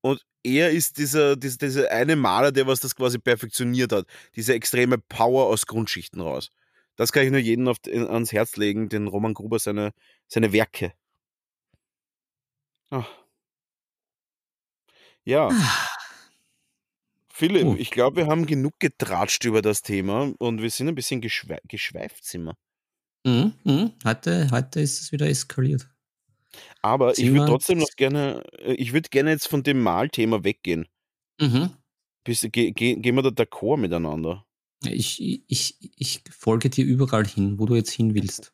Und 0.00 0.24
er 0.42 0.70
ist 0.70 0.98
dieser, 0.98 1.36
dieser, 1.36 1.58
dieser 1.58 1.90
eine 1.90 2.16
Maler, 2.16 2.52
der 2.52 2.66
was 2.66 2.80
das 2.80 2.94
quasi 2.94 3.18
perfektioniert 3.18 3.92
hat. 3.92 4.06
Diese 4.36 4.54
extreme 4.54 4.98
Power 4.98 5.46
aus 5.46 5.66
Grundschichten 5.66 6.20
raus. 6.20 6.50
Das 6.96 7.12
kann 7.12 7.24
ich 7.24 7.30
nur 7.30 7.40
jedem 7.40 7.68
auf, 7.68 7.78
ans 7.86 8.32
Herz 8.32 8.56
legen, 8.56 8.88
den 8.88 9.08
Roman 9.08 9.34
Gruber 9.34 9.58
seine, 9.58 9.92
seine 10.28 10.52
Werke. 10.52 10.92
Ach. 12.90 13.08
Ja. 15.24 15.50
Philipp, 17.38 17.66
Oh. 17.66 17.76
ich 17.78 17.92
glaube, 17.92 18.16
wir 18.16 18.26
haben 18.26 18.46
genug 18.46 18.72
getratscht 18.80 19.44
über 19.44 19.62
das 19.62 19.82
Thema 19.82 20.32
und 20.40 20.60
wir 20.60 20.70
sind 20.70 20.88
ein 20.88 20.96
bisschen 20.96 21.20
geschwe 21.20 21.58
geschweift, 21.68 22.24
sind 22.24 22.42
wir. 22.42 22.56
Mhm, 23.24 23.52
mhm. 23.62 23.92
Heute, 24.04 24.50
heute 24.50 24.80
ist 24.80 25.00
es 25.00 25.12
wieder 25.12 25.28
eskaliert. 25.28 25.88
Aber 26.82 27.12
ich 27.12 27.18
Sind 27.18 27.28
würde 27.28 27.42
wir 27.42 27.46
trotzdem 27.46 27.78
noch 27.78 27.94
gerne, 27.96 28.42
äh, 28.58 28.72
ich 28.72 28.92
würde 28.92 29.08
gerne 29.08 29.30
jetzt 29.30 29.46
von 29.46 29.62
dem 29.62 29.80
Malthema 29.80 30.42
weggehen. 30.42 30.88
Mhm. 31.40 31.70
Bis, 32.24 32.40
ge, 32.40 32.72
ge, 32.72 32.96
gehen 32.96 33.14
wir 33.14 33.22
da 33.22 33.28
d'accord 33.28 33.76
miteinander? 33.76 34.44
Ich, 34.84 35.22
ich, 35.46 35.76
ich 35.96 36.24
folge 36.30 36.70
dir 36.70 36.84
überall 36.84 37.24
hin, 37.24 37.60
wo 37.60 37.66
du 37.66 37.76
jetzt 37.76 37.92
hin 37.92 38.14
willst. 38.14 38.52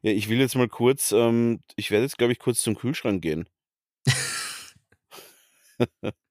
Ja, 0.00 0.12
ich 0.12 0.30
will 0.30 0.38
jetzt 0.38 0.56
mal 0.56 0.68
kurz, 0.68 1.12
ähm, 1.12 1.60
ich 1.76 1.90
werde 1.90 2.04
jetzt, 2.04 2.16
glaube 2.16 2.32
ich, 2.32 2.38
kurz 2.38 2.62
zum 2.62 2.76
Kühlschrank 2.76 3.20
gehen. 3.20 3.46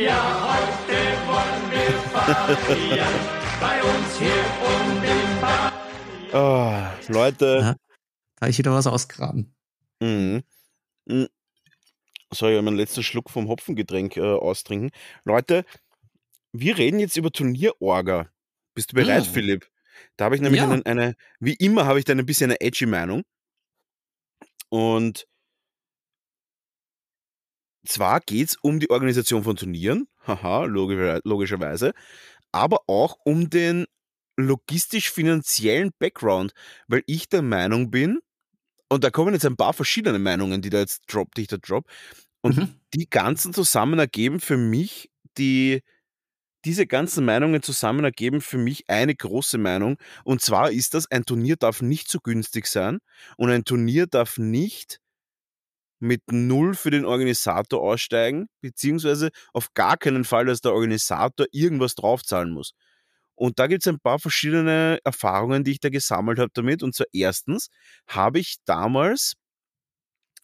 Ja, 0.00 0.54
heute 0.54 0.96
wollen 1.26 1.70
wir 1.72 1.92
feiern, 2.10 3.14
bei 3.60 3.82
uns 3.82 4.18
hier 4.18 4.44
um 4.64 5.02
den 5.02 5.40
Bar. 5.40 5.72
Ah, 6.32 6.94
Leute. 7.08 7.76
Da 8.36 8.40
habe 8.42 8.50
ich 8.50 8.58
wieder 8.58 8.72
was 8.72 8.86
ausgraben. 8.86 9.54
Mhm. 10.00 10.42
Mhm. 11.06 11.28
Soll 12.32 12.52
ich 12.52 12.62
meinen 12.62 12.76
letzten 12.76 13.02
Schluck 13.02 13.30
vom 13.30 13.48
Hopfengetränk 13.48 14.16
äh, 14.16 14.20
austrinken? 14.20 14.90
Leute, 15.24 15.64
wir 16.52 16.78
reden 16.78 17.00
jetzt 17.00 17.16
über 17.16 17.32
Turnierorga. 17.32 18.30
Bist 18.74 18.92
du 18.92 18.96
bereit, 18.96 19.24
Mm. 19.24 19.32
Philipp? 19.32 19.68
Da 20.16 20.26
habe 20.26 20.36
ich 20.36 20.40
nämlich 20.42 20.60
Ja. 20.60 20.68
einen, 20.70 20.86
eine, 20.86 21.16
wie 21.40 21.54
immer 21.54 21.86
habe 21.86 21.98
ich 21.98 22.04
da 22.04 22.12
ein 22.12 22.24
bisschen 22.26 22.50
eine 22.50 22.60
edgy 22.60 22.86
Meinung. 22.86 23.24
Und 24.68 25.26
zwar 27.88 28.20
geht 28.20 28.48
es 28.50 28.56
um 28.62 28.80
die 28.80 28.90
Organisation 28.90 29.44
von 29.44 29.56
Turnieren, 29.56 30.08
haha, 30.26 30.64
logischer, 30.64 31.20
logischerweise, 31.24 31.92
aber 32.52 32.80
auch 32.88 33.18
um 33.24 33.50
den 33.50 33.86
logistisch-finanziellen 34.36 35.92
Background, 35.98 36.52
weil 36.88 37.02
ich 37.06 37.28
der 37.28 37.42
Meinung 37.42 37.90
bin, 37.90 38.20
und 38.90 39.04
da 39.04 39.10
kommen 39.10 39.34
jetzt 39.34 39.46
ein 39.46 39.56
paar 39.56 39.74
verschiedene 39.74 40.18
Meinungen, 40.18 40.62
die 40.62 40.70
da 40.70 40.78
jetzt 40.80 41.02
drop, 41.08 41.34
die 41.34 41.42
ich 41.42 41.48
da 41.48 41.58
drop, 41.58 41.86
und 42.42 42.56
Mhm. 42.56 42.80
die 42.94 43.08
ganzen 43.10 43.54
zusammen 43.54 43.98
ergeben 43.98 44.40
für 44.40 44.56
mich 44.58 45.10
die, 45.38 45.82
diese 46.64 46.86
ganzen 46.86 47.24
Meinungen 47.24 47.62
zusammen 47.62 48.04
ergeben 48.04 48.40
für 48.40 48.58
mich 48.58 48.88
eine 48.90 49.14
große 49.14 49.58
Meinung. 49.58 49.96
Und 50.24 50.40
zwar 50.42 50.70
ist 50.72 50.94
das, 50.94 51.10
ein 51.10 51.24
Turnier 51.24 51.56
darf 51.56 51.82
nicht 51.82 52.08
zu 52.08 52.20
günstig 52.20 52.66
sein 52.66 52.98
und 53.36 53.50
ein 53.50 53.64
Turnier 53.64 54.06
darf 54.06 54.38
nicht 54.38 55.00
mit 56.00 56.22
null 56.30 56.74
für 56.74 56.90
den 56.90 57.04
Organisator 57.04 57.82
aussteigen, 57.82 58.48
beziehungsweise 58.60 59.30
auf 59.52 59.74
gar 59.74 59.96
keinen 59.96 60.24
Fall, 60.24 60.46
dass 60.46 60.60
der 60.60 60.72
Organisator 60.72 61.46
irgendwas 61.52 61.94
draufzahlen 61.94 62.52
muss. 62.52 62.74
Und 63.34 63.58
da 63.60 63.68
gibt 63.68 63.84
es 63.84 63.88
ein 63.88 64.00
paar 64.00 64.18
verschiedene 64.18 64.98
Erfahrungen, 65.04 65.62
die 65.62 65.72
ich 65.72 65.80
da 65.80 65.90
gesammelt 65.90 66.40
habe 66.40 66.50
damit. 66.54 66.82
Und 66.82 66.94
zwar 66.94 67.06
erstens 67.12 67.68
habe 68.08 68.40
ich 68.40 68.56
damals 68.64 69.34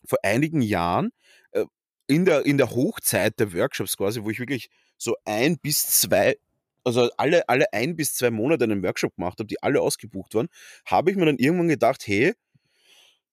vor 0.04 0.18
einigen 0.22 0.60
Jahren 0.60 1.10
äh, 1.50 1.64
in 2.06 2.24
der, 2.24 2.46
in 2.46 2.56
der 2.56 2.70
Hochzeit 2.70 3.38
der 3.40 3.52
Workshops 3.52 3.96
quasi, 3.96 4.22
wo 4.22 4.30
ich 4.30 4.38
wirklich 4.38 4.68
so 4.96 5.16
ein 5.24 5.58
bis 5.58 6.00
zwei, 6.00 6.36
also 6.84 7.10
alle, 7.16 7.48
alle 7.48 7.72
ein 7.72 7.96
bis 7.96 8.14
zwei 8.14 8.30
Monate 8.30 8.64
einen 8.64 8.84
Workshop 8.84 9.16
gemacht 9.16 9.40
habe, 9.40 9.48
die 9.48 9.60
alle 9.62 9.80
ausgebucht 9.80 10.34
waren, 10.34 10.48
habe 10.86 11.10
ich 11.10 11.16
mir 11.16 11.26
dann 11.26 11.38
irgendwann 11.38 11.68
gedacht, 11.68 12.06
hey, 12.06 12.34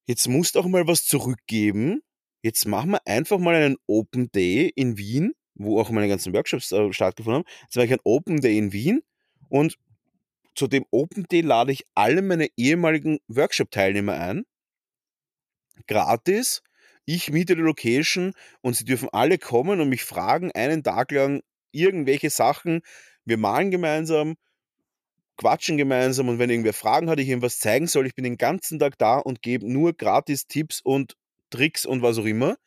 jetzt 0.05 0.27
musst 0.27 0.55
du 0.55 0.59
auch 0.59 0.67
mal 0.67 0.87
was 0.87 1.05
zurückgeben. 1.05 2.01
Jetzt 2.41 2.65
machen 2.67 2.91
wir 2.91 3.05
einfach 3.05 3.37
mal 3.37 3.55
einen 3.55 3.77
Open 3.87 4.31
Day 4.31 4.71
in 4.75 4.97
Wien, 4.97 5.33
wo 5.55 5.79
auch 5.79 5.89
meine 5.91 6.07
ganzen 6.07 6.33
Workshops 6.33 6.71
äh, 6.71 6.91
stattgefunden 6.91 7.43
haben. 7.43 7.49
Jetzt 7.63 7.75
mache 7.75 7.85
ich 7.85 7.91
einen 7.91 8.01
Open 8.03 8.41
Day 8.41 8.57
in 8.57 8.73
Wien 8.73 9.03
und 9.49 9.77
zu 10.55 10.67
dem 10.67 10.85
Open 10.91 11.25
Day 11.31 11.41
lade 11.41 11.71
ich 11.71 11.85
alle 11.95 12.21
meine 12.21 12.47
ehemaligen 12.57 13.19
Workshop-Teilnehmer 13.27 14.13
ein. 14.13 14.43
Gratis. 15.87 16.61
Ich 17.05 17.31
miete 17.31 17.55
die 17.55 17.61
Location 17.61 18.33
und 18.61 18.75
sie 18.75 18.85
dürfen 18.85 19.09
alle 19.11 19.37
kommen 19.37 19.79
und 19.79 19.89
mich 19.89 20.03
fragen 20.03 20.51
einen 20.51 20.83
Tag 20.83 21.11
lang 21.11 21.41
irgendwelche 21.71 22.29
Sachen. 22.29 22.81
Wir 23.25 23.37
malen 23.37 23.71
gemeinsam, 23.71 24.35
quatschen 25.37 25.77
gemeinsam 25.77 26.29
und 26.29 26.39
wenn 26.39 26.49
irgendwer 26.49 26.73
Fragen 26.73 27.09
hat, 27.09 27.19
ich 27.19 27.29
ihm 27.29 27.41
was 27.41 27.59
zeigen 27.59 27.87
soll, 27.87 28.05
ich 28.05 28.15
bin 28.15 28.23
den 28.23 28.37
ganzen 28.37 28.77
Tag 28.77 28.97
da 28.97 29.17
und 29.17 29.41
gebe 29.41 29.71
nur 29.71 29.93
gratis 29.93 30.47
Tipps 30.47 30.81
und 30.81 31.15
Tricks 31.51 31.85
und 31.85 32.01
was 32.01 32.17
auch 32.17 32.25
immer. 32.25 32.57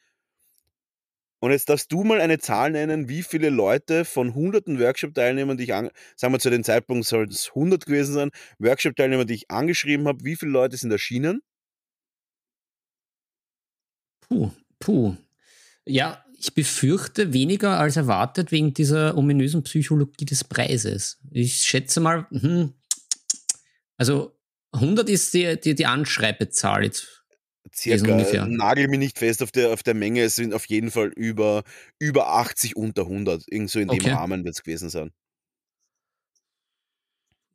Und 1.41 1.51
jetzt 1.51 1.69
darfst 1.69 1.93
du 1.93 2.05
mal 2.05 2.23
eine 2.23 2.39
Zahl 2.39 2.71
nennen, 2.71 3.09
wie 3.09 3.23
viele 3.23 3.51
Leute 3.51 4.07
von 4.07 4.35
hunderten 4.35 4.81
Workshop-Teilnehmern, 4.81 5.59
die 5.59 5.65
ich, 5.65 5.75
an, 5.75 5.91
sagen 6.17 6.33
wir 6.33 6.39
zu 6.39 6.49
dem 6.49 6.65
Zeitpunkt 6.65 7.07
soll 7.07 7.27
es 7.29 7.49
100 7.49 7.85
gewesen 7.85 8.15
sein, 8.15 8.31
Workshop-Teilnehmer, 8.61 9.27
die 9.27 9.35
ich 9.35 9.51
angeschrieben 9.51 10.09
habe, 10.09 10.25
wie 10.25 10.37
viele 10.37 10.53
Leute 10.53 10.77
sind 10.79 10.91
erschienen? 10.91 11.43
Puh, 14.21 14.51
puh. 14.79 15.17
Ja, 15.85 16.25
ich 16.39 16.55
befürchte 16.55 17.33
weniger 17.33 17.79
als 17.79 17.97
erwartet 17.97 18.51
wegen 18.51 18.73
dieser 18.73 19.17
ominösen 19.17 19.63
Psychologie 19.65 20.25
des 20.25 20.45
Preises. 20.45 21.19
Ich 21.31 21.57
schätze 21.57 22.01
mal, 22.01 22.27
hm, 22.31 22.73
also 23.97 24.35
100 24.73 25.09
ist 25.09 25.35
die, 25.35 25.61
die, 25.61 25.75
die 25.75 25.87
Anschreibezahl 25.87 26.85
jetzt. 26.85 27.24
Circa, 27.75 28.13
ungefähr. 28.13 28.45
nagel 28.45 28.89
mich 28.89 28.99
nicht 28.99 29.19
fest 29.19 29.43
auf 29.43 29.51
der, 29.53 29.73
auf 29.73 29.83
der 29.83 29.95
Menge, 29.95 30.23
es 30.23 30.37
sind 30.37 30.55
auf 30.55 30.67
jeden 30.67 30.91
Fall 30.91 31.09
über, 31.17 31.63
über 31.99 32.29
80 32.29 32.77
unter 32.77 33.07
100. 33.07 33.45
Irgend 33.49 33.71
so 33.71 33.81
in 33.81 33.91
dem 33.91 34.01
Okay. 34.01 34.11
Rahmen 34.11 34.45
wird 34.45 34.55
es 34.57 34.63
gewesen 34.63 34.91
sein. 34.91 35.13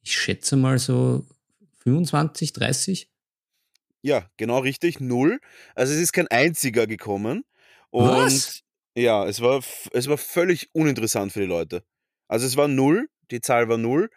Ich 0.01 0.17
schätze 0.17 0.57
mal 0.57 0.77
so 0.77 1.25
25, 1.79 2.51
30. 2.53 3.09
Ja, 4.01 4.29
genau 4.37 4.59
richtig, 4.59 4.99
null. 4.99 5.39
Also 5.75 5.93
es 5.93 5.99
ist 5.99 6.13
kein 6.13 6.27
einziger 6.27 6.87
gekommen. 6.87 7.43
Und 7.89 8.05
Was? 8.05 8.61
ja, 8.95 9.25
es 9.27 9.41
war, 9.41 9.61
es 9.93 10.07
war 10.07 10.17
völlig 10.17 10.69
uninteressant 10.73 11.33
für 11.33 11.41
die 11.41 11.45
Leute. 11.45 11.83
Also 12.27 12.45
es 12.47 12.55
war 12.57 12.67
null, 12.67 13.09
die 13.31 13.41
Zahl 13.41 13.67
war 13.69 13.77
null. 13.77 14.09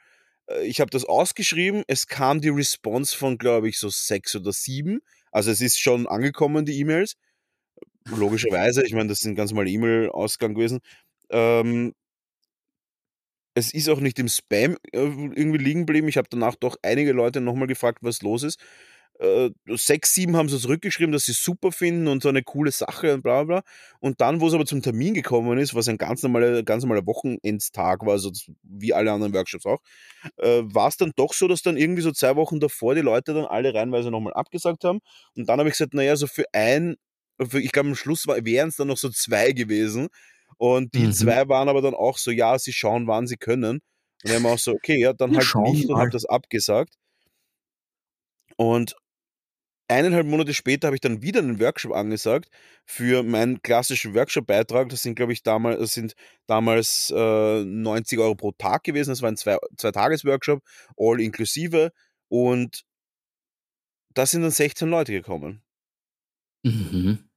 Äh, 0.49 0.67
Ich 0.67 0.81
habe 0.81 0.91
das 0.91 1.05
ausgeschrieben, 1.07 1.85
es 1.89 2.07
kam 2.09 2.41
die 2.43 2.51
Response 2.51 3.17
von, 3.17 3.39
glaube 3.39 3.69
ich, 3.71 3.79
so 3.79 3.89
sechs 3.91 4.37
oder 4.37 4.53
sieben. 4.53 5.01
Also 5.33 5.51
es 5.51 5.61
ist 5.61 5.81
schon 5.81 6.07
angekommen, 6.07 6.65
die 6.65 6.79
E-Mails. 6.81 7.17
Logischerweise, 8.07 8.85
ich 8.85 8.95
meine, 8.95 9.09
das 9.09 9.21
sind 9.21 9.35
ganz 9.37 9.51
normale 9.53 9.71
E-Mail-Ausgang 9.71 10.55
gewesen. 10.55 10.81
Ähm, 11.31 11.95
es 13.55 13.73
ist 13.75 13.89
auch 13.89 14.01
nicht 14.01 14.19
im 14.19 14.29
Spam 14.29 14.77
äh, 14.93 14.99
irgendwie 14.99 15.59
liegen 15.59 15.81
geblieben. 15.81 16.09
Ich 16.09 16.17
habe 16.17 16.29
danach 16.31 16.55
doch 16.57 16.77
einige 16.83 17.13
Leute 17.13 17.41
nochmal 17.41 17.69
gefragt, 17.69 17.99
was 18.03 18.23
los 18.23 18.43
ist. 18.43 18.59
Äh, 19.23 19.51
sechs, 19.77 20.15
sieben 20.15 20.37
haben 20.37 20.49
so 20.49 20.59
zurückgeschrieben, 20.59 21.13
dass 21.13 21.27
sie 21.27 21.33
es 21.33 21.45
super 21.45 21.71
finden 21.71 22.09
und 22.09 22.23
so 22.25 22.29
eine 22.29 22.43
coole 22.43 22.73
Sache 22.73 23.15
und 23.15 23.23
bla 23.23 23.45
bla. 23.45 23.63
Und 24.01 24.21
dann, 24.21 24.41
wo 24.41 24.49
es 24.49 24.55
aber 24.55 24.67
zum 24.67 24.83
Termin 24.83 25.15
gekommen 25.15 25.59
ist, 25.59 25.75
was 25.77 25.89
ein 25.89 25.97
ganz 25.99 26.25
normaler, 26.25 26.65
ganz 26.65 26.83
normaler 26.83 27.07
Wochenendstag 27.07 28.05
war, 28.05 28.13
also 28.15 28.33
wie 28.65 28.93
alle 28.93 29.13
anderen 29.13 29.33
Workshops 29.33 29.65
auch, 29.65 29.79
äh, 30.39 30.63
war 30.65 30.89
es 30.89 30.97
dann 30.97 31.13
doch 31.17 31.35
so, 31.35 31.47
dass 31.47 31.63
dann 31.63 31.77
irgendwie 31.77 32.03
so 32.03 32.11
zwei 32.13 32.35
Wochen 32.37 32.59
davor 32.59 32.97
die 32.97 33.01
Leute 33.01 33.33
dann 33.33 33.45
alle 33.45 33.73
reihenweise 33.75 34.11
nochmal 34.11 34.33
abgesagt 34.35 34.85
haben. 34.85 34.99
Und 35.37 35.49
dann 35.49 35.59
habe 35.61 35.69
ich 35.69 35.75
gesagt, 35.77 35.95
naja, 35.95 36.17
so 36.17 36.27
für 36.27 36.47
ein, 36.53 36.97
für, 37.41 37.61
ich 37.61 37.71
glaube 37.73 37.91
am 37.91 37.95
Schluss 37.97 38.27
wären 38.27 38.71
es 38.71 38.77
dann 38.77 38.89
noch 38.89 38.99
so 38.99 39.09
zwei 39.11 39.53
gewesen. 39.53 40.09
Und 40.59 40.95
die 40.95 41.09
Mhm. 41.09 41.13
zwei 41.13 41.49
waren 41.49 41.69
aber 41.69 41.81
dann 41.83 41.95
auch 41.95 42.19
so, 42.19 42.31
ja, 42.33 42.59
sie 42.59 42.73
schauen, 42.73 43.07
wann 43.07 43.27
sie 43.29 43.37
können. 43.37 43.81
Und 44.25 44.31
dann 44.31 44.35
haben 44.37 44.43
wir 44.45 44.51
auch 44.51 44.59
so, 44.59 44.73
okay, 44.73 44.99
ja, 45.01 45.13
dann 45.13 45.31
Wir 45.31 45.39
halt 45.39 45.55
nicht 45.57 45.89
und 45.89 45.95
mal. 45.95 46.01
habe 46.01 46.11
das 46.11 46.25
abgesagt. 46.25 46.95
Und 48.57 48.95
eineinhalb 49.89 50.27
Monate 50.27 50.55
später 50.55 50.89
habe 50.89 50.97
ich 50.97 51.01
dann 51.01 51.23
wieder 51.23 51.41
einen 51.41 51.61
Workshop 51.61 51.93
angesagt 51.93 52.49
für 52.87 53.23
meinen 53.23 53.63
klassischen 53.63 54.15
Workshop-Beitrag. 54.15 54.89
Das 54.89 55.03
sind, 55.03 55.15
glaube 55.15 55.33
ich, 55.33 55.43
damals, 55.43 55.79
das 55.79 55.95
sind 55.95 56.15
damals 56.47 57.13
äh, 57.15 57.65
90 57.65 58.19
Euro 58.19 58.35
pro 58.35 58.53
Tag 58.53 58.85
gewesen. 58.85 59.11
Das 59.11 59.23
war 59.23 59.31
ein 59.31 59.37
zwei, 59.37 59.59
zwei 59.77 59.91
Tages-Workshop, 59.91 60.63
all 60.97 61.21
inklusive. 61.21 61.93
Und 62.29 62.85
da 64.15 64.27
sind 64.27 64.43
dann 64.43 64.51
16 64.51 64.89
Leute 64.89 65.13
gekommen. 65.13 65.63
Mhm. 66.65 67.29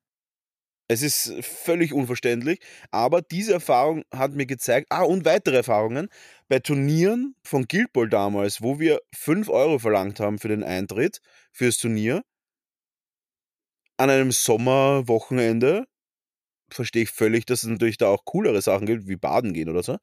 Es 0.87 1.01
ist 1.01 1.33
völlig 1.41 1.93
unverständlich, 1.93 2.59
aber 2.91 3.23
diese 3.23 3.53
Erfahrung 3.53 4.03
hat 4.11 4.33
mir 4.33 4.45
gezeigt, 4.45 4.87
ah, 4.91 5.01
und 5.01 5.25
weitere 5.25 5.57
Erfahrungen 5.57 6.09
bei 6.47 6.59
Turnieren 6.59 7.35
von 7.43 7.65
Guild 7.67 7.91
Ball 7.91 8.07
damals, 8.07 8.61
wo 8.61 8.79
wir 8.79 8.99
5 9.15 9.49
Euro 9.49 9.79
verlangt 9.79 10.19
haben 10.19 10.37
für 10.37 10.47
den 10.47 10.63
Eintritt 10.63 11.21
fürs 11.51 11.79
Turnier, 11.79 12.21
an 13.97 14.09
einem 14.09 14.31
Sommerwochenende, 14.31 15.85
verstehe 16.71 17.03
ich 17.03 17.11
völlig, 17.11 17.45
dass 17.45 17.63
es 17.63 17.69
natürlich 17.69 17.97
da 17.97 18.07
auch 18.09 18.25
coolere 18.25 18.61
Sachen 18.61 18.87
gibt, 18.87 19.07
wie 19.07 19.15
Baden 19.17 19.53
gehen 19.53 19.69
oder 19.69 19.83
so, 19.83 19.97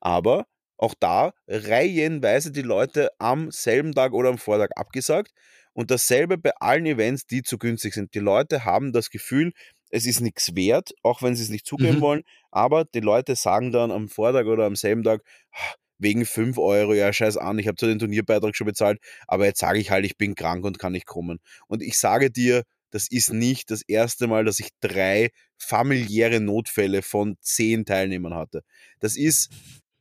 aber 0.00 0.46
auch 0.78 0.94
da 1.00 1.32
reihenweise 1.48 2.52
die 2.52 2.62
Leute 2.62 3.10
am 3.18 3.50
selben 3.50 3.94
Tag 3.94 4.12
oder 4.12 4.28
am 4.30 4.38
Vortag 4.38 4.70
abgesagt 4.76 5.32
und 5.72 5.90
dasselbe 5.90 6.38
bei 6.38 6.52
allen 6.60 6.86
Events, 6.86 7.26
die 7.26 7.42
zu 7.42 7.58
günstig 7.58 7.94
sind. 7.94 8.14
Die 8.14 8.20
Leute 8.20 8.64
haben 8.64 8.92
das 8.92 9.10
Gefühl, 9.10 9.52
es 9.90 10.06
ist 10.06 10.20
nichts 10.20 10.54
wert, 10.54 10.92
auch 11.02 11.22
wenn 11.22 11.34
sie 11.34 11.42
es 11.44 11.48
nicht 11.50 11.66
zugeben 11.66 12.00
Mhm. 12.00 12.02
wollen, 12.02 12.22
aber 12.50 12.84
die 12.84 13.00
Leute 13.00 13.36
sagen 13.36 13.72
dann 13.72 13.90
am 13.90 14.08
Vortag 14.08 14.46
oder 14.46 14.66
am 14.66 14.76
selben 14.76 15.02
Tag, 15.02 15.22
"Ah, 15.52 15.74
wegen 15.98 16.26
5 16.26 16.58
Euro, 16.58 16.94
ja, 16.94 17.12
scheiß 17.12 17.36
an, 17.38 17.58
ich 17.58 17.66
habe 17.68 17.76
zwar 17.76 17.88
den 17.88 17.98
Turnierbeitrag 17.98 18.54
schon 18.56 18.66
bezahlt, 18.66 19.00
aber 19.26 19.46
jetzt 19.46 19.60
sage 19.60 19.78
ich 19.80 19.90
halt, 19.90 20.04
ich 20.04 20.16
bin 20.16 20.34
krank 20.34 20.64
und 20.64 20.78
kann 20.78 20.92
nicht 20.92 21.06
kommen. 21.06 21.40
Und 21.68 21.82
ich 21.82 21.98
sage 21.98 22.30
dir, 22.30 22.62
das 22.90 23.08
ist 23.10 23.32
nicht 23.32 23.70
das 23.70 23.82
erste 23.82 24.26
Mal, 24.26 24.44
dass 24.44 24.60
ich 24.60 24.70
drei 24.80 25.30
familiäre 25.58 26.40
Notfälle 26.40 27.02
von 27.02 27.36
zehn 27.40 27.84
Teilnehmern 27.84 28.34
hatte. 28.34 28.62
Das 29.00 29.16
ist, 29.16 29.50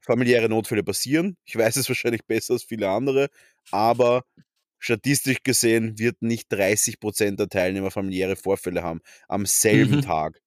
familiäre 0.01 0.49
Notfälle 0.49 0.83
passieren. 0.83 1.37
Ich 1.45 1.55
weiß 1.57 1.75
es 1.77 1.89
wahrscheinlich 1.89 2.25
besser 2.25 2.53
als 2.53 2.63
viele 2.63 2.89
andere, 2.89 3.29
aber 3.71 4.23
statistisch 4.79 5.43
gesehen 5.43 5.97
wird 5.99 6.21
nicht 6.21 6.51
30% 6.51 7.39
der 7.39 7.49
Teilnehmer 7.49 7.91
familiäre 7.91 8.35
Vorfälle 8.35 8.83
haben 8.83 9.01
am 9.27 9.45
selben 9.45 9.99
Mhm. 9.99 10.01
Tag. 10.01 10.39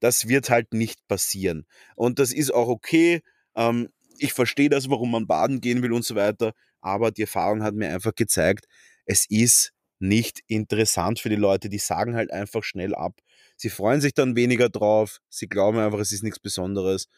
Das 0.00 0.28
wird 0.28 0.50
halt 0.50 0.74
nicht 0.74 1.06
passieren. 1.08 1.66
Und 1.96 2.18
das 2.18 2.32
ist 2.32 2.52
auch 2.54 2.68
okay. 2.68 3.22
Ähm, 3.56 3.88
ich 4.18 4.32
verstehe 4.32 4.68
das, 4.68 4.90
warum 4.90 5.10
man 5.10 5.26
baden 5.26 5.60
gehen 5.60 5.82
will 5.82 5.92
und 5.92 6.04
so 6.04 6.14
weiter. 6.14 6.52
Aber 6.80 7.10
die 7.10 7.22
Erfahrung 7.22 7.62
hat 7.62 7.74
mir 7.74 7.90
einfach 7.92 8.14
gezeigt, 8.14 8.66
es 9.06 9.26
ist 9.28 9.72
nicht 9.98 10.40
interessant 10.46 11.18
für 11.18 11.28
die 11.28 11.36
Leute. 11.36 11.68
Die 11.68 11.78
sagen 11.78 12.14
halt 12.14 12.32
einfach 12.32 12.62
schnell 12.62 12.94
ab. 12.94 13.20
Sie 13.56 13.70
freuen 13.70 14.00
sich 14.00 14.14
dann 14.14 14.36
weniger 14.36 14.68
drauf. 14.68 15.20
Sie 15.28 15.48
glauben 15.48 15.78
einfach, 15.78 15.98
es 15.98 16.12
ist 16.12 16.22
nichts 16.22 16.38
Besonderes. 16.38 17.08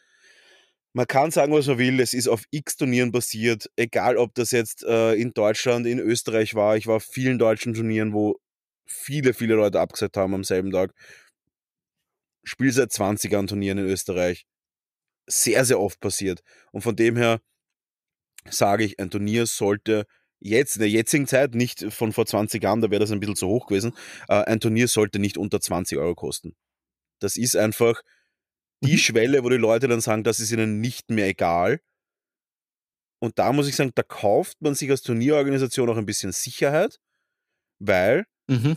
Man 0.93 1.07
kann 1.07 1.31
sagen, 1.31 1.53
was 1.53 1.67
man 1.67 1.77
will. 1.77 1.99
Es 1.99 2.13
ist 2.13 2.27
auf 2.27 2.43
x 2.51 2.75
Turnieren 2.75 3.11
passiert. 3.11 3.69
Egal, 3.75 4.17
ob 4.17 4.33
das 4.35 4.51
jetzt 4.51 4.83
äh, 4.83 5.13
in 5.13 5.33
Deutschland, 5.33 5.85
in 5.87 5.99
Österreich 5.99 6.55
war. 6.55 6.75
Ich 6.75 6.87
war 6.87 6.97
auf 6.97 7.03
vielen 7.03 7.39
deutschen 7.39 7.73
Turnieren, 7.73 8.13
wo 8.13 8.39
viele, 8.85 9.33
viele 9.33 9.55
Leute 9.55 9.79
abgesagt 9.79 10.17
haben 10.17 10.33
am 10.33 10.43
selben 10.43 10.71
Tag. 10.71 10.93
Spiel 12.43 12.71
seit 12.71 12.91
20 12.91 13.31
Jahren 13.31 13.47
Turnieren 13.47 13.77
in 13.77 13.85
Österreich. 13.85 14.45
Sehr, 15.27 15.63
sehr 15.63 15.79
oft 15.79 15.99
passiert. 15.99 16.41
Und 16.71 16.81
von 16.81 16.95
dem 16.95 17.15
her 17.15 17.39
sage 18.49 18.83
ich, 18.83 18.99
ein 18.99 19.09
Turnier 19.09 19.45
sollte 19.45 20.05
jetzt, 20.41 20.75
in 20.75 20.81
der 20.81 20.89
jetzigen 20.89 21.27
Zeit, 21.27 21.55
nicht 21.55 21.93
von 21.93 22.11
vor 22.11 22.25
20 22.25 22.61
Jahren, 22.61 22.81
da 22.81 22.91
wäre 22.91 22.99
das 22.99 23.11
ein 23.11 23.19
bisschen 23.19 23.35
zu 23.37 23.47
hoch 23.47 23.67
gewesen, 23.67 23.93
äh, 24.27 24.43
ein 24.43 24.59
Turnier 24.59 24.87
sollte 24.87 25.19
nicht 25.19 25.37
unter 25.37 25.61
20 25.61 25.97
Euro 25.97 26.15
kosten. 26.15 26.55
Das 27.19 27.37
ist 27.37 27.55
einfach 27.55 28.01
die 28.83 28.97
Schwelle, 28.97 29.43
wo 29.43 29.49
die 29.49 29.57
Leute 29.57 29.87
dann 29.87 30.01
sagen, 30.01 30.23
das 30.23 30.39
ist 30.39 30.51
ihnen 30.51 30.81
nicht 30.81 31.09
mehr 31.11 31.27
egal. 31.27 31.79
Und 33.19 33.37
da 33.37 33.53
muss 33.53 33.67
ich 33.67 33.75
sagen, 33.75 33.91
da 33.93 34.01
kauft 34.03 34.61
man 34.61 34.73
sich 34.73 34.89
als 34.89 35.03
Turnierorganisation 35.03 35.89
auch 35.89 35.97
ein 35.97 36.07
bisschen 36.07 36.31
Sicherheit, 36.31 36.99
weil 37.79 38.25
Mhm. 38.47 38.75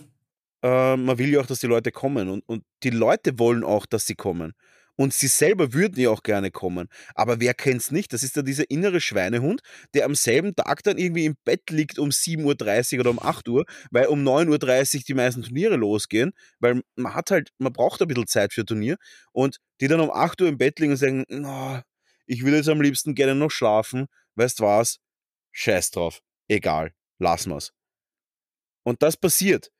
äh, 0.62 0.96
man 0.96 1.18
will 1.18 1.30
ja 1.32 1.40
auch, 1.40 1.46
dass 1.46 1.60
die 1.60 1.66
Leute 1.66 1.90
kommen. 1.90 2.28
Und, 2.28 2.42
und 2.46 2.64
die 2.82 2.90
Leute 2.90 3.38
wollen 3.38 3.64
auch, 3.64 3.86
dass 3.86 4.06
sie 4.06 4.14
kommen. 4.14 4.52
Und 4.96 5.12
sie 5.12 5.26
selber 5.28 5.72
würden 5.72 5.98
ja 6.00 6.10
auch 6.10 6.22
gerne 6.22 6.50
kommen. 6.50 6.88
Aber 7.14 7.40
wer 7.40 7.54
kennt's 7.54 7.90
nicht? 7.90 8.12
Das 8.12 8.22
ist 8.22 8.36
ja 8.36 8.42
dieser 8.42 8.70
innere 8.70 9.00
Schweinehund, 9.00 9.60
der 9.94 10.04
am 10.04 10.14
selben 10.14 10.54
Tag 10.54 10.82
dann 10.84 10.98
irgendwie 10.98 11.24
im 11.24 11.36
Bett 11.44 11.70
liegt 11.70 11.98
um 11.98 12.10
7.30 12.12 12.94
Uhr 12.94 13.00
oder 13.00 13.10
um 13.10 13.18
8 13.20 13.48
Uhr, 13.48 13.64
weil 13.90 14.06
um 14.06 14.22
9.30 14.22 14.98
Uhr 15.00 15.04
die 15.08 15.14
meisten 15.14 15.42
Turniere 15.42 15.76
losgehen, 15.76 16.32
weil 16.60 16.82
man 16.96 17.14
hat 17.14 17.30
halt, 17.30 17.50
man 17.58 17.72
braucht 17.72 18.00
ein 18.02 18.08
bisschen 18.08 18.26
Zeit 18.26 18.52
für 18.52 18.64
Turnier 18.64 18.96
und 19.32 19.58
die 19.80 19.88
dann 19.88 20.00
um 20.00 20.10
8 20.10 20.40
Uhr 20.40 20.48
im 20.48 20.58
Bett 20.58 20.78
liegen 20.78 20.92
und 20.92 20.98
sagen, 20.98 21.24
"Na, 21.28 21.82
ich 22.26 22.42
würde 22.44 22.58
jetzt 22.58 22.68
am 22.68 22.80
liebsten 22.80 23.14
gerne 23.14 23.34
noch 23.34 23.50
schlafen, 23.50 24.06
weißt 24.36 24.60
was? 24.60 24.98
Scheiß 25.52 25.90
drauf. 25.92 26.20
Egal. 26.48 26.92
Lassen 27.18 27.50
wir's. 27.52 27.72
Und 28.82 29.02
das 29.02 29.16
passiert. 29.16 29.70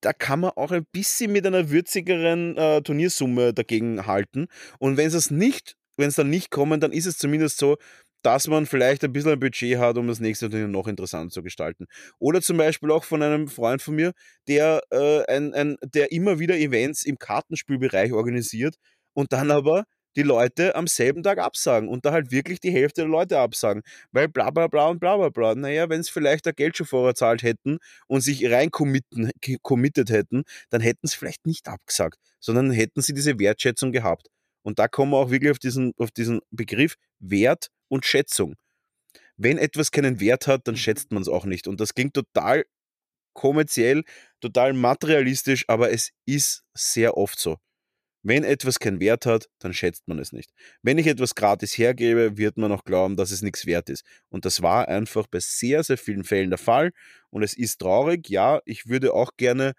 Da 0.00 0.12
kann 0.12 0.40
man 0.40 0.50
auch 0.56 0.70
ein 0.70 0.86
bisschen 0.92 1.32
mit 1.32 1.46
einer 1.46 1.70
würzigeren 1.70 2.56
äh, 2.56 2.82
Turniersumme 2.82 3.52
dagegen 3.52 4.06
halten. 4.06 4.48
Und 4.78 4.96
wenn 4.96 5.08
es 5.08 5.30
nicht, 5.30 5.76
wenn 5.96 6.08
es 6.08 6.14
dann 6.14 6.30
nicht 6.30 6.50
kommen, 6.50 6.80
dann 6.80 6.92
ist 6.92 7.06
es 7.06 7.18
zumindest 7.18 7.58
so, 7.58 7.76
dass 8.22 8.48
man 8.48 8.66
vielleicht 8.66 9.04
ein 9.04 9.12
bisschen 9.12 9.32
ein 9.32 9.40
Budget 9.40 9.78
hat, 9.78 9.96
um 9.96 10.06
das 10.06 10.20
nächste 10.20 10.50
Turnier 10.50 10.68
noch 10.68 10.86
interessanter 10.86 11.32
zu 11.32 11.42
gestalten. 11.42 11.86
Oder 12.18 12.42
zum 12.42 12.56
Beispiel 12.56 12.90
auch 12.90 13.04
von 13.04 13.22
einem 13.22 13.48
Freund 13.48 13.82
von 13.82 13.94
mir, 13.94 14.12
der, 14.48 14.82
äh, 14.90 15.24
ein, 15.26 15.54
ein, 15.54 15.76
der 15.82 16.12
immer 16.12 16.38
wieder 16.38 16.56
Events 16.56 17.04
im 17.04 17.18
Kartenspielbereich 17.18 18.12
organisiert 18.12 18.76
und 19.14 19.32
dann 19.32 19.50
aber 19.50 19.84
die 20.16 20.22
Leute 20.22 20.74
am 20.74 20.86
selben 20.86 21.22
Tag 21.22 21.38
absagen 21.38 21.88
und 21.88 22.04
da 22.04 22.12
halt 22.12 22.30
wirklich 22.30 22.60
die 22.60 22.70
Hälfte 22.70 23.02
der 23.02 23.10
Leute 23.10 23.38
absagen, 23.38 23.82
weil 24.12 24.28
bla 24.28 24.50
bla 24.50 24.66
bla 24.66 24.88
und 24.88 25.00
bla 25.00 25.16
bla 25.16 25.28
bla. 25.28 25.54
Naja, 25.54 25.88
wenn 25.88 26.00
es 26.00 26.08
vielleicht 26.08 26.46
der 26.46 26.52
Geld 26.52 26.76
schon 26.76 26.86
vorher 26.86 27.14
zahlt 27.14 27.42
hätten 27.42 27.78
und 28.06 28.20
sich 28.20 28.50
rein 28.50 28.70
committed 28.70 30.10
hätten, 30.10 30.44
dann 30.70 30.80
hätten 30.80 31.06
sie 31.06 31.16
vielleicht 31.16 31.46
nicht 31.46 31.68
abgesagt, 31.68 32.18
sondern 32.40 32.70
hätten 32.70 33.02
sie 33.02 33.14
diese 33.14 33.38
Wertschätzung 33.38 33.92
gehabt. 33.92 34.28
Und 34.62 34.78
da 34.78 34.88
kommen 34.88 35.12
wir 35.12 35.18
auch 35.18 35.30
wirklich 35.30 35.50
auf 35.52 35.58
diesen, 35.58 35.92
auf 35.96 36.10
diesen 36.10 36.40
Begriff 36.50 36.96
Wert 37.18 37.68
und 37.88 38.04
Schätzung. 38.04 38.56
Wenn 39.36 39.56
etwas 39.58 39.90
keinen 39.90 40.20
Wert 40.20 40.46
hat, 40.46 40.68
dann 40.68 40.76
schätzt 40.76 41.12
man 41.12 41.22
es 41.22 41.28
auch 41.28 41.46
nicht. 41.46 41.66
Und 41.66 41.80
das 41.80 41.94
klingt 41.94 42.14
total 42.14 42.64
kommerziell, 43.32 44.04
total 44.40 44.72
materialistisch, 44.74 45.64
aber 45.68 45.90
es 45.92 46.10
ist 46.26 46.62
sehr 46.74 47.16
oft 47.16 47.38
so. 47.38 47.56
Wenn 48.22 48.44
etwas 48.44 48.78
keinen 48.78 49.00
Wert 49.00 49.24
hat, 49.24 49.48
dann 49.60 49.72
schätzt 49.72 50.06
man 50.06 50.18
es 50.18 50.32
nicht. 50.32 50.52
Wenn 50.82 50.98
ich 50.98 51.06
etwas 51.06 51.34
gratis 51.34 51.78
hergebe, 51.78 52.36
wird 52.36 52.58
man 52.58 52.70
auch 52.70 52.84
glauben, 52.84 53.16
dass 53.16 53.30
es 53.30 53.40
nichts 53.40 53.64
wert 53.64 53.88
ist. 53.88 54.04
Und 54.28 54.44
das 54.44 54.60
war 54.60 54.88
einfach 54.88 55.26
bei 55.26 55.40
sehr, 55.40 55.82
sehr 55.84 55.96
vielen 55.96 56.24
Fällen 56.24 56.50
der 56.50 56.58
Fall. 56.58 56.92
Und 57.30 57.42
es 57.42 57.54
ist 57.54 57.80
traurig. 57.80 58.28
Ja, 58.28 58.60
ich 58.66 58.88
würde 58.88 59.14
auch 59.14 59.32
gerne, 59.38 59.72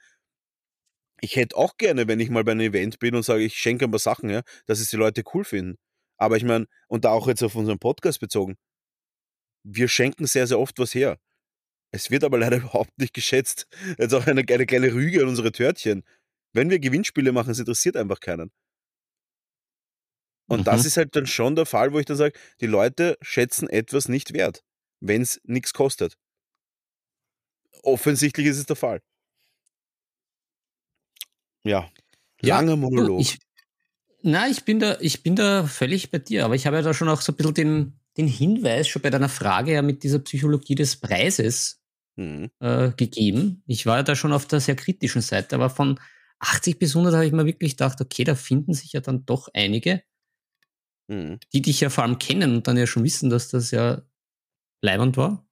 ich 1.22 1.36
hätte 1.36 1.56
auch 1.56 1.78
gerne, 1.78 2.08
wenn 2.08 2.20
ich 2.20 2.32
mal 2.32 2.44
bei 2.44 2.54
einem 2.54 2.62
Event 2.62 2.98
bin 3.00 3.16
und 3.16 3.24
sage, 3.24 3.44
ich 3.44 3.56
schenke 3.56 3.86
ein 3.86 3.92
paar 3.92 4.00
Sachen 4.00 4.30
her, 4.30 4.44
dass 4.66 4.80
es 4.80 4.90
die 4.90 4.98
Leute 4.98 5.24
cool 5.34 5.44
finden. 5.44 5.78
Aber 6.18 6.38
ich 6.38 6.44
meine, 6.44 6.68
und 6.88 7.06
da 7.06 7.12
auch 7.12 7.28
jetzt 7.28 7.44
auf 7.44 7.56
unseren 7.56 7.80
Podcast 7.80 8.20
bezogen, 8.20 8.58
wir 9.64 9.88
schenken 9.88 10.26
sehr, 10.26 10.48
sehr 10.48 10.60
oft 10.60 10.80
was 10.80 10.96
her. 10.96 11.20
Es 11.92 12.10
wird 12.10 12.24
aber 12.24 12.38
leider 12.40 12.58
überhaupt 12.58 12.98
nicht 12.98 13.14
geschätzt. 13.14 13.68
Jetzt 14.00 14.14
auch 14.14 14.26
eine, 14.26 14.42
eine 14.42 14.66
kleine 14.66 14.94
Rüge 14.94 15.22
an 15.22 15.30
unsere 15.30 15.52
Törtchen. 15.52 16.04
Wenn 16.53 16.69
wir 16.69 16.80
Gewinnspiele 16.80 17.32
machen, 17.32 17.52
es 17.52 17.60
interessiert 17.60 17.95
einfach 17.98 18.19
keinen. 18.19 18.52
Und 20.49 20.68
das 20.68 20.82
Mhm. 20.82 20.88
ist 20.88 20.98
halt 20.98 21.15
dann 21.15 21.28
schon 21.28 21.56
der 21.56 21.65
Fall, 21.65 21.94
wo 21.94 21.99
ich 21.99 22.06
dann 22.06 22.18
sage, 22.18 22.38
die 22.60 22.68
Leute 22.68 23.18
schätzen 23.22 23.69
etwas 23.69 24.10
nicht 24.10 24.34
wert, 24.34 24.64
wenn 24.99 25.22
es 25.22 25.40
nichts 25.45 25.73
kostet. 25.73 26.18
Offensichtlich 27.84 28.48
ist 28.48 28.57
es 28.57 28.65
der 28.65 28.76
Fall. 28.76 29.02
Ja, 31.64 31.90
Ja, 32.41 32.57
langer 32.57 32.76
Monolog. 32.76 33.22
ich, 33.22 33.40
na, 34.23 34.48
ich 34.48 34.65
bin 34.65 34.80
da, 34.80 34.98
ich 34.99 35.23
bin 35.23 35.36
da 35.36 35.65
völlig 35.65 36.11
bei 36.11 36.19
dir, 36.19 36.45
aber 36.45 36.56
ich 36.56 36.65
habe 36.68 36.78
ja 36.78 36.82
da 36.82 36.94
schon 36.94 37.10
auch 37.10 37.22
so 37.22 37.32
ein 37.34 37.36
bisschen 37.36 37.53
den, 37.53 37.99
den 38.18 38.28
Hinweis 38.28 38.88
schon 38.88 39.02
bei 39.02 39.10
deiner 39.10 39.30
Frage 39.30 39.73
ja 39.73 39.82
mit 39.82 40.03
dieser 40.03 40.19
Psychologie 40.19 40.76
des 40.76 40.98
Preises 40.98 41.80
Mhm. 42.18 42.52
äh, 42.60 42.91
gegeben. 42.91 43.64
Ich 43.68 43.86
war 43.86 43.98
ja 43.98 44.03
da 44.03 44.15
schon 44.15 44.34
auf 44.34 44.45
der 44.45 44.60
sehr 44.60 44.76
kritischen 44.76 45.22
Seite, 45.22 45.56
aber 45.56 45.69
von 45.69 45.99
80 46.42 46.80
bis 46.80 46.96
100 46.96 47.14
habe 47.14 47.26
ich 47.26 47.32
mir 47.32 47.46
wirklich 47.46 47.78
gedacht, 47.78 48.02
okay, 48.02 48.24
da 48.24 48.36
finden 48.36 48.74
sich 48.74 48.94
ja 48.94 49.00
dann 49.00 49.26
doch 49.26 49.50
einige, 49.54 50.04
Mhm. 51.08 51.40
die 51.52 51.62
dich 51.62 51.82
ja 51.82 51.90
vor 51.90 52.04
allem 52.04 52.20
kennen 52.20 52.56
und 52.56 52.68
dann 52.68 52.78
ja 52.78 52.88
schon 52.88 53.04
wissen, 53.04 53.30
dass 53.30 53.50
das 53.50 53.72
ja 53.72 54.02
leibend 54.82 55.18
war. 55.18 55.46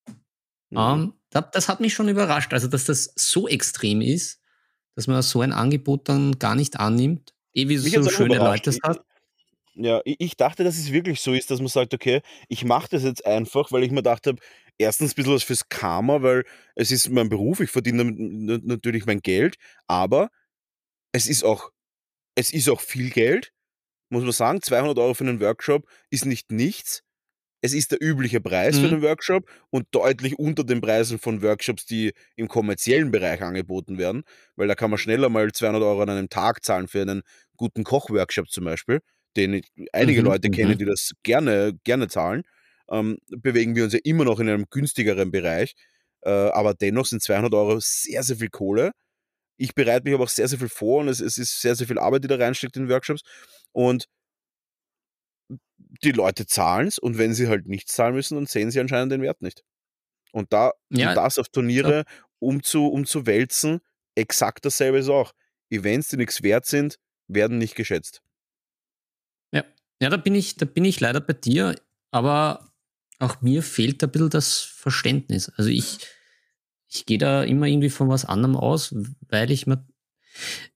Mhm. 0.70 0.78
Ähm, 0.78 1.14
da, 1.30 1.42
das 1.42 1.68
hat 1.68 1.80
mich 1.80 1.94
schon 1.94 2.10
überrascht, 2.10 2.54
also 2.54 2.68
dass 2.68 2.86
das 2.86 3.14
so 3.16 3.48
extrem 3.48 4.02
ist, 4.02 4.42
dass 4.96 5.08
man 5.08 5.22
so 5.22 5.42
ein 5.42 5.52
Angebot 5.52 6.10
dann 6.10 6.40
gar 6.40 6.56
nicht 6.56 6.80
annimmt. 6.80 7.34
Eh, 7.54 7.68
wie 7.68 7.78
Mich 7.78 7.94
so. 7.94 8.24
Leute 8.26 8.70
es 8.70 8.80
hat. 8.84 9.04
Ja, 9.76 10.02
ich, 10.04 10.36
dachte, 10.36 10.64
dass 10.64 10.78
es 10.78 10.92
wirklich 10.92 11.22
so 11.22 11.34
ist, 11.34 11.52
dass 11.52 11.60
man 11.60 11.70
sagt, 11.70 11.94
okay, 11.94 12.22
ich 12.50 12.66
mache 12.66 12.90
das 12.92 13.04
jetzt 13.04 13.26
einfach, 13.26 13.72
weil 13.72 13.84
ich 13.84 13.92
mir 13.92 13.98
gedacht 13.98 14.28
habe, 14.28 14.40
erstens 14.78 15.12
ein 15.12 15.16
bisschen 15.16 15.34
was 15.34 15.44
fürs 15.44 15.70
Karma, 15.70 16.22
weil 16.22 16.44
es 16.76 16.92
ist 16.92 17.10
mein 17.10 17.30
Beruf, 17.30 17.62
ich 17.62 17.70
verdiene 17.70 18.04
natürlich 18.04 19.06
mein 19.06 19.22
Geld, 19.22 19.56
aber 19.88 20.32
es 21.12 21.28
ist 21.28 21.44
auch, 21.44 21.72
es 22.36 22.52
ist 22.52 22.70
auch 22.70 22.82
viel 22.82 23.10
Geld, 23.12 23.54
muss 24.10 24.24
man 24.24 24.32
sagen. 24.34 24.62
200 24.62 25.00
Euro 25.00 25.14
für 25.14 25.26
einen 25.26 25.42
Workshop 25.42 25.88
ist 26.10 26.26
nicht 26.26 26.52
nichts. 26.52 27.04
Es 27.62 27.74
ist 27.74 27.92
der 27.92 28.02
übliche 28.02 28.42
Preis 28.42 28.80
für 28.80 28.86
Mhm. 28.86 28.94
einen 28.94 29.02
Workshop 29.02 29.50
und 29.72 29.88
deutlich 29.92 30.40
unter 30.40 30.64
den 30.64 30.82
Preisen 30.82 31.20
von 31.20 31.42
Workshops, 31.44 31.86
die 31.86 32.14
im 32.38 32.48
kommerziellen 32.48 33.12
Bereich 33.12 33.42
angeboten 33.42 33.98
werden, 33.98 34.24
weil 34.56 34.68
da 34.70 34.76
kann 34.76 34.92
man 34.92 35.00
schneller 35.00 35.30
mal 35.30 35.52
200 35.52 35.84
Euro 35.84 36.02
an 36.04 36.10
einem 36.12 36.30
Tag 36.30 36.64
zahlen 36.64 36.88
für 36.88 37.02
einen 37.02 37.24
guten 37.58 37.84
Kochworkshop 37.84 38.50
zum 38.50 38.66
Beispiel, 38.66 39.00
den 39.38 39.56
ich- 39.56 39.72
einige 39.94 40.22
Mhm, 40.22 40.24
Leute 40.24 40.50
kennen, 40.50 40.78
mhm. 40.78 40.80
die 40.80 40.86
das 40.86 41.12
gerne, 41.24 41.74
gerne 41.84 42.08
zahlen. 42.10 42.44
Ähm, 42.92 43.18
bewegen 43.30 43.76
wir 43.76 43.84
uns 43.86 43.94
ja 43.94 44.00
immer 44.04 44.26
noch 44.26 44.40
in 44.40 44.50
einem 44.50 44.66
günstigeren 44.70 45.32
Bereich, 45.32 45.74
äh, 46.22 46.30
aber 46.30 46.74
dennoch 46.74 47.06
sind 47.06 47.22
200 47.22 47.54
Euro 47.54 47.78
sehr, 47.82 48.24
sehr 48.24 48.38
viel 48.38 48.50
Kohle. 48.50 48.92
Ich 49.60 49.76
bereite 49.76 50.06
mich 50.06 50.14
aber 50.14 50.24
auch 50.24 50.30
sehr, 50.30 50.48
sehr 50.48 50.58
viel 50.58 50.70
vor 50.70 51.02
und 51.02 51.10
es, 51.10 51.20
es 51.20 51.38
ist 51.38 51.62
sehr, 51.62 51.76
sehr 51.76 51.86
viel 51.86 52.00
Arbeit, 52.00 52.24
die 52.24 52.28
da 52.28 52.36
reinsteckt 52.36 52.78
in 52.78 52.90
Workshops. 52.90 53.22
Und 53.74 54.06
die 55.78 56.12
Leute 56.12 56.46
zahlen 56.46 56.88
es 56.88 56.98
und 56.98 57.18
wenn 57.18 57.34
sie 57.34 57.48
halt 57.48 57.68
nicht 57.68 57.90
zahlen 57.90 58.16
müssen, 58.16 58.36
dann 58.36 58.46
sehen 58.46 58.72
sie 58.72 58.80
anscheinend 58.80 59.12
den 59.12 59.22
Wert 59.22 59.42
nicht. 59.42 59.64
Und 60.32 60.54
da 60.54 60.72
Ja, 60.90 61.10
und 61.10 61.16
das 61.16 61.40
auf 61.40 61.50
Turniere 61.50 62.06
umzu, 62.40 62.88
umzuwälzen, 62.88 63.82
exakt 64.16 64.66
dasselbe 64.66 65.00
ist 65.00 65.10
auch. 65.10 65.34
Events, 65.70 66.08
die 66.10 66.18
nichts 66.18 66.42
wert 66.42 66.66
sind, 66.66 66.98
werden 67.28 67.58
nicht 67.58 67.76
geschätzt. 67.76 68.22
Ja, 69.52 69.66
ja 70.02 70.10
da, 70.10 70.18
bin 70.18 70.36
ich, 70.36 70.56
da 70.56 70.66
bin 70.66 70.86
ich 70.86 71.00
leider 71.00 71.20
bei 71.20 71.34
dir, 71.34 71.76
aber 72.12 72.72
auch 73.20 73.42
mir 73.42 73.62
fehlt 73.62 74.02
ein 74.04 74.12
bisschen 74.12 74.30
das 74.30 74.62
Verständnis. 74.62 75.50
Also 75.50 75.70
ich, 75.70 76.00
ich 76.92 77.06
gehe 77.06 77.18
da 77.18 77.44
immer 77.44 77.68
irgendwie 77.68 77.90
von 77.90 78.10
was 78.10 78.26
anderem 78.26 78.56
aus, 78.56 78.94
weil 79.28 79.52
ich 79.52 79.68
mir, 79.68 79.86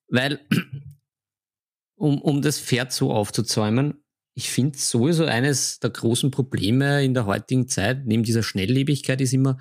weil, 0.08 0.40
um, 1.96 2.22
um 2.22 2.42
das 2.42 2.60
Pferd 2.60 2.92
so 2.92 3.12
aufzuzäumen, 3.12 4.04
ich 4.36 4.50
finde 4.50 4.78
sowieso 4.78 5.26
eines 5.26 5.80
der 5.80 5.92
großen 5.92 6.32
Probleme 6.32 7.04
in 7.04 7.14
der 7.14 7.26
heutigen 7.26 7.68
Zeit, 7.68 8.06
neben 8.06 8.24
dieser 8.24 8.44
Schnelllebigkeit, 8.44 9.22
ist 9.22 9.34
immer, 9.34 9.60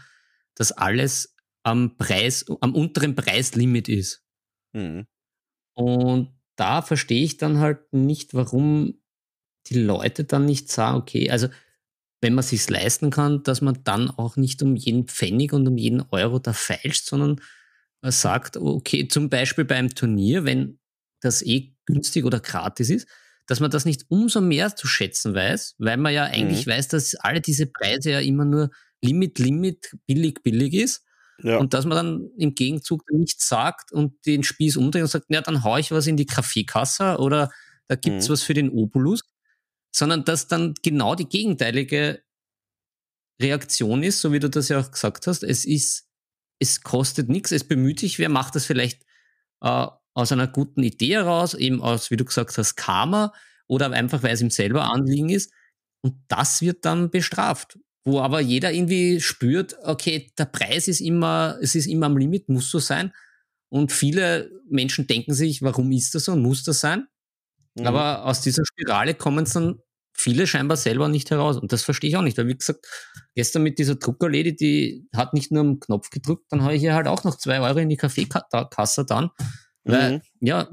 dass 0.54 0.72
alles 0.72 1.36
am 1.62 1.96
Preis, 1.96 2.46
am 2.60 2.74
unteren 2.74 3.14
Preislimit 3.14 3.88
ist. 3.88 4.24
Mhm. 4.72 5.06
Und 5.74 6.32
da 6.56 6.82
verstehe 6.82 7.22
ich 7.22 7.36
dann 7.36 7.58
halt 7.58 7.92
nicht, 7.92 8.34
warum 8.34 9.00
die 9.66 9.78
Leute 9.78 10.24
dann 10.24 10.44
nicht 10.44 10.70
sagen, 10.70 10.98
okay, 10.98 11.30
also 11.30 11.48
wenn 12.22 12.34
man 12.34 12.44
sich's 12.44 12.70
leisten 12.70 13.10
kann, 13.10 13.42
dass 13.42 13.60
man 13.60 13.80
dann 13.84 14.10
auch 14.10 14.36
nicht 14.36 14.62
um 14.62 14.76
jeden 14.76 15.08
Pfennig 15.08 15.52
und 15.52 15.68
um 15.68 15.76
jeden 15.76 16.02
Euro 16.12 16.38
da 16.38 16.54
feilscht, 16.54 17.06
sondern 17.06 17.40
sagt, 18.04 18.56
okay, 18.56 19.08
zum 19.08 19.30
Beispiel 19.30 19.64
beim 19.64 19.94
Turnier, 19.94 20.44
wenn 20.44 20.78
das 21.20 21.42
eh 21.42 21.74
günstig 21.86 22.24
oder 22.24 22.40
gratis 22.40 22.90
ist, 22.90 23.08
dass 23.46 23.60
man 23.60 23.70
das 23.70 23.84
nicht 23.84 24.04
umso 24.08 24.40
mehr 24.40 24.74
zu 24.76 24.86
schätzen 24.86 25.34
weiß, 25.34 25.76
weil 25.78 25.96
man 25.98 26.12
ja 26.14 26.24
eigentlich 26.24 26.66
weiß, 26.66 26.88
dass 26.88 27.14
alle 27.16 27.40
diese 27.40 27.66
Preise 27.66 28.12
ja 28.12 28.20
immer 28.20 28.44
nur 28.44 28.70
Limit, 29.02 29.38
Limit, 29.38 29.96
billig, 30.06 30.42
billig 30.42 30.74
ist. 30.74 31.04
Ja. 31.42 31.58
Und 31.58 31.74
dass 31.74 31.86
man 31.86 31.96
dann 31.96 32.30
im 32.38 32.54
Gegenzug 32.54 33.02
nichts 33.10 33.48
sagt 33.48 33.92
und 33.92 34.14
den 34.26 34.44
Spieß 34.44 34.76
umdreht 34.76 35.02
und 35.02 35.08
sagt, 35.10 35.26
ja, 35.28 35.40
dann 35.42 35.64
hau 35.64 35.76
ich 35.76 35.90
was 35.90 36.06
in 36.06 36.16
die 36.16 36.26
Kaffeekasse 36.26 37.18
oder 37.18 37.50
da 37.88 37.96
gibt's 37.96 38.28
Mhm. 38.28 38.32
was 38.32 38.42
für 38.42 38.54
den 38.54 38.70
Obolus, 38.70 39.22
sondern 39.92 40.24
dass 40.24 40.48
dann 40.48 40.74
genau 40.82 41.14
die 41.14 41.28
gegenteilige 41.28 42.22
Reaktion 43.40 44.02
ist, 44.02 44.20
so 44.20 44.32
wie 44.32 44.40
du 44.40 44.48
das 44.48 44.68
ja 44.68 44.80
auch 44.80 44.90
gesagt 44.90 45.26
hast. 45.26 45.42
Es 45.42 45.64
ist, 45.64 46.08
es 46.58 46.82
kostet 46.82 47.28
nichts, 47.28 47.52
es 47.52 47.64
bemüht 47.64 48.00
sich, 48.00 48.18
wer 48.18 48.28
macht 48.28 48.54
das 48.54 48.64
vielleicht 48.64 49.04
äh, 49.60 49.86
aus 50.14 50.32
einer 50.32 50.48
guten 50.48 50.82
Idee 50.82 51.14
heraus, 51.14 51.54
eben 51.54 51.82
aus, 51.82 52.10
wie 52.10 52.16
du 52.16 52.24
gesagt 52.24 52.56
hast, 52.58 52.76
Karma 52.76 53.32
oder 53.66 53.90
einfach, 53.90 54.22
weil 54.22 54.34
es 54.34 54.40
ihm 54.40 54.50
selber 54.50 54.90
Anliegen 54.90 55.28
ist. 55.28 55.52
Und 56.02 56.16
das 56.28 56.62
wird 56.62 56.84
dann 56.84 57.10
bestraft. 57.10 57.78
Wo 58.04 58.20
aber 58.20 58.40
jeder 58.40 58.72
irgendwie 58.72 59.20
spürt, 59.20 59.76
okay, 59.84 60.32
der 60.36 60.46
Preis 60.46 60.88
ist 60.88 61.00
immer, 61.00 61.56
es 61.60 61.76
ist 61.76 61.86
immer 61.86 62.06
am 62.06 62.16
Limit, 62.16 62.48
muss 62.48 62.68
so 62.68 62.80
sein. 62.80 63.12
Und 63.68 63.92
viele 63.92 64.50
Menschen 64.68 65.06
denken 65.06 65.34
sich, 65.34 65.62
warum 65.62 65.92
ist 65.92 66.14
das 66.14 66.24
so 66.24 66.32
und 66.32 66.42
muss 66.42 66.64
das 66.64 66.80
sein? 66.80 67.06
Mhm. 67.74 67.86
Aber 67.86 68.26
aus 68.26 68.40
dieser 68.42 68.64
Spirale 68.64 69.14
kommen 69.14 69.44
es 69.44 69.52
dann 69.52 69.78
viele 70.14 70.46
scheinbar 70.46 70.76
selber 70.76 71.08
nicht 71.08 71.30
heraus. 71.30 71.56
Und 71.56 71.72
das 71.72 71.82
verstehe 71.82 72.10
ich 72.10 72.16
auch 72.16 72.22
nicht. 72.22 72.36
Weil, 72.36 72.46
wie 72.48 72.56
gesagt, 72.56 72.86
gestern 73.34 73.62
mit 73.62 73.78
dieser 73.78 73.94
Druckerlady, 73.96 74.54
die 74.54 75.08
hat 75.14 75.32
nicht 75.34 75.50
nur 75.52 75.62
am 75.62 75.80
Knopf 75.80 76.10
gedrückt, 76.10 76.46
dann 76.50 76.62
habe 76.62 76.74
ich 76.76 76.82
ihr 76.82 76.94
halt 76.94 77.06
auch 77.08 77.24
noch 77.24 77.38
zwei 77.38 77.60
Euro 77.60 77.78
in 77.78 77.88
die 77.88 77.96
Kaffeekasse 77.96 79.04
dann. 79.06 79.30
Weil, 79.84 80.18
Mhm. 80.18 80.22
ja, 80.40 80.70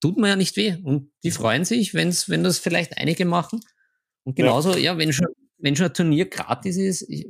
tut 0.00 0.16
mir 0.16 0.28
ja 0.28 0.36
nicht 0.36 0.56
weh. 0.56 0.76
Und 0.82 1.10
die 1.24 1.32
freuen 1.32 1.64
sich, 1.64 1.92
wenn's, 1.94 2.28
wenn 2.28 2.44
das 2.44 2.58
vielleicht 2.58 2.96
einige 2.98 3.24
machen. 3.24 3.60
Und 4.24 4.36
genauso, 4.36 4.76
ja, 4.76 4.96
wenn 4.96 5.12
schon, 5.12 5.26
wenn 5.58 5.74
schon 5.74 5.86
ein 5.86 5.94
Turnier 5.94 6.26
gratis 6.26 6.76
ist, 6.76 7.02
ich, 7.08 7.26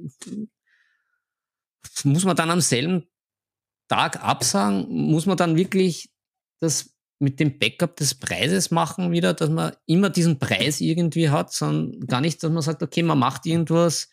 muss 2.05 2.25
man 2.25 2.37
dann 2.37 2.51
am 2.51 2.61
selben 2.61 3.09
Tag 3.89 4.23
absagen, 4.23 4.87
muss 4.91 5.27
man 5.27 5.37
dann 5.39 5.57
wirklich 5.57 6.11
das 6.61 6.95
mit 7.21 7.41
dem 7.41 7.59
Backup 7.59 7.97
des 7.97 8.15
Preises 8.15 8.71
machen 8.71 9.11
wieder, 9.11 9.35
dass 9.35 9.51
man 9.51 9.75
immer 9.87 10.09
diesen 10.11 10.39
Preis 10.39 10.81
irgendwie 10.81 11.31
hat, 11.31 11.53
sondern 11.53 12.07
gar 12.07 12.21
nicht, 12.21 12.43
dass 12.43 12.51
man 12.51 12.63
sagt, 12.63 12.83
okay, 12.83 13.03
man 13.03 13.19
macht 13.19 13.45
irgendwas 13.47 14.09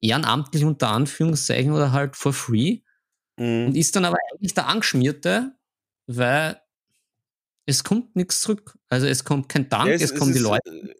ehrenamtlich 0.00 0.64
unter 0.64 0.88
Anführungszeichen 0.88 1.72
oder 1.72 1.92
halt 1.92 2.16
for 2.16 2.32
free 2.32 2.80
Mhm. 3.36 3.66
und 3.68 3.76
ist 3.76 3.94
dann 3.94 4.04
aber 4.04 4.16
eigentlich 4.32 4.54
der 4.54 4.66
Angeschmierte, 4.66 5.52
weil 6.06 6.60
es 7.66 7.84
kommt 7.84 8.16
nichts 8.16 8.40
zurück. 8.40 8.76
Also 8.88 9.06
es 9.06 9.24
kommt 9.24 9.48
kein 9.48 9.68
Dank, 9.68 9.86
Ja, 9.88 9.92
es, 9.94 10.14
kommen 10.14 10.32
die 10.32 10.38
ist, 10.38 10.44
Leute. 10.44 10.70
äh, 10.70 10.94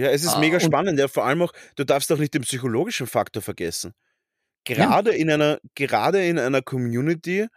Ja, 0.00 0.10
es 0.10 0.22
ist 0.22 0.34
Ah, 0.34 0.38
mega 0.38 0.60
spannend. 0.60 0.98
Ja, 0.98 1.08
vor 1.08 1.24
allem 1.24 1.42
auch, 1.42 1.52
du 1.76 1.84
darfst 1.84 2.12
auch 2.12 2.18
nicht 2.18 2.34
den 2.34 2.42
psychologischen 2.42 3.06
Faktor 3.08 3.42
vergessen. 3.42 3.92
Gerade, 4.64 5.10
in 5.12 5.30
einer, 5.30 5.58
gerade 5.74 6.24
in 6.24 6.38
einer 6.38 6.62
Community, 6.62 7.48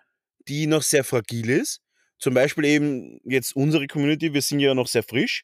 die 0.48 0.66
noch 0.66 0.82
sehr 0.82 1.04
fragil 1.04 1.50
ist, 1.50 1.82
zum 2.24 2.34
Beispiel 2.34 2.64
eben 2.64 3.20
jetzt 3.26 3.54
unsere 3.54 3.86
Community, 3.86 4.34
wir 4.34 4.42
sind 4.42 4.62
ja 4.62 4.74
noch 4.74 4.88
sehr 4.88 5.04
frisch. 5.04 5.44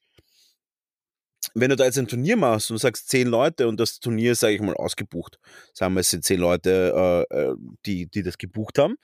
Wenn 1.54 1.70
du 1.70 1.76
da 1.76 1.84
jetzt 1.84 1.98
ein 1.98 2.08
Turnier 2.08 2.38
machst 2.38 2.72
und 2.72 2.78
sagst 2.78 3.10
zehn 3.10 3.28
Leute 3.28 3.68
und 3.68 3.78
das 3.82 4.00
Turnier 4.00 4.32
ist, 4.32 4.40
sage 4.40 4.56
ich 4.56 4.62
mal, 4.62 4.76
ausgebucht, 4.76 5.40
sagen 5.74 5.94
wir, 5.94 6.00
es 6.00 6.10
sind 6.10 6.24
zehn 6.24 6.40
Leute, 6.40 7.28
äh, 7.30 7.36
äh, 7.36 7.56
die, 7.86 8.08
die 8.08 8.24
das 8.24 8.38
gebucht 8.38 8.78
haben, 8.78 8.96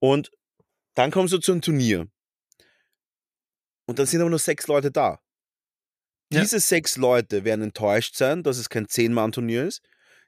und 0.00 0.30
dann 0.94 1.10
kommst 1.10 1.32
du 1.32 1.38
zu 1.38 1.52
einem 1.52 1.62
Turnier 1.62 2.08
und 3.86 3.98
dann 3.98 4.04
sind 4.04 4.20
aber 4.20 4.28
nur 4.28 4.38
sechs 4.38 4.66
Leute 4.66 4.90
da. 4.90 5.18
Ja. 6.30 6.42
Diese 6.42 6.60
sechs 6.60 6.98
Leute 6.98 7.44
werden 7.44 7.62
enttäuscht 7.62 8.16
sein, 8.16 8.42
dass 8.42 8.58
es 8.58 8.68
kein 8.68 8.86
Zehn-Mann-Turnier 8.86 9.64
ist. 9.64 9.80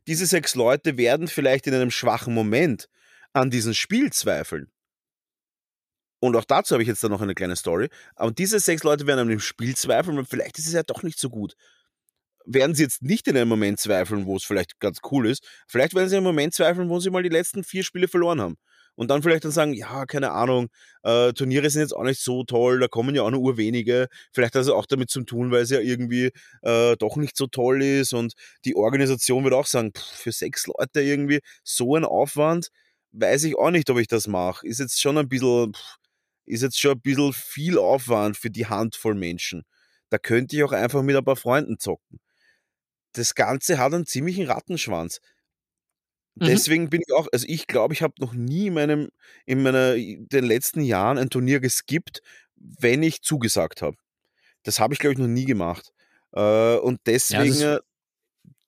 Diese 0.06 0.24
sechs 0.24 0.54
Leute 0.54 0.96
werden 0.96 1.28
vielleicht 1.28 1.66
in 1.66 1.74
einem 1.74 1.90
schwachen 1.90 2.32
Moment 2.32 2.88
an 3.34 3.50
diesem 3.50 3.74
Spiel 3.74 4.10
zweifeln. 4.14 4.72
Und 6.20 6.36
auch 6.36 6.44
dazu 6.44 6.74
habe 6.74 6.82
ich 6.82 6.88
jetzt 6.88 7.02
dann 7.02 7.10
noch 7.10 7.22
eine 7.22 7.34
kleine 7.34 7.56
Story. 7.56 7.88
Aber 8.14 8.30
diese 8.30 8.60
sechs 8.60 8.82
Leute 8.84 9.06
werden 9.06 9.20
an 9.20 9.28
dem 9.28 9.40
Spiel 9.40 9.74
zweifeln, 9.76 10.18
und 10.18 10.28
vielleicht 10.28 10.58
ist 10.58 10.66
es 10.66 10.72
ja 10.74 10.82
doch 10.82 11.02
nicht 11.02 11.18
so 11.18 11.30
gut. 11.30 11.54
Werden 12.46 12.74
sie 12.74 12.82
jetzt 12.82 13.02
nicht 13.02 13.28
in 13.28 13.36
einem 13.36 13.48
Moment 13.48 13.80
zweifeln, 13.80 14.26
wo 14.26 14.36
es 14.36 14.44
vielleicht 14.44 14.80
ganz 14.80 14.98
cool 15.10 15.26
ist. 15.28 15.46
Vielleicht 15.68 15.94
werden 15.94 16.08
sie 16.08 16.16
einem 16.16 16.24
Moment 16.24 16.54
zweifeln, 16.54 16.88
wo 16.88 16.98
sie 17.00 17.10
mal 17.10 17.22
die 17.22 17.28
letzten 17.28 17.64
vier 17.64 17.84
Spiele 17.84 18.08
verloren 18.08 18.40
haben. 18.40 18.56
Und 18.96 19.08
dann 19.08 19.22
vielleicht 19.22 19.44
dann 19.44 19.52
sagen, 19.52 19.72
ja, 19.74 20.04
keine 20.06 20.32
Ahnung, 20.32 20.68
äh, 21.04 21.32
Turniere 21.32 21.70
sind 21.70 21.82
jetzt 21.82 21.94
auch 21.94 22.02
nicht 22.02 22.20
so 22.20 22.44
toll, 22.44 22.80
da 22.80 22.88
kommen 22.88 23.14
ja 23.14 23.22
auch 23.22 23.30
nur 23.30 23.40
urwenige. 23.40 24.08
Vielleicht 24.32 24.54
hat 24.54 24.62
es 24.62 24.68
auch 24.68 24.86
damit 24.86 25.10
zu 25.10 25.22
tun, 25.22 25.50
weil 25.50 25.62
es 25.62 25.70
ja 25.70 25.80
irgendwie 25.80 26.30
äh, 26.62 26.96
doch 26.96 27.16
nicht 27.16 27.36
so 27.36 27.46
toll 27.46 27.82
ist. 27.82 28.12
Und 28.12 28.34
die 28.64 28.74
Organisation 28.76 29.44
wird 29.44 29.54
auch 29.54 29.66
sagen, 29.66 29.92
pff, 29.96 30.02
für 30.04 30.32
sechs 30.32 30.66
Leute 30.66 31.00
irgendwie 31.02 31.40
so 31.62 31.96
ein 31.96 32.04
Aufwand, 32.04 32.68
weiß 33.12 33.44
ich 33.44 33.56
auch 33.56 33.70
nicht, 33.70 33.88
ob 33.90 33.98
ich 33.98 34.08
das 34.08 34.26
mache. 34.26 34.66
Ist 34.66 34.80
jetzt 34.80 35.00
schon 35.00 35.18
ein 35.18 35.28
bisschen, 35.28 35.72
pff, 35.74 35.96
ist 36.50 36.62
jetzt 36.62 36.78
schon 36.78 36.92
ein 36.92 37.00
bisschen 37.00 37.32
viel 37.32 37.78
Aufwand 37.78 38.36
für 38.36 38.50
die 38.50 38.66
Handvoll 38.66 39.14
Menschen. 39.14 39.64
Da 40.10 40.18
könnte 40.18 40.56
ich 40.56 40.64
auch 40.64 40.72
einfach 40.72 41.02
mit 41.02 41.16
ein 41.16 41.24
paar 41.24 41.36
Freunden 41.36 41.78
zocken. 41.78 42.20
Das 43.12 43.34
Ganze 43.34 43.78
hat 43.78 43.92
einen 43.94 44.06
ziemlichen 44.06 44.46
Rattenschwanz. 44.46 45.20
Mhm. 46.36 46.46
Deswegen 46.46 46.90
bin 46.90 47.02
ich 47.06 47.12
auch, 47.14 47.28
also 47.32 47.46
ich 47.48 47.66
glaube, 47.66 47.94
ich 47.94 48.02
habe 48.02 48.14
noch 48.18 48.32
nie 48.32 48.68
in 48.68 48.74
meinem, 48.74 49.08
in 49.46 49.62
meiner, 49.62 49.94
den 49.94 50.44
letzten 50.44 50.80
Jahren 50.80 51.18
ein 51.18 51.30
Turnier 51.30 51.60
geskippt, 51.60 52.22
wenn 52.56 53.02
ich 53.02 53.22
zugesagt 53.22 53.82
habe. 53.82 53.96
Das 54.62 54.78
habe 54.78 54.94
ich, 54.94 55.00
glaube 55.00 55.14
ich, 55.14 55.18
noch 55.18 55.26
nie 55.26 55.44
gemacht. 55.44 55.92
Äh, 56.32 56.76
und 56.76 57.00
deswegen, 57.06 57.58
das- 57.60 57.78
äh, 57.78 57.80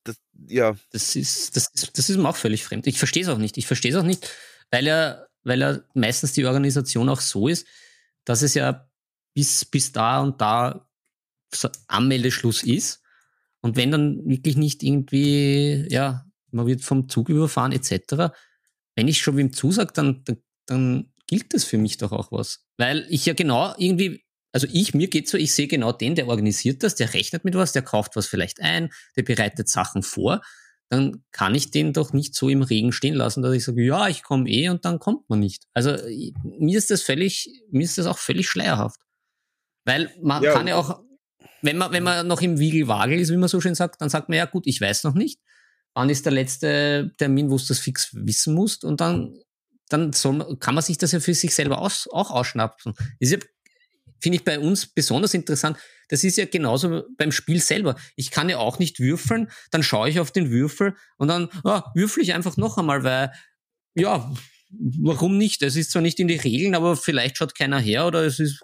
das, 0.05 0.17
ja, 0.49 0.77
Das 0.91 1.15
ist, 1.15 1.55
das, 1.57 1.69
ist, 1.75 1.97
das 1.97 2.11
ist 2.11 2.17
mir 2.17 2.29
auch 2.29 2.37
völlig 2.37 2.65
fremd. 2.65 2.87
Ich 2.87 2.99
verstehe 2.99 3.23
es 3.23 3.29
auch 3.29 3.39
nicht. 3.39 3.57
Ich 3.59 3.67
verstehe 3.67 3.93
es 3.93 3.97
auch 3.97 4.03
nicht, 4.03 4.29
weil 4.71 4.85
ja, 4.87 5.25
weil 5.45 5.61
ja 5.61 5.81
meistens 5.95 6.33
die 6.33 6.45
Organisation 6.45 7.09
auch 7.09 7.21
so 7.21 7.49
ist, 7.49 7.67
dass 8.25 8.43
es 8.43 8.55
ja 8.55 8.89
bis, 9.35 9.65
bis 9.65 9.93
da 9.93 10.21
und 10.21 10.41
da 10.41 10.89
Anmeldeschluss 11.89 12.63
ist. 12.63 13.03
Und 13.61 13.77
wenn 13.77 13.91
dann 13.91 14.27
wirklich 14.27 14.57
nicht 14.57 14.83
irgendwie, 14.83 15.87
ja, 15.89 16.27
man 16.51 16.67
wird 16.67 16.83
vom 16.83 17.09
Zug 17.09 17.29
überfahren 17.29 17.73
etc., 17.73 18.33
wenn 18.95 19.09
ich 19.09 19.21
schon 19.21 19.37
wem 19.37 19.53
zusage, 19.53 19.93
dann, 19.95 20.23
dann, 20.25 20.43
dann 20.67 21.13
gilt 21.27 21.55
das 21.55 21.65
für 21.65 21.79
mich 21.79 21.97
doch 21.97 22.13
auch 22.13 22.31
was. 22.33 22.67
Weil 22.77 23.07
ich 23.09 23.25
ja 23.25 23.35
genau 23.35 23.75
irgendwie, 23.79 24.25
also 24.53 24.67
ich, 24.71 24.93
mir 24.93 25.09
geht 25.09 25.29
so, 25.29 25.39
ich 25.39 25.55
sehe 25.55 25.69
genau 25.69 25.93
den, 25.93 26.15
der 26.15 26.29
organisiert 26.29 26.83
das, 26.83 26.95
der 26.95 27.15
rechnet 27.15 27.45
mit 27.45 27.55
was, 27.55 27.73
der 27.73 27.83
kauft 27.83 28.17
was 28.17 28.27
vielleicht 28.27 28.61
ein, 28.61 28.93
der 29.17 29.23
bereitet 29.23 29.69
Sachen 29.69 30.03
vor. 30.03 30.43
Dann 30.93 31.25
kann 31.33 31.55
ich 31.55 31.71
den 31.71 31.95
doch 31.95 32.13
nicht 32.13 32.35
so 32.35 32.51
im 32.51 32.61
Regen 32.61 32.93
stehen 32.93 33.15
lassen, 33.15 33.43
dass 33.43 33.55
ich 33.55 33.65
sage, 33.65 33.83
ja, 33.83 34.09
ich 34.09 34.23
komme 34.23 34.47
eh 34.51 34.69
und 34.69 34.85
dann 34.85 34.99
kommt 34.99 35.27
man 35.31 35.39
nicht. 35.39 35.65
Also 35.73 35.97
mir 36.45 36.77
ist 36.77 36.91
das 36.91 37.01
völlig, 37.01 37.49
mir 37.71 37.83
ist 37.85 37.97
das 37.97 38.05
auch 38.05 38.19
völlig 38.19 38.47
schleierhaft. 38.47 39.01
Weil 39.87 40.11
man 40.23 40.43
Ja. 40.43 40.53
kann 40.53 40.67
ja 40.69 40.77
auch, 40.77 41.01
wenn 41.63 41.79
man, 41.79 41.93
wenn 41.93 42.03
man 42.03 42.27
noch 42.27 42.43
im 42.43 42.59
Wiegelwagel 42.59 43.19
ist, 43.19 43.31
wie 43.33 43.39
man 43.39 43.49
so 43.49 43.59
schön 43.59 43.75
sagt, 43.75 44.03
dann 44.03 44.11
sagt 44.11 44.29
man 44.29 44.37
ja 44.37 44.45
gut, 44.45 44.67
ich 44.67 44.83
weiß 44.83 45.05
noch 45.05 45.15
nicht. 45.15 45.41
Wann 45.95 46.11
ist 46.11 46.27
der 46.27 46.33
letzte 46.35 47.11
Termin, 47.17 47.51
wo 47.51 47.57
du 47.57 47.65
das 47.67 47.79
fix 47.79 48.11
wissen 48.13 48.53
musst? 48.53 48.85
Und 48.85 49.01
dann, 49.01 49.35
dann 49.89 50.13
soll, 50.13 50.59
kann 50.59 50.75
man 50.75 50.85
sich 50.85 50.99
das 50.99 51.13
ja 51.13 51.21
für 51.21 51.33
sich 51.33 51.55
selber 51.55 51.79
aus, 51.81 52.07
auch 52.13 52.31
ausschnappen. 52.31 52.93
Ist 53.19 53.33
ja, 53.33 53.39
finde 54.23 54.37
ich 54.37 54.45
bei 54.45 54.59
uns 54.59 54.87
besonders 54.87 55.35
interessant. 55.35 55.77
Das 56.09 56.25
ist 56.25 56.37
ja 56.37 56.45
genauso 56.45 57.03
beim 57.17 57.33
Spiel 57.33 57.61
selber. 57.61 57.97
Ich 58.17 58.31
kann 58.31 58.49
ja 58.49 58.59
auch 58.59 58.79
nicht 58.79 59.01
würfeln, 59.01 59.51
dann 59.71 59.83
schaue 59.83 60.09
ich 60.09 60.21
auf 60.21 60.31
den 60.31 60.51
Würfel 60.51 60.95
und 61.17 61.29
dann 61.29 61.49
ah, 61.65 61.91
würfel 61.95 62.23
ich 62.23 62.33
einfach 62.33 62.57
noch 62.57 62.79
einmal, 62.79 63.03
weil 63.03 63.33
ja, 63.95 64.33
warum 64.71 65.37
nicht? 65.39 65.63
Es 65.63 65.77
ist 65.77 65.91
zwar 65.91 66.03
nicht 66.03 66.19
in 66.21 66.29
die 66.29 66.37
Regeln, 66.37 66.75
aber 66.75 66.97
vielleicht 66.97 67.37
schaut 67.37 67.55
keiner 67.55 67.79
her 67.79 68.07
oder 68.07 68.25
es 68.25 68.39
ist, 68.39 68.63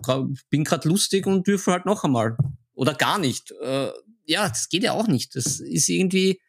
bin 0.51 0.65
gerade 0.65 0.89
lustig 0.89 1.27
und 1.27 1.47
würfel 1.47 1.75
halt 1.75 1.87
noch 1.87 2.05
einmal. 2.05 2.37
Oder 2.75 2.95
gar 2.95 3.19
nicht. 3.19 3.53
Äh, 3.61 3.91
ja, 4.25 4.49
das 4.49 4.69
geht 4.69 4.85
ja 4.85 4.93
auch 4.93 5.09
nicht. 5.09 5.35
Das 5.35 5.61
ist 5.61 5.89
irgendwie, 5.89 6.41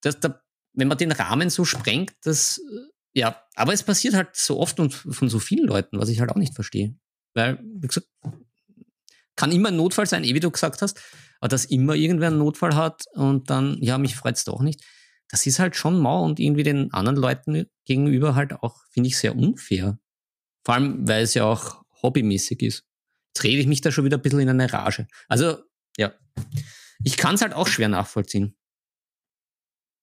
das, 0.00 0.20
da, 0.20 0.40
wenn 0.72 0.88
man 0.88 0.98
den 0.98 1.12
Rahmen 1.12 1.50
so 1.50 1.64
sprengt, 1.64 2.14
das, 2.22 2.58
äh, 2.58 3.20
ja, 3.20 3.42
aber 3.54 3.72
es 3.72 3.82
passiert 3.82 4.14
halt 4.14 4.36
so 4.36 4.60
oft 4.60 4.78
und 4.78 4.92
von 4.92 5.28
so 5.28 5.38
vielen 5.38 5.66
Leuten, 5.66 5.98
was 5.98 6.08
ich 6.08 6.20
halt 6.20 6.30
auch 6.30 6.36
nicht 6.36 6.54
verstehe. 6.54 6.94
Weil, 7.36 7.58
wie 7.62 7.86
gesagt, 7.86 8.08
kann 9.36 9.52
immer 9.52 9.68
ein 9.68 9.76
Notfall 9.76 10.06
sein, 10.06 10.24
eh 10.24 10.34
wie 10.34 10.40
du 10.40 10.50
gesagt 10.50 10.80
hast, 10.80 10.98
aber 11.38 11.48
dass 11.48 11.66
immer 11.66 11.94
irgendwer 11.94 12.28
einen 12.28 12.38
Notfall 12.38 12.74
hat 12.74 13.04
und 13.12 13.50
dann, 13.50 13.76
ja, 13.82 13.98
mich 13.98 14.16
freut's 14.16 14.44
doch 14.44 14.62
nicht, 14.62 14.82
das 15.28 15.46
ist 15.46 15.58
halt 15.58 15.76
schon 15.76 16.00
mau 16.00 16.24
und 16.24 16.40
irgendwie 16.40 16.62
den 16.62 16.92
anderen 16.94 17.18
Leuten 17.18 17.66
gegenüber 17.84 18.34
halt 18.34 18.54
auch, 18.54 18.80
finde 18.90 19.08
ich, 19.08 19.18
sehr 19.18 19.36
unfair. 19.36 19.98
Vor 20.64 20.74
allem, 20.74 21.06
weil 21.06 21.24
es 21.24 21.34
ja 21.34 21.44
auch 21.44 21.82
hobbymäßig 22.02 22.62
ist. 22.62 22.84
Jetzt 23.34 23.44
rede 23.44 23.60
ich 23.60 23.66
mich 23.66 23.82
da 23.82 23.92
schon 23.92 24.06
wieder 24.06 24.16
ein 24.16 24.22
bisschen 24.22 24.40
in 24.40 24.48
eine 24.48 24.72
Rage. 24.72 25.06
Also, 25.28 25.58
ja. 25.98 26.14
Ich 27.04 27.18
kann 27.18 27.34
es 27.34 27.42
halt 27.42 27.52
auch 27.52 27.68
schwer 27.68 27.88
nachvollziehen. 27.88 28.56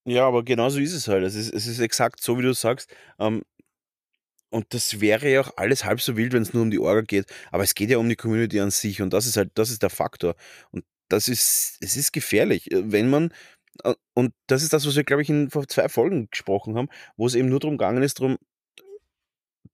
Ja, 0.05 0.27
aber 0.27 0.43
genauso 0.43 0.79
ist 0.79 0.93
es 0.93 1.07
halt. 1.07 1.23
Es 1.23 1.33
ist, 1.33 1.51
es 1.51 1.65
ist 1.65 1.79
exakt 1.79 2.21
so, 2.21 2.37
wie 2.37 2.43
du 2.43 2.53
sagst. 2.53 2.93
Ähm, 3.17 3.41
und 4.53 4.73
das 4.73 5.01
wäre 5.01 5.29
ja 5.31 5.41
auch 5.41 5.51
alles 5.57 5.83
halb 5.83 5.99
so 6.01 6.15
wild, 6.15 6.33
wenn 6.33 6.43
es 6.43 6.53
nur 6.53 6.63
um 6.63 6.71
die 6.71 6.79
Orga 6.79 7.01
geht. 7.01 7.25
Aber 7.51 7.63
es 7.63 7.73
geht 7.75 7.89
ja 7.89 7.97
um 7.97 8.07
die 8.07 8.15
Community 8.15 8.59
an 8.59 8.71
sich 8.71 9.01
und 9.01 9.11
das 9.11 9.25
ist 9.25 9.35
halt, 9.37 9.51
das 9.55 9.71
ist 9.71 9.81
der 9.81 9.89
Faktor. 9.89 10.35
Und 10.71 10.85
das 11.09 11.27
ist, 11.27 11.77
es 11.81 11.97
ist 11.97 12.13
gefährlich, 12.13 12.71
äh, 12.71 12.91
wenn 12.91 13.09
man, 13.09 13.33
äh, 13.83 13.95
und 14.13 14.33
das 14.47 14.63
ist 14.63 14.73
das, 14.73 14.85
was 14.85 14.95
wir, 14.95 15.03
glaube 15.03 15.23
ich, 15.23 15.29
in 15.29 15.49
vor 15.49 15.67
zwei 15.67 15.89
Folgen 15.89 16.29
gesprochen 16.29 16.77
haben, 16.77 16.89
wo 17.17 17.25
es 17.27 17.35
eben 17.35 17.49
nur 17.49 17.59
darum 17.59 17.77
gegangen 17.77 18.03
ist, 18.03 18.19
darum, 18.19 18.37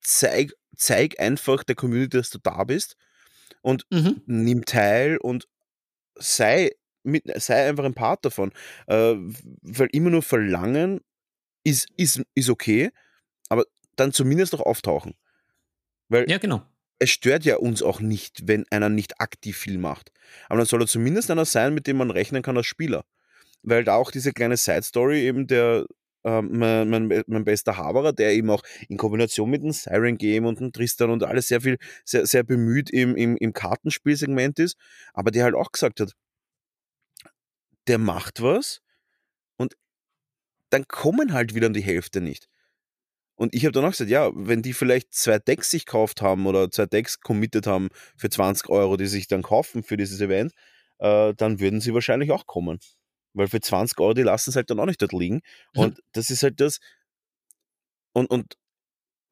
zeig, 0.01 0.53
zeig 0.75 1.19
einfach 1.19 1.63
der 1.63 1.75
Community, 1.75 2.17
dass 2.17 2.29
du 2.29 2.39
da 2.39 2.63
bist 2.63 2.95
und 3.61 3.85
Mhm. 3.91 4.21
nimm 4.25 4.65
teil 4.65 5.17
und 5.17 5.47
sei, 6.15 6.71
mit, 7.03 7.23
sei 7.41 7.69
einfach 7.69 7.85
ein 7.85 7.93
Part 7.93 8.25
davon. 8.25 8.51
Äh, 8.87 9.15
weil 9.61 9.89
immer 9.91 10.09
nur 10.09 10.23
verlangen 10.23 11.01
ist, 11.63 11.89
ist, 11.97 12.21
ist 12.35 12.49
okay, 12.49 12.91
aber 13.49 13.65
dann 13.99 14.11
zumindest 14.13 14.53
auch 14.55 14.61
auftauchen. 14.61 15.15
Weil 16.09 16.29
Ja, 16.29 16.37
genau. 16.37 16.65
es 16.99 17.09
stört 17.11 17.45
ja 17.45 17.57
uns 17.57 17.81
auch 17.81 17.99
nicht, 17.99 18.47
wenn 18.47 18.65
einer 18.71 18.89
nicht 18.89 19.21
aktiv 19.21 19.57
viel 19.57 19.77
macht. 19.77 20.11
Aber 20.47 20.57
dann 20.57 20.65
soll 20.65 20.81
er 20.81 20.87
zumindest 20.87 21.31
einer 21.31 21.45
sein, 21.45 21.73
mit 21.73 21.87
dem 21.87 21.97
man 21.97 22.11
rechnen 22.11 22.41
kann 22.41 22.57
als 22.57 22.65
Spieler. 22.67 23.05
Weil 23.61 23.83
da 23.83 23.95
auch 23.95 24.11
diese 24.11 24.31
kleine 24.31 24.57
Side-Story 24.57 25.21
eben 25.21 25.47
der, 25.47 25.85
ähm, 26.23 26.57
mein, 26.57 26.89
mein, 26.89 27.23
mein 27.27 27.43
bester 27.43 27.77
Haberer, 27.77 28.13
der 28.13 28.33
eben 28.33 28.49
auch 28.49 28.63
in 28.87 28.97
Kombination 28.97 29.49
mit 29.49 29.63
dem 29.63 29.71
Siren 29.71 30.17
Game 30.17 30.45
und 30.45 30.59
dem 30.59 30.71
Tristan 30.71 31.09
und 31.09 31.23
alles 31.23 31.47
sehr 31.47 31.61
viel, 31.61 31.77
sehr, 32.05 32.25
sehr 32.25 32.43
bemüht 32.43 32.89
im, 32.89 33.15
im, 33.15 33.37
im 33.37 33.53
Kartenspielsegment 33.53 34.59
ist, 34.59 34.77
aber 35.13 35.31
der 35.31 35.43
halt 35.45 35.55
auch 35.55 35.71
gesagt 35.71 35.99
hat, 35.99 36.13
der 37.87 37.97
macht 37.97 38.41
was 38.41 38.81
und 39.57 39.75
dann 40.69 40.87
kommen 40.87 41.33
halt 41.33 41.55
wieder 41.55 41.69
die 41.69 41.81
Hälfte 41.81 42.21
nicht. 42.21 42.47
Und 43.39 43.55
ich 43.55 43.63
habe 43.63 43.71
dann 43.71 43.85
auch 43.85 43.91
gesagt, 43.91 44.09
ja, 44.09 44.31
wenn 44.33 44.61
die 44.61 44.73
vielleicht 44.73 45.13
zwei 45.13 45.39
Decks 45.39 45.71
sich 45.71 45.85
gekauft 45.85 46.21
haben 46.21 46.45
oder 46.45 46.69
zwei 46.71 46.87
Decks 46.87 47.21
committed 47.21 47.67
haben 47.67 47.87
für 48.17 48.29
20 48.29 48.67
Euro, 48.67 48.97
die 48.97 49.05
sich 49.05 49.27
dann 49.27 49.43
kaufen 49.43 49.81
für 49.81 49.95
dieses 49.95 50.19
Event, 50.19 50.51
äh, 50.97 51.33
dann 51.35 51.61
würden 51.61 51.79
sie 51.79 51.93
wahrscheinlich 51.93 52.31
auch 52.31 52.47
kommen. 52.47 52.79
Weil 53.33 53.47
für 53.47 53.61
20 53.61 53.97
Euro, 54.01 54.13
die 54.13 54.23
lassen 54.23 54.49
es 54.49 54.57
halt 54.57 54.69
dann 54.69 54.79
auch 54.81 54.85
nicht 54.85 55.01
dort 55.01 55.13
liegen. 55.13 55.39
Und 55.73 56.01
das 56.11 56.31
ist 56.31 56.43
halt 56.43 56.59
das. 56.59 56.79
Und, 58.11 58.29
und 58.29 58.57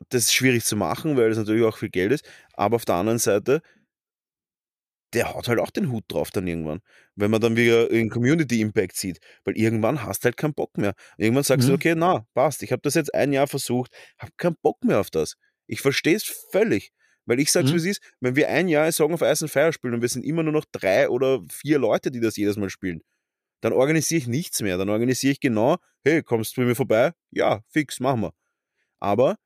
das 0.08 0.24
ist 0.24 0.34
schwierig 0.34 0.64
zu 0.64 0.78
machen, 0.78 1.18
weil 1.18 1.30
es 1.30 1.38
natürlich 1.38 1.66
auch 1.66 1.78
viel 1.78 1.90
Geld 1.90 2.14
ist. 2.14 2.26
Aber 2.54 2.78
auf 2.78 2.86
der 2.86 2.96
anderen 2.96 3.20
Seite, 3.20 3.62
der 5.14 5.34
haut 5.34 5.48
halt 5.48 5.60
auch 5.60 5.70
den 5.72 5.92
Hut 5.92 6.04
drauf 6.10 6.32
dann 6.32 6.48
irgendwann. 6.48 6.80
Wenn 7.16 7.32
man 7.32 7.40
dann 7.42 7.56
wieder 7.56 7.90
in 7.90 8.10
Community 8.10 8.62
Impact 8.62 8.96
sieht. 8.96 9.20
Weil 9.46 9.58
irgendwann 9.58 10.04
hast 10.04 10.24
du 10.24 10.26
halt 10.26 10.38
keinen 10.38 10.54
Bock 10.54 10.78
mehr. 10.78 10.94
Irgendwann 11.18 11.44
sagst 11.44 11.68
du, 11.68 11.72
Mhm. 11.72 11.76
okay, 11.76 11.96
na, 11.96 12.26
passt. 12.34 12.62
Ich 12.64 12.72
habe 12.72 12.82
das 12.82 12.94
jetzt 12.96 13.14
ein 13.14 13.32
Jahr 13.34 13.48
versucht, 13.48 13.92
habe 14.20 14.32
keinen 14.38 14.58
Bock 14.62 14.84
mehr 14.84 15.00
auf 15.00 15.10
das. 15.10 15.36
Ich 15.66 15.82
verstehe 15.82 16.16
es 16.16 16.24
völlig. 16.52 16.92
Weil 17.26 17.40
ich 17.40 17.52
sag's, 17.52 17.70
Mhm. 17.72 17.74
wie 17.74 17.78
es 17.78 17.86
ist, 17.86 18.02
wenn 18.22 18.36
wir 18.36 18.50
ein 18.50 18.68
Jahr 18.68 18.92
Song 18.92 19.14
of 19.14 19.22
Ice 19.22 19.44
and 19.44 19.52
Fire 19.52 19.74
spielen 19.74 19.94
und 19.96 20.02
wir 20.02 20.10
sind 20.10 20.24
immer 20.24 20.44
nur 20.44 20.54
noch 20.54 20.66
drei 20.72 21.10
oder 21.10 21.42
vier 21.50 21.78
Leute, 21.80 22.10
die 22.12 22.20
das 22.22 22.38
jedes 22.38 22.56
Mal 22.58 22.70
spielen, 22.70 23.02
dann 23.62 23.74
organisiere 23.74 24.20
ich 24.20 24.28
nichts 24.28 24.62
mehr. 24.62 24.78
Dann 24.78 24.90
organisiere 24.90 25.32
ich 25.34 25.40
genau, 25.40 25.78
hey, 26.04 26.22
kommst 26.24 26.56
du 26.56 26.62
bei 26.62 26.68
mir 26.68 26.76
vorbei? 26.76 27.12
Ja, 27.32 27.62
fix, 27.70 28.00
machen 28.00 28.22
wir. 28.22 28.34
Aber 29.00 29.38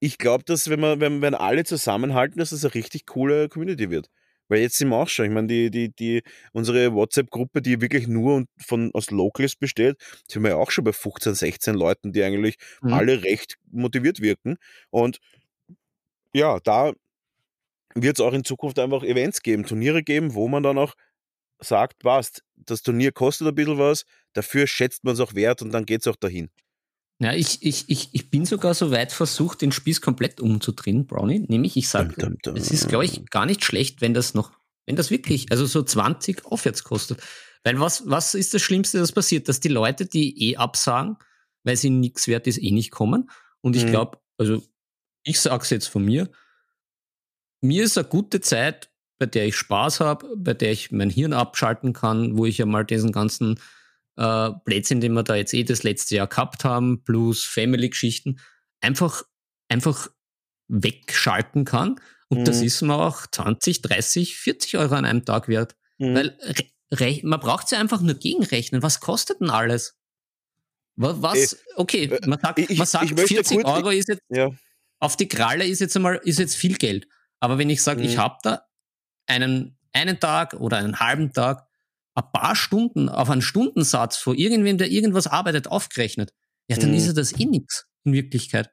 ich 0.00 0.18
glaube, 0.18 0.44
dass 0.44 0.68
wenn, 0.70 0.80
wir, 0.80 1.00
wenn, 1.00 1.22
wenn 1.22 1.34
alle 1.34 1.64
zusammenhalten, 1.64 2.38
dass 2.38 2.50
das 2.50 2.64
eine 2.64 2.74
richtig 2.74 3.06
coole 3.06 3.48
Community 3.48 3.90
wird. 3.90 4.08
Weil 4.48 4.60
jetzt 4.60 4.78
sind 4.78 4.88
wir 4.88 4.96
auch 4.96 5.08
schon, 5.08 5.26
ich 5.26 5.30
meine, 5.32 5.46
die, 5.46 5.70
die, 5.70 5.90
die, 5.94 6.22
unsere 6.52 6.94
WhatsApp-Gruppe, 6.94 7.60
die 7.60 7.80
wirklich 7.82 8.08
nur 8.08 8.36
und 8.36 8.48
von, 8.58 8.90
aus 8.94 9.10
Locals 9.10 9.56
besteht, 9.56 9.96
sind 10.26 10.42
wir 10.42 10.50
ja 10.50 10.56
auch 10.56 10.70
schon 10.70 10.84
bei 10.84 10.92
15, 10.92 11.34
16 11.34 11.74
Leuten, 11.74 12.12
die 12.12 12.22
eigentlich 12.22 12.56
Mhm. 12.82 12.92
alle 12.94 13.22
recht 13.24 13.56
motiviert 13.70 14.20
wirken. 14.20 14.56
Und 14.90 15.18
ja, 16.32 16.58
da 16.60 16.92
wird 17.94 18.18
es 18.18 18.24
auch 18.24 18.32
in 18.32 18.44
Zukunft 18.44 18.78
einfach 18.78 19.02
Events 19.02 19.42
geben, 19.42 19.64
Turniere 19.66 20.02
geben, 20.02 20.34
wo 20.34 20.48
man 20.48 20.62
dann 20.62 20.78
auch 20.78 20.94
sagt, 21.60 21.98
passt, 22.00 22.42
das 22.56 22.82
Turnier 22.82 23.12
kostet 23.12 23.48
ein 23.48 23.54
bisschen 23.54 23.78
was, 23.78 24.04
dafür 24.32 24.66
schätzt 24.66 25.04
man 25.04 25.14
es 25.14 25.20
auch 25.20 25.34
wert 25.34 25.62
und 25.62 25.72
dann 25.72 25.84
geht 25.86 26.02
es 26.02 26.06
auch 26.06 26.16
dahin. 26.16 26.50
Ja, 27.20 27.32
ich, 27.32 27.62
ich, 27.62 27.88
ich, 27.88 28.10
ich 28.12 28.30
bin 28.30 28.44
sogar 28.44 28.74
so 28.74 28.90
weit 28.92 29.12
versucht, 29.12 29.60
den 29.62 29.72
Spieß 29.72 30.00
komplett 30.00 30.40
umzudrehen, 30.40 31.06
Brownie. 31.06 31.40
Nämlich, 31.48 31.76
ich 31.76 31.88
sage, 31.88 32.14
es 32.54 32.70
ist, 32.70 32.88
glaube 32.88 33.04
ich, 33.06 33.26
gar 33.30 33.44
nicht 33.44 33.64
schlecht, 33.64 34.00
wenn 34.00 34.14
das 34.14 34.34
noch, 34.34 34.52
wenn 34.86 34.94
das 34.94 35.10
wirklich, 35.10 35.50
also 35.50 35.66
so 35.66 35.82
20 35.82 36.46
aufwärts 36.46 36.84
kostet. 36.84 37.20
Weil 37.64 37.80
was, 37.80 38.08
was 38.08 38.34
ist 38.34 38.54
das 38.54 38.62
Schlimmste, 38.62 38.98
das 38.98 39.10
passiert? 39.10 39.48
Dass 39.48 39.58
die 39.58 39.68
Leute, 39.68 40.06
die 40.06 40.50
eh 40.50 40.56
absagen, 40.56 41.16
weil 41.64 41.76
sie 41.76 41.90
nichts 41.90 42.28
wert 42.28 42.46
ist, 42.46 42.62
eh 42.62 42.70
nicht 42.70 42.92
kommen. 42.92 43.28
Und 43.62 43.74
ich 43.74 43.84
Mhm. 43.86 43.90
glaube, 43.90 44.18
also 44.36 44.62
ich 45.24 45.40
sage 45.40 45.64
es 45.64 45.70
jetzt 45.70 45.88
von 45.88 46.04
mir, 46.04 46.30
mir 47.60 47.82
ist 47.82 47.98
eine 47.98 48.06
gute 48.06 48.40
Zeit, 48.40 48.90
bei 49.18 49.26
der 49.26 49.46
ich 49.46 49.56
Spaß 49.56 49.98
habe, 49.98 50.36
bei 50.36 50.54
der 50.54 50.70
ich 50.70 50.92
mein 50.92 51.10
Hirn 51.10 51.32
abschalten 51.32 51.92
kann, 51.92 52.38
wo 52.38 52.46
ich 52.46 52.58
ja 52.58 52.66
mal 52.66 52.84
diesen 52.84 53.10
ganzen 53.10 53.58
äh, 54.18 54.50
Blödsinn, 54.64 55.00
den 55.00 55.12
wir 55.14 55.22
da 55.22 55.34
jetzt 55.36 55.54
eh 55.54 55.64
das 55.64 55.82
letzte 55.84 56.16
Jahr 56.16 56.26
gehabt 56.26 56.64
haben, 56.64 57.02
plus 57.04 57.44
Family-Geschichten, 57.44 58.40
einfach, 58.80 59.22
einfach 59.68 60.08
wegschalten 60.68 61.64
kann. 61.64 62.00
Und 62.28 62.46
das 62.46 62.58
Mhm. 62.58 62.64
ist 62.66 62.82
mir 62.82 62.94
auch 62.94 63.26
20, 63.26 63.80
30, 63.82 64.36
40 64.36 64.76
Euro 64.76 64.94
an 64.96 65.04
einem 65.06 65.24
Tag 65.24 65.48
wert. 65.48 65.76
Mhm. 65.98 66.14
Weil 66.14 67.20
man 67.22 67.40
braucht 67.40 67.70
ja 67.72 67.78
einfach 67.80 68.00
nur 68.02 68.14
gegenrechnen. 68.14 68.82
Was 68.82 69.00
kostet 69.00 69.40
denn 69.40 69.50
alles? 69.50 69.96
Was, 70.96 71.56
okay, 71.76 72.04
äh, 72.06 72.26
man 72.26 72.40
sagt, 72.40 72.58
ich- 72.58 72.76
man 72.76 72.86
sagt 72.86 73.04
ich 73.04 73.12
möchte 73.12 73.34
40 73.34 73.58
kurz- 73.58 73.68
Euro 73.68 73.90
ist 73.90 74.08
jetzt 74.08 74.22
Ja. 74.30 74.50
auf 74.98 75.16
die 75.16 75.28
Kralle 75.28 75.64
ist 75.64 75.80
jetzt 75.80 75.94
einmal 75.96 76.20
ist 76.24 76.38
jetzt 76.40 76.56
viel 76.56 76.76
Geld. 76.76 77.06
Aber 77.40 77.56
wenn 77.56 77.70
ich 77.70 77.82
sage, 77.82 78.02
ich 78.02 78.16
Mhm. 78.16 78.20
habe 78.20 78.36
da 78.42 78.62
einen, 79.26 79.78
einen 79.92 80.18
Tag 80.18 80.54
oder 80.54 80.78
einen 80.78 80.98
halben 80.98 81.32
Tag, 81.32 81.67
ein 82.18 82.32
paar 82.32 82.56
Stunden 82.56 83.08
auf 83.08 83.30
einen 83.30 83.42
Stundensatz 83.42 84.16
von 84.18 84.36
irgendwem, 84.36 84.78
der 84.78 84.90
irgendwas 84.90 85.26
arbeitet, 85.26 85.68
aufgerechnet, 85.68 86.32
ja, 86.70 86.76
dann 86.76 86.90
Mhm. 86.90 86.94
ist 86.94 87.06
ja 87.06 87.12
das 87.12 87.38
eh 87.38 87.46
nix 87.46 87.86
in 88.04 88.12
Wirklichkeit. 88.12 88.70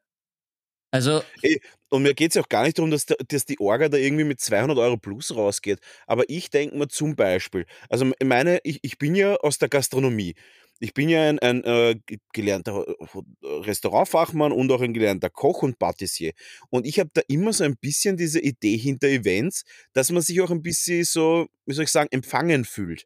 Also, 0.91 1.23
Und 1.43 1.59
und 1.89 2.03
mir 2.03 2.13
geht 2.13 2.31
es 2.35 2.37
auch 2.41 2.49
gar 2.49 2.63
nicht 2.63 2.77
darum, 2.77 2.91
dass, 2.91 3.05
dass 3.05 3.45
die 3.45 3.59
Orga 3.59 3.87
da 3.89 3.97
irgendwie 3.97 4.23
mit 4.25 4.41
200 4.41 4.77
Euro 4.77 4.97
plus 4.97 5.33
rausgeht. 5.35 5.79
Aber 6.07 6.23
ich 6.29 6.49
denke 6.49 6.77
mir 6.77 6.87
zum 6.89 7.15
Beispiel, 7.15 7.65
also 7.89 8.11
meine, 8.23 8.59
ich, 8.63 8.79
ich 8.81 8.97
bin 8.97 9.15
ja 9.15 9.35
aus 9.37 9.59
der 9.59 9.69
Gastronomie. 9.69 10.35
Ich 10.79 10.93
bin 10.93 11.07
ja 11.07 11.29
ein, 11.29 11.39
ein 11.39 11.63
äh, 11.63 11.95
ge- 12.05 12.17
gelernter 12.33 12.85
äh, 12.87 13.45
Restaurantfachmann 13.45 14.51
und 14.51 14.69
auch 14.71 14.81
ein 14.81 14.93
gelernter 14.93 15.29
Koch 15.29 15.63
und 15.63 15.79
Patissier. 15.79 16.33
Und 16.69 16.85
ich 16.85 16.99
habe 16.99 17.11
da 17.13 17.21
immer 17.29 17.53
so 17.53 17.63
ein 17.63 17.77
bisschen 17.77 18.17
diese 18.17 18.41
Idee 18.41 18.75
hinter 18.77 19.07
Events, 19.07 19.63
dass 19.93 20.11
man 20.11 20.21
sich 20.21 20.41
auch 20.41 20.51
ein 20.51 20.63
bisschen 20.63 21.05
so, 21.05 21.47
wie 21.65 21.73
soll 21.73 21.85
ich 21.85 21.91
sagen, 21.91 22.09
empfangen 22.11 22.65
fühlt. 22.65 23.05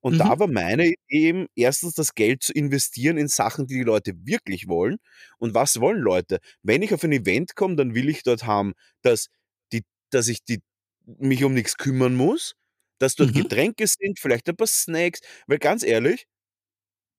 Und 0.00 0.18
Mhm. 0.18 0.20
da 0.20 0.38
war 0.38 0.46
meine 0.48 0.86
Idee 0.86 0.96
eben, 1.10 1.46
erstens 1.56 1.94
das 1.94 2.14
Geld 2.14 2.42
zu 2.42 2.52
investieren 2.52 3.18
in 3.18 3.28
Sachen, 3.28 3.66
die 3.66 3.74
die 3.76 3.82
Leute 3.82 4.12
wirklich 4.24 4.68
wollen. 4.68 4.98
Und 5.38 5.54
was 5.54 5.80
wollen 5.80 6.00
Leute? 6.00 6.38
Wenn 6.62 6.82
ich 6.82 6.94
auf 6.94 7.02
ein 7.04 7.12
Event 7.12 7.56
komme, 7.56 7.76
dann 7.76 7.94
will 7.94 8.08
ich 8.08 8.22
dort 8.22 8.44
haben, 8.46 8.74
dass, 9.02 9.28
die, 9.72 9.82
dass 10.10 10.28
ich 10.28 10.44
die, 10.44 10.60
mich 11.06 11.42
um 11.44 11.54
nichts 11.54 11.76
kümmern 11.76 12.14
muss, 12.14 12.54
dass 12.98 13.14
dort 13.16 13.32
Mhm. 13.32 13.34
Getränke 13.34 13.86
sind, 13.86 14.18
vielleicht 14.20 14.48
ein 14.48 14.56
paar 14.56 14.66
Snacks. 14.68 15.20
Weil 15.46 15.58
ganz 15.58 15.82
ehrlich, 15.82 16.26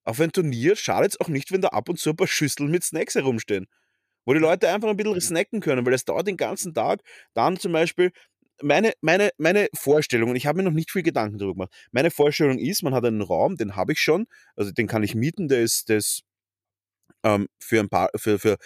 auf 0.04 0.20
ein 0.20 0.32
Turnier 0.32 0.76
schadet 0.76 1.12
es 1.12 1.20
auch 1.20 1.28
nicht, 1.28 1.52
wenn 1.52 1.60
da 1.60 1.68
ab 1.68 1.88
und 1.88 1.98
zu 1.98 2.10
ein 2.10 2.16
paar 2.16 2.26
Schüsseln 2.26 2.70
mit 2.70 2.84
Snacks 2.84 3.14
herumstehen. 3.14 3.66
Wo 4.26 4.34
die 4.34 4.40
Leute 4.40 4.68
einfach 4.70 4.88
ein 4.90 4.96
bisschen 4.96 5.20
snacken 5.20 5.60
können, 5.60 5.86
weil 5.86 5.94
es 5.94 6.04
dauert 6.06 6.26
den 6.28 6.36
ganzen 6.38 6.74
Tag. 6.74 7.00
Dann 7.34 7.58
zum 7.58 7.72
Beispiel, 7.72 8.12
meine, 8.62 8.92
meine, 9.00 9.30
meine 9.38 9.68
Vorstellung, 9.74 10.30
und 10.30 10.36
ich 10.36 10.46
habe 10.46 10.58
mir 10.58 10.64
noch 10.64 10.72
nicht 10.72 10.90
viel 10.90 11.02
Gedanken 11.02 11.38
darüber 11.38 11.54
gemacht, 11.54 11.88
meine 11.92 12.10
Vorstellung 12.10 12.58
ist, 12.58 12.82
man 12.82 12.94
hat 12.94 13.04
einen 13.04 13.22
Raum, 13.22 13.56
den 13.56 13.76
habe 13.76 13.92
ich 13.92 14.00
schon, 14.00 14.26
also 14.56 14.72
den 14.72 14.86
kann 14.86 15.02
ich 15.02 15.14
mieten, 15.14 15.48
der 15.48 15.62
ist, 15.62 15.88
der 15.88 16.00
ähm, 17.22 17.48
für, 17.58 17.80
ein 17.80 17.88
paar, 17.88 18.10
für, 18.16 18.38
für 18.38 18.56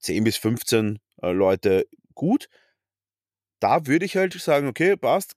10 0.00 0.24
bis 0.24 0.36
15 0.36 0.98
äh, 1.22 1.32
Leute 1.32 1.86
gut. 2.14 2.48
Da 3.60 3.86
würde 3.86 4.04
ich 4.06 4.16
halt 4.16 4.32
sagen, 4.34 4.66
okay, 4.68 4.96
passt. 4.96 5.34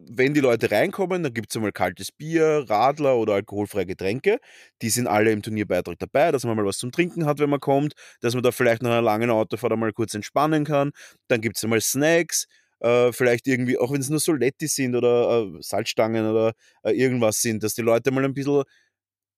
Wenn 0.00 0.34
die 0.34 0.40
Leute 0.40 0.70
reinkommen, 0.70 1.22
dann 1.22 1.32
gibt 1.32 1.50
es 1.50 1.56
einmal 1.56 1.70
kaltes 1.70 2.10
Bier, 2.10 2.64
Radler 2.68 3.16
oder 3.16 3.34
alkoholfreie 3.34 3.86
Getränke. 3.86 4.40
Die 4.82 4.90
sind 4.90 5.06
alle 5.06 5.30
im 5.30 5.42
Turnierbeitrag 5.42 5.98
dabei, 5.98 6.32
dass 6.32 6.44
man 6.44 6.56
mal 6.56 6.64
was 6.64 6.78
zum 6.78 6.90
Trinken 6.90 7.24
hat, 7.24 7.38
wenn 7.38 7.50
man 7.50 7.60
kommt, 7.60 7.94
dass 8.20 8.34
man 8.34 8.42
da 8.42 8.50
vielleicht 8.50 8.82
nach 8.82 8.90
einer 8.90 9.02
langen 9.02 9.30
Autofahrt 9.30 9.72
einmal 9.72 9.92
kurz 9.92 10.14
entspannen 10.14 10.64
kann. 10.64 10.90
Dann 11.28 11.40
gibt 11.40 11.56
es 11.56 11.64
einmal 11.64 11.80
Snacks, 11.80 12.46
äh, 12.80 13.12
vielleicht 13.12 13.46
irgendwie, 13.46 13.78
auch 13.78 13.92
wenn 13.92 14.00
es 14.00 14.10
nur 14.10 14.20
Soletti 14.20 14.68
sind 14.68 14.94
oder 14.96 15.46
äh, 15.56 15.62
Salzstangen 15.62 16.26
oder 16.30 16.54
äh, 16.82 16.92
irgendwas 16.92 17.40
sind, 17.42 17.62
dass 17.62 17.74
die 17.74 17.82
Leute 17.82 18.10
mal 18.12 18.24
ein 18.24 18.34
bisschen, 18.34 18.62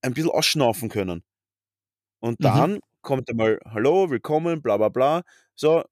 ein 0.02 0.14
bisschen 0.14 0.30
ausschnaufen 0.30 0.88
können. 0.90 1.22
Und 2.20 2.38
Mhm. 2.38 2.44
dann 2.44 2.80
kommt 3.02 3.30
einmal, 3.30 3.58
hallo, 3.66 4.10
willkommen, 4.10 4.62
bla 4.62 4.76
bla 4.76 4.88
bla. 4.88 5.22
So, 5.54 5.84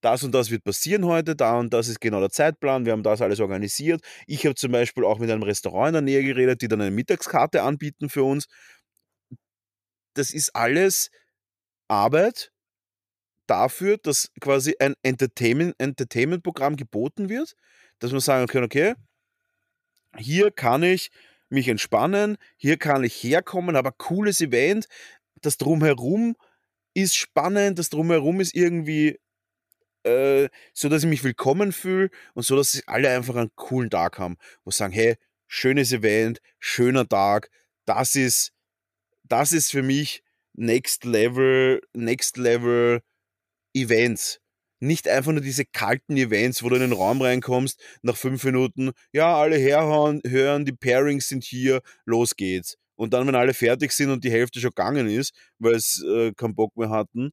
das 0.00 0.22
und 0.22 0.32
das 0.32 0.50
wird 0.50 0.64
passieren 0.64 1.04
heute, 1.06 1.34
da 1.36 1.58
und 1.58 1.72
das 1.74 1.88
ist 1.88 2.00
genau 2.00 2.20
der 2.20 2.30
Zeitplan, 2.30 2.84
wir 2.86 2.92
haben 2.92 3.02
das 3.02 3.20
alles 3.20 3.40
organisiert. 3.40 4.00
Ich 4.26 4.44
habe 4.46 4.54
zum 4.54 4.70
Beispiel 4.72 5.04
auch 5.04 5.18
mit 5.18 5.30
einem 5.30 5.42
Restaurant 5.42 5.88
in 5.88 5.92
der 5.94 6.02
Nähe 6.02 6.22
geredet, 6.24 6.62
die 6.62 6.68
dann 6.68 6.80
eine 6.80 6.90
Mittagskarte 6.92 7.62
anbieten 7.62 8.08
für 8.08 8.22
uns. 8.24 8.46
Das 10.14 10.30
ist 10.32 10.54
alles 10.54 11.10
Arbeit 11.88 12.52
dafür, 13.48 13.98
dass 13.98 14.30
quasi 14.40 14.76
ein 14.78 14.94
Entertainment- 15.02 15.74
Entertainment-Programm 15.78 16.76
geboten 16.76 17.28
wird, 17.28 17.54
dass 17.98 18.12
man 18.12 18.20
sagen 18.20 18.46
kann, 18.46 18.64
okay, 18.64 18.94
hier 20.16 20.50
kann 20.50 20.82
ich 20.82 21.10
mich 21.48 21.68
entspannen, 21.68 22.36
hier 22.56 22.76
kann 22.76 23.04
ich 23.04 23.14
herkommen, 23.22 23.76
aber 23.76 23.92
cooles 23.92 24.40
Event, 24.40 24.86
das 25.40 25.56
drumherum 25.56 26.36
ist 26.94 27.16
spannend, 27.16 27.78
das 27.78 27.90
drumherum 27.90 28.40
ist 28.40 28.54
irgendwie 28.54 29.18
äh, 30.04 30.48
so, 30.72 30.88
dass 30.88 31.02
ich 31.02 31.08
mich 31.08 31.24
willkommen 31.24 31.72
fühle 31.72 32.10
und 32.34 32.44
so, 32.44 32.56
dass 32.56 32.82
alle 32.86 33.10
einfach 33.10 33.36
einen 33.36 33.54
coolen 33.54 33.90
Tag 33.90 34.18
haben, 34.18 34.36
wo 34.64 34.70
sagen, 34.70 34.92
hey, 34.92 35.16
schönes 35.46 35.92
Event, 35.92 36.40
schöner 36.58 37.08
Tag, 37.08 37.50
das 37.84 38.14
ist, 38.14 38.52
das 39.24 39.52
ist 39.52 39.70
für 39.70 39.82
mich 39.82 40.22
Next 40.54 41.04
Level, 41.04 41.80
Next 41.94 42.36
Level 42.36 43.02
Events. 43.74 44.40
Nicht 44.80 45.08
einfach 45.08 45.32
nur 45.32 45.40
diese 45.40 45.64
kalten 45.64 46.16
Events, 46.16 46.62
wo 46.62 46.68
du 46.68 46.76
in 46.76 46.82
den 46.82 46.92
Raum 46.92 47.20
reinkommst, 47.20 47.80
nach 48.02 48.16
fünf 48.16 48.44
Minuten, 48.44 48.92
ja, 49.12 49.36
alle 49.36 49.56
herhauen, 49.56 50.20
hören, 50.24 50.64
die 50.64 50.72
Pairings 50.72 51.28
sind 51.28 51.44
hier, 51.44 51.80
los 52.04 52.36
geht's. 52.36 52.76
Und 52.94 53.12
dann, 53.12 53.26
wenn 53.26 53.34
alle 53.34 53.54
fertig 53.54 53.92
sind 53.92 54.10
und 54.10 54.24
die 54.24 54.30
Hälfte 54.30 54.60
schon 54.60 54.70
gegangen 54.70 55.08
ist, 55.08 55.32
weil 55.58 55.74
es 55.74 56.02
äh, 56.04 56.32
keinen 56.32 56.54
Bock 56.54 56.76
mehr 56.76 56.90
hatten 56.90 57.30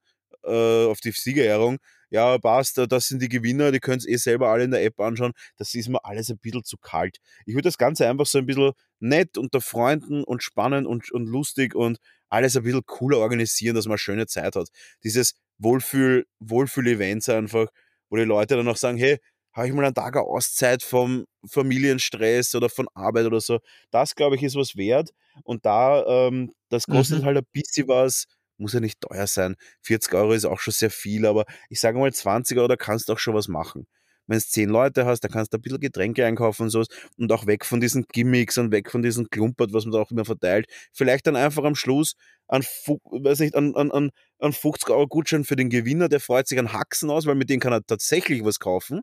äh, 0.47 0.85
auf 0.85 0.99
die 1.01 1.11
Siegerehrung, 1.11 1.77
ja, 2.09 2.37
passt, 2.37 2.77
äh, 2.77 2.87
das 2.87 3.07
sind 3.07 3.21
die 3.21 3.29
Gewinner, 3.29 3.71
die 3.71 3.79
können 3.79 3.97
es 3.97 4.07
eh 4.07 4.15
selber 4.17 4.49
alle 4.49 4.63
in 4.65 4.71
der 4.71 4.83
App 4.83 4.99
anschauen. 4.99 5.33
Das 5.57 5.73
ist 5.73 5.89
mir 5.89 6.03
alles 6.05 6.29
ein 6.29 6.37
bisschen 6.37 6.63
zu 6.63 6.77
kalt. 6.77 7.17
Ich 7.45 7.53
würde 7.55 7.63
das 7.67 7.77
Ganze 7.77 8.07
einfach 8.07 8.25
so 8.25 8.37
ein 8.37 8.45
bisschen 8.45 8.71
nett 8.99 9.37
unter 9.37 9.61
Freunden 9.61 10.23
und 10.23 10.43
spannend 10.43 10.87
und, 10.87 11.11
und 11.11 11.25
lustig 11.27 11.75
und 11.75 11.97
alles 12.29 12.55
ein 12.57 12.63
bisschen 12.63 12.85
cooler 12.85 13.17
organisieren, 13.19 13.75
dass 13.75 13.85
man 13.85 13.93
eine 13.93 13.97
schöne 13.99 14.27
Zeit 14.27 14.55
hat. 14.55 14.69
Dieses 15.03 15.35
Wohlfühl, 15.57 16.25
Wohlfühl-Events 16.39 17.29
einfach, 17.29 17.67
wo 18.09 18.17
die 18.17 18.23
Leute 18.23 18.55
dann 18.55 18.67
auch 18.67 18.77
sagen, 18.77 18.97
hey, 18.97 19.19
habe 19.53 19.67
ich 19.67 19.73
mal 19.73 19.85
einen 19.85 19.95
Tag 19.95 20.15
eine 20.17 20.25
Auszeit 20.25 20.83
vom 20.83 21.25
Familienstress 21.47 22.55
oder 22.55 22.69
von 22.69 22.87
Arbeit 22.93 23.25
oder 23.25 23.39
so. 23.41 23.59
Das, 23.91 24.15
glaube 24.15 24.35
ich, 24.35 24.43
ist 24.43 24.55
was 24.55 24.75
wert. 24.75 25.11
Und 25.43 25.65
da, 25.65 26.03
ähm, 26.27 26.51
das 26.69 26.87
kostet 26.87 27.21
Mhm. 27.21 27.25
halt 27.25 27.37
ein 27.37 27.45
bisschen 27.53 27.87
was, 27.87 28.25
muss 28.57 28.73
ja 28.73 28.79
nicht 28.79 29.01
teuer 29.01 29.27
sein. 29.27 29.55
40 29.81 30.13
Euro 30.13 30.33
ist 30.33 30.45
auch 30.45 30.59
schon 30.59 30.73
sehr 30.73 30.91
viel, 30.91 31.25
aber 31.25 31.45
ich 31.69 31.79
sage 31.79 31.97
mal 31.99 32.11
20 32.13 32.57
Euro, 32.57 32.67
da 32.67 32.75
kannst 32.77 33.09
du 33.09 33.13
auch 33.13 33.19
schon 33.19 33.33
was 33.35 33.47
machen. 33.47 33.87
Wenn 34.27 34.37
es 34.37 34.49
10 34.49 34.69
Leute 34.69 35.05
hast, 35.05 35.21
dann 35.23 35.31
kannst 35.31 35.53
du 35.53 35.57
ein 35.57 35.61
bisschen 35.61 35.79
Getränke 35.79 36.25
einkaufen 36.25 36.63
und 36.63 36.69
sowas 36.71 36.87
und 37.17 37.31
auch 37.31 37.45
weg 37.45 37.63
von 37.63 37.79
diesen 37.79 38.05
Gimmicks 38.11 38.57
und 38.57 38.71
weg 38.71 38.89
von 38.89 39.03
diesem 39.03 39.29
Klumpert, 39.29 39.71
was 39.71 39.85
man 39.85 39.91
da 39.93 39.99
auch 39.99 40.09
immer 40.11 40.25
verteilt. 40.25 40.67
Vielleicht 40.93 41.27
dann 41.27 41.35
einfach 41.35 41.63
am 41.63 41.75
Schluss 41.75 42.15
an, 42.47 42.63
weiß 42.63 43.39
nicht, 43.39 43.55
an, 43.55 43.75
an, 43.75 43.91
an, 43.91 44.09
an 44.39 44.53
50 44.53 44.89
Euro 44.89 45.07
Gutschein 45.07 45.43
für 45.43 45.55
den 45.55 45.69
Gewinner, 45.69 46.09
der 46.09 46.19
freut 46.19 46.47
sich 46.47 46.57
an 46.57 46.73
Haxen 46.73 47.09
aus, 47.11 47.27
weil 47.27 47.35
mit 47.35 47.49
denen 47.51 47.59
kann 47.59 47.73
er 47.73 47.85
tatsächlich 47.85 48.43
was 48.43 48.59
kaufen. 48.59 49.01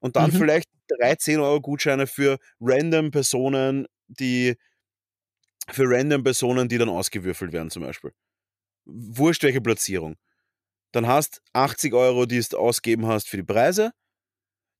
Und 0.00 0.16
dann 0.16 0.32
Mhm. 0.32 0.36
vielleicht 0.36 0.68
drei 0.88 1.14
10 1.16 1.40
Euro 1.40 1.60
Gutscheine 1.60 2.06
für 2.06 2.38
random 2.60 3.10
Personen, 3.10 3.86
die 4.08 4.56
für 5.70 5.84
random 5.88 6.22
Personen, 6.22 6.68
die 6.68 6.78
dann 6.78 6.88
ausgewürfelt 6.88 7.52
werden, 7.52 7.70
zum 7.70 7.82
Beispiel. 7.82 8.12
Wurscht 8.84 9.42
welche 9.42 9.60
Platzierung. 9.60 10.16
Dann 10.92 11.06
hast 11.06 11.42
80 11.54 11.94
Euro, 11.94 12.26
die 12.26 12.40
du 12.40 12.58
ausgeben 12.58 13.06
hast 13.06 13.28
für 13.28 13.38
die 13.38 13.42
Preise. 13.42 13.92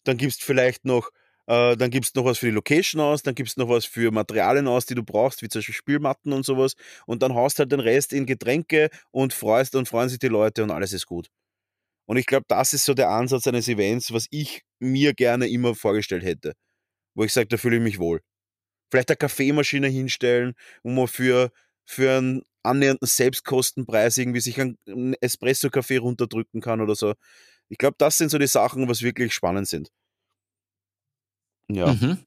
Dann 0.05 0.17
gibst 0.17 0.45
vielleicht 0.45 0.85
noch, 0.85 1.11
äh, 1.47 1.77
dann 1.77 1.91
gibst 1.91 2.17
noch 2.17 2.25
was 2.25 2.39
für 2.39 2.47
die 2.47 2.53
Location 2.53 3.01
aus, 3.01 3.23
dann 3.23 3.35
gibst 3.35 3.57
noch 3.57 3.69
was 3.69 3.85
für 3.85 4.11
Materialien 4.11 4.69
aus, 4.69 4.87
die 4.87 4.95
du 4.95 5.03
brauchst, 5.03 5.43
wie 5.43 5.49
zum 5.49 5.61
Beispiel 5.61 5.75
Spielmatten 5.75 6.33
und 6.33 6.45
sowas. 6.45 6.75
Und 7.07 7.23
dann 7.23 7.35
haust 7.35 7.59
halt 7.59 7.73
den 7.73 7.81
Rest 7.81 8.13
in 8.13 8.27
Getränke 8.27 8.91
und 9.11 9.33
freust 9.33 9.75
und 9.75 9.89
freuen 9.89 10.09
sich 10.09 10.19
die 10.19 10.29
Leute 10.29 10.63
und 10.63 10.71
alles 10.71 10.93
ist 10.93 11.07
gut. 11.07 11.29
Und 12.07 12.17
ich 12.17 12.27
glaube, 12.27 12.45
das 12.49 12.73
ist 12.75 12.85
so 12.85 12.95
der 12.95 13.11
Ansatz 13.11 13.47
eines 13.47 13.69
Events, 13.69 14.13
was 14.13 14.27
ich 14.31 14.63
mir 14.81 15.15
gerne 15.15 15.49
immer 15.49 15.75
vorgestellt 15.75 16.25
hätte. 16.25 16.55
Wo 17.15 17.25
ich 17.25 17.33
sage, 17.33 17.49
da 17.49 17.57
fühle 17.57 17.77
ich 17.77 17.83
mich 17.83 17.99
wohl. 17.99 18.21
Vielleicht 18.91 19.11
eine 19.11 19.17
Kaffeemaschine 19.17 19.89
hinstellen, 19.89 20.55
wo 20.83 20.91
man 20.91 21.09
für, 21.09 21.51
für 21.85 22.19
einen 22.19 22.43
annähernden 22.63 23.07
Selbstkostenpreis 23.07 24.19
irgendwie 24.19 24.41
sich 24.41 24.61
einen 24.61 25.15
Espresso-Kaffee 25.21 25.99
runterdrücken 25.99 26.61
kann 26.61 26.81
oder 26.81 26.95
so. 26.95 27.15
Ich 27.69 27.79
glaube, 27.79 27.97
das 27.99 28.19
sind 28.19 28.31
so 28.31 28.39
die 28.39 28.47
Sachen, 28.47 28.89
was 28.89 29.03
wirklich 29.03 29.33
spannend 29.33 29.69
sind. 29.69 29.91
Ja. 31.69 31.93
Mhm. 31.93 32.19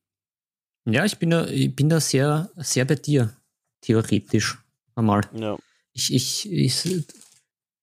Ja, 0.86 1.06
ich 1.06 1.18
bin 1.18 1.32
da, 1.32 1.46
ich 1.48 1.76
bin 1.76 1.90
da 1.90 2.00
sehr, 2.00 2.50
sehr 2.58 2.86
bei 2.86 2.96
dir, 2.96 3.36
theoretisch. 3.82 4.58
Einmal. 4.96 5.22
Ja. 5.34 5.58
Ich, 5.94 6.14
ich, 6.14 6.52
ich, 6.52 7.06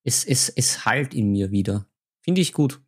es, 0.05 0.25
es, 0.25 0.49
es 0.49 0.85
halt 0.85 1.15
in 1.15 1.33
mir 1.33 1.51
wieder. 1.51 1.87
Finde 2.21 2.41
ich 2.41 2.53
gut. 2.53 2.81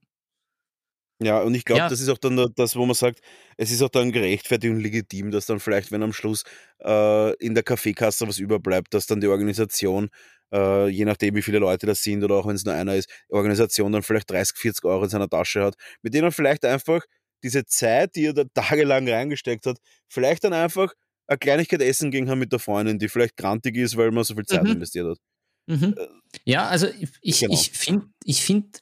Ja, 1.24 1.40
und 1.40 1.54
ich 1.54 1.64
glaube, 1.64 1.80
Ja. 1.80 1.88
das 1.88 2.00
ist 2.00 2.08
auch 2.08 2.18
dann 2.18 2.52
das, 2.56 2.76
wo 2.76 2.84
man 2.86 2.94
sagt, 2.94 3.20
es 3.56 3.70
ist 3.70 3.82
auch 3.82 3.88
dann 3.88 4.12
gerechtfertigt 4.12 4.72
und 4.72 4.80
legitim, 4.80 5.30
dass 5.30 5.46
dann 5.46 5.60
vielleicht, 5.60 5.90
wenn 5.92 6.02
am 6.02 6.12
Schluss 6.12 6.44
äh, 6.82 7.34
in 7.36 7.54
der 7.54 7.62
Kaffeekasse 7.62 8.26
was 8.28 8.38
überbleibt, 8.38 8.92
dass 8.94 9.06
dann 9.06 9.20
die 9.20 9.28
Organisation, 9.28 10.08
äh, 10.52 10.88
je 10.88 11.04
nachdem 11.04 11.34
wie 11.36 11.42
viele 11.42 11.58
Leute 11.58 11.86
das 11.86 12.02
sind 12.02 12.22
oder 12.24 12.34
auch 12.36 12.46
wenn 12.46 12.56
es 12.56 12.64
nur 12.64 12.74
einer 12.74 12.94
ist, 12.96 13.08
die 13.30 13.34
Organisation 13.34 13.92
dann 13.92 14.02
vielleicht 14.02 14.30
30, 14.30 14.56
40 14.58 14.84
Euro 14.84 15.04
in 15.04 15.10
seiner 15.10 15.28
Tasche 15.28 15.62
hat, 15.62 15.74
mit 16.02 16.14
denen 16.14 16.30
vielleicht 16.32 16.64
einfach 16.64 17.02
diese 17.42 17.64
Zeit, 17.66 18.16
die 18.16 18.26
er 18.26 18.32
da 18.34 18.44
tagelang 18.54 19.08
reingesteckt 19.08 19.66
hat, 19.66 19.78
vielleicht 20.08 20.44
dann 20.44 20.52
einfach 20.52 20.92
eine 21.26 21.38
Kleinigkeit 21.38 21.80
essen 21.82 22.10
gehen 22.10 22.26
kann 22.26 22.38
mit 22.38 22.52
der 22.52 22.58
Freundin, 22.58 22.98
die 22.98 23.08
vielleicht 23.08 23.36
grantig 23.36 23.76
ist, 23.76 23.96
weil 23.96 24.10
man 24.10 24.24
so 24.24 24.34
viel 24.34 24.44
Zeit 24.44 24.64
Mhm. 24.64 24.72
investiert 24.72 25.06
hat. 25.08 25.18
Mhm. 25.66 25.94
Ja, 26.44 26.66
also 26.68 26.86
ich, 26.88 27.08
ich, 27.22 27.40
Genau. 27.40 27.54
ich 27.54 27.70
finde, 27.70 28.06
ich 28.24 28.42
find, 28.42 28.80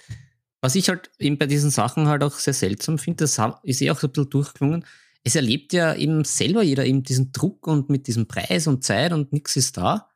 was 0.62 0.74
ich 0.76 0.88
halt 0.88 1.10
eben 1.18 1.36
bei 1.36 1.46
diesen 1.46 1.70
Sachen 1.70 2.08
halt 2.08 2.22
auch 2.22 2.32
sehr 2.38 2.54
seltsam 2.54 2.98
finde, 2.98 3.24
das 3.24 3.38
ist 3.64 3.82
eh 3.82 3.90
auch 3.90 3.98
so 4.00 4.06
ein 4.06 4.12
bisschen 4.12 4.30
durchgelungen. 4.30 4.86
Es 5.24 5.36
erlebt 5.36 5.72
ja 5.74 5.94
eben 5.94 6.24
selber 6.24 6.62
jeder 6.62 6.86
eben 6.86 7.02
diesen 7.02 7.30
Druck 7.32 7.66
und 7.66 7.90
mit 7.90 8.06
diesem 8.06 8.26
Preis 8.26 8.66
und 8.66 8.82
Zeit 8.82 9.12
und 9.12 9.32
nichts 9.32 9.56
ist 9.56 9.76
da. 9.76 10.08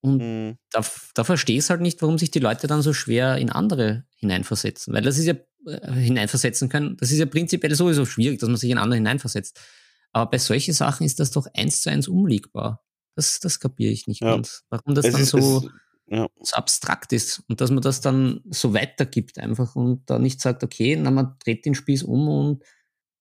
Und 0.00 0.18
Mhm. 0.18 0.56
da, 0.70 0.84
da 1.14 1.24
verstehe 1.24 1.58
ich 1.58 1.70
halt 1.70 1.80
nicht, 1.80 2.00
warum 2.02 2.18
sich 2.18 2.30
die 2.30 2.38
Leute 2.38 2.66
dann 2.66 2.82
so 2.82 2.92
schwer 2.92 3.36
in 3.36 3.50
andere 3.50 4.04
hineinversetzen. 4.16 4.92
Weil 4.94 5.02
das 5.02 5.18
ist 5.18 5.26
ja 5.26 5.34
äh, 5.66 5.92
hineinversetzen 5.92 6.68
können, 6.68 6.96
das 6.98 7.10
ist 7.10 7.18
ja 7.18 7.26
prinzipiell 7.26 7.74
sowieso 7.74 8.06
schwierig, 8.06 8.38
dass 8.40 8.48
man 8.48 8.56
sich 8.58 8.70
in 8.70 8.78
andere 8.78 8.96
hineinversetzt. 8.96 9.58
Aber 10.12 10.30
bei 10.30 10.38
solchen 10.38 10.72
Sachen 10.72 11.04
ist 11.04 11.20
das 11.20 11.30
doch 11.32 11.46
eins 11.54 11.82
zu 11.82 11.90
eins 11.90 12.08
umlegbar. 12.08 12.84
Das, 13.16 13.40
das 13.40 13.58
kapiere 13.60 13.92
ich 13.92 14.06
nicht 14.06 14.22
Ja. 14.22 14.34
ganz. 14.36 14.62
Warum 14.70 14.94
das 14.94 15.04
Es 15.06 15.12
dann 15.12 15.22
ist- 15.22 15.30
so, 15.30 15.38
es- 15.66 15.70
ja. 16.10 16.28
so 16.42 16.56
abstrakt 16.56 17.12
ist 17.12 17.42
und 17.48 17.60
dass 17.60 17.70
man 17.70 17.82
das 17.82 18.00
dann 18.00 18.40
so 18.50 18.74
weitergibt 18.74 19.38
einfach 19.38 19.76
und 19.76 20.08
da 20.10 20.18
nicht 20.18 20.40
sagt, 20.40 20.62
okay, 20.64 20.96
na, 20.96 21.10
man 21.10 21.36
dreht 21.44 21.64
den 21.66 21.74
Spieß 21.74 22.04
um 22.04 22.28
und 22.28 22.64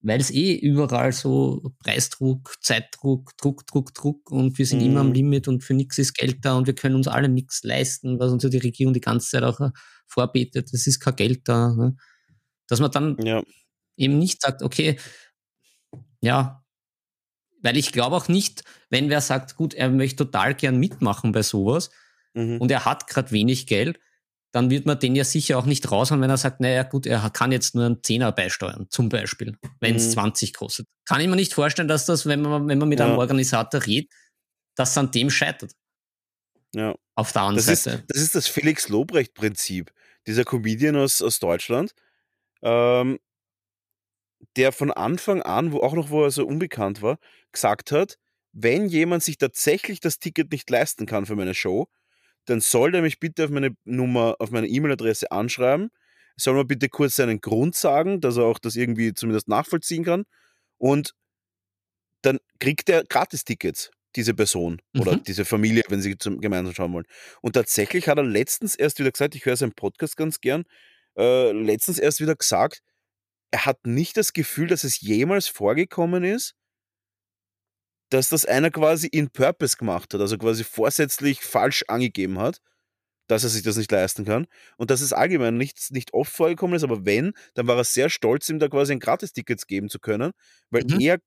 weil 0.01 0.19
es 0.21 0.31
eh 0.31 0.53
überall 0.55 1.11
so 1.11 1.73
Preisdruck, 1.79 2.55
Zeitdruck, 2.61 3.35
Druck, 3.37 3.65
Druck, 3.67 3.93
Druck 3.95 4.31
und 4.31 4.57
wir 4.57 4.65
sind 4.65 4.81
immer 4.81 5.01
am 5.01 5.09
Mhm. 5.09 5.13
Limit 5.13 5.47
und 5.47 5.63
für 5.63 5.73
nichts 5.73 5.97
ist 5.97 6.13
Geld 6.15 6.45
da 6.45 6.55
und 6.55 6.67
wir 6.67 6.75
können 6.75 6.95
uns 6.95 7.07
alle 7.07 7.29
nichts 7.29 7.63
leisten, 7.63 8.19
was 8.19 8.31
uns 8.31 8.43
ja 8.43 8.49
die 8.49 8.59
Regierung 8.59 8.93
die 8.93 9.01
ganze 9.01 9.29
Zeit 9.31 9.43
auch 9.43 9.59
äh, 9.59 9.71
vorbetet, 10.07 10.69
es 10.73 10.87
ist 10.87 10.99
kein 10.99 11.15
Geld 11.15 11.41
da. 11.49 11.73
Ne? 11.75 11.95
Dass 12.67 12.79
man 12.79 12.91
dann 12.91 13.17
Ja. 13.23 13.43
eben 13.97 14.19
nicht 14.19 14.41
sagt, 14.41 14.63
okay, 14.63 14.97
ja, 16.21 16.63
weil 17.61 17.77
ich 17.77 17.91
glaube 17.91 18.15
auch 18.15 18.27
nicht, 18.27 18.63
wenn 18.89 19.09
wer 19.09 19.21
sagt, 19.21 19.55
gut, 19.55 19.73
er 19.73 19.89
möchte 19.89 20.25
total 20.25 20.55
gern 20.55 20.77
mitmachen 20.79 21.31
bei 21.31 21.41
sowas 21.43 21.89
Mhm. 22.33 22.59
und 22.61 22.71
er 22.71 22.85
hat 22.85 23.07
gerade 23.07 23.31
wenig 23.31 23.67
Geld, 23.67 23.99
dann 24.53 24.69
wird 24.69 24.85
man 24.85 24.97
den 24.99 25.15
ja 25.15 25.23
sicher 25.23 25.57
auch 25.57 25.65
nicht 25.65 25.91
raushauen, 25.91 26.21
wenn 26.21 26.29
er 26.29 26.37
sagt, 26.37 26.61
naja 26.61 26.83
gut, 26.83 27.05
er 27.05 27.29
kann 27.29 27.51
jetzt 27.51 27.75
nur 27.75 27.85
einen 27.85 28.01
Zehner 28.03 28.31
beisteuern, 28.31 28.87
zum 28.89 29.09
Beispiel, 29.09 29.57
wenn 29.81 29.95
es 29.95 30.07
Mhm. 30.07 30.11
20 30.11 30.53
kostet. 30.53 30.87
Kann 31.05 31.19
ich 31.21 31.27
mir 31.27 31.35
nicht 31.35 31.53
vorstellen, 31.53 31.87
dass 31.87 32.05
das, 32.05 32.25
wenn 32.25 32.41
man, 32.41 32.67
wenn 32.67 32.77
man 32.77 32.89
mit 32.89 32.99
Ja. 32.99 33.07
einem 33.07 33.17
Organisator 33.17 33.85
redet, 33.85 34.11
dass 34.75 34.97
an 34.97 35.11
dem 35.11 35.29
scheitert. 35.29 35.73
Ja. 36.73 36.95
Auf 37.15 37.31
der 37.33 37.41
anderen 37.43 37.65
Das 37.65 37.67
ist, 37.67 37.83
Seite. 37.83 38.03
das 38.07 38.21
ist 38.21 38.35
das 38.35 38.47
Felix 38.47 38.89
Lobrecht-Prinzip. 38.89 39.91
Dieser 40.27 40.43
Comedian 40.43 40.95
aus, 40.95 41.21
aus 41.21 41.39
Deutschland, 41.39 41.93
ähm, 42.61 43.19
der 44.55 44.71
von 44.71 44.91
Anfang 44.91 45.41
an, 45.41 45.71
wo 45.71 45.79
auch 45.79 45.93
noch, 45.93 46.09
wo 46.09 46.23
er 46.23 46.31
so 46.31 46.45
unbekannt 46.45 47.01
war, 47.01 47.17
gesagt 47.51 47.91
hat, 47.91 48.17
wenn 48.53 48.87
jemand 48.87 49.23
sich 49.23 49.37
tatsächlich 49.37 49.99
das 49.99 50.19
Ticket 50.19 50.51
nicht 50.51 50.69
leisten 50.69 51.05
kann 51.05 51.25
für 51.25 51.35
meine 51.35 51.53
Show, 51.53 51.87
dann 52.47 52.61
soll 52.61 52.91
der 52.91 53.03
mich 53.03 53.19
bitte 53.19 53.45
auf 53.45 53.51
meine 53.51 53.71
Nummer, 53.85 54.35
auf 54.39 54.51
meine 54.51 54.67
E-Mail-Adresse 54.67 55.31
anschreiben, 55.31 55.89
soll 56.37 56.55
mir 56.55 56.65
bitte 56.65 56.89
kurz 56.89 57.15
seinen 57.17 57.41
Grund 57.41 57.75
sagen, 57.75 58.21
dass 58.21 58.37
er 58.37 58.45
auch 58.45 58.59
das 58.59 58.75
irgendwie 58.75 59.13
zumindest 59.13 59.47
nachvollziehen 59.49 60.05
kann 60.05 60.25
und 60.79 61.13
dann 62.21 62.39
kriegt 62.59 62.89
er 62.89 63.03
Gratis-Tickets, 63.03 63.91
diese 64.15 64.33
Person 64.33 64.81
oder 64.97 65.17
Mhm. 65.17 65.23
diese 65.23 65.45
Familie, 65.45 65.83
wenn 65.89 66.01
sie 66.01 66.17
zum, 66.17 66.41
gemeinsam 66.41 66.73
schauen 66.73 66.93
wollen. 66.93 67.05
Und 67.41 67.53
tatsächlich 67.53 68.07
hat 68.07 68.17
er 68.17 68.23
letztens 68.23 68.75
erst 68.75 68.99
wieder 68.99 69.11
gesagt, 69.11 69.35
ich 69.35 69.45
höre 69.45 69.55
seinen 69.57 69.73
Podcast 69.73 70.17
ganz 70.17 70.41
gern, 70.41 70.63
äh, 71.17 71.51
letztens 71.51 71.99
erst 71.99 72.19
wieder 72.21 72.35
gesagt, 72.35 72.81
er 73.51 73.65
hat 73.65 73.85
nicht 73.87 74.17
das 74.17 74.33
Gefühl, 74.33 74.67
dass 74.67 74.83
es 74.83 75.01
jemals 75.01 75.47
vorgekommen 75.47 76.23
ist, 76.23 76.55
dass 78.09 78.29
das 78.29 78.45
einer 78.45 78.71
quasi 78.71 79.07
in 79.07 79.29
Purpose 79.29 79.77
gemacht 79.77 80.13
hat, 80.13 80.21
also 80.21 80.37
quasi 80.37 80.63
vorsätzlich 80.63 81.41
falsch 81.41 81.83
angegeben 81.87 82.39
hat, 82.39 82.59
dass 83.27 83.43
er 83.43 83.49
sich 83.49 83.63
das 83.63 83.77
nicht 83.77 83.91
leisten 83.91 84.25
kann. 84.25 84.47
Und 84.77 84.89
dass 84.91 85.01
es 85.01 85.13
allgemein 85.13 85.57
nicht, 85.57 85.91
nicht 85.91 86.13
oft 86.13 86.31
vorgekommen 86.31 86.75
ist, 86.75 86.83
aber 86.83 87.05
wenn, 87.05 87.33
dann 87.55 87.67
war 87.67 87.77
er 87.77 87.83
sehr 87.83 88.09
stolz, 88.09 88.47
ihm 88.49 88.59
da 88.59 88.69
quasi 88.69 88.93
ein 88.93 88.99
Gratis-Tickets 88.99 89.67
geben 89.67 89.89
zu 89.89 89.99
können, 89.99 90.31
weil 90.69 90.83
Mhm. 90.83 90.99
er, 90.99 91.19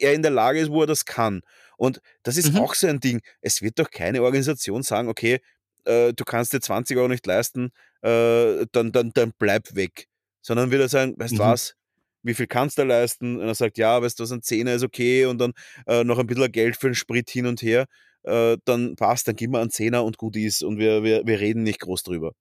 er 0.00 0.14
in 0.14 0.22
der 0.22 0.32
Lage 0.32 0.60
ist, 0.60 0.70
wo 0.70 0.80
er 0.82 0.86
das 0.86 1.04
kann. 1.04 1.42
Und 1.76 2.00
das 2.24 2.36
ist 2.36 2.50
Mhm. 2.50 2.56
auch 2.56 2.74
so 2.74 2.86
ein 2.88 3.00
Ding. 3.00 3.20
Es 3.40 3.62
wird 3.62 3.78
doch 3.78 3.90
keine 3.90 4.22
Organisation 4.22 4.82
sagen, 4.82 5.08
okay, 5.08 5.40
äh, 5.84 6.12
du 6.12 6.24
kannst 6.24 6.52
dir 6.52 6.60
20 6.60 6.96
Euro 6.96 7.08
nicht 7.08 7.26
leisten, 7.26 7.70
äh, 8.02 8.66
dann, 8.72 8.92
dann, 8.92 9.12
dann 9.14 9.32
bleib 9.38 9.74
weg. 9.76 10.06
Sondern 10.42 10.70
wird 10.70 10.82
er 10.82 10.88
sagen, 10.88 11.14
weißt 11.18 11.38
du 11.38 11.42
Mhm. 11.42 11.42
was, 11.42 11.74
wie 12.22 12.34
viel 12.34 12.46
kannst 12.46 12.78
du 12.78 12.82
leisten? 12.84 13.36
Und 13.40 13.46
er 13.46 13.54
sagt, 13.54 13.78
ja, 13.78 14.00
weißt 14.02 14.18
du 14.18 14.22
was, 14.24 14.32
ein 14.32 14.42
Zehner 14.42 14.74
ist 14.74 14.82
okay 14.82 15.26
und 15.26 15.38
dann 15.38 15.52
äh, 15.86 16.04
noch 16.04 16.18
ein 16.18 16.26
bisschen 16.26 16.50
Geld 16.52 16.76
für 16.76 16.88
den 16.88 16.94
Sprit 16.94 17.30
hin 17.30 17.46
und 17.46 17.62
her, 17.62 17.86
äh, 18.24 18.56
dann 18.64 18.96
passt, 18.96 19.28
dann 19.28 19.36
gib 19.36 19.50
mir 19.50 19.60
einen 19.60 19.70
Zehner 19.70 20.04
und 20.04 20.18
gut 20.18 20.36
ist 20.36 20.62
und 20.62 20.78
wir, 20.78 21.02
wir, 21.02 21.26
wir 21.26 21.40
reden 21.40 21.62
nicht 21.62 21.80
groß 21.80 22.02
drüber. 22.02 22.32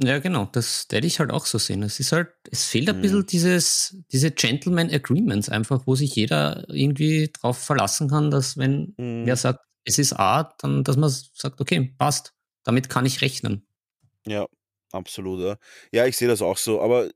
Ja, 0.00 0.20
genau, 0.20 0.48
das 0.52 0.86
werde 0.90 1.08
ich 1.08 1.18
halt 1.18 1.32
auch 1.32 1.44
so 1.44 1.58
sehen. 1.58 1.82
Es 1.82 1.98
ist 1.98 2.12
halt, 2.12 2.28
es 2.52 2.64
fehlt 2.66 2.88
ein 2.88 2.96
Mhm. 2.98 3.00
bisschen 3.02 3.26
dieses, 3.26 3.96
diese 4.12 4.30
Gentleman 4.30 4.90
Agreements 4.90 5.48
einfach, 5.48 5.86
wo 5.86 5.96
sich 5.96 6.14
jeder 6.14 6.64
irgendwie 6.68 7.30
drauf 7.32 7.58
verlassen 7.58 8.08
kann, 8.08 8.30
dass 8.30 8.56
wenn 8.56 8.94
Mhm. 8.96 9.26
wer 9.26 9.36
sagt, 9.36 9.60
es 9.84 9.98
ist 9.98 10.12
A, 10.12 10.54
dann, 10.60 10.84
dass 10.84 10.96
man 10.96 11.10
sagt, 11.10 11.60
okay, 11.60 11.92
passt, 11.98 12.32
damit 12.62 12.88
kann 12.88 13.06
ich 13.06 13.22
rechnen. 13.22 13.66
Ja, 14.26 14.46
absolut. 14.92 15.40
Ja, 15.40 15.56
ja 15.92 16.06
ich 16.06 16.16
sehe 16.16 16.28
das 16.28 16.42
auch 16.42 16.58
so. 16.58 16.80
Aber 16.80 17.10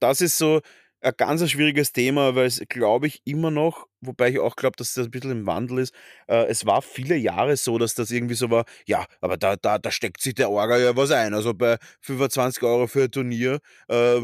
das 0.00 0.20
ist 0.20 0.38
so 0.38 0.60
ein 1.00 1.12
ganz 1.16 1.48
schwieriges 1.50 1.92
Thema, 1.92 2.34
weil 2.34 2.46
es, 2.46 2.62
glaube 2.68 3.06
ich, 3.06 3.20
immer 3.24 3.50
noch, 3.50 3.86
wobei 4.00 4.30
ich 4.30 4.38
auch 4.38 4.56
glaube, 4.56 4.76
dass 4.76 4.94
das 4.94 5.06
ein 5.06 5.10
bisschen 5.10 5.30
im 5.30 5.46
Wandel 5.46 5.78
ist, 5.78 5.94
äh, 6.28 6.46
es 6.46 6.66
war 6.66 6.82
viele 6.82 7.16
Jahre 7.16 7.56
so, 7.56 7.78
dass 7.78 7.94
das 7.94 8.10
irgendwie 8.10 8.34
so 8.34 8.50
war, 8.50 8.64
ja, 8.86 9.06
aber 9.20 9.36
da, 9.36 9.56
da, 9.56 9.78
da 9.78 9.90
steckt 9.90 10.20
sich 10.20 10.34
der 10.34 10.50
Orga 10.50 10.78
ja 10.78 10.96
was 10.96 11.10
ein. 11.10 11.34
Also 11.34 11.54
bei 11.54 11.78
25 12.00 12.62
Euro 12.62 12.86
für 12.86 13.04
ein 13.04 13.10
Turnier, 13.10 13.60
äh, 13.88 14.20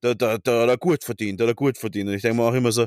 da, 0.00 0.14
da, 0.14 0.38
da 0.38 0.62
hat 0.62 0.68
er 0.68 0.76
gut 0.78 1.04
verdient, 1.04 1.40
da 1.40 1.44
hat 1.44 1.50
er 1.52 1.54
gut 1.54 1.78
verdient. 1.78 2.08
Und 2.08 2.14
ich 2.16 2.22
denke 2.22 2.36
mir 2.38 2.44
auch 2.44 2.54
immer 2.54 2.72
so, 2.72 2.86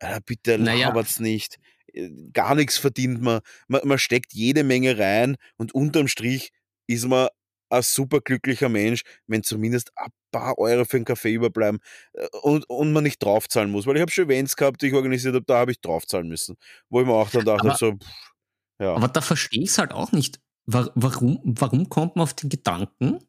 Alter, 0.00 0.20
bitte 0.20 0.58
Naja. 0.58 0.88
labert's 0.88 1.20
nicht. 1.20 1.58
Äh, 1.92 2.10
Gar 2.32 2.54
nichts 2.56 2.78
verdient 2.78 3.20
man. 3.22 3.40
man. 3.68 3.80
Man 3.84 3.98
steckt 3.98 4.32
jede 4.34 4.64
Menge 4.64 4.98
rein 4.98 5.36
und 5.56 5.74
unterm 5.74 6.08
Strich 6.08 6.50
ist 6.86 7.06
man 7.06 7.28
ein 7.70 7.82
super 7.82 8.20
glücklicher 8.20 8.68
Mensch, 8.68 9.02
wenn 9.26 9.42
zumindest 9.42 9.92
ein 9.96 10.10
paar 10.32 10.58
Euro 10.58 10.84
für 10.84 10.96
einen 10.96 11.04
Kaffee 11.04 11.32
überbleiben 11.34 11.78
äh, 12.14 12.26
und, 12.42 12.68
und 12.68 12.92
man 12.92 13.04
nicht 13.04 13.22
draufzahlen 13.22 13.70
muss. 13.70 13.86
Weil 13.86 13.94
ich 13.96 14.02
habe 14.02 14.10
schon 14.10 14.24
Events 14.24 14.56
gehabt, 14.56 14.82
die 14.82 14.88
ich 14.88 14.94
organisiert 14.94 15.34
habe, 15.36 15.44
da 15.46 15.58
habe 15.58 15.70
ich 15.70 15.80
draufzahlen 15.80 16.26
müssen. 16.26 16.56
Wo 16.88 17.00
ich 17.00 17.06
mir 17.06 17.12
auch 17.12 17.30
dann 17.30 17.44
dachte, 17.44 17.68
Aber- 17.68 17.76
so, 17.76 17.92
pff, 17.92 18.32
ja. 18.80 18.94
Aber 18.96 19.06
da 19.06 19.20
verstehe 19.20 19.62
ich 19.62 19.68
es 19.70 19.78
halt 19.78 19.92
auch 19.92 20.10
nicht. 20.10 20.40
Wa- 20.66 20.90
Warum, 20.96 21.38
warum 21.44 21.88
kommt 21.88 22.16
man 22.16 22.24
auf 22.24 22.34
den 22.34 22.48
Gedanken, 22.50 23.20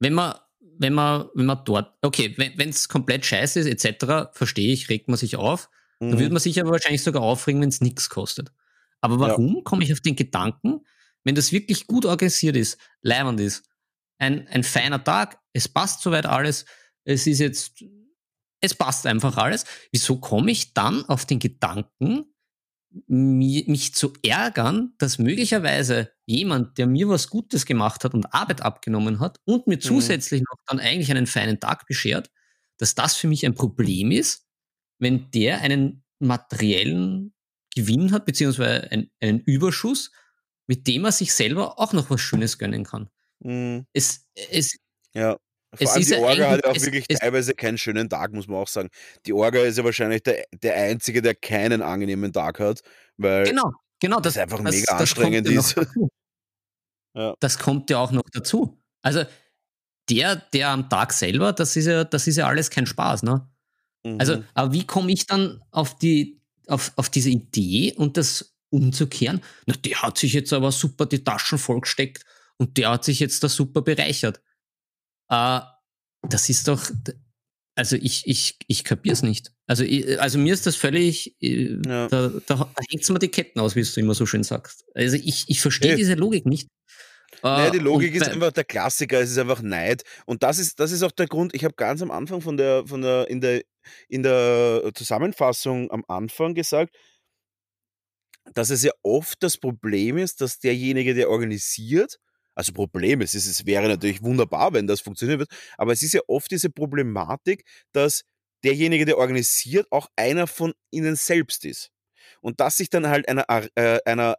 wenn 0.00 0.14
man, 0.14 0.34
wenn 0.78 0.92
man, 0.94 1.28
wenn 1.34 1.46
man 1.46 1.64
dort, 1.64 1.94
okay, 2.02 2.34
wenn 2.36 2.68
es 2.68 2.88
komplett 2.88 3.24
scheiße 3.24 3.60
ist, 3.60 3.84
etc., 3.84 4.30
verstehe 4.32 4.72
ich, 4.72 4.88
regt 4.88 5.08
man 5.08 5.16
sich 5.16 5.36
auf. 5.36 5.70
Mhm. 6.00 6.18
würde 6.18 6.30
man 6.32 6.40
sich 6.42 6.60
aber 6.60 6.72
wahrscheinlich 6.72 7.04
sogar 7.04 7.22
aufregen, 7.22 7.60
wenn 7.60 7.68
es 7.68 7.80
nichts 7.80 8.10
kostet. 8.10 8.52
Aber 9.00 9.20
warum 9.20 9.62
komme 9.62 9.84
ich 9.84 9.92
auf 9.92 10.00
den 10.00 10.16
Gedanken, 10.16 10.84
wenn 11.22 11.36
das 11.36 11.52
wirklich 11.52 11.86
gut 11.86 12.04
organisiert 12.04 12.56
ist, 12.56 12.78
leibend 13.00 13.38
ist, 13.40 13.62
ein, 14.18 14.48
ein 14.48 14.64
feiner 14.64 15.02
Tag, 15.04 15.38
es 15.54 15.68
passt 15.68 16.02
soweit 16.02 16.26
alles, 16.26 16.66
es 17.04 17.26
ist 17.26 17.38
jetzt, 17.38 17.82
es 18.60 18.74
passt 18.74 19.06
einfach 19.06 19.36
alles, 19.38 19.64
wieso 19.92 20.20
komme 20.20 20.50
ich 20.50 20.74
dann 20.74 21.04
auf 21.06 21.24
den 21.24 21.38
Gedanken, 21.38 22.26
mi- 23.06 23.64
mich 23.66 23.94
zu 23.94 24.12
ärgern, 24.22 24.94
dass 24.98 25.18
möglicherweise 25.18 26.12
jemand, 26.26 26.78
der 26.78 26.86
mir 26.86 27.08
was 27.08 27.28
Gutes 27.28 27.66
gemacht 27.66 28.04
hat 28.04 28.14
und 28.14 28.32
Arbeit 28.34 28.62
abgenommen 28.62 29.18
hat 29.20 29.40
und 29.44 29.66
mir 29.66 29.78
zusätzlich 29.80 30.42
noch 30.42 30.58
dann 30.66 30.80
eigentlich 30.80 31.10
einen 31.10 31.26
feinen 31.26 31.58
Tag 31.60 31.86
beschert, 31.86 32.30
dass 32.78 32.94
das 32.94 33.16
für 33.16 33.28
mich 33.28 33.44
ein 33.46 33.54
Problem 33.54 34.10
ist, 34.10 34.46
wenn 34.98 35.30
der 35.32 35.60
einen 35.60 36.04
materiellen 36.20 37.34
Gewinn 37.74 38.12
hat, 38.12 38.24
beziehungsweise 38.26 38.90
ein, 38.92 39.10
einen 39.20 39.40
Überschuss, 39.40 40.12
mit 40.66 40.86
dem 40.86 41.04
er 41.04 41.12
sich 41.12 41.34
selber 41.34 41.78
auch 41.78 41.92
noch 41.92 42.08
was 42.10 42.20
Schönes 42.20 42.58
gönnen 42.58 42.84
kann. 42.84 43.10
Mhm. 43.40 43.86
Es, 43.92 44.26
es, 44.34 44.78
Ja. 45.14 45.36
Vor 45.76 45.86
Es 45.86 45.90
allem 45.92 46.04
die 46.04 46.14
Orga 46.14 46.50
hat 46.50 46.64
ja 46.64 46.70
auch 46.70 46.80
wirklich 46.80 47.06
teilweise 47.08 47.54
keinen 47.54 47.78
schönen 47.78 48.08
Tag, 48.08 48.32
muss 48.32 48.48
man 48.48 48.58
auch 48.58 48.68
sagen. 48.68 48.88
Die 49.26 49.32
Orga 49.32 49.60
ist 49.62 49.78
ja 49.78 49.84
wahrscheinlich 49.84 50.22
der, 50.22 50.44
der 50.62 50.74
Einzige, 50.76 51.22
der 51.22 51.34
keinen 51.34 51.82
angenehmen 51.82 52.32
Tag 52.32 52.60
hat, 52.60 52.80
weil 53.16 53.44
genau, 53.44 53.72
genau, 54.00 54.20
das 54.20 54.34
das, 54.34 54.42
einfach 54.42 54.62
das, 54.62 54.74
mega 54.74 54.92
das 54.92 55.00
anstrengend 55.00 55.48
ja 55.48 55.60
ist. 55.60 55.76
Ja. 57.16 57.34
Das 57.40 57.58
kommt 57.58 57.90
ja 57.90 57.98
auch 57.98 58.10
noch 58.10 58.24
dazu. 58.32 58.76
Also 59.02 59.24
der, 60.10 60.36
der 60.52 60.70
am 60.70 60.88
Tag 60.90 61.12
selber, 61.12 61.52
das 61.52 61.76
ist 61.76 61.86
ja, 61.86 62.04
das 62.04 62.26
ist 62.26 62.36
ja 62.36 62.46
alles 62.46 62.70
kein 62.70 62.86
Spaß, 62.86 63.22
ne? 63.22 63.48
Also, 64.18 64.36
Mhm. 64.36 64.44
aber 64.54 64.72
wie 64.72 64.86
komme 64.86 65.12
ich 65.12 65.26
dann 65.26 65.62
auf 65.70 65.96
die, 65.96 66.40
auf, 66.66 66.92
auf 66.96 67.08
diese 67.08 67.30
Idee 67.30 67.94
und 67.96 68.16
das 68.18 68.54
umzukehren? 68.70 69.40
Na, 69.66 69.74
der 69.76 70.02
hat 70.02 70.18
sich 70.18 70.34
jetzt 70.34 70.52
aber 70.52 70.72
super 70.72 71.06
die 71.06 71.24
Taschen 71.24 71.56
vollgesteckt 71.58 72.24
und 72.58 72.76
der 72.76 72.90
hat 72.90 73.04
sich 73.04 73.20
jetzt 73.20 73.42
da 73.44 73.48
super 73.48 73.80
bereichert. 73.80 74.42
Äh, 75.30 75.60
das 76.28 76.48
ist 76.48 76.68
doch, 76.68 76.90
also 77.76 77.96
ich, 77.96 78.26
ich, 78.26 78.56
ich 78.66 78.84
kapier's 78.84 79.22
nicht. 79.22 79.52
Also, 79.66 79.84
ich, 79.84 80.20
also 80.20 80.38
mir 80.38 80.54
ist 80.54 80.66
das 80.66 80.76
völlig, 80.76 81.36
äh, 81.42 81.76
Ja. 81.86 82.08
da, 82.08 82.28
da, 82.28 82.40
da 82.46 82.66
hängt 82.88 83.08
mir 83.08 83.18
die 83.18 83.28
Ketten 83.28 83.60
aus, 83.60 83.76
wie 83.76 83.82
du 83.82 84.00
immer 84.00 84.14
so 84.14 84.26
schön 84.26 84.42
sagst. 84.44 84.84
Also 84.94 85.16
ich, 85.16 85.44
ich 85.48 85.60
verstehe 85.60 85.92
Nee. 85.92 85.96
diese 85.96 86.14
Logik 86.14 86.46
nicht. 86.46 86.68
Naja, 87.42 87.70
die 87.70 87.78
Logik 87.78 88.14
ist 88.14 88.28
einfach 88.28 88.52
der 88.52 88.64
Klassiker, 88.64 89.20
es 89.20 89.30
ist 89.30 89.38
einfach 89.38 89.60
Neid. 89.60 90.02
Und 90.24 90.42
das 90.42 90.58
ist, 90.58 90.80
das 90.80 90.92
ist 90.92 91.02
auch 91.02 91.10
der 91.10 91.26
Grund, 91.26 91.54
ich 91.54 91.64
habe 91.64 91.74
ganz 91.74 92.00
am 92.00 92.10
Anfang 92.10 92.40
von 92.40 92.56
der, 92.56 92.86
von 92.86 93.02
der, 93.02 93.28
in 93.28 93.40
der, 93.42 93.62
in 94.08 94.22
der 94.22 94.90
Zusammenfassung 94.94 95.90
am 95.90 96.04
Anfang 96.08 96.54
gesagt, 96.54 96.94
dass 98.54 98.70
es 98.70 98.82
ja 98.82 98.92
oft 99.02 99.42
das 99.42 99.58
Problem 99.58 100.16
ist, 100.16 100.40
dass 100.40 100.58
derjenige, 100.58 101.12
der 101.14 101.28
organisiert, 101.28 102.18
also 102.54 102.72
Problem 102.72 103.20
ist, 103.20 103.34
es 103.34 103.66
wäre 103.66 103.88
natürlich 103.88 104.22
wunderbar, 104.22 104.72
wenn 104.72 104.86
das 104.86 105.00
funktionieren 105.00 105.40
wird, 105.40 105.50
aber 105.76 105.92
es 105.92 106.02
ist 106.02 106.14
ja 106.14 106.20
oft 106.28 106.50
diese 106.50 106.70
Problematik, 106.70 107.64
dass 107.92 108.22
derjenige, 108.64 109.04
der 109.04 109.18
organisiert, 109.18 109.86
auch 109.90 110.08
einer 110.16 110.46
von 110.46 110.72
ihnen 110.90 111.16
selbst 111.16 111.64
ist. 111.64 111.90
Und 112.40 112.60
dass 112.60 112.76
sich 112.76 112.90
dann 112.90 113.08
halt 113.08 113.28
einer, 113.28 113.44
äh, 113.74 113.98
einer 114.04 114.36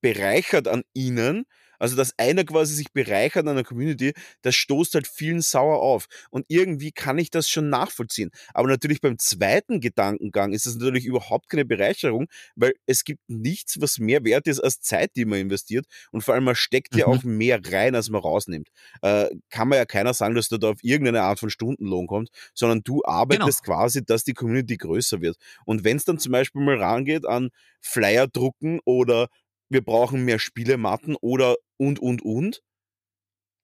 bereichert 0.00 0.68
an 0.68 0.82
ihnen, 0.94 1.44
also 1.78 1.96
dass 1.96 2.12
einer 2.18 2.44
quasi 2.44 2.74
sich 2.74 2.92
bereichert 2.92 3.46
an 3.46 3.56
der 3.56 3.64
Community, 3.64 4.12
das 4.42 4.54
stoßt 4.54 4.94
halt 4.94 5.06
vielen 5.06 5.40
sauer 5.40 5.80
auf. 5.80 6.06
Und 6.30 6.44
irgendwie 6.48 6.92
kann 6.92 7.18
ich 7.18 7.30
das 7.30 7.48
schon 7.48 7.68
nachvollziehen. 7.70 8.30
Aber 8.54 8.68
natürlich 8.68 9.00
beim 9.00 9.18
zweiten 9.18 9.80
Gedankengang 9.80 10.52
ist 10.52 10.66
das 10.66 10.76
natürlich 10.76 11.04
überhaupt 11.06 11.48
keine 11.48 11.64
Bereicherung, 11.64 12.26
weil 12.56 12.74
es 12.86 13.04
gibt 13.04 13.20
nichts, 13.28 13.80
was 13.80 13.98
mehr 13.98 14.24
wert 14.24 14.46
ist 14.46 14.60
als 14.60 14.80
Zeit, 14.80 15.12
die 15.16 15.24
man 15.24 15.38
investiert. 15.40 15.86
Und 16.12 16.22
vor 16.22 16.34
allem, 16.34 16.44
man 16.44 16.54
steckt 16.54 16.94
ja 16.96 17.06
Mhm. 17.06 17.12
auch 17.12 17.22
mehr 17.22 17.60
rein, 17.64 17.94
als 17.94 18.08
man 18.10 18.20
rausnimmt. 18.20 18.68
Äh, 19.02 19.28
kann 19.50 19.68
man 19.68 19.78
ja 19.78 19.84
keiner 19.84 20.14
sagen, 20.14 20.34
dass 20.34 20.48
du 20.48 20.58
da 20.58 20.70
auf 20.70 20.78
irgendeine 20.82 21.22
Art 21.22 21.38
von 21.40 21.50
Stundenlohn 21.50 22.06
kommst, 22.06 22.32
sondern 22.54 22.82
du 22.82 23.02
arbeitest 23.04 23.62
quasi, 23.64 24.04
dass 24.04 24.24
die 24.24 24.34
Community 24.34 24.76
größer 24.76 25.20
wird. 25.20 25.36
Und 25.64 25.84
wenn 25.84 25.96
es 25.96 26.04
dann 26.04 26.18
zum 26.18 26.32
Beispiel 26.32 26.62
mal 26.62 26.76
rangeht 26.80 27.26
an 27.26 27.50
Flyer 27.80 28.26
drucken 28.26 28.80
oder 28.84 29.28
wir 29.70 29.82
brauchen 29.84 30.24
mehr 30.24 30.38
Spielematten 30.38 31.16
oder 31.20 31.56
und, 31.78 31.98
und, 32.00 32.22
und, 32.22 32.62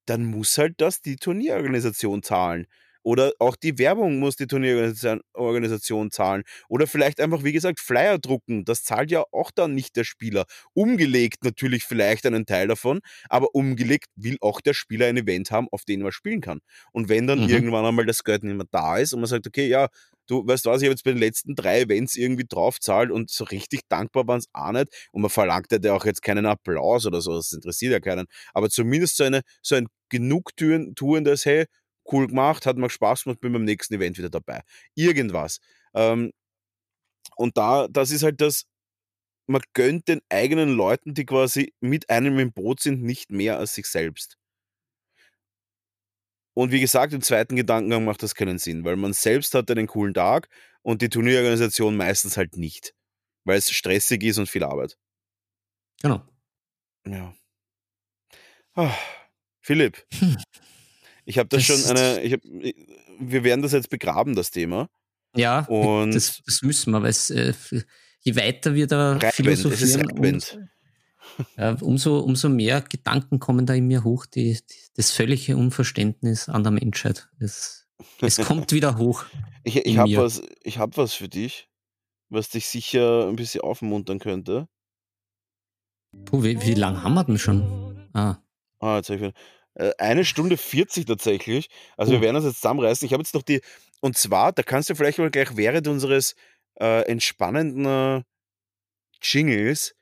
dann 0.06 0.24
muss 0.24 0.58
halt 0.58 0.74
das 0.78 1.00
die 1.00 1.16
Turnierorganisation 1.16 2.22
zahlen. 2.22 2.66
Oder 3.06 3.32
auch 3.38 3.54
die 3.56 3.76
Werbung 3.78 4.18
muss 4.18 4.36
die 4.36 4.46
Turnierorganisation 4.46 5.20
Organisation 5.34 6.10
zahlen. 6.10 6.42
Oder 6.70 6.86
vielleicht 6.86 7.20
einfach, 7.20 7.44
wie 7.44 7.52
gesagt, 7.52 7.78
Flyer 7.80 8.18
drucken. 8.18 8.64
Das 8.64 8.82
zahlt 8.82 9.10
ja 9.10 9.24
auch 9.30 9.50
dann 9.54 9.74
nicht 9.74 9.94
der 9.96 10.04
Spieler. 10.04 10.46
Umgelegt 10.72 11.44
natürlich 11.44 11.84
vielleicht 11.84 12.24
einen 12.24 12.46
Teil 12.46 12.66
davon, 12.66 13.00
aber 13.28 13.54
umgelegt 13.54 14.06
will 14.16 14.38
auch 14.40 14.62
der 14.62 14.72
Spieler 14.72 15.06
ein 15.06 15.18
Event 15.18 15.50
haben, 15.50 15.68
auf 15.70 15.84
dem 15.84 16.02
er 16.02 16.12
spielen 16.12 16.40
kann. 16.40 16.60
Und 16.92 17.10
wenn 17.10 17.26
dann 17.26 17.42
Mhm. 17.42 17.44
irgendwann 17.44 17.84
einmal 17.84 18.06
das 18.06 18.24
Geld 18.24 18.42
nicht 18.42 18.56
mehr 18.56 18.66
da 18.70 18.96
ist 18.96 19.12
und 19.12 19.20
man 19.20 19.28
sagt, 19.28 19.46
okay, 19.46 19.68
ja, 19.68 19.88
du 20.26 20.46
weißt 20.46 20.66
was, 20.66 20.82
ich 20.82 20.86
habe 20.86 20.92
jetzt 20.92 21.04
bei 21.04 21.12
den 21.12 21.20
letzten 21.20 21.54
drei 21.54 21.82
Events 21.82 22.16
irgendwie 22.16 22.46
draufzahlt 22.48 23.10
und 23.10 23.30
so 23.30 23.44
richtig 23.44 23.82
dankbar 23.88 24.26
waren 24.26 24.38
es 24.38 24.48
auch 24.52 24.72
nicht. 24.72 24.88
Und 25.12 25.22
man 25.22 25.30
verlangt 25.30 25.68
ja 25.72 25.94
auch 25.94 26.04
jetzt 26.04 26.22
keinen 26.22 26.46
Applaus 26.46 27.06
oder 27.06 27.20
so, 27.20 27.34
das 27.34 27.52
interessiert 27.52 27.92
ja 27.92 28.00
keinen. 28.00 28.26
Aber 28.52 28.70
zumindest 28.70 29.16
so, 29.16 29.24
eine, 29.24 29.42
so 29.62 29.74
ein 29.74 29.88
genugtuendes, 30.08 31.44
hey, 31.44 31.66
cool 32.10 32.26
gemacht, 32.26 32.66
hat 32.66 32.76
mir 32.76 32.90
Spaß 32.90 33.24
gemacht, 33.24 33.40
bin 33.40 33.52
beim 33.52 33.64
nächsten 33.64 33.94
Event 33.94 34.18
wieder 34.18 34.30
dabei. 34.30 34.60
Irgendwas. 34.94 35.58
Ähm, 35.94 36.32
und 37.36 37.56
da, 37.56 37.88
das 37.88 38.10
ist 38.10 38.22
halt 38.22 38.40
das, 38.40 38.64
man 39.46 39.62
gönnt 39.74 40.08
den 40.08 40.20
eigenen 40.30 40.70
Leuten, 40.70 41.14
die 41.14 41.26
quasi 41.26 41.74
mit 41.80 42.10
einem 42.10 42.38
im 42.38 42.52
Boot 42.52 42.80
sind, 42.80 43.02
nicht 43.02 43.30
mehr 43.30 43.58
als 43.58 43.74
sich 43.74 43.86
selbst. 43.86 44.38
Und 46.54 46.70
wie 46.70 46.80
gesagt, 46.80 47.12
im 47.12 47.20
zweiten 47.20 47.56
Gedankengang 47.56 48.04
macht 48.04 48.22
das 48.22 48.34
keinen 48.34 48.58
Sinn, 48.58 48.84
weil 48.84 48.96
man 48.96 49.12
selbst 49.12 49.54
hat 49.54 49.70
einen 49.70 49.88
coolen 49.88 50.14
Tag 50.14 50.48
und 50.82 51.02
die 51.02 51.08
Turnierorganisation 51.08 51.96
meistens 51.96 52.36
halt 52.36 52.56
nicht, 52.56 52.94
weil 53.44 53.58
es 53.58 53.70
stressig 53.70 54.22
ist 54.22 54.38
und 54.38 54.48
viel 54.48 54.62
Arbeit. 54.62 54.96
Genau. 56.00 56.22
Ja. 57.06 57.34
Ah, 58.74 58.94
Philipp, 59.60 60.04
Hm. 60.18 60.36
ich 61.24 61.38
habe 61.38 61.48
das, 61.48 61.66
Das 61.66 61.80
schon 61.80 61.96
eine, 61.96 62.22
ich 62.22 62.32
hab, 62.34 62.40
wir 62.42 63.44
werden 63.44 63.62
das 63.62 63.72
jetzt 63.72 63.90
begraben, 63.90 64.34
das 64.34 64.50
Thema. 64.50 64.88
Ja, 65.36 65.60
Und 65.66 66.14
das, 66.14 66.40
das 66.46 66.62
müssen 66.62 66.92
wir, 66.92 67.02
weil 67.02 67.10
es, 67.10 67.30
äh, 67.30 67.52
je 68.20 68.36
weiter 68.36 68.74
wir 68.74 68.86
da 68.86 69.14
reibend, 69.14 69.48
es 69.48 69.64
ist 69.64 69.96
philosophieren. 69.96 70.68
Ja, 71.56 71.76
umso, 71.80 72.18
umso 72.20 72.48
mehr 72.48 72.80
Gedanken 72.82 73.38
kommen 73.40 73.66
da 73.66 73.74
in 73.74 73.86
mir 73.86 74.04
hoch, 74.04 74.26
die, 74.26 74.54
die, 74.54 74.74
das 74.96 75.10
völlige 75.10 75.56
Unverständnis 75.56 76.48
an 76.48 76.62
der 76.62 76.72
Menschheit. 76.72 77.28
Es, 77.38 77.86
es 78.20 78.36
kommt 78.38 78.72
wieder 78.72 78.96
hoch. 78.98 79.24
Ich, 79.66 79.76
ich 79.76 79.96
habe 79.96 80.14
was, 80.18 80.42
ich 80.62 80.76
hab 80.78 80.98
was 80.98 81.14
für 81.14 81.28
dich, 81.28 81.70
was 82.28 82.50
dich 82.50 82.66
sicher 82.66 83.26
ein 83.28 83.36
bisschen 83.36 83.62
aufmuntern 83.62 84.18
könnte. 84.18 84.68
Puh, 86.26 86.42
wie, 86.44 86.60
wie 86.60 86.74
lange 86.74 87.02
haben 87.02 87.14
wir 87.14 87.24
denn 87.24 87.38
schon? 87.38 88.08
Ah, 88.12 88.36
Ah, 88.80 88.96
jetzt 88.96 89.08
hab 89.08 89.16
ich 89.16 89.22
wieder. 89.22 89.32
Äh, 89.74 89.92
Eine 89.98 90.26
Stunde 90.26 90.58
40 90.58 91.06
tatsächlich. 91.06 91.70
Also 91.96 92.12
wir 92.12 92.18
Oh. 92.18 92.22
werden 92.22 92.36
uns 92.36 92.44
jetzt 92.44 92.56
zusammenreißen. 92.60 93.06
Ich 93.06 93.12
habe 93.14 93.22
jetzt 93.22 93.34
noch 93.34 93.42
die, 93.42 93.62
und 94.02 94.18
zwar, 94.18 94.52
da 94.52 94.62
kannst 94.62 94.90
du 94.90 94.94
vielleicht 94.94 95.18
mal 95.18 95.30
gleich 95.30 95.56
während 95.56 95.88
unseres 95.88 96.34
äh, 96.78 97.00
entspannenden 97.08 97.86
äh, 97.86 98.22
Jingles 99.22 99.94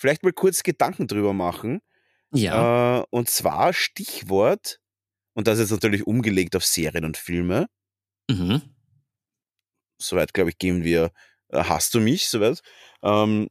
vielleicht 0.00 0.22
mal 0.22 0.32
kurz 0.32 0.62
Gedanken 0.62 1.06
drüber 1.06 1.34
machen. 1.34 1.82
ja. 2.32 3.00
Äh, 3.00 3.04
und 3.10 3.28
zwar 3.28 3.74
Stichwort, 3.74 4.80
und 5.34 5.46
das 5.46 5.58
ist 5.58 5.70
jetzt 5.70 5.82
natürlich 5.82 6.06
umgelegt 6.06 6.56
auf 6.56 6.64
Serien 6.64 7.04
und 7.04 7.18
Filme. 7.18 7.66
Mhm. 8.30 8.62
Soweit, 9.98 10.32
glaube 10.32 10.50
ich, 10.50 10.58
gehen 10.58 10.84
wir, 10.84 11.10
äh, 11.48 11.64
hast 11.64 11.92
du 11.94 12.00
mich, 12.00 12.28
soweit. 12.28 12.60
Ähm, 13.02 13.48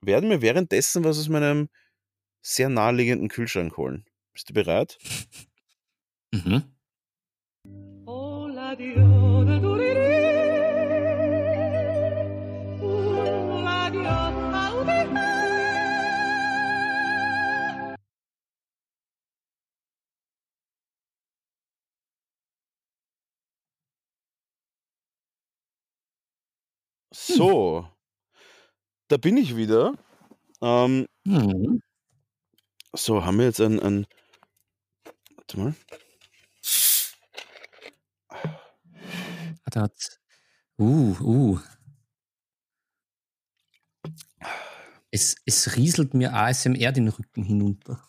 werde 0.01 0.27
mir 0.27 0.41
währenddessen 0.41 1.03
was 1.03 1.19
aus 1.19 1.29
meinem 1.29 1.69
sehr 2.41 2.69
naheliegenden 2.69 3.29
Kühlschrank 3.29 3.77
holen. 3.77 4.05
Bist 4.33 4.49
du 4.49 4.53
bereit? 4.53 4.97
Mhm. 6.31 6.63
So, 27.35 27.85
da 29.07 29.17
bin 29.17 29.37
ich 29.37 29.55
wieder. 29.55 29.93
Ähm, 30.61 31.07
Mhm. 31.25 31.81
so, 32.95 33.23
haben 33.25 33.37
wir 33.39 33.45
jetzt 33.45 33.61
ein, 33.61 33.79
ein 33.79 34.05
warte 35.37 35.59
mal. 35.59 35.75
Hat's- 39.75 40.19
Uh, 40.79 41.15
uh. 41.21 41.59
Es, 45.11 45.35
es 45.45 45.75
rieselt 45.75 46.13
mir 46.13 46.33
ASMR 46.33 46.91
den 46.91 47.07
Rücken 47.07 47.43
hinunter. 47.43 48.03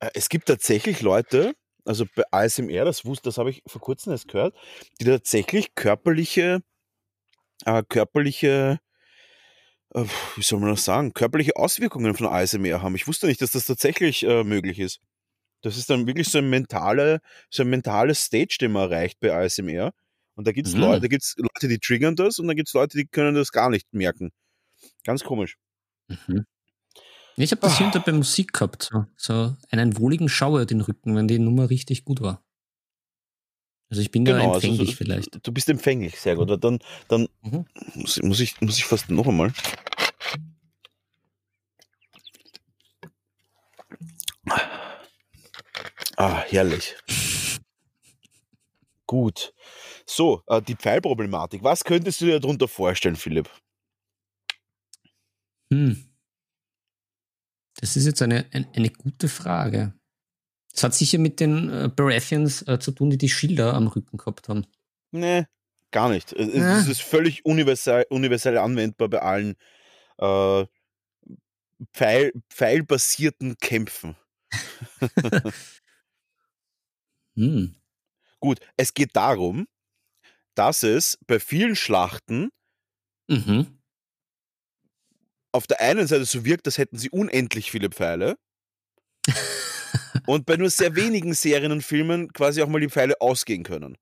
Äh, 0.00 0.10
Es 0.14 0.28
gibt 0.28 0.46
tatsächlich 0.46 1.02
Leute, 1.02 1.54
also 1.84 2.06
bei 2.14 2.24
ASMR, 2.30 2.84
das 2.84 3.04
wusste, 3.04 3.24
das 3.28 3.38
habe 3.38 3.50
ich 3.50 3.62
vor 3.66 3.80
kurzem 3.80 4.12
erst 4.12 4.28
gehört, 4.28 4.56
die 5.00 5.04
tatsächlich 5.04 5.74
körperliche, 5.74 6.62
äh, 7.66 7.82
körperliche, 7.88 8.80
äh, 9.94 10.04
wie 10.36 10.42
soll 10.42 10.60
man 10.60 10.70
das 10.70 10.84
sagen, 10.84 11.12
körperliche 11.14 11.56
Auswirkungen 11.56 12.14
von 12.14 12.26
ASMR 12.26 12.82
haben. 12.82 12.94
Ich 12.96 13.06
wusste 13.06 13.26
nicht, 13.26 13.40
dass 13.42 13.52
das 13.52 13.66
tatsächlich 13.66 14.24
äh, 14.24 14.44
möglich 14.44 14.78
ist. 14.78 15.00
Das 15.62 15.76
ist 15.76 15.90
dann 15.90 16.06
wirklich 16.06 16.28
so 16.28 16.38
ein 16.38 16.50
mentale, 16.50 17.20
so 17.50 17.62
ein 17.62 17.70
mentales 17.70 18.24
Stage, 18.24 18.56
den 18.60 18.72
man 18.72 18.90
erreicht 18.90 19.20
bei 19.20 19.32
ASMR. 19.32 19.92
Und 20.34 20.46
da 20.46 20.52
gibt 20.52 20.66
es 20.66 20.74
Mhm. 20.74 20.80
Leute, 20.80 21.00
da 21.02 21.06
gibt's 21.08 21.36
Leute, 21.36 21.68
die 21.68 21.78
triggern 21.78 22.16
das 22.16 22.38
und 22.38 22.46
dann 22.48 22.56
gibt 22.56 22.68
es 22.68 22.74
Leute, 22.74 22.96
die 22.98 23.06
können 23.06 23.34
das 23.34 23.52
gar 23.52 23.70
nicht 23.70 23.92
merken. 23.92 24.32
Ganz 25.04 25.22
komisch. 25.22 25.56
Mhm. 26.08 26.46
Ich 27.36 27.50
habe 27.52 27.60
das 27.62 27.80
Ah. 27.80 27.84
unter 27.84 28.00
bei 28.00 28.12
Musik 28.12 28.52
gehabt. 28.52 28.88
So, 28.92 29.06
so 29.16 29.56
einen 29.70 29.96
wohligen 29.98 30.28
Schauer 30.28 30.66
den 30.66 30.80
Rücken, 30.80 31.14
wenn 31.16 31.28
die 31.28 31.38
Nummer 31.38 31.70
richtig 31.70 32.04
gut 32.04 32.20
war. 32.20 32.42
Also 33.92 34.00
ich 34.00 34.10
bin 34.10 34.24
da 34.24 34.32
Genau, 34.32 34.54
also 34.54 34.60
so- 34.60 34.68
empfänglich 34.72 34.96
vielleicht. 34.96 35.46
Du 35.46 35.52
bist 35.52 35.68
empfänglich, 35.68 36.18
sehr 36.18 36.34
gut. 36.34 36.48
Dann, 36.64 36.78
dann 37.08 37.28
Mhm. 37.42 37.66
muss, 37.94 38.22
muss, 38.22 38.40
ich, 38.40 38.58
muss 38.62 38.78
ich 38.78 38.86
fast 38.86 39.10
noch 39.10 39.26
einmal. 39.26 39.52
Ah, 46.16 46.42
herrlich. 46.48 46.96
Gut. 49.06 49.52
So, 50.06 50.42
äh, 50.46 50.62
die 50.62 50.74
Pfeilproblematik. 50.74 51.62
Was 51.62 51.84
könntest 51.84 52.22
du 52.22 52.24
dir 52.24 52.40
darunter 52.40 52.68
vorstellen, 52.68 53.16
Philipp? 53.16 53.50
Hm. 55.70 56.08
Das 57.76 57.96
ist 57.96 58.06
jetzt 58.06 58.22
eine, 58.22 58.46
eine, 58.52 58.68
eine 58.74 58.88
gute 58.88 59.28
Frage. 59.28 59.92
Das 60.72 60.84
hat 60.84 60.94
sicher 60.94 61.18
mit 61.18 61.38
den 61.40 61.68
äh, 61.70 61.88
Baratheons 61.94 62.62
äh, 62.66 62.78
zu 62.78 62.92
tun, 62.92 63.10
die 63.10 63.18
die 63.18 63.28
Schilder 63.28 63.74
am 63.74 63.88
Rücken 63.88 64.16
gehabt 64.16 64.48
haben. 64.48 64.66
Nee, 65.10 65.44
gar 65.90 66.08
nicht. 66.08 66.32
Es, 66.32 66.54
Ja. 66.54 66.78
es 66.78 66.88
ist 66.88 67.02
völlig 67.02 67.44
universell, 67.44 68.06
universell 68.08 68.56
anwendbar 68.58 69.08
bei 69.08 69.20
allen 69.20 69.54
äh, 70.18 70.64
Pfeil, 71.92 72.32
pfeilbasierten 72.50 73.56
Kämpfen. 73.58 74.16
Hm. 77.34 77.74
Gut, 78.40 78.60
es 78.76 78.92
geht 78.92 79.16
darum, 79.16 79.66
dass 80.54 80.82
es 80.82 81.18
bei 81.26 81.40
vielen 81.40 81.76
Schlachten 81.76 82.50
Mhm. 83.28 83.78
auf 85.52 85.66
der 85.66 85.80
einen 85.80 86.06
Seite 86.06 86.26
so 86.26 86.44
wirkt, 86.44 86.66
als 86.66 86.76
hätten 86.76 86.98
sie 86.98 87.08
unendlich 87.08 87.70
viele 87.70 87.88
Pfeile. 87.88 88.36
und 90.26 90.46
bei 90.46 90.56
nur 90.56 90.70
sehr 90.70 90.96
wenigen 90.96 91.34
Serien 91.34 91.72
und 91.72 91.82
Filmen 91.82 92.32
quasi 92.32 92.62
auch 92.62 92.68
mal 92.68 92.80
die 92.80 92.88
Pfeile 92.88 93.20
ausgehen 93.20 93.62
können. 93.62 93.96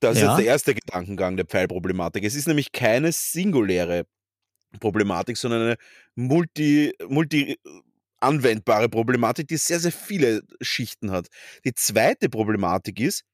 Das 0.00 0.16
ist 0.16 0.22
Ja. 0.22 0.28
jetzt 0.30 0.38
der 0.38 0.46
erste 0.46 0.74
Gedankengang 0.74 1.36
der 1.36 1.46
Pfeilproblematik. 1.46 2.24
Es 2.24 2.34
ist 2.34 2.48
nämlich 2.48 2.72
keine 2.72 3.12
singuläre 3.12 4.04
Problematik, 4.80 5.36
sondern 5.36 5.62
eine 5.62 5.76
multi, 6.14 6.92
multi 7.08 7.58
anwendbare 8.20 8.88
Problematik, 8.88 9.48
die 9.48 9.56
sehr, 9.56 9.80
sehr 9.80 9.92
viele 9.92 10.42
Schichten 10.60 11.10
hat. 11.10 11.28
Die 11.64 11.74
zweite 11.74 12.28
Problematik 12.28 13.00
ist 13.00 13.24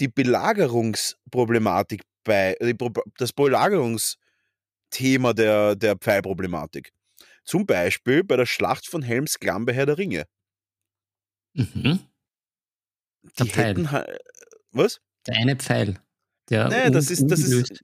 die 0.00 0.08
Belagerungsproblematik 0.08 2.02
bei, 2.24 2.56
Pro- 2.76 2.92
das 3.16 3.32
Belagerungsthema 3.32 5.32
der, 5.34 5.76
der 5.76 5.96
Pfeilproblematik. 5.96 6.92
Zum 7.44 7.64
Beispiel 7.64 8.24
bei 8.24 8.36
der 8.36 8.46
Schlacht 8.46 8.86
von 8.86 9.02
Helms 9.02 9.38
Klamm 9.38 9.64
bei 9.64 9.72
Herr 9.72 9.86
der 9.86 9.98
Ringe. 9.98 10.24
Mhm. 11.56 11.98
Die 13.22 13.32
Der 13.38 13.46
Pfeil. 13.46 13.64
hätten 13.68 13.88
was? 14.72 15.00
Der 15.26 15.36
eine 15.36 15.56
Pfeil. 15.56 15.98
Der 16.50 16.68
Naja, 16.68 16.90
das 16.90 17.10
ist, 17.10 17.30
das 17.30 17.40
ist, 17.40 17.82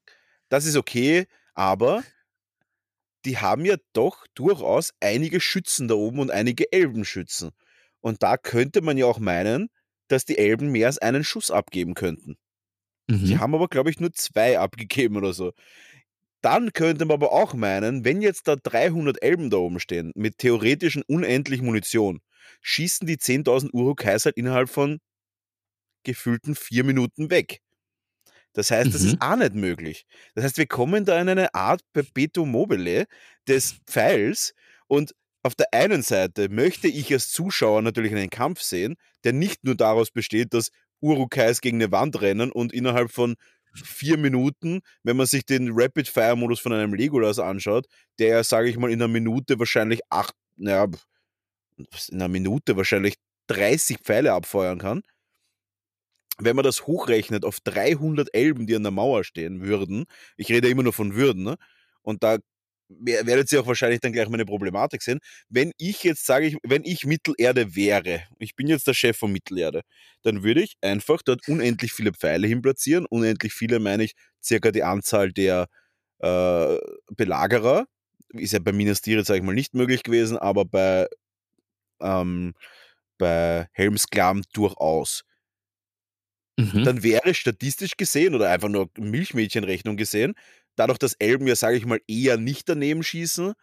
das 0.48 0.64
ist 0.66 0.76
okay, 0.76 1.26
aber 1.54 2.02
die 3.24 3.38
haben 3.38 3.64
ja 3.64 3.76
doch 3.92 4.26
durchaus 4.34 4.92
einige 5.00 5.40
Schützen 5.40 5.88
da 5.88 5.94
oben 5.94 6.18
und 6.18 6.30
einige 6.30 6.72
Elbenschützen. 6.72 7.50
Und 8.00 8.22
da 8.22 8.36
könnte 8.36 8.80
man 8.82 8.96
ja 8.98 9.06
auch 9.06 9.18
meinen, 9.20 9.68
dass 10.08 10.24
die 10.24 10.38
Elben 10.38 10.72
mehr 10.72 10.88
als 10.88 10.98
einen 10.98 11.24
Schuss 11.24 11.50
abgeben 11.50 11.94
könnten. 11.94 12.36
Sie 13.10 13.36
Mhm. 13.36 13.40
haben 13.40 13.54
aber, 13.54 13.68
glaube 13.68 13.90
ich, 13.90 14.00
nur 14.00 14.12
zwei 14.12 14.58
abgegeben 14.60 15.16
oder 15.16 15.32
so. 15.32 15.52
Dann 16.42 16.72
könnte 16.72 17.04
man 17.04 17.14
aber 17.14 17.32
auch 17.32 17.54
meinen, 17.54 18.04
wenn 18.04 18.22
jetzt 18.22 18.48
da 18.48 18.56
300 18.56 19.22
Elben 19.22 19.50
da 19.50 19.58
oben 19.58 19.80
stehen, 19.80 20.12
mit 20.16 20.38
theoretischen 20.38 21.02
unendlich 21.06 21.62
Munition, 21.62 22.20
schießen 22.62 23.06
die 23.06 23.18
10.000 23.18 23.72
Urukais 23.74 24.24
halt 24.24 24.36
innerhalb 24.36 24.68
von 24.70 25.00
gefühlten 26.04 26.54
vier 26.54 26.84
Minuten 26.84 27.30
weg. 27.30 27.60
Das 28.54 28.70
heißt, 28.70 28.94
das 28.94 29.02
Mhm. 29.02 29.08
ist 29.08 29.16
auch 29.20 29.36
nicht 29.36 29.54
möglich. 29.54 30.06
Das 30.34 30.44
heißt, 30.44 30.58
wir 30.58 30.66
kommen 30.66 31.04
da 31.04 31.20
in 31.20 31.28
eine 31.28 31.54
Art 31.54 31.82
Perpetuum 31.92 32.50
mobile 32.50 33.06
des 33.48 33.76
Pfeils 33.86 34.54
und 34.88 35.14
auf 35.42 35.54
der 35.54 35.68
einen 35.74 36.02
Seite 36.02 36.48
möchte 36.48 36.88
ich 36.88 37.12
als 37.12 37.30
Zuschauer 37.30 37.82
natürlich 37.82 38.12
einen 38.12 38.30
Kampf 38.30 38.60
sehen, 38.62 38.96
der 39.24 39.32
nicht 39.32 39.64
nur 39.64 39.74
daraus 39.76 40.10
besteht, 40.10 40.54
dass 40.54 40.70
Urukais 41.00 41.60
gegen 41.60 41.82
eine 41.82 41.92
Wand 41.92 42.20
rennen 42.20 42.52
und 42.52 42.72
innerhalb 42.72 43.10
von 43.12 43.36
vier 43.74 44.18
Minuten, 44.18 44.80
wenn 45.02 45.16
man 45.16 45.26
sich 45.26 45.46
den 45.46 45.70
Rapid-Fire-Modus 45.72 46.60
von 46.60 46.72
einem 46.74 46.94
Legolas 46.94 47.38
anschaut, 47.38 47.86
der, 48.18 48.44
sage 48.44 48.68
ich 48.68 48.76
mal, 48.78 48.90
in 48.92 49.00
einer 49.02 49.08
Minute 49.08 49.58
wahrscheinlich 49.58 50.00
acht, 50.10 50.34
naja, 50.56 50.86
in 51.76 52.16
einer 52.16 52.28
Minute 52.28 52.76
wahrscheinlich 52.76 53.16
30 53.48 53.98
Pfeile 54.00 54.32
abfeuern 54.32 54.78
kann. 54.78 55.02
Wenn 56.38 56.56
man 56.56 56.64
das 56.64 56.86
hochrechnet 56.86 57.44
auf 57.44 57.60
300 57.60 58.30
Elben, 58.34 58.66
die 58.66 58.74
an 58.74 58.82
der 58.82 58.90
Mauer 58.92 59.22
stehen 59.24 59.60
würden, 59.62 60.06
ich 60.36 60.48
rede 60.48 60.68
immer 60.68 60.82
nur 60.82 60.92
von 60.92 61.14
Würden, 61.14 61.44
ne? 61.44 61.56
und 62.02 62.22
da 62.22 62.38
wer- 62.88 63.26
werdet 63.26 63.52
ihr 63.52 63.60
auch 63.60 63.66
wahrscheinlich 63.66 64.00
dann 64.00 64.12
gleich 64.12 64.28
meine 64.28 64.46
Problematik 64.46 65.02
sehen. 65.02 65.20
Wenn 65.48 65.72
ich 65.78 66.02
jetzt 66.04 66.24
sage, 66.26 66.46
ich, 66.46 66.56
wenn 66.62 66.84
ich 66.84 67.04
Mittelerde 67.06 67.74
wäre, 67.76 68.22
ich 68.38 68.56
bin 68.56 68.66
jetzt 68.66 68.86
der 68.86 68.94
Chef 68.94 69.16
von 69.16 69.30
Mittelerde, 69.32 69.82
dann 70.22 70.42
würde 70.42 70.62
ich 70.62 70.74
einfach 70.80 71.20
dort 71.22 71.46
unendlich 71.48 71.92
viele 71.92 72.12
Pfeile 72.12 72.46
hinplatzieren. 72.48 73.06
Unendlich 73.06 73.52
viele 73.52 73.78
meine 73.78 74.04
ich 74.04 74.12
circa 74.42 74.70
die 74.72 74.82
Anzahl 74.84 75.32
der 75.32 75.68
äh, 76.20 76.78
Belagerer. 77.16 77.86
Ist 78.34 78.52
ja 78.54 78.58
bei 78.60 78.72
Minas 78.72 79.02
Tirith, 79.02 79.26
sage 79.26 79.40
ich 79.40 79.44
mal, 79.46 79.54
nicht 79.54 79.74
möglich 79.74 80.02
gewesen, 80.04 80.38
aber 80.38 80.64
bei, 80.64 81.06
ähm, 82.02 82.54
bei 83.18 83.68
Helmsklamm 83.72 84.42
durchaus. 84.52 85.24
Mhm. 86.58 86.84
Dann 86.84 87.02
wäre 87.02 87.34
statistisch 87.34 87.96
gesehen 87.96 88.34
oder 88.34 88.50
einfach 88.50 88.68
nur 88.68 88.90
Milchmädchenrechnung 88.98 89.96
gesehen, 89.96 90.34
dadurch, 90.76 90.98
dass 90.98 91.14
Elben 91.14 91.46
ja, 91.46 91.56
sage 91.56 91.76
ich 91.76 91.86
mal, 91.86 92.00
eher 92.06 92.36
nicht 92.36 92.68
daneben 92.68 93.02
schießen, 93.02 93.54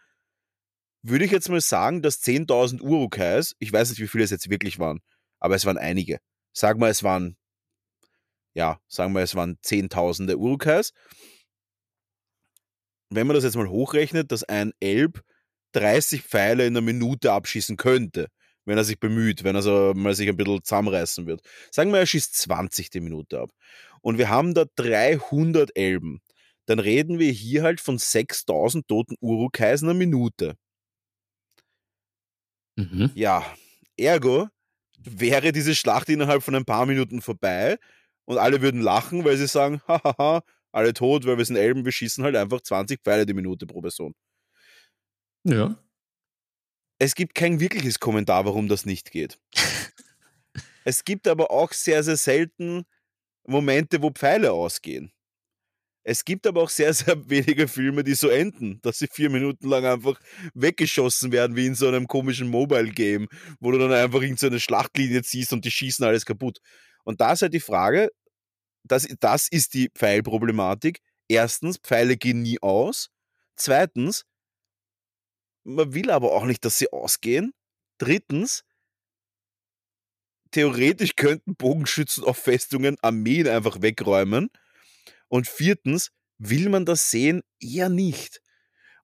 würde 1.02 1.24
ich 1.24 1.30
jetzt 1.30 1.48
mal 1.48 1.60
sagen, 1.60 2.02
dass 2.02 2.22
10.000 2.22 2.82
Urukais, 2.82 3.54
ich 3.58 3.72
weiß 3.72 3.90
nicht, 3.90 4.00
wie 4.00 4.08
viele 4.08 4.24
es 4.24 4.30
jetzt 4.30 4.50
wirklich 4.50 4.78
waren, 4.78 5.00
aber 5.38 5.54
es 5.54 5.64
waren 5.64 5.78
einige. 5.78 6.18
Sagen 6.52 6.80
wir, 6.80 6.88
es 6.88 7.02
waren, 7.02 7.36
ja, 8.54 8.80
sagen 8.88 9.12
wir, 9.14 9.22
es 9.22 9.34
waren 9.34 9.58
Zehntausende 9.62 10.36
Urukais. 10.36 10.92
Wenn 13.08 13.26
man 13.26 13.34
das 13.34 13.44
jetzt 13.44 13.56
mal 13.56 13.68
hochrechnet, 13.68 14.30
dass 14.30 14.44
ein 14.44 14.72
Elb 14.80 15.22
30 15.72 16.22
Pfeile 16.22 16.66
in 16.66 16.74
einer 16.76 16.80
Minute 16.84 17.32
abschießen 17.32 17.76
könnte, 17.76 18.28
wenn 18.64 18.78
er 18.78 18.84
sich 18.84 18.98
bemüht, 19.00 19.44
wenn 19.44 19.56
er 19.56 19.62
so 19.62 19.92
mal 19.94 20.14
sich 20.14 20.28
ein 20.28 20.36
bisschen 20.36 20.62
zusammenreißen 20.62 21.26
wird. 21.26 21.42
Sagen 21.70 21.92
wir, 21.92 21.98
er 22.00 22.06
schießt 22.06 22.36
20 22.36 22.90
die 22.90 23.00
Minute 23.00 23.40
ab. 23.40 23.50
Und 24.02 24.18
wir 24.18 24.28
haben 24.28 24.54
da 24.54 24.64
300 24.76 25.76
Elben. 25.76 26.20
Dann 26.66 26.78
reden 26.78 27.18
wir 27.18 27.32
hier 27.32 27.62
halt 27.62 27.80
von 27.80 27.98
6000 27.98 28.86
toten 28.86 29.16
Urukais 29.20 29.82
in 29.82 29.88
einer 29.88 29.98
Minute. 29.98 30.54
Mhm. 32.76 33.10
Ja, 33.14 33.44
ergo 33.96 34.48
wäre 35.02 35.52
diese 35.52 35.74
Schlacht 35.74 36.08
innerhalb 36.08 36.42
von 36.42 36.54
ein 36.54 36.64
paar 36.64 36.86
Minuten 36.86 37.22
vorbei 37.22 37.78
und 38.26 38.38
alle 38.38 38.62
würden 38.62 38.80
lachen, 38.80 39.24
weil 39.24 39.36
sie 39.36 39.46
sagen, 39.46 39.80
hahaha, 39.88 40.42
alle 40.72 40.92
tot, 40.92 41.26
weil 41.26 41.38
wir 41.38 41.44
sind 41.44 41.56
Elben, 41.56 41.84
wir 41.84 41.92
schießen 41.92 42.22
halt 42.24 42.36
einfach 42.36 42.60
20 42.60 43.00
Pfeile 43.02 43.26
die 43.26 43.34
Minute 43.34 43.66
pro 43.66 43.80
Person. 43.80 44.14
Ja. 45.44 45.76
Es 46.98 47.14
gibt 47.14 47.34
kein 47.34 47.60
wirkliches 47.60 47.98
Kommentar, 47.98 48.44
warum 48.44 48.68
das 48.68 48.84
nicht 48.84 49.10
geht. 49.10 49.38
es 50.84 51.04
gibt 51.04 51.26
aber 51.26 51.50
auch 51.50 51.72
sehr, 51.72 52.02
sehr 52.02 52.16
selten 52.16 52.84
Momente, 53.46 54.02
wo 54.02 54.10
Pfeile 54.10 54.52
ausgehen. 54.52 55.12
Es 56.02 56.24
gibt 56.24 56.46
aber 56.46 56.62
auch 56.62 56.70
sehr, 56.70 56.92
sehr 56.94 57.28
wenige 57.28 57.68
Filme, 57.68 58.04
die 58.04 58.14
so 58.14 58.28
enden, 58.28 58.80
dass 58.82 58.98
sie 58.98 59.08
vier 59.10 59.30
Minuten 59.30 59.68
lang 59.68 59.84
einfach 59.84 60.18
weggeschossen 60.54 61.32
werden, 61.32 61.56
wie 61.56 61.66
in 61.66 61.74
so 61.74 61.88
einem 61.88 62.06
komischen 62.06 62.48
Mobile-Game, 62.48 63.28
wo 63.60 63.70
du 63.70 63.78
dann 63.78 63.92
einfach 63.92 64.20
irgendeine 64.20 64.38
so 64.38 64.46
eine 64.46 64.60
Schlachtlinie 64.60 65.22
ziehst 65.22 65.52
und 65.52 65.64
die 65.64 65.70
schießen 65.70 66.04
alles 66.04 66.24
kaputt. 66.24 66.60
Und 67.04 67.20
da 67.20 67.32
ist 67.32 67.42
halt 67.42 67.54
die 67.54 67.60
Frage, 67.60 68.10
das, 68.84 69.06
das 69.20 69.48
ist 69.48 69.74
die 69.74 69.90
Pfeilproblematik. 69.94 71.00
Erstens, 71.28 71.78
Pfeile 71.78 72.16
gehen 72.16 72.42
nie 72.42 72.60
aus. 72.62 73.10
Zweitens, 73.56 74.24
man 75.64 75.94
will 75.94 76.10
aber 76.10 76.32
auch 76.32 76.44
nicht, 76.44 76.64
dass 76.64 76.78
sie 76.78 76.92
ausgehen. 76.92 77.52
Drittens, 77.98 78.64
theoretisch 80.50 81.16
könnten 81.16 81.56
Bogenschützen 81.56 82.24
auf 82.24 82.38
Festungen 82.38 82.96
Armeen 83.02 83.46
einfach 83.48 83.82
wegräumen. 83.82 84.50
Und 85.28 85.48
viertens, 85.48 86.10
will 86.38 86.68
man 86.68 86.86
das 86.86 87.10
sehen? 87.10 87.42
Eher 87.60 87.88
nicht. 87.88 88.40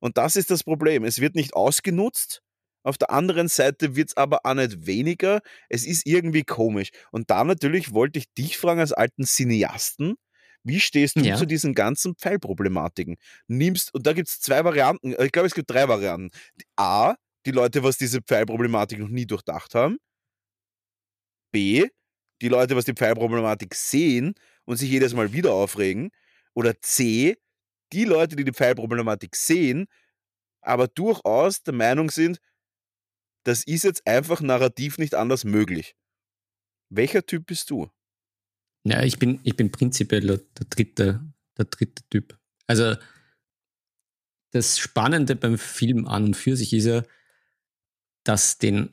Und 0.01 0.19
das 0.19 0.37
ist 0.37 0.51
das 0.51 0.65
Problem. 0.65 1.05
Es 1.05 1.21
wird 1.21 1.35
nicht 1.35 1.55
ausgenutzt. 1.55 2.43
Auf 2.83 2.99
der 2.99 3.11
anderen 3.11 3.49
Seite 3.49 3.97
wird 3.97 4.11
es 4.11 4.17
aber 4.17 4.41
auch 4.45 4.55
nicht 4.55 4.87
weniger. 4.87 5.41
Es 5.69 5.85
ist 5.85 6.07
irgendwie 6.07 6.45
komisch. 6.45 6.91
Und 7.11 7.31
da 7.31 7.43
natürlich 7.43 7.93
wollte 7.93 8.19
ich 8.19 8.33
dich 8.35 8.59
fragen 8.59 8.81
als 8.81 8.93
alten 8.93 9.25
Cineasten, 9.25 10.17
wie 10.67 10.81
stehst 10.81 11.17
du 11.17 11.21
Ja. 11.21 11.37
zu 11.37 11.47
diesen 11.47 11.75
ganzen 11.75 12.15
Pfeilproblematiken? 12.17 13.17
Nimmst, 13.49 13.95
und 13.95 14.07
da 14.07 14.13
gibt 14.13 14.29
es 14.29 14.41
zwei 14.41 14.65
Varianten, 14.65 15.13
äh, 15.15 15.27
ich 15.27 15.33
glaube, 15.33 15.47
es 15.47 15.55
gibt 15.55 15.71
drei 15.71 15.89
Varianten. 15.89 16.31
A, 16.77 17.15
die 17.47 17.53
Leute, 17.53 17.83
was 17.85 17.99
diese 17.99 18.21
Pfeilproblematik 18.23 18.99
noch 18.99 19.09
nie 19.09 19.27
durchdacht 19.27 19.75
haben. 19.75 19.99
B, 21.53 21.87
die 22.43 22.49
Leute, 22.49 22.77
was 22.77 22.85
die 22.85 22.93
Pfeilproblematik 22.95 23.75
sehen 23.75 24.35
und 24.65 24.77
sich 24.77 24.91
jedes 24.91 25.15
Mal 25.15 25.33
wieder 25.33 25.53
aufregen. 25.53 26.11
Oder 26.55 26.81
C, 26.81 27.37
die 27.93 28.05
Leute, 28.05 28.37
die 28.37 28.45
die 28.45 28.53
Pfeilproblematik 28.53 29.37
sehen, 29.37 29.87
aber 30.63 30.89
durchaus 30.89 31.63
der 31.63 31.75
Meinung 31.75 32.11
sind, 32.11 32.39
das 33.45 33.63
ist 33.65 33.85
jetzt 33.85 34.07
einfach 34.07 34.41
narrativ 34.41 34.99
nicht 34.99 35.15
anders 35.15 35.45
möglich. 35.45 35.95
Welcher 36.91 37.25
Typ 37.25 37.47
bist 37.47 37.71
du? 37.71 37.89
Ja, 38.89 39.03
ich 39.03 39.19
bin, 39.19 39.41
ich 39.43 39.57
bin 39.57 39.73
prinzipiell 39.73 40.21
der, 40.27 40.41
dritte, 40.71 41.21
der 41.59 41.65
dritte 41.65 42.03
Typ. 42.09 42.39
Also 42.67 42.95
das 44.53 44.79
Spannende 44.79 45.35
beim 45.37 45.59
Film 45.59 46.07
an 46.07 46.25
und 46.25 46.35
für 46.37 46.57
sich 46.57 46.73
ist 46.73 46.85
ja, 46.87 47.03
dass 48.25 48.59
den, 48.59 48.91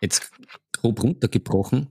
jetzt 0.00 0.30
grob 0.72 1.02
runtergebrochen, 1.02 1.90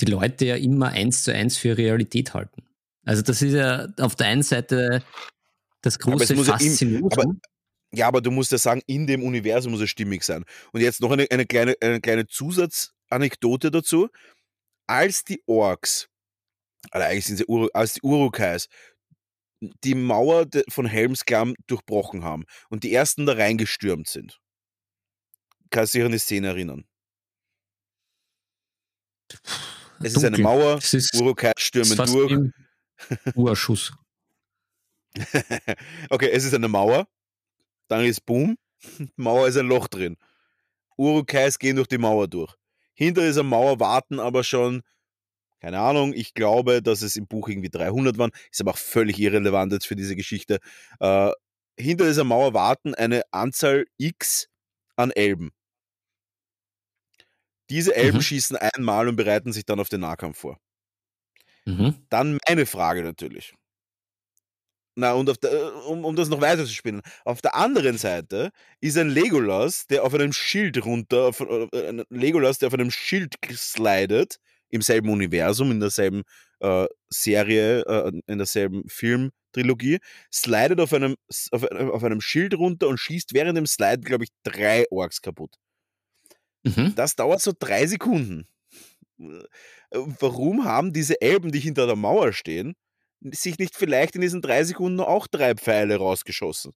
die 0.00 0.06
Leute 0.06 0.46
ja 0.46 0.56
immer 0.56 0.88
eins 0.88 1.24
zu 1.24 1.32
eins 1.34 1.56
für 1.56 1.76
Realität 1.76 2.34
halten. 2.34 2.64
Also 3.04 3.22
das 3.22 3.42
ist 3.42 3.52
ja 3.52 3.86
auf 4.00 4.14
der 4.16 4.28
einen 4.28 4.42
Seite 4.42 5.02
das 5.82 5.98
große 5.98 6.34
ja 6.34 6.42
Faszinosum. 6.42 7.10
aber- 7.12 7.34
Ja, 7.92 8.08
aber 8.08 8.22
du 8.22 8.30
musst 8.30 8.50
ja 8.50 8.58
sagen, 8.58 8.80
in 8.86 9.06
dem 9.06 9.22
Universum 9.22 9.72
muss 9.72 9.82
es 9.82 9.90
stimmig 9.90 10.24
sein. 10.24 10.44
Und 10.72 10.80
jetzt 10.80 11.00
noch 11.02 11.10
eine, 11.10 11.26
eine, 11.30 11.44
kleine, 11.46 11.74
eine 11.82 12.00
kleine 12.00 12.26
Zusatzanekdote 12.26 13.70
dazu. 13.70 14.08
Als 14.86 15.22
die 15.24 15.42
Orks, 15.46 16.08
oder 16.92 17.06
eigentlich 17.06 17.26
sind 17.26 17.36
sie 17.36 17.46
Uru, 17.46 17.68
als 17.72 17.94
die 17.94 18.02
Urukais, 18.02 18.68
die 19.60 19.94
Mauer 19.94 20.46
von 20.68 20.86
Helmsklamm 20.86 21.54
durchbrochen 21.66 22.24
haben 22.24 22.44
und 22.68 22.84
die 22.84 22.92
ersten 22.92 23.26
da 23.26 23.32
reingestürmt 23.34 24.08
sind. 24.08 24.40
Kannst 25.70 25.94
du 25.94 25.98
dich 25.98 26.06
an 26.06 26.12
die 26.12 26.18
Szene 26.18 26.48
erinnern? 26.48 26.84
Es 30.00 30.14
ist 30.14 30.24
eine 30.24 30.36
Dunkel. 30.36 30.42
Mauer, 30.42 30.78
ist, 30.78 31.14
Urukais 31.14 31.54
ist 31.56 31.62
stürmen 31.64 31.96
fast 31.96 32.12
durch. 32.12 32.52
Urschuss. 33.34 33.92
okay, 36.10 36.30
es 36.30 36.44
ist 36.44 36.54
eine 36.54 36.68
Mauer, 36.68 37.06
dann 37.88 38.04
ist 38.04 38.24
Boom, 38.26 38.56
Mauer 39.16 39.48
ist 39.48 39.56
ein 39.56 39.66
Loch 39.66 39.88
drin. 39.88 40.16
Urukais 40.96 41.58
gehen 41.58 41.76
durch 41.76 41.88
die 41.88 41.98
Mauer 41.98 42.28
durch. 42.28 42.54
Hinter 42.94 43.22
dieser 43.22 43.42
Mauer 43.42 43.80
warten 43.80 44.20
aber 44.20 44.44
schon, 44.44 44.82
keine 45.64 45.80
Ahnung, 45.80 46.12
ich 46.14 46.34
glaube, 46.34 46.82
dass 46.82 47.00
es 47.00 47.16
im 47.16 47.26
Buch 47.26 47.48
irgendwie 47.48 47.70
300 47.70 48.18
waren, 48.18 48.32
ist 48.52 48.60
aber 48.60 48.72
auch 48.72 48.76
völlig 48.78 49.18
irrelevant 49.18 49.72
jetzt 49.72 49.86
für 49.86 49.96
diese 49.96 50.14
Geschichte. 50.14 50.58
Äh, 51.00 51.30
hinter 51.80 52.04
dieser 52.06 52.24
Mauer 52.24 52.52
warten 52.52 52.94
eine 52.94 53.22
Anzahl 53.32 53.86
X 53.96 54.48
an 54.96 55.10
Elben. 55.10 55.52
Diese 57.68 57.94
Elben 57.94 58.18
Mhm. 58.18 58.22
schießen 58.22 58.56
einmal 58.56 59.06
und 59.06 59.16
bereiten 59.16 59.52
sich 59.52 59.66
dann 59.66 59.78
auf 59.80 59.90
den 59.90 60.00
Nahkampf 60.00 60.38
vor. 60.38 60.58
Mhm. 61.66 62.06
Dann 62.08 62.38
meine 62.48 62.64
Frage 62.66 63.02
natürlich. 63.02 63.54
Na, 64.96 65.12
und 65.14 65.26
der, 65.42 65.52
äh, 65.52 65.70
um, 65.88 66.04
um 66.04 66.14
das 66.14 66.28
noch 66.28 66.40
weiter 66.40 66.64
zu 66.64 66.72
spinnen. 66.72 67.02
Auf 67.24 67.42
der 67.42 67.56
anderen 67.56 67.98
Seite 67.98 68.50
ist 68.80 68.96
ein 68.96 69.08
Legolas, 69.08 69.86
der 69.88 70.04
auf 70.04 70.14
einem 70.14 70.32
Schild 70.32 70.84
runter, 70.84 71.24
auf, 71.26 71.40
äh, 71.40 71.88
ein 71.88 72.04
Legolas, 72.10 72.58
der 72.58 72.68
auf 72.68 72.74
einem 72.74 72.90
Schild 72.92 73.34
slidet, 73.52 74.36
im 74.70 74.82
selben 74.82 75.10
Universum, 75.10 75.70
in 75.70 75.80
derselben 75.80 76.22
äh, 76.60 76.86
Serie, 77.08 77.82
äh, 77.86 78.12
in 78.26 78.38
derselben 78.38 78.84
Filmtrilogie, 78.88 79.98
slidet 80.32 80.80
auf 80.80 80.92
einem, 80.92 81.16
auf, 81.52 81.70
einem- 81.70 81.90
auf 81.90 82.02
einem 82.04 82.20
Schild 82.20 82.54
runter 82.54 82.88
und 82.88 82.98
schießt 82.98 83.34
während 83.34 83.56
dem 83.58 83.66
Slide, 83.66 84.00
glaube 84.00 84.24
ich, 84.24 84.30
drei 84.42 84.86
Orks 84.90 85.20
kaputt. 85.20 85.54
Mhm. 86.64 86.94
Das 86.96 87.14
dauert 87.16 87.40
so 87.42 87.52
drei 87.58 87.86
Sekunden. 87.86 88.46
Äh, 89.20 89.42
Warum 90.20 90.64
haben 90.64 90.92
diese 90.92 91.20
Elben, 91.20 91.52
die 91.52 91.60
hinter 91.60 91.86
der 91.86 91.96
Mauer 91.96 92.32
stehen, 92.32 92.74
sich 93.20 93.58
nicht 93.58 93.76
vielleicht 93.76 94.16
in 94.16 94.20
diesen 94.22 94.42
drei 94.42 94.64
Sekunden 94.64 95.00
auch 95.00 95.26
drei 95.28 95.54
Pfeile 95.54 95.96
rausgeschossen? 95.96 96.72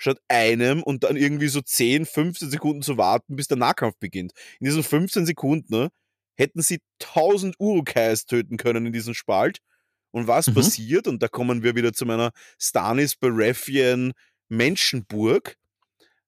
Statt 0.00 0.18
einem 0.28 0.82
und 0.82 1.02
dann 1.04 1.16
irgendwie 1.16 1.48
so 1.48 1.60
10, 1.60 2.06
15 2.06 2.50
Sekunden 2.50 2.82
zu 2.82 2.96
warten, 2.98 3.34
bis 3.36 3.48
der 3.48 3.56
Nahkampf 3.56 3.96
beginnt. 3.98 4.32
In 4.60 4.66
diesen 4.66 4.82
15 4.84 5.26
Sekunden 5.26 5.74
ne, 5.74 5.88
hätten 6.38 6.62
sie 6.62 6.78
1000 7.00 7.56
Urukais 7.58 8.24
töten 8.26 8.56
können 8.56 8.86
in 8.86 8.92
diesem 8.92 9.14
Spalt. 9.14 9.58
Und 10.10 10.26
was 10.26 10.46
Mhm. 10.48 10.54
passiert? 10.54 11.06
Und 11.08 11.22
da 11.22 11.28
kommen 11.28 11.62
wir 11.62 11.74
wieder 11.76 11.92
zu 11.92 12.06
meiner 12.06 12.30
Stanis 12.58 13.16
Baratheon 13.16 14.12
Menschenburg. 14.48 15.56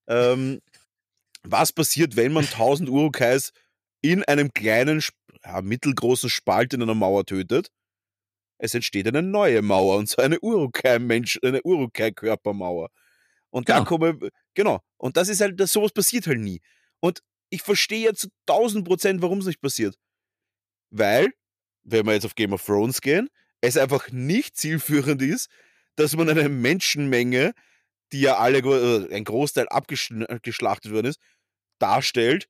Ähm, 0.07 0.61
was 1.43 1.71
passiert, 1.73 2.15
wenn 2.15 2.33
man 2.33 2.45
1000 2.47 2.89
Urukais 2.89 3.51
in 4.01 4.23
einem 4.25 4.53
kleinen, 4.53 5.01
ja, 5.45 5.61
mittelgroßen 5.61 6.29
Spalt 6.29 6.73
in 6.73 6.81
einer 6.83 6.95
Mauer 6.95 7.25
tötet? 7.25 7.71
Es 8.59 8.75
entsteht 8.75 9.07
eine 9.07 9.23
neue 9.23 9.61
Mauer 9.63 9.97
und 9.97 10.07
zwar 10.07 10.25
eine 10.25 10.39
Urukai-Mensch, 10.39 11.39
eine 11.43 11.61
Urukai-Körpermauer. 11.63 12.89
Und 13.49 13.69
da 13.69 13.77
Genau. 13.79 13.87
komme, 13.89 14.19
genau. 14.53 14.81
Und 14.97 15.17
das 15.17 15.29
ist 15.29 15.41
halt, 15.41 15.59
das, 15.59 15.71
sowas 15.73 15.91
passiert 15.93 16.27
halt 16.27 16.39
nie. 16.39 16.61
Und 16.99 17.21
ich 17.51 17.61
verstehe 17.61 18.01
jetzt 18.01 18.21
zu 18.21 18.29
1000 18.47 18.85
Prozent, 18.85 19.21
warum 19.21 19.39
es 19.39 19.45
nicht 19.45 19.61
passiert. 19.61 19.95
Weil, 20.89 21.31
wenn 21.83 22.05
wir 22.05 22.13
jetzt 22.13 22.25
auf 22.25 22.35
Game 22.35 22.53
of 22.53 22.65
Thrones 22.65 23.01
gehen, 23.01 23.29
es 23.61 23.77
einfach 23.77 24.09
nicht 24.11 24.57
zielführend 24.57 25.21
ist, 25.21 25.49
dass 25.95 26.15
man 26.15 26.29
eine 26.29 26.49
Menschenmenge, 26.49 27.53
die 28.11 28.21
ja 28.21 28.37
alle, 28.37 28.59
äh, 28.59 29.15
ein 29.15 29.23
Großteil 29.23 29.67
abgeschlachtet 29.69 30.91
worden 30.91 31.07
ist, 31.07 31.19
darstellt, 31.79 32.47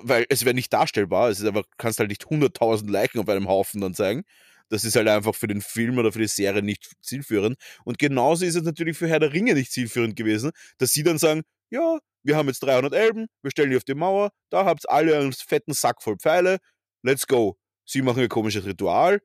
weil 0.00 0.26
es 0.28 0.44
wäre 0.44 0.54
nicht 0.54 0.72
darstellbar. 0.72 1.30
Es 1.30 1.40
ist 1.40 1.46
einfach, 1.46 1.64
kannst 1.76 1.98
halt 1.98 2.10
nicht 2.10 2.24
100.000 2.24 2.90
Leichen 2.90 3.18
auf 3.18 3.28
einem 3.28 3.48
Haufen 3.48 3.80
dann 3.80 3.94
zeigen. 3.94 4.24
Das 4.68 4.84
ist 4.84 4.96
halt 4.96 5.08
einfach 5.08 5.34
für 5.34 5.46
den 5.46 5.62
Film 5.62 5.98
oder 5.98 6.12
für 6.12 6.18
die 6.18 6.26
Serie 6.28 6.62
nicht 6.62 6.90
zielführend. 7.00 7.56
Und 7.84 7.98
genauso 7.98 8.44
ist 8.44 8.54
es 8.54 8.62
natürlich 8.62 8.98
für 8.98 9.08
Herr 9.08 9.20
der 9.20 9.32
Ringe 9.32 9.54
nicht 9.54 9.72
zielführend 9.72 10.16
gewesen, 10.16 10.50
dass 10.78 10.92
sie 10.92 11.02
dann 11.02 11.18
sagen, 11.18 11.42
ja, 11.70 11.98
wir 12.22 12.36
haben 12.36 12.48
jetzt 12.48 12.60
300 12.60 12.92
Elben, 12.94 13.26
wir 13.42 13.50
stellen 13.50 13.70
die 13.70 13.76
auf 13.76 13.84
die 13.84 13.94
Mauer, 13.94 14.30
da 14.50 14.64
habt 14.64 14.84
ihr 14.84 14.90
alle 14.90 15.18
einen 15.18 15.32
fetten 15.32 15.72
Sack 15.72 16.02
voll 16.02 16.16
Pfeile, 16.16 16.58
let's 17.02 17.26
go. 17.26 17.56
Sie 17.84 18.02
machen 18.02 18.22
ein 18.22 18.28
komisches 18.28 18.66
Ritual, 18.66 19.20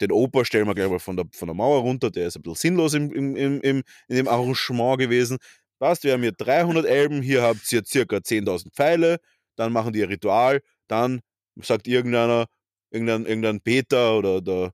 den 0.00 0.12
Opa 0.12 0.44
stellen 0.44 0.66
wir 0.66 0.74
gleich 0.74 0.90
mal 0.90 0.98
von 0.98 1.16
der, 1.16 1.26
von 1.32 1.48
der 1.48 1.54
Mauer 1.54 1.80
runter, 1.80 2.10
der 2.10 2.26
ist 2.26 2.36
ein 2.36 2.42
bisschen 2.42 2.56
sinnlos 2.56 2.94
im, 2.94 3.12
im, 3.12 3.36
im, 3.36 3.60
im, 3.60 3.82
in 4.08 4.16
dem 4.16 4.28
Arrangement 4.28 4.98
gewesen. 4.98 5.38
Passt, 5.78 6.04
wir 6.04 6.12
haben 6.12 6.22
hier 6.22 6.32
300 6.32 6.86
Elben, 6.86 7.22
hier 7.22 7.42
habt 7.42 7.70
ihr 7.72 7.84
circa 7.84 8.16
10.000 8.16 8.72
Pfeile, 8.72 9.18
dann 9.56 9.72
machen 9.72 9.92
die 9.92 10.02
ein 10.02 10.08
Ritual, 10.08 10.60
dann 10.88 11.20
sagt 11.56 11.86
irgendeiner, 11.86 12.46
irgendein, 12.90 13.26
irgendein 13.26 13.60
Peter 13.60 14.16
oder 14.16 14.40
der, 14.40 14.72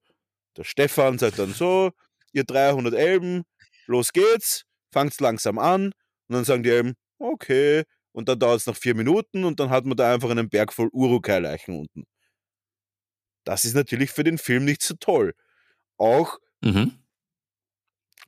der 0.56 0.64
Stefan 0.64 1.19
sagt 1.19 1.39
dann 1.39 1.52
so, 1.52 1.90
ihr 2.32 2.44
300 2.44 2.94
Elben, 2.94 3.43
los 3.86 4.12
geht's, 4.12 4.64
fangt's 4.93 5.20
langsam 5.20 5.59
an 5.59 5.86
und 5.86 6.35
dann 6.35 6.44
sagen 6.44 6.62
die 6.62 6.70
Elben, 6.70 6.94
okay, 7.23 7.85
und 8.12 8.28
dann 8.28 8.39
dauert 8.39 8.59
es 8.61 8.66
noch 8.66 8.77
vier 8.77 8.94
Minuten 8.94 9.44
und 9.44 9.61
dann 9.61 9.70
hat 9.70 9.85
man 9.86 9.97
da 9.97 10.12
einfach 10.15 10.31
einen 10.31 10.49
Berg 10.51 10.73
voll 10.73 10.89
Urukai-Leichen 10.93 11.78
unten. 11.78 12.05
Das 13.44 13.65
ist 13.65 13.74
natürlich 13.74 14.11
für 14.11 14.24
den 14.24 14.39
Film 14.39 14.65
nicht 14.65 14.82
so 14.82 14.94
toll. 14.94 15.35
Auch 15.99 16.39
Mhm. 16.62 17.03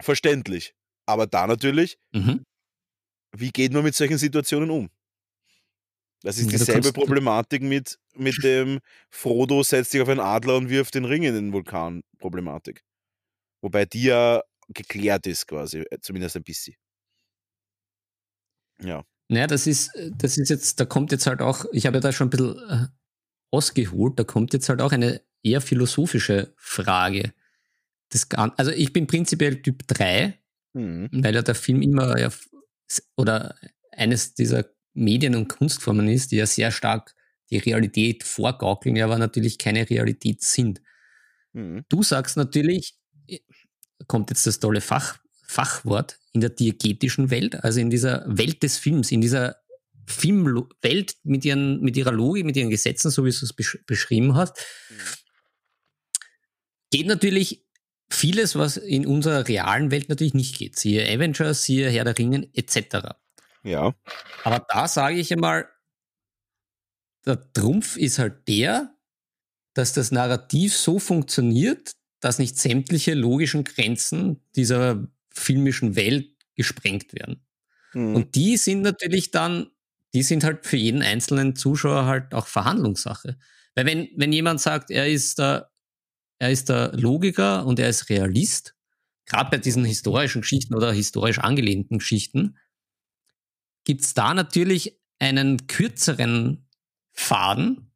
verständlich. 0.01 0.75
Aber 1.07 1.27
da 1.27 1.47
natürlich, 1.47 1.99
Mhm. 2.13 2.45
wie 3.37 3.51
geht 3.51 3.73
man 3.73 3.85
mit 3.85 3.95
solchen 3.95 4.19
Situationen 4.19 4.71
um? 4.71 4.91
Das 6.23 6.39
ist 6.39 6.51
dieselbe 6.53 6.93
Problematik 6.93 7.63
mit, 7.63 7.99
mit 8.17 8.43
dem 8.43 8.81
Frodo 9.11 9.63
setzt 9.63 9.91
sich 9.91 10.01
auf 10.01 10.09
einen 10.09 10.21
Adler 10.21 10.57
und 10.57 10.71
wirft 10.71 10.95
den 10.95 11.05
Ring 11.05 11.23
in 11.23 11.35
den 11.35 11.53
Vulkan 11.53 12.03
Problematik. 12.19 12.83
Wobei 13.63 13.87
die 13.87 14.05
ja 14.05 14.43
geklärt 14.69 15.27
ist 15.27 15.47
quasi, 15.49 15.81
äh, 15.81 15.99
zumindest 16.01 16.37
ein 16.37 16.45
bisschen. 16.45 16.77
Ja. 18.83 19.05
Naja, 19.29 19.47
das 19.47 19.67
ist, 19.67 19.91
das 20.19 20.37
ist 20.37 20.51
jetzt, 20.51 20.79
da 20.81 20.85
kommt 20.85 21.11
jetzt 21.13 21.27
halt 21.27 21.41
auch, 21.41 21.65
ich 21.73 21.87
habe 21.87 21.97
ja 21.97 22.01
da 22.01 22.13
schon 22.13 22.27
ein 22.27 22.31
bisschen 22.31 22.59
äh, 22.69 22.87
ausgeholt, 23.51 24.19
da 24.19 24.25
kommt 24.25 24.53
jetzt 24.53 24.69
halt 24.69 24.81
auch 24.83 24.93
eine 24.93 25.23
eher 25.43 25.61
philosophische 25.61 26.53
Frage. 26.57 27.33
Das, 28.11 28.29
Gan- 28.29 28.53
also 28.57 28.71
ich 28.71 28.93
bin 28.93 29.07
prinzipiell 29.07 29.63
Typ 29.63 29.87
3, 29.89 30.39
Mhm. 30.77 31.09
weil 31.13 31.35
ja 31.35 31.43
der 31.43 31.55
Film 31.55 31.83
immer 31.83 32.19
ja, 32.19 32.31
oder 33.17 33.55
eines 33.93 34.35
dieser 34.35 34.67
Medien- 34.93 35.37
und 35.37 35.49
Kunstformen 35.49 36.09
ist, 36.09 36.33
die 36.33 36.37
ja 36.37 36.47
sehr 36.47 36.71
stark 36.73 37.15
die 37.51 37.59
Realität 37.59 38.25
vorgaukeln, 38.25 38.97
ja 38.97 39.05
aber 39.05 39.19
natürlich 39.19 39.59
keine 39.59 39.89
Realität 39.89 40.43
sind. 40.43 40.83
Mhm. 41.53 41.85
Du 41.89 42.03
sagst 42.03 42.37
natürlich, 42.37 42.97
kommt 44.07 44.31
jetzt 44.31 44.47
das 44.47 44.59
tolle 44.59 44.81
Fach, 44.81 45.19
Fachwort, 45.47 46.19
in 46.33 46.41
der 46.41 46.51
diegetischen 46.51 47.31
Welt, 47.31 47.63
also 47.63 47.81
in 47.81 47.91
dieser 47.91 48.25
Welt 48.27 48.63
des 48.63 48.79
Films, 48.79 49.13
in 49.13 49.21
dieser 49.21 49.57
Filmwelt 50.07 51.17
mit, 51.23 51.45
ihren, 51.45 51.81
mit 51.81 51.97
ihrer 51.97 52.13
Logik, 52.13 52.45
mit 52.45 52.57
ihren 52.57 52.71
Gesetzen, 52.71 53.11
so 53.11 53.25
wie 53.25 53.31
du 53.31 53.45
es 53.45 53.53
besch 53.53 53.79
beschrieben 53.87 54.35
hast, 54.35 54.59
geht 56.91 57.07
natürlich 57.07 57.65
vieles, 58.11 58.57
was 58.57 58.77
in 58.77 59.07
unserer 59.07 59.49
realen 59.49 59.91
Welt 59.91 60.09
natürlich 60.09 60.35
nicht 60.35 60.59
geht. 60.59 60.79
Siehe 60.79 61.05
Avengers, 61.09 61.65
siehe 61.65 61.89
Herr 61.91 62.05
der 62.05 62.19
Ringen, 62.19 62.47
etc. 62.55 63.15
Ja. 63.63 63.95
Aber 64.45 64.65
da 64.69 64.87
sage 64.89 65.17
ich 65.17 65.33
einmal, 65.33 65.69
der 67.27 67.53
Trumpf 67.53 67.97
ist 67.97 68.19
halt 68.19 68.47
der, 68.49 68.95
dass 69.73 69.93
das 69.93 70.13
Narrativ 70.13 70.77
so 70.77 70.99
funktioniert, 70.99 71.97
dass 72.21 72.39
nicht 72.39 72.59
sämtliche 72.59 73.15
logischen 73.15 73.65
Grenzen 73.65 74.41
dieser 74.55 75.07
filmischen 75.35 75.97
Welt 75.97 76.31
gesprengt 76.55 77.13
werden. 77.15 77.45
Mhm. 77.93 78.15
Und 78.15 78.35
die 78.35 78.57
sind 78.57 78.83
natürlich 78.83 79.31
dann, 79.31 79.71
die 80.15 80.23
sind 80.23 80.45
halt 80.45 80.67
für 80.67 80.77
jeden 80.77 81.03
einzelnen 81.03 81.57
Zuschauer 81.57 82.07
halt 82.07 82.35
auch 82.35 82.47
Verhandlungssache. 82.47 83.39
Weil 83.75 83.87
wenn, 83.87 84.09
wenn 84.17 84.33
jemand 84.33 84.61
sagt, 84.61 84.91
er 84.91 85.09
ist 85.09 85.39
der, 85.39 85.71
er 86.39 86.51
ist 86.51 86.69
der 86.69 86.93
Logiker 86.95 87.67
und 87.67 87.79
er 87.79 87.89
ist 87.89 88.09
Realist, 88.09 88.75
gerade 89.27 89.51
bei 89.51 89.59
diesen 89.59 89.85
historischen 89.85 90.43
Geschichten 90.43 90.75
oder 90.75 90.93
historisch 90.93 91.39
angelehnten 91.39 91.99
Geschichten, 91.99 92.57
gibt 93.85 94.03
es 94.03 94.15
da 94.15 94.35
natürlich 94.35 95.01
einen 95.19 95.67
kürzeren 95.67 96.69
Faden, 97.13 97.91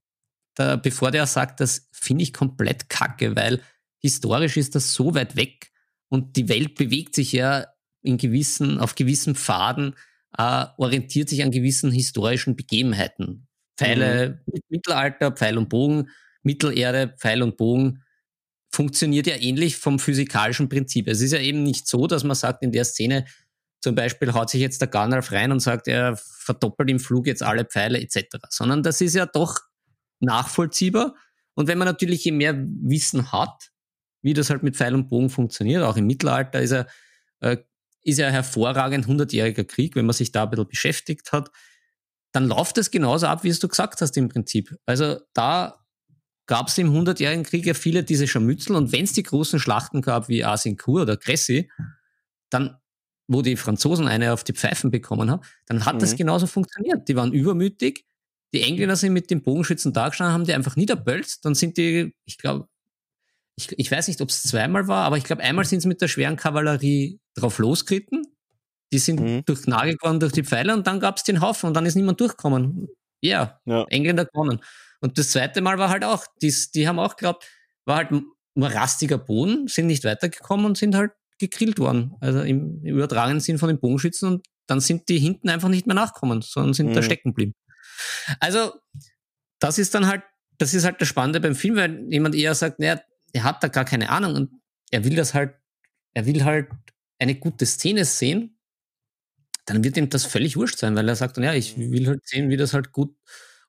da, 0.54 0.76
bevor 0.76 1.10
der 1.10 1.26
sagt, 1.26 1.60
das 1.60 1.88
finde 1.92 2.24
ich 2.24 2.32
komplett 2.32 2.88
kacke, 2.88 3.36
weil 3.36 3.62
historisch 3.98 4.56
ist 4.56 4.74
das 4.74 4.92
so 4.92 5.14
weit 5.14 5.36
weg 5.36 5.67
und 6.08 6.36
die 6.36 6.48
Welt 6.48 6.74
bewegt 6.74 7.14
sich 7.14 7.32
ja 7.32 7.66
in 8.02 8.18
gewissen, 8.18 8.78
auf 8.78 8.94
gewissen 8.94 9.34
Pfaden, 9.34 9.94
äh, 10.36 10.66
orientiert 10.76 11.28
sich 11.28 11.42
an 11.42 11.50
gewissen 11.50 11.90
historischen 11.90 12.56
Begebenheiten. 12.56 13.48
Pfeile, 13.76 14.40
mhm. 14.46 14.60
Mittelalter, 14.68 15.32
Pfeil 15.32 15.58
und 15.58 15.68
Bogen, 15.68 16.10
Mittelerde, 16.42 17.14
Pfeil 17.18 17.42
und 17.42 17.56
Bogen 17.56 18.02
funktioniert 18.70 19.26
ja 19.26 19.36
ähnlich 19.36 19.76
vom 19.76 19.98
physikalischen 19.98 20.68
Prinzip. 20.68 21.08
Es 21.08 21.20
ist 21.20 21.32
ja 21.32 21.40
eben 21.40 21.62
nicht 21.62 21.86
so, 21.86 22.06
dass 22.06 22.24
man 22.24 22.36
sagt, 22.36 22.62
in 22.62 22.72
der 22.72 22.84
Szene 22.84 23.24
zum 23.80 23.94
Beispiel 23.94 24.32
haut 24.34 24.50
sich 24.50 24.60
jetzt 24.60 24.80
der 24.80 24.88
Gandalf 24.88 25.32
rein 25.32 25.52
und 25.52 25.60
sagt, 25.60 25.88
er 25.88 26.16
verdoppelt 26.16 26.90
im 26.90 26.98
Flug 26.98 27.26
jetzt 27.26 27.42
alle 27.42 27.64
Pfeile 27.64 28.00
etc., 28.00 28.38
sondern 28.50 28.82
das 28.82 29.00
ist 29.00 29.14
ja 29.14 29.26
doch 29.26 29.58
nachvollziehbar. 30.20 31.14
Und 31.54 31.68
wenn 31.68 31.78
man 31.78 31.86
natürlich 31.86 32.24
je 32.24 32.32
mehr 32.32 32.56
Wissen 32.56 33.32
hat, 33.32 33.70
wie 34.22 34.34
das 34.34 34.50
halt 34.50 34.62
mit 34.62 34.76
Pfeil 34.76 34.94
und 34.94 35.08
Bogen 35.08 35.30
funktioniert, 35.30 35.82
auch 35.82 35.96
im 35.96 36.06
Mittelalter 36.06 36.60
ist 36.60 36.72
er, 36.72 36.86
äh, 37.40 37.58
ist 38.02 38.18
er 38.18 38.30
hervorragend 38.30 39.06
100-jähriger 39.06 39.64
Krieg, 39.64 39.96
wenn 39.96 40.06
man 40.06 40.14
sich 40.14 40.32
da 40.32 40.44
ein 40.44 40.50
bisschen 40.50 40.68
beschäftigt 40.68 41.32
hat, 41.32 41.50
dann 42.32 42.46
läuft 42.46 42.78
es 42.78 42.90
genauso 42.90 43.26
ab, 43.26 43.44
wie 43.44 43.48
es 43.48 43.58
du 43.58 43.68
gesagt 43.68 44.00
hast 44.00 44.16
im 44.16 44.28
Prinzip. 44.28 44.76
Also 44.86 45.20
da 45.32 45.84
gab 46.46 46.68
es 46.68 46.78
im 46.78 46.92
100-jährigen 46.92 47.44
Krieg 47.44 47.66
ja 47.66 47.74
viele 47.74 48.02
diese 48.02 48.26
Scharmützel 48.26 48.76
und 48.76 48.92
wenn 48.92 49.04
es 49.04 49.12
die 49.12 49.22
großen 49.22 49.60
Schlachten 49.60 50.02
gab 50.02 50.28
wie 50.28 50.44
Azincourt 50.44 51.02
oder 51.02 51.16
Cressy, 51.16 51.70
dann 52.50 52.78
wo 53.28 53.42
die 53.42 53.56
Franzosen 53.56 54.08
eine 54.08 54.32
auf 54.32 54.42
die 54.42 54.54
Pfeifen 54.54 54.90
bekommen 54.90 55.30
haben, 55.30 55.42
dann 55.66 55.84
hat 55.84 55.96
mhm. 55.96 55.98
das 56.00 56.16
genauso 56.16 56.46
funktioniert. 56.46 57.08
Die 57.08 57.14
waren 57.16 57.32
übermütig. 57.32 58.06
Die 58.54 58.62
Engländer 58.62 58.96
sind 58.96 59.12
mit 59.12 59.30
den 59.30 59.42
Bogenschützen 59.42 59.92
da 59.92 60.08
gestanden, 60.08 60.32
haben 60.32 60.44
die 60.44 60.54
einfach 60.54 60.76
niederbölzt. 60.76 61.44
Dann 61.44 61.54
sind 61.54 61.76
die, 61.76 62.14
ich 62.24 62.38
glaube, 62.38 62.68
ich, 63.58 63.76
ich 63.76 63.90
weiß 63.90 64.06
nicht, 64.06 64.20
ob 64.20 64.28
es 64.28 64.44
zweimal 64.44 64.86
war, 64.86 65.04
aber 65.04 65.16
ich 65.16 65.24
glaube, 65.24 65.42
einmal 65.42 65.64
sind 65.64 65.80
sie 65.80 65.88
mit 65.88 66.00
der 66.00 66.06
schweren 66.06 66.36
Kavallerie 66.36 67.18
drauf 67.34 67.58
losgeritten. 67.58 68.22
Die 68.92 68.98
sind 68.98 69.20
mhm. 69.20 69.44
durch 69.46 69.66
Nagel 69.66 69.96
geworden 69.96 70.20
durch 70.20 70.32
die 70.32 70.44
Pfeile 70.44 70.72
und 70.74 70.86
dann 70.86 71.00
gab 71.00 71.16
es 71.16 71.24
den 71.24 71.40
Haufen 71.40 71.66
und 71.66 71.74
dann 71.74 71.84
ist 71.84 71.96
niemand 71.96 72.20
durchgekommen. 72.20 72.86
Yeah, 73.22 73.60
ja, 73.64 73.84
Engländer 73.88 74.26
gewonnen. 74.26 74.60
Und 75.00 75.18
das 75.18 75.30
zweite 75.30 75.60
Mal 75.60 75.76
war 75.76 75.88
halt 75.88 76.04
auch, 76.04 76.24
die, 76.40 76.54
die 76.72 76.86
haben 76.86 77.00
auch 77.00 77.16
geglaubt, 77.16 77.46
war 77.84 77.96
halt 77.96 78.10
morastiger 78.54 79.18
Boden, 79.18 79.66
sind 79.66 79.88
nicht 79.88 80.04
weitergekommen 80.04 80.64
und 80.64 80.78
sind 80.78 80.94
halt 80.94 81.10
gegrillt 81.38 81.80
worden. 81.80 82.14
Also 82.20 82.42
im, 82.42 82.80
im 82.84 82.96
übertragenen 82.96 83.40
Sinn 83.40 83.58
von 83.58 83.68
den 83.68 83.80
Bogenschützen 83.80 84.28
und 84.28 84.46
dann 84.68 84.80
sind 84.80 85.08
die 85.08 85.18
hinten 85.18 85.48
einfach 85.48 85.68
nicht 85.68 85.86
mehr 85.88 85.96
nachgekommen, 85.96 86.42
sondern 86.42 86.74
sind 86.74 86.90
mhm. 86.90 86.94
da 86.94 87.02
stecken 87.02 87.30
geblieben. 87.30 87.54
Also, 88.38 88.72
das 89.58 89.78
ist 89.78 89.94
dann 89.96 90.06
halt, 90.06 90.22
das 90.58 90.74
ist 90.74 90.84
halt 90.84 91.00
das 91.00 91.08
Spannende 91.08 91.40
beim 91.40 91.56
Film, 91.56 91.74
weil 91.74 92.06
jemand 92.08 92.36
eher 92.36 92.54
sagt, 92.54 92.78
naja, 92.78 93.00
er 93.32 93.44
hat 93.44 93.62
da 93.62 93.68
gar 93.68 93.84
keine 93.84 94.10
Ahnung 94.10 94.34
und 94.34 94.50
er 94.90 95.04
will 95.04 95.14
das 95.14 95.34
halt, 95.34 95.54
er 96.14 96.26
will 96.26 96.44
halt 96.44 96.68
eine 97.18 97.34
gute 97.34 97.66
Szene 97.66 98.04
sehen, 98.04 98.58
dann 99.66 99.84
wird 99.84 99.96
ihm 99.96 100.08
das 100.08 100.24
völlig 100.24 100.56
wurscht 100.56 100.78
sein, 100.78 100.96
weil 100.96 101.08
er 101.08 101.16
sagt 101.16 101.36
dann, 101.36 101.44
ja, 101.44 101.52
ich 101.52 101.76
will 101.76 102.06
halt 102.06 102.26
sehen, 102.26 102.48
wie 102.48 102.56
das 102.56 102.72
halt 102.72 102.92
gut 102.92 103.14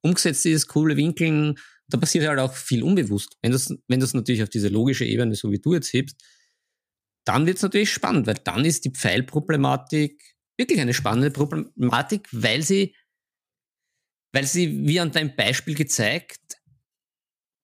umgesetzt 0.01 0.45
ist, 0.45 0.67
coole 0.67 0.95
Winkeln. 0.95 1.55
Da 1.87 1.97
passiert 1.97 2.27
halt 2.27 2.39
auch 2.39 2.53
viel 2.53 2.83
unbewusst. 2.83 3.37
Wenn 3.41 3.51
das, 3.51 3.75
wenn 3.87 3.99
das 3.99 4.13
natürlich 4.13 4.43
auf 4.43 4.49
diese 4.49 4.69
logische 4.69 5.05
Ebene, 5.05 5.35
so 5.35 5.51
wie 5.51 5.59
du 5.59 5.73
jetzt 5.73 5.91
hebst, 5.91 6.15
dann 7.25 7.45
wird 7.45 7.57
es 7.57 7.63
natürlich 7.63 7.91
spannend, 7.91 8.27
weil 8.27 8.37
dann 8.43 8.63
ist 8.63 8.85
die 8.85 8.91
Pfeilproblematik 8.91 10.35
wirklich 10.57 10.79
eine 10.79 10.93
spannende 10.93 11.31
Problematik, 11.31 12.27
weil 12.31 12.61
sie, 12.61 12.95
weil 14.33 14.45
sie, 14.45 14.87
wie 14.87 14.99
an 14.99 15.11
deinem 15.11 15.35
Beispiel 15.35 15.75
gezeigt, 15.75 16.61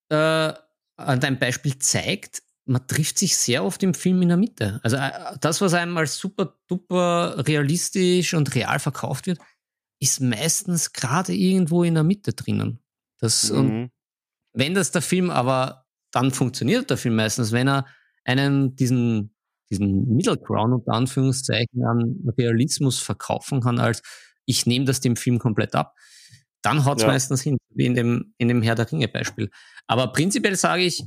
äh, 0.10 0.54
an 0.98 1.20
deinem 1.20 1.40
Beispiel 1.40 1.78
zeigt, 1.78 2.42
man 2.66 2.88
trifft 2.88 3.20
sich 3.20 3.38
sehr 3.38 3.64
oft 3.64 3.84
im 3.84 3.94
Film 3.94 4.22
in 4.22 4.30
der 4.30 4.38
Mitte. 4.38 4.80
Also 4.84 4.98
äh, 4.98 5.12
das, 5.40 5.62
was 5.62 5.74
einem 5.74 5.98
als 5.98 6.18
super 6.18 6.58
duper 6.68 7.46
realistisch 7.48 8.34
und 8.34 8.56
real 8.56 8.80
verkauft 8.80 9.28
wird, 9.28 9.40
ist 10.00 10.20
meistens 10.20 10.94
gerade 10.94 11.34
irgendwo 11.34 11.84
in 11.84 11.94
der 11.94 12.04
Mitte 12.04 12.34
drinnen. 12.34 12.80
Das, 13.20 13.52
mhm. 13.52 13.58
und 13.58 13.92
wenn 14.54 14.74
das 14.74 14.92
der 14.92 15.02
Film 15.02 15.30
aber, 15.30 15.86
dann 16.12 16.32
funktioniert 16.32 16.90
der 16.90 16.98
Film 16.98 17.16
meistens, 17.16 17.52
wenn 17.52 17.68
er 17.68 17.86
einen 18.24 18.76
diesen 18.76 19.36
diesen 19.70 20.16
Middle 20.16 20.38
Ground 20.38 20.74
unter 20.74 20.94
Anführungszeichen 20.94 21.84
an 21.84 22.24
Realismus 22.38 23.00
verkaufen 23.00 23.62
kann, 23.62 23.80
als 23.80 24.02
ich 24.46 24.66
nehme 24.66 24.86
das 24.86 25.00
dem 25.00 25.16
Film 25.16 25.40
komplett 25.40 25.76
ab, 25.76 25.96
dann 26.66 26.86
haut 26.86 26.98
es 26.98 27.04
ja. 27.04 27.10
meistens 27.10 27.42
hin, 27.42 27.58
wie 27.70 27.86
in 27.86 27.94
dem, 27.94 28.34
in 28.38 28.48
dem 28.48 28.62
Herr 28.62 28.76
der 28.76 28.92
Ringe 28.92 29.08
Beispiel. 29.08 29.52
Aber 29.88 30.12
prinzipiell 30.12 30.56
sage 30.56 30.84
ich, 30.84 31.04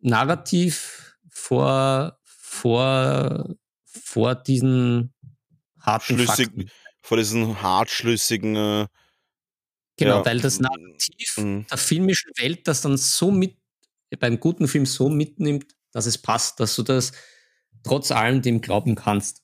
narrativ 0.00 1.16
vor, 1.30 2.18
vor, 2.24 3.54
vor 3.84 4.34
diesen 4.34 5.14
harten 5.80 6.16
Schlüssig, 6.16 6.46
Fakten. 6.46 6.70
Vor 7.02 7.16
diesen 7.16 7.62
hartschlüssigen 7.62 8.56
äh, 8.56 8.86
Genau, 9.98 10.18
ja. 10.18 10.24
weil 10.24 10.40
das 10.40 10.60
Narrativ 10.60 11.38
mhm. 11.38 11.66
der 11.68 11.76
filmischen 11.76 12.30
Welt 12.36 12.68
das 12.68 12.82
dann 12.82 12.96
so 12.96 13.32
mit, 13.32 13.58
beim 14.20 14.38
guten 14.38 14.68
Film 14.68 14.86
so 14.86 15.08
mitnimmt, 15.08 15.74
dass 15.90 16.06
es 16.06 16.16
passt, 16.18 16.60
dass 16.60 16.76
du 16.76 16.84
das 16.84 17.12
trotz 17.82 18.12
allem 18.12 18.40
dem 18.40 18.60
glauben 18.60 18.94
kannst. 18.94 19.42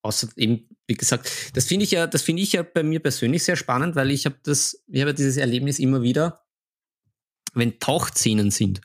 Außer 0.00 0.28
eben, 0.36 0.71
wie 0.86 0.94
gesagt, 0.94 1.30
das 1.54 1.66
finde 1.66 1.84
ich 1.84 1.92
ja, 1.92 2.06
das 2.06 2.22
finde 2.22 2.42
ich 2.42 2.52
ja 2.52 2.62
bei 2.62 2.82
mir 2.82 3.00
persönlich 3.00 3.44
sehr 3.44 3.56
spannend, 3.56 3.94
weil 3.96 4.10
ich 4.10 4.26
habe 4.26 4.36
das, 4.42 4.84
ich 4.88 5.00
habe 5.00 5.14
dieses 5.14 5.36
Erlebnis 5.36 5.78
immer 5.78 6.02
wieder, 6.02 6.44
wenn 7.54 7.78
Tauchszenen 7.78 8.50
sind 8.50 8.80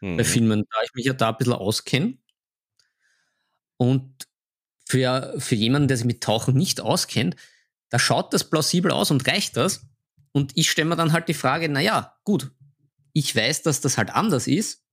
mhm. 0.00 0.16
bei 0.16 0.24
Filmen, 0.24 0.64
da 0.70 0.76
ich 0.84 0.94
mich 0.94 1.06
ja 1.06 1.12
da 1.12 1.30
ein 1.30 1.36
bisschen 1.36 1.54
auskenne. 1.54 2.18
Und 3.76 4.28
für, 4.86 5.34
für 5.38 5.54
jemanden, 5.54 5.88
der 5.88 5.96
sich 5.96 6.06
mit 6.06 6.22
Tauchen 6.22 6.54
nicht 6.54 6.80
auskennt, 6.80 7.36
da 7.90 7.98
schaut 7.98 8.32
das 8.32 8.48
plausibel 8.48 8.90
aus 8.90 9.10
und 9.10 9.26
reicht 9.26 9.56
das. 9.56 9.86
Und 10.32 10.52
ich 10.54 10.70
stelle 10.70 10.88
mir 10.88 10.96
dann 10.96 11.12
halt 11.12 11.28
die 11.28 11.34
Frage, 11.34 11.68
naja, 11.68 12.16
gut, 12.24 12.52
ich 13.12 13.34
weiß, 13.34 13.62
dass 13.62 13.80
das 13.80 13.98
halt 13.98 14.10
anders 14.10 14.46
ist, 14.46 14.84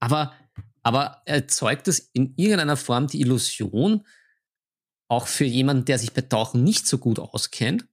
aber 0.00 0.34
aber 0.82 1.22
erzeugt 1.24 1.88
es 1.88 1.98
in 1.98 2.32
irgendeiner 2.36 2.76
Form 2.76 3.08
die 3.08 3.20
Illusion, 3.20 4.06
auch 5.08 5.26
für 5.26 5.44
jemanden, 5.44 5.84
der 5.84 5.98
sich 5.98 6.12
bei 6.12 6.22
Tauchen 6.22 6.64
nicht 6.64 6.86
so 6.86 6.98
gut 6.98 7.18
auskennt, 7.18 7.86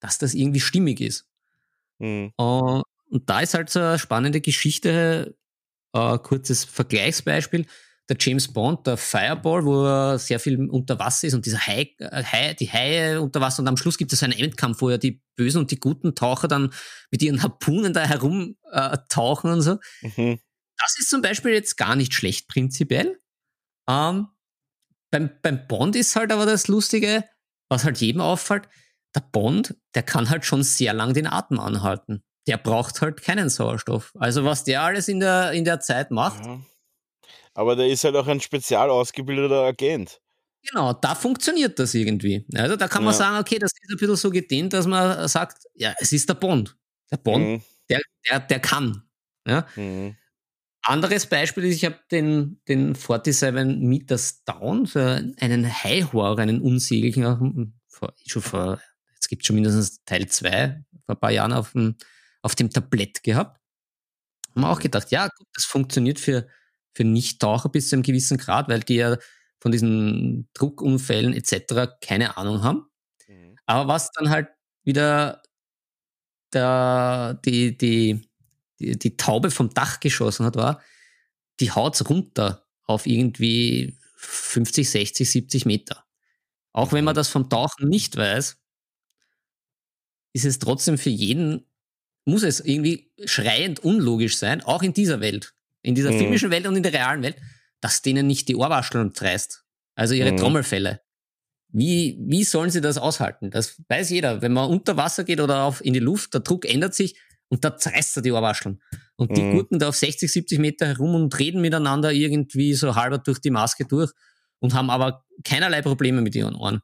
dass 0.00 0.18
das 0.18 0.34
irgendwie 0.34 0.60
stimmig 0.60 1.00
ist. 1.00 1.26
Mhm. 1.98 2.32
Uh, 2.40 2.82
und 3.10 3.28
da 3.28 3.40
ist 3.40 3.54
halt 3.54 3.70
so 3.70 3.80
eine 3.80 3.98
spannende 3.98 4.40
Geschichte, 4.40 5.36
uh, 5.96 6.18
kurzes 6.18 6.64
Vergleichsbeispiel. 6.64 7.66
Der 8.08 8.16
James 8.18 8.52
Bond, 8.52 8.88
der 8.88 8.96
Fireball, 8.96 9.64
wo 9.64 9.84
er 9.84 10.18
sehr 10.18 10.40
viel 10.40 10.68
unter 10.68 10.98
Wasser 10.98 11.28
ist 11.28 11.34
und 11.34 11.46
dieser 11.46 11.64
Hai, 11.64 11.94
äh, 11.98 12.24
Hai, 12.24 12.54
die 12.54 12.68
Haie 12.68 13.20
unter 13.22 13.40
Wasser 13.40 13.62
und 13.62 13.68
am 13.68 13.76
Schluss 13.76 13.98
gibt 13.98 14.12
es 14.12 14.24
einen 14.24 14.32
Endkampf, 14.32 14.80
wo 14.80 14.90
ja 14.90 14.98
die 14.98 15.22
bösen 15.36 15.60
und 15.60 15.70
die 15.70 15.78
guten 15.78 16.16
Taucher 16.16 16.48
dann 16.48 16.72
mit 17.12 17.22
ihren 17.22 17.40
Harpunen 17.40 17.92
da 17.92 18.04
herum 18.04 18.56
äh, 18.72 18.98
tauchen 19.08 19.52
und 19.52 19.60
so. 19.60 19.78
Mhm. 20.02 20.40
Das 20.76 20.98
ist 20.98 21.08
zum 21.08 21.22
Beispiel 21.22 21.52
jetzt 21.52 21.76
gar 21.76 21.94
nicht 21.94 22.12
schlecht 22.12 22.48
prinzipiell. 22.48 23.20
Ähm, 23.88 24.26
beim, 25.10 25.30
beim 25.42 25.66
Bond 25.66 25.96
ist 25.96 26.16
halt 26.16 26.32
aber 26.32 26.46
das 26.46 26.68
Lustige, 26.68 27.24
was 27.68 27.84
halt 27.84 27.98
jedem 27.98 28.20
auffällt, 28.20 28.68
der 29.14 29.22
Bond, 29.32 29.74
der 29.94 30.02
kann 30.02 30.30
halt 30.30 30.44
schon 30.44 30.62
sehr 30.62 30.92
lang 30.94 31.14
den 31.14 31.26
Atem 31.26 31.58
anhalten. 31.58 32.22
Der 32.46 32.56
braucht 32.56 33.00
halt 33.00 33.22
keinen 33.22 33.48
Sauerstoff. 33.48 34.12
Also 34.18 34.44
was 34.44 34.64
der 34.64 34.82
alles 34.82 35.08
in 35.08 35.20
der, 35.20 35.52
in 35.52 35.64
der 35.64 35.80
Zeit 35.80 36.10
macht. 36.10 36.44
Ja. 36.46 36.60
Aber 37.54 37.76
der 37.76 37.88
ist 37.88 38.04
halt 38.04 38.16
auch 38.16 38.26
ein 38.26 38.40
spezial 38.40 38.90
ausgebildeter 38.90 39.62
Agent. 39.62 40.20
Genau, 40.62 40.92
da 40.92 41.14
funktioniert 41.14 41.78
das 41.78 41.94
irgendwie. 41.94 42.46
Also 42.54 42.76
da 42.76 42.86
kann 42.86 43.02
man 43.02 43.12
ja. 43.14 43.18
sagen, 43.18 43.38
okay, 43.38 43.58
das 43.58 43.72
ist 43.72 43.90
ein 43.90 43.96
bisschen 43.96 44.16
so 44.16 44.30
gedehnt, 44.30 44.72
dass 44.72 44.86
man 44.86 45.26
sagt, 45.26 45.64
ja, 45.74 45.94
es 45.98 46.12
ist 46.12 46.28
der 46.28 46.34
Bond. 46.34 46.76
Der 47.10 47.16
Bond, 47.16 47.44
mhm. 47.44 47.62
der, 47.88 48.00
der, 48.28 48.40
der 48.40 48.60
kann. 48.60 49.02
Ja? 49.46 49.66
Mhm. 49.74 50.16
Anderes 50.82 51.26
Beispiel 51.26 51.64
ist, 51.64 51.76
ich 51.76 51.84
habe 51.84 51.98
den, 52.10 52.60
den 52.66 52.94
47 52.94 53.52
Meters 53.80 54.44
Down, 54.44 54.86
so 54.86 54.98
einen 54.98 55.84
High-Horror, 55.84 56.38
einen 56.38 56.62
unsäglichen, 56.62 57.80
schon 58.26 58.42
vor, 58.42 58.80
jetzt 59.14 59.28
gibt 59.28 59.42
es 59.42 59.46
schon 59.46 59.56
mindestens 59.56 60.02
Teil 60.04 60.26
2, 60.26 60.84
vor 61.04 61.14
ein 61.14 61.20
paar 61.20 61.32
Jahren 61.32 61.52
auf 61.52 61.72
dem, 61.72 61.96
auf 62.42 62.54
dem 62.54 62.70
Tablett 62.70 63.22
gehabt. 63.22 63.60
Haben 64.54 64.62
wir 64.62 64.70
auch 64.70 64.80
gedacht, 64.80 65.10
ja, 65.10 65.28
gut, 65.28 65.48
das 65.54 65.64
funktioniert 65.64 66.18
für, 66.18 66.48
für 66.94 67.04
Nicht-Taucher 67.04 67.68
bis 67.68 67.88
zu 67.88 67.96
einem 67.96 68.02
gewissen 68.02 68.38
Grad, 68.38 68.68
weil 68.68 68.80
die 68.80 68.96
ja 68.96 69.16
von 69.60 69.72
diesen 69.72 70.48
Druckunfällen 70.54 71.34
etc. 71.34 71.98
keine 72.00 72.38
Ahnung 72.38 72.62
haben. 72.62 72.86
Mhm. 73.28 73.56
Aber 73.66 73.88
was 73.88 74.10
dann 74.12 74.30
halt 74.30 74.48
wieder 74.82 75.42
der, 76.52 77.38
die, 77.44 77.76
die, 77.76 78.29
die, 78.80 78.98
die 78.98 79.16
Taube 79.16 79.50
vom 79.50 79.72
Dach 79.74 80.00
geschossen 80.00 80.44
hat, 80.46 80.56
war, 80.56 80.82
die 81.60 81.70
haut's 81.70 82.08
runter 82.08 82.66
auf 82.84 83.06
irgendwie 83.06 83.96
50, 84.16 84.88
60, 84.90 85.30
70 85.30 85.66
Meter. 85.66 86.04
Auch 86.72 86.92
wenn 86.92 87.04
man 87.04 87.14
das 87.14 87.28
vom 87.28 87.48
Tauchen 87.48 87.88
nicht 87.88 88.16
weiß, 88.16 88.56
ist 90.32 90.44
es 90.44 90.58
trotzdem 90.58 90.98
für 90.98 91.10
jeden, 91.10 91.66
muss 92.24 92.42
es 92.42 92.60
irgendwie 92.60 93.10
schreiend 93.24 93.80
unlogisch 93.80 94.36
sein, 94.36 94.62
auch 94.62 94.82
in 94.82 94.92
dieser 94.92 95.20
Welt, 95.20 95.54
in 95.82 95.94
dieser 95.94 96.12
Mhm. 96.12 96.18
filmischen 96.18 96.50
Welt 96.50 96.66
und 96.66 96.76
in 96.76 96.82
der 96.82 96.92
realen 96.92 97.22
Welt, 97.22 97.36
dass 97.80 98.02
denen 98.02 98.26
nicht 98.26 98.48
die 98.48 98.56
Ohrwascheln 98.56 99.12
reißt. 99.16 99.64
Also 99.94 100.14
ihre 100.14 100.32
Mhm. 100.32 100.36
Trommelfälle. 100.36 101.00
Wie, 101.72 102.18
wie 102.20 102.44
sollen 102.44 102.70
sie 102.70 102.80
das 102.80 102.98
aushalten? 102.98 103.50
Das 103.50 103.80
weiß 103.88 104.10
jeder. 104.10 104.42
Wenn 104.42 104.52
man 104.52 104.68
unter 104.68 104.96
Wasser 104.96 105.24
geht 105.24 105.40
oder 105.40 105.62
auf, 105.64 105.84
in 105.84 105.92
die 105.92 106.00
Luft, 106.00 106.34
der 106.34 106.40
Druck 106.40 106.64
ändert 106.68 106.94
sich 106.94 107.16
und 107.50 107.64
da 107.64 107.76
zerreißt 107.76 108.16
er 108.16 108.22
die 108.22 108.32
Ohrwascheln. 108.32 108.80
Und 109.16 109.36
die 109.36 109.42
Mhm. 109.42 109.50
gurken 109.52 109.78
da 109.78 109.88
auf 109.88 109.96
60, 109.96 110.32
70 110.32 110.58
Meter 110.58 110.86
herum 110.86 111.14
und 111.14 111.38
reden 111.38 111.60
miteinander 111.60 112.10
irgendwie 112.12 112.72
so 112.74 112.94
halber 112.94 113.18
durch 113.18 113.38
die 113.40 113.50
Maske 113.50 113.84
durch 113.84 114.10
und 114.60 114.72
haben 114.72 114.88
aber 114.88 115.26
keinerlei 115.44 115.82
Probleme 115.82 116.22
mit 116.22 116.34
ihren 116.34 116.54
Ohren. 116.54 116.80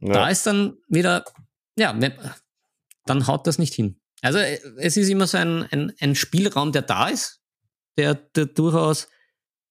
Da 0.00 0.24
Ja. 0.24 0.28
ist 0.28 0.46
dann 0.46 0.76
wieder, 0.88 1.24
ja, 1.78 1.98
dann 3.06 3.26
haut 3.26 3.46
das 3.46 3.58
nicht 3.58 3.72
hin. 3.74 4.00
Also 4.20 4.38
äh, 4.38 4.58
es 4.78 4.96
ist 4.96 5.08
immer 5.08 5.26
so 5.26 5.38
ein, 5.38 5.62
ein, 5.70 5.92
ein 6.00 6.14
Spielraum, 6.14 6.72
der 6.72 6.82
da 6.82 7.08
ist, 7.08 7.40
der, 7.96 8.14
der 8.14 8.46
durchaus 8.46 9.08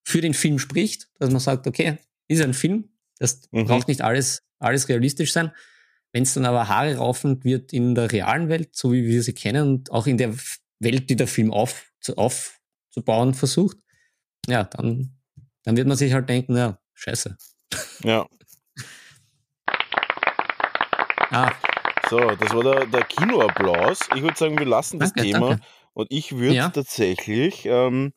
für 0.06 0.22
den 0.22 0.34
Film 0.34 0.60
spricht, 0.60 1.10
dass 1.20 1.30
man 1.32 1.40
sagt, 1.40 1.68
okay, 1.68 1.98
ist 2.28 2.42
ein 2.42 2.54
Film, 2.54 2.90
das 3.20 3.42
Mhm. 3.52 3.66
braucht 3.66 3.88
nicht 3.88 4.02
alles, 4.02 4.44
alles 4.60 4.88
realistisch 4.90 5.32
sein. 5.34 5.52
Wenn 6.14 6.24
es 6.24 6.34
dann 6.36 6.46
aber 6.46 6.68
Haare 6.70 6.96
raufend 6.98 7.44
wird 7.44 7.74
in 7.74 7.96
der 7.96 8.12
realen 8.12 8.48
Welt, 8.48 8.76
so 8.76 8.94
wie 8.94 9.06
wir 9.08 9.24
sie 9.24 9.34
kennen 9.34 9.68
und 9.68 9.92
auch 9.92 10.08
in 10.08 10.18
der 10.18 10.34
Welt, 10.80 11.10
die 11.10 11.16
der 11.16 11.28
Film 11.28 11.52
auf, 11.52 11.92
zu, 12.00 12.16
aufzubauen 12.18 13.34
versucht, 13.34 13.78
ja, 14.48 14.64
dann, 14.64 15.18
dann 15.64 15.76
wird 15.76 15.88
man 15.88 15.98
sich 15.98 16.14
halt 16.14 16.30
denken, 16.30 16.56
ja, 16.56 16.78
scheiße. 16.94 17.36
Ja. 18.04 18.28
Ah, 21.32 21.52
So, 22.10 22.20
das 22.20 22.54
war 22.54 22.64
der, 22.64 22.86
der 22.86 23.04
Kinoapplaus. 23.06 24.02
Ich 24.16 24.22
würde 24.22 24.38
sagen, 24.38 24.58
wir 24.60 24.66
lassen 24.66 25.00
das 25.00 25.14
Danke, 25.14 25.32
Thema. 25.32 25.48
danke. 25.50 25.64
Und 25.94 26.08
ich 26.12 26.36
würde 26.38 26.56
Ja. 26.56 26.70
tatsächlich, 26.70 27.66
ähm, 27.66 28.14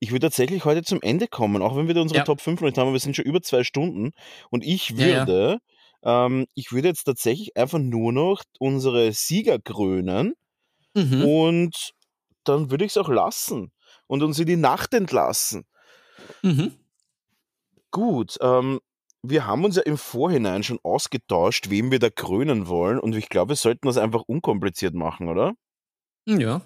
ich 0.00 0.10
würde 0.10 0.26
tatsächlich 0.26 0.64
heute 0.64 0.82
zum 0.82 1.00
Ende 1.02 1.28
kommen, 1.28 1.62
auch 1.62 1.76
wenn 1.76 1.86
wir 1.86 1.94
da 1.94 2.00
unsere 2.02 2.18
Ja. 2.20 2.24
Top 2.24 2.40
5 2.40 2.60
noch 2.60 2.68
nicht 2.68 2.78
haben, 2.78 2.86
aber 2.86 2.92
wir 2.94 3.00
sind 3.00 3.16
schon 3.16 3.24
über 3.24 3.42
zwei 3.42 3.64
Stunden. 3.64 4.12
Und 4.50 4.64
ich 4.64 4.90
Ja, 4.90 5.06
ja. 5.06 5.24
Ähm, 6.04 6.46
ich 6.54 6.72
würde 6.72 6.88
jetzt 6.88 7.04
tatsächlich 7.04 7.56
einfach 7.56 7.78
nur 7.78 8.12
noch 8.12 8.42
unsere 8.58 9.12
Sieger 9.12 9.58
krönen 9.58 10.34
mhm. 10.94 11.24
und 11.24 11.92
dann 12.44 12.70
würde 12.70 12.84
ich 12.84 12.92
es 12.92 12.96
auch 12.96 13.08
lassen 13.08 13.72
und 14.06 14.22
uns 14.22 14.38
in 14.38 14.46
die 14.46 14.56
Nacht 14.56 14.94
entlassen. 14.94 15.64
Mhm. 16.42 16.74
Gut, 17.90 18.38
ähm, 18.40 18.80
wir 19.22 19.46
haben 19.46 19.64
uns 19.64 19.76
ja 19.76 19.82
im 19.82 19.96
Vorhinein 19.96 20.62
schon 20.62 20.80
ausgetauscht, 20.82 21.70
wem 21.70 21.90
wir 21.90 21.98
da 21.98 22.10
krönen 22.10 22.66
wollen. 22.66 22.98
Und 22.98 23.14
ich 23.14 23.28
glaube, 23.28 23.50
wir 23.50 23.56
sollten 23.56 23.86
das 23.86 23.96
einfach 23.96 24.22
unkompliziert 24.22 24.94
machen, 24.94 25.28
oder? 25.28 25.54
Ja. 26.26 26.62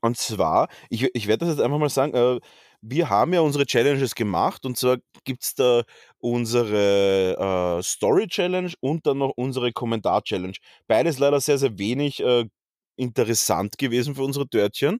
Und 0.00 0.16
zwar, 0.18 0.68
ich, 0.90 1.08
ich 1.14 1.26
werde 1.26 1.46
das 1.46 1.56
jetzt 1.56 1.64
einfach 1.64 1.78
mal 1.78 1.88
sagen, 1.88 2.14
äh, 2.14 2.40
wir 2.82 3.08
haben 3.10 3.32
ja 3.32 3.40
unsere 3.40 3.66
Challenges 3.66 4.14
gemacht. 4.14 4.64
Und 4.66 4.76
zwar 4.78 4.98
gibt 5.24 5.42
es 5.44 5.54
da 5.54 5.82
unsere 6.18 7.78
äh, 7.80 7.82
Story-Challenge 7.82 8.72
und 8.80 9.06
dann 9.06 9.18
noch 9.18 9.32
unsere 9.36 9.72
Kommentar-Challenge. 9.72 10.56
Beides 10.86 11.18
leider 11.18 11.40
sehr, 11.40 11.58
sehr 11.58 11.78
wenig 11.78 12.20
äh, 12.22 12.44
interessant 12.96 13.78
gewesen 13.78 14.14
für 14.14 14.22
unsere 14.24 14.48
Törtchen. 14.48 14.98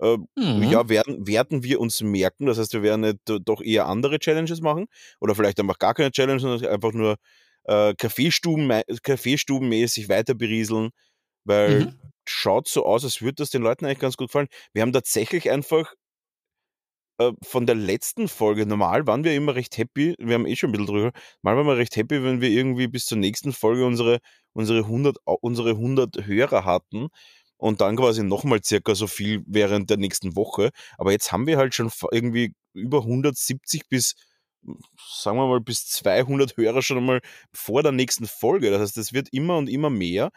Äh, 0.00 0.16
Mhm. 0.36 0.70
ja, 0.70 0.88
werden, 0.88 1.26
werden 1.26 1.62
wir 1.62 1.80
uns 1.80 2.00
merken. 2.02 2.46
Das 2.46 2.58
heißt, 2.58 2.72
wir 2.72 2.82
werden 2.82 3.00
nicht, 3.02 3.18
doch 3.44 3.60
eher 3.62 3.86
andere 3.86 4.18
Challenges 4.18 4.60
machen 4.60 4.86
oder 5.20 5.34
vielleicht 5.34 5.60
einfach 5.60 5.78
gar 5.78 5.94
keine 5.94 6.10
Challenge, 6.10 6.40
sondern 6.40 6.70
einfach 6.70 6.92
nur 6.92 7.16
äh, 7.64 7.94
Kaffeestuben, 7.94 8.82
Kaffeestubenmäßig 9.02 10.08
weiter 10.08 10.34
berieseln, 10.34 10.90
weil 11.44 11.86
Mhm. 11.86 12.07
Schaut 12.28 12.68
so 12.68 12.84
aus, 12.86 13.04
als 13.04 13.22
würde 13.22 13.36
das 13.36 13.50
den 13.50 13.62
Leuten 13.62 13.84
eigentlich 13.86 13.98
ganz 14.00 14.16
gut 14.16 14.28
gefallen. 14.28 14.48
Wir 14.72 14.82
haben 14.82 14.92
tatsächlich 14.92 15.50
einfach 15.50 15.94
äh, 17.18 17.32
von 17.42 17.66
der 17.66 17.74
letzten 17.74 18.28
Folge, 18.28 18.66
normal 18.66 19.06
waren 19.06 19.24
wir 19.24 19.34
immer 19.34 19.54
recht 19.54 19.76
happy, 19.78 20.14
wir 20.18 20.34
haben 20.34 20.46
eh 20.46 20.56
schon 20.56 20.70
ein 20.70 20.72
bisschen 20.72 20.86
drüber, 20.86 21.12
mal 21.42 21.56
waren 21.56 21.66
wir 21.66 21.76
recht 21.76 21.96
happy, 21.96 22.22
wenn 22.22 22.40
wir 22.40 22.50
irgendwie 22.50 22.88
bis 22.88 23.06
zur 23.06 23.18
nächsten 23.18 23.52
Folge 23.52 23.84
unsere, 23.86 24.20
unsere, 24.52 24.84
100, 24.86 25.18
au- 25.26 25.38
unsere 25.40 25.76
100 25.76 26.26
Hörer 26.26 26.64
hatten 26.64 27.08
und 27.56 27.80
dann 27.80 27.96
quasi 27.96 28.22
nochmal 28.22 28.62
circa 28.64 28.94
so 28.94 29.06
viel 29.06 29.42
während 29.46 29.90
der 29.90 29.96
nächsten 29.98 30.36
Woche. 30.36 30.70
Aber 30.98 31.12
jetzt 31.12 31.32
haben 31.32 31.46
wir 31.46 31.58
halt 31.58 31.74
schon 31.74 31.90
irgendwie 32.12 32.54
über 32.72 33.04
170 33.04 33.88
bis, 33.88 34.14
sagen 34.96 35.38
wir 35.38 35.46
mal, 35.48 35.60
bis 35.60 35.86
200 35.86 36.56
Hörer 36.56 36.82
schon 36.82 36.98
einmal 36.98 37.20
vor 37.52 37.82
der 37.82 37.92
nächsten 37.92 38.26
Folge. 38.26 38.70
Das 38.70 38.80
heißt, 38.80 38.98
es 38.98 39.12
wird 39.12 39.28
immer 39.32 39.56
und 39.58 39.68
immer 39.68 39.90
mehr. 39.90 40.30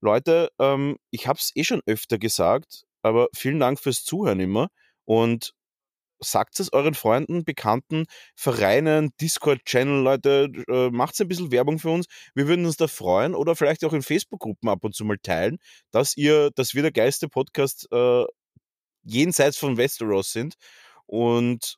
Leute, 0.00 0.50
ähm, 0.58 0.96
ich 1.10 1.26
habe 1.26 1.38
es 1.38 1.52
eh 1.54 1.64
schon 1.64 1.82
öfter 1.86 2.18
gesagt, 2.18 2.84
aber 3.02 3.28
vielen 3.34 3.60
Dank 3.60 3.80
fürs 3.80 4.04
Zuhören 4.04 4.40
immer 4.40 4.68
und 5.04 5.52
sagt 6.20 6.60
es 6.60 6.72
euren 6.72 6.94
Freunden, 6.94 7.44
Bekannten, 7.44 8.06
Vereinen, 8.34 9.10
Discord-Channel, 9.20 10.02
Leute, 10.02 10.50
äh, 10.68 10.90
macht 10.90 11.20
ein 11.20 11.28
bisschen 11.28 11.52
Werbung 11.52 11.78
für 11.78 11.90
uns. 11.90 12.06
Wir 12.34 12.48
würden 12.48 12.64
uns 12.64 12.76
da 12.76 12.88
freuen 12.88 13.34
oder 13.34 13.54
vielleicht 13.56 13.84
auch 13.84 13.92
in 13.92 14.02
Facebook-Gruppen 14.02 14.68
ab 14.68 14.84
und 14.84 14.94
zu 14.94 15.04
mal 15.04 15.18
teilen, 15.18 15.58
dass 15.90 16.16
ihr, 16.16 16.50
dass 16.54 16.74
wir 16.74 16.82
der 16.82 16.92
geilste 16.92 17.28
Podcast 17.28 17.86
äh, 17.92 18.24
jenseits 19.02 19.58
von 19.58 19.76
Westeros 19.76 20.32
sind. 20.32 20.54
Und 21.06 21.76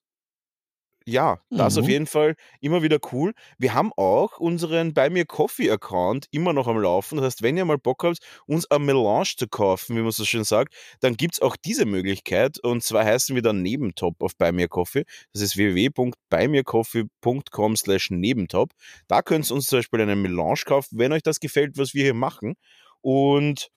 ja, 1.10 1.40
das 1.50 1.78
auf 1.78 1.84
Mhm. 1.84 1.90
jeden 1.90 2.06
Fall 2.06 2.34
immer 2.60 2.82
wieder 2.82 2.98
cool. 3.12 3.32
Wir 3.56 3.72
haben 3.74 3.92
auch 3.96 4.38
unseren 4.38 4.92
Bei 4.92 5.08
mir 5.08 5.24
Coffee 5.24 5.70
Account 5.70 6.26
immer 6.30 6.52
noch 6.52 6.66
am 6.68 6.78
Laufen. 6.78 7.16
Das 7.16 7.24
heißt, 7.24 7.42
wenn 7.42 7.56
ihr 7.56 7.64
mal 7.64 7.78
Bock 7.78 8.04
habt, 8.04 8.18
uns 8.46 8.70
ein 8.70 8.84
Melange 8.84 9.24
zu 9.36 9.48
kaufen, 9.48 9.96
wie 9.96 10.02
man 10.02 10.10
so 10.12 10.24
schön 10.26 10.44
sagt, 10.44 10.74
dann 11.00 11.16
gibt 11.16 11.34
es 11.34 11.40
auch 11.42 11.56
diese 11.56 11.86
Möglichkeit. 11.86 12.58
Und 12.62 12.82
zwar 12.82 13.04
heißen 13.04 13.34
wir 13.34 13.42
dann 13.42 13.62
Nebentop 13.62 14.22
auf 14.22 14.36
Bei 14.36 14.52
mir 14.52 14.68
Coffee. 14.68 15.04
Das 15.32 15.42
ist 15.42 15.56
www.beimircoffee.com 15.56 17.76
slash 17.76 18.10
Nebentop. 18.10 18.72
Da 19.08 19.22
könnt 19.22 19.50
ihr 19.50 19.54
uns 19.54 19.66
zum 19.66 19.78
Beispiel 19.78 20.00
einen 20.00 20.22
Melange 20.22 20.60
kaufen, 20.66 20.98
wenn 20.98 21.12
euch 21.12 21.22
das 21.22 21.40
gefällt, 21.40 21.78
was 21.78 21.94
wir 21.94 22.04
hier 22.04 22.14
machen. 22.14 22.54
Und 23.00 23.68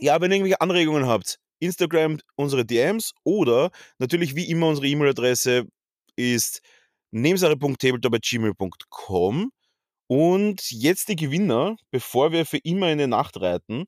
ja, 0.00 0.20
wenn 0.20 0.30
ihr 0.30 0.36
irgendwelche 0.38 0.60
Anregungen 0.60 1.06
habt, 1.06 1.36
Instagram 1.60 2.18
unsere 2.36 2.64
DMs 2.64 3.12
oder 3.24 3.70
natürlich 3.98 4.34
wie 4.34 4.48
immer 4.50 4.68
unsere 4.68 4.86
E-Mail-Adresse 4.86 5.66
ist 6.16 6.62
nebensache.tabletop.gmail.com 7.10 9.52
und 10.06 10.70
jetzt 10.70 11.08
die 11.08 11.16
Gewinner, 11.16 11.76
bevor 11.90 12.32
wir 12.32 12.46
für 12.46 12.58
immer 12.58 12.90
in 12.90 12.98
die 12.98 13.06
Nacht 13.06 13.40
reiten, 13.40 13.86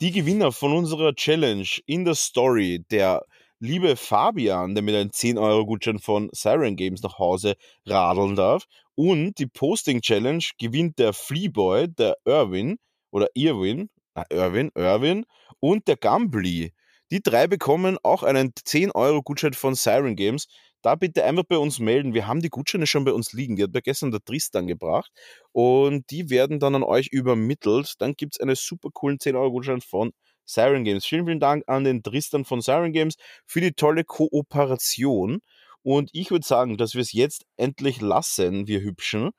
die 0.00 0.12
Gewinner 0.12 0.52
von 0.52 0.72
unserer 0.72 1.14
Challenge 1.14 1.68
in 1.86 2.04
der 2.04 2.14
Story, 2.14 2.84
der 2.90 3.22
liebe 3.58 3.96
Fabian, 3.96 4.74
der 4.74 4.82
mit 4.82 4.94
einem 4.94 5.10
10-Euro-Gutschein 5.10 5.98
von 5.98 6.28
Siren 6.32 6.76
Games 6.76 7.02
nach 7.02 7.18
Hause 7.18 7.56
radeln 7.86 8.36
darf 8.36 8.64
und 8.94 9.38
die 9.38 9.46
Posting-Challenge 9.46 10.44
gewinnt 10.58 10.98
der 10.98 11.12
Fleeboy, 11.12 11.88
der 11.88 12.16
Irwin 12.24 12.78
oder 13.10 13.28
Irwin, 13.34 13.88
Irwin, 14.30 14.70
Irwin 14.74 15.24
und 15.60 15.88
der 15.88 15.96
Gambly. 15.96 16.72
Die 17.10 17.22
drei 17.22 17.46
bekommen 17.46 17.98
auch 18.02 18.22
einen 18.22 18.50
10-Euro-Gutschein 18.50 19.54
von 19.54 19.74
Siren 19.74 20.16
Games. 20.16 20.48
Da 20.86 20.94
bitte 20.94 21.24
einfach 21.24 21.42
bei 21.42 21.58
uns 21.58 21.80
melden. 21.80 22.14
Wir 22.14 22.28
haben 22.28 22.40
die 22.42 22.48
Gutscheine 22.48 22.86
schon 22.86 23.04
bei 23.04 23.12
uns 23.12 23.32
liegen. 23.32 23.56
Die 23.56 23.64
hat 23.64 23.72
mir 23.74 23.82
gestern 23.82 24.12
der 24.12 24.24
Tristan 24.24 24.68
gebracht. 24.68 25.10
Und 25.50 26.08
die 26.12 26.30
werden 26.30 26.60
dann 26.60 26.76
an 26.76 26.84
euch 26.84 27.08
übermittelt. 27.08 27.94
Dann 27.98 28.14
gibt 28.14 28.36
es 28.36 28.40
einen 28.40 28.54
super 28.54 28.90
coolen 28.92 29.18
10-Euro-Gutschein 29.18 29.80
von 29.80 30.12
Siren 30.44 30.84
Games. 30.84 31.04
Vielen, 31.04 31.26
vielen 31.26 31.40
Dank 31.40 31.64
an 31.66 31.82
den 31.82 32.04
Tristan 32.04 32.44
von 32.44 32.60
Siren 32.60 32.92
Games 32.92 33.16
für 33.46 33.60
die 33.60 33.72
tolle 33.72 34.04
Kooperation. 34.04 35.40
Und 35.82 36.10
ich 36.12 36.30
würde 36.30 36.46
sagen, 36.46 36.76
dass 36.76 36.94
wir 36.94 37.00
es 37.00 37.12
jetzt 37.12 37.46
endlich 37.56 38.00
lassen, 38.00 38.68
wir 38.68 38.80
Hübschen, 38.80 39.30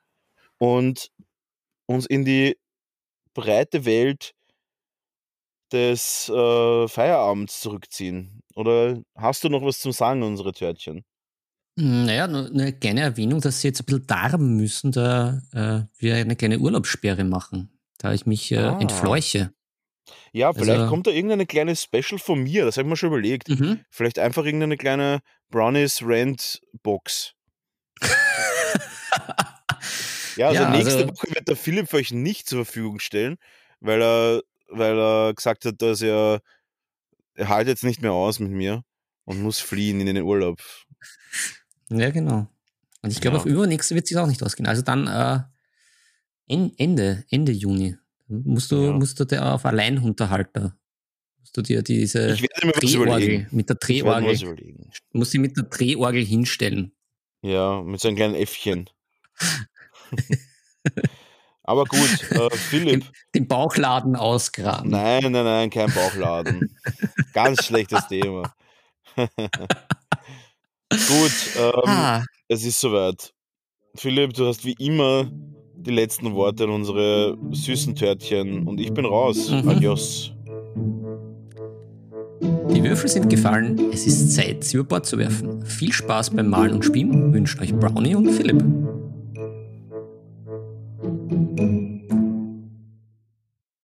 und 0.58 1.10
uns 1.86 2.04
in 2.04 2.26
die 2.26 2.58
breite 3.32 3.86
Welt 3.86 4.34
des 5.72 6.28
äh, 6.28 6.88
Feierabends 6.88 7.60
zurückziehen. 7.60 8.42
Oder 8.54 9.00
hast 9.14 9.44
du 9.44 9.48
noch 9.48 9.62
was 9.62 9.80
zum 9.80 9.92
Sagen, 9.92 10.22
unsere 10.22 10.52
Törtchen? 10.52 11.06
Naja, 11.80 12.26
nur 12.26 12.46
eine 12.50 12.72
kleine 12.72 13.02
Erwähnung, 13.02 13.40
dass 13.40 13.60
sie 13.60 13.68
jetzt 13.68 13.80
ein 13.80 13.86
bisschen 13.86 14.06
darben 14.08 14.56
müssen, 14.56 14.90
da 14.90 15.40
äh, 15.52 15.82
wir 15.98 16.16
eine 16.16 16.34
kleine 16.34 16.58
Urlaubssperre 16.58 17.22
machen, 17.22 17.70
da 17.98 18.12
ich 18.12 18.26
mich 18.26 18.50
äh, 18.50 18.58
Ah. 18.58 18.78
entfleuche. 18.80 19.52
Ja, 20.32 20.52
vielleicht 20.52 20.80
Also- 20.80 20.88
kommt 20.90 21.06
da 21.06 21.12
irgendeine 21.12 21.46
kleine 21.46 21.76
Special 21.76 22.18
von 22.18 22.42
mir, 22.42 22.64
das 22.64 22.76
habe 22.78 22.86
ich 22.86 22.90
mir 22.90 22.96
schon 22.96 23.10
überlegt. 23.10 23.48
Mhm. 23.48 23.80
Vielleicht 23.90 24.18
einfach 24.18 24.44
irgendeine 24.44 24.76
kleine 24.76 25.20
Brownies 25.50 26.02
Rent 26.02 26.60
Box. 26.82 27.34
Ja, 30.36 30.48
also 30.48 30.62
Ja, 30.62 30.70
nächste 30.70 30.94
also- 30.96 31.08
Woche 31.08 31.28
wird 31.34 31.48
der 31.48 31.56
Philipp 31.56 31.88
für 31.88 31.96
euch 31.98 32.10
nicht 32.12 32.48
zur 32.48 32.64
Verfügung 32.64 32.98
stellen, 33.00 33.36
weil 33.80 34.02
er, 34.02 34.42
weil 34.68 34.98
er 34.98 35.34
gesagt 35.34 35.64
hat, 35.64 35.80
dass 35.82 36.02
er, 36.02 36.40
er 37.34 37.48
halt 37.48 37.68
jetzt 37.68 37.84
nicht 37.84 38.02
mehr 38.02 38.12
aus 38.12 38.38
mit 38.40 38.50
mir 38.50 38.82
und 39.24 39.40
muss 39.42 39.60
fliehen 39.60 40.00
in 40.00 40.06
den 40.06 40.22
Urlaub. 40.24 40.60
Ja, 41.90 42.10
genau. 42.10 42.46
Und 43.02 43.10
ich 43.10 43.20
glaube, 43.20 43.36
Ja. 43.36 43.42
auf 43.42 43.46
übernächste 43.46 43.94
wird 43.94 44.06
sich 44.06 44.16
auch 44.16 44.26
nicht 44.26 44.42
ausgehen. 44.42 44.66
Also 44.66 44.82
dann 44.82 45.06
äh, 45.06 45.40
en- 46.52 46.72
Ende, 46.78 47.24
Ende 47.30 47.52
Juni 47.52 47.96
musst 48.26 48.70
du, 48.72 48.86
Ja. 48.86 48.92
musst 48.92 49.18
du 49.20 49.24
dir 49.24 49.54
auf 49.54 49.64
Alleinunterhalter, 49.64 50.76
musst 51.38 51.56
du 51.56 51.62
dir 51.62 51.82
diese 51.82 52.34
Drehorgel 52.36 53.46
mit 53.50 53.68
der 53.68 53.76
Drehorgel, 53.76 54.32
was 54.32 54.42
überlegen. 54.42 54.90
musst 55.12 55.32
du 55.34 55.38
mit 55.38 55.56
der 55.56 55.64
Drehorgel 55.64 56.24
hinstellen. 56.24 56.92
Ja, 57.42 57.80
mit 57.82 58.00
so 58.00 58.08
einem 58.08 58.16
kleinen 58.16 58.34
Äffchen. 58.34 58.90
Aber 61.62 61.84
gut, 61.84 62.30
äh, 62.32 62.50
Philipp. 62.56 63.04
Den 63.34 63.46
Bauchladen 63.46 64.16
ausgraben. 64.16 64.90
Nein, 64.90 65.30
nein, 65.30 65.44
nein, 65.44 65.70
kein 65.70 65.92
Bauchladen. 65.92 66.74
Ganz 67.34 67.64
schlechtes 67.64 68.06
Thema. 68.08 68.54
Gut, 70.90 71.32
ähm, 71.58 71.72
Ah, 71.84 72.22
es 72.48 72.64
ist 72.64 72.80
soweit. 72.80 73.32
Philipp, 73.94 74.32
du 74.34 74.46
hast 74.46 74.64
wie 74.64 74.74
immer 74.78 75.30
die 75.76 75.90
letzten 75.90 76.34
Worte 76.34 76.64
an 76.64 76.70
unsere 76.70 77.36
süßen 77.52 77.94
Törtchen 77.94 78.66
und 78.66 78.80
ich 78.80 78.92
bin 78.92 79.04
raus. 79.04 79.50
Mhm. 79.50 79.68
Adios. 79.68 80.32
die 82.78 82.84
Würfel 82.84 83.08
sind 83.08 83.28
gefallen. 83.28 83.90
Es 83.92 84.06
ist 84.06 84.34
Zeit, 84.34 84.62
sie 84.62 84.76
über 84.76 84.84
Bord 84.86 85.06
zu 85.06 85.18
werfen. 85.18 85.64
Viel 85.64 85.92
Spaß 85.92 86.30
beim 86.30 86.48
Malen 86.48 86.74
und 86.74 86.84
Spielen 86.84 87.32
wünscht 87.32 87.60
euch 87.60 87.74
Brownie 87.74 88.14
und 88.14 88.30
Philipp. 88.30 88.62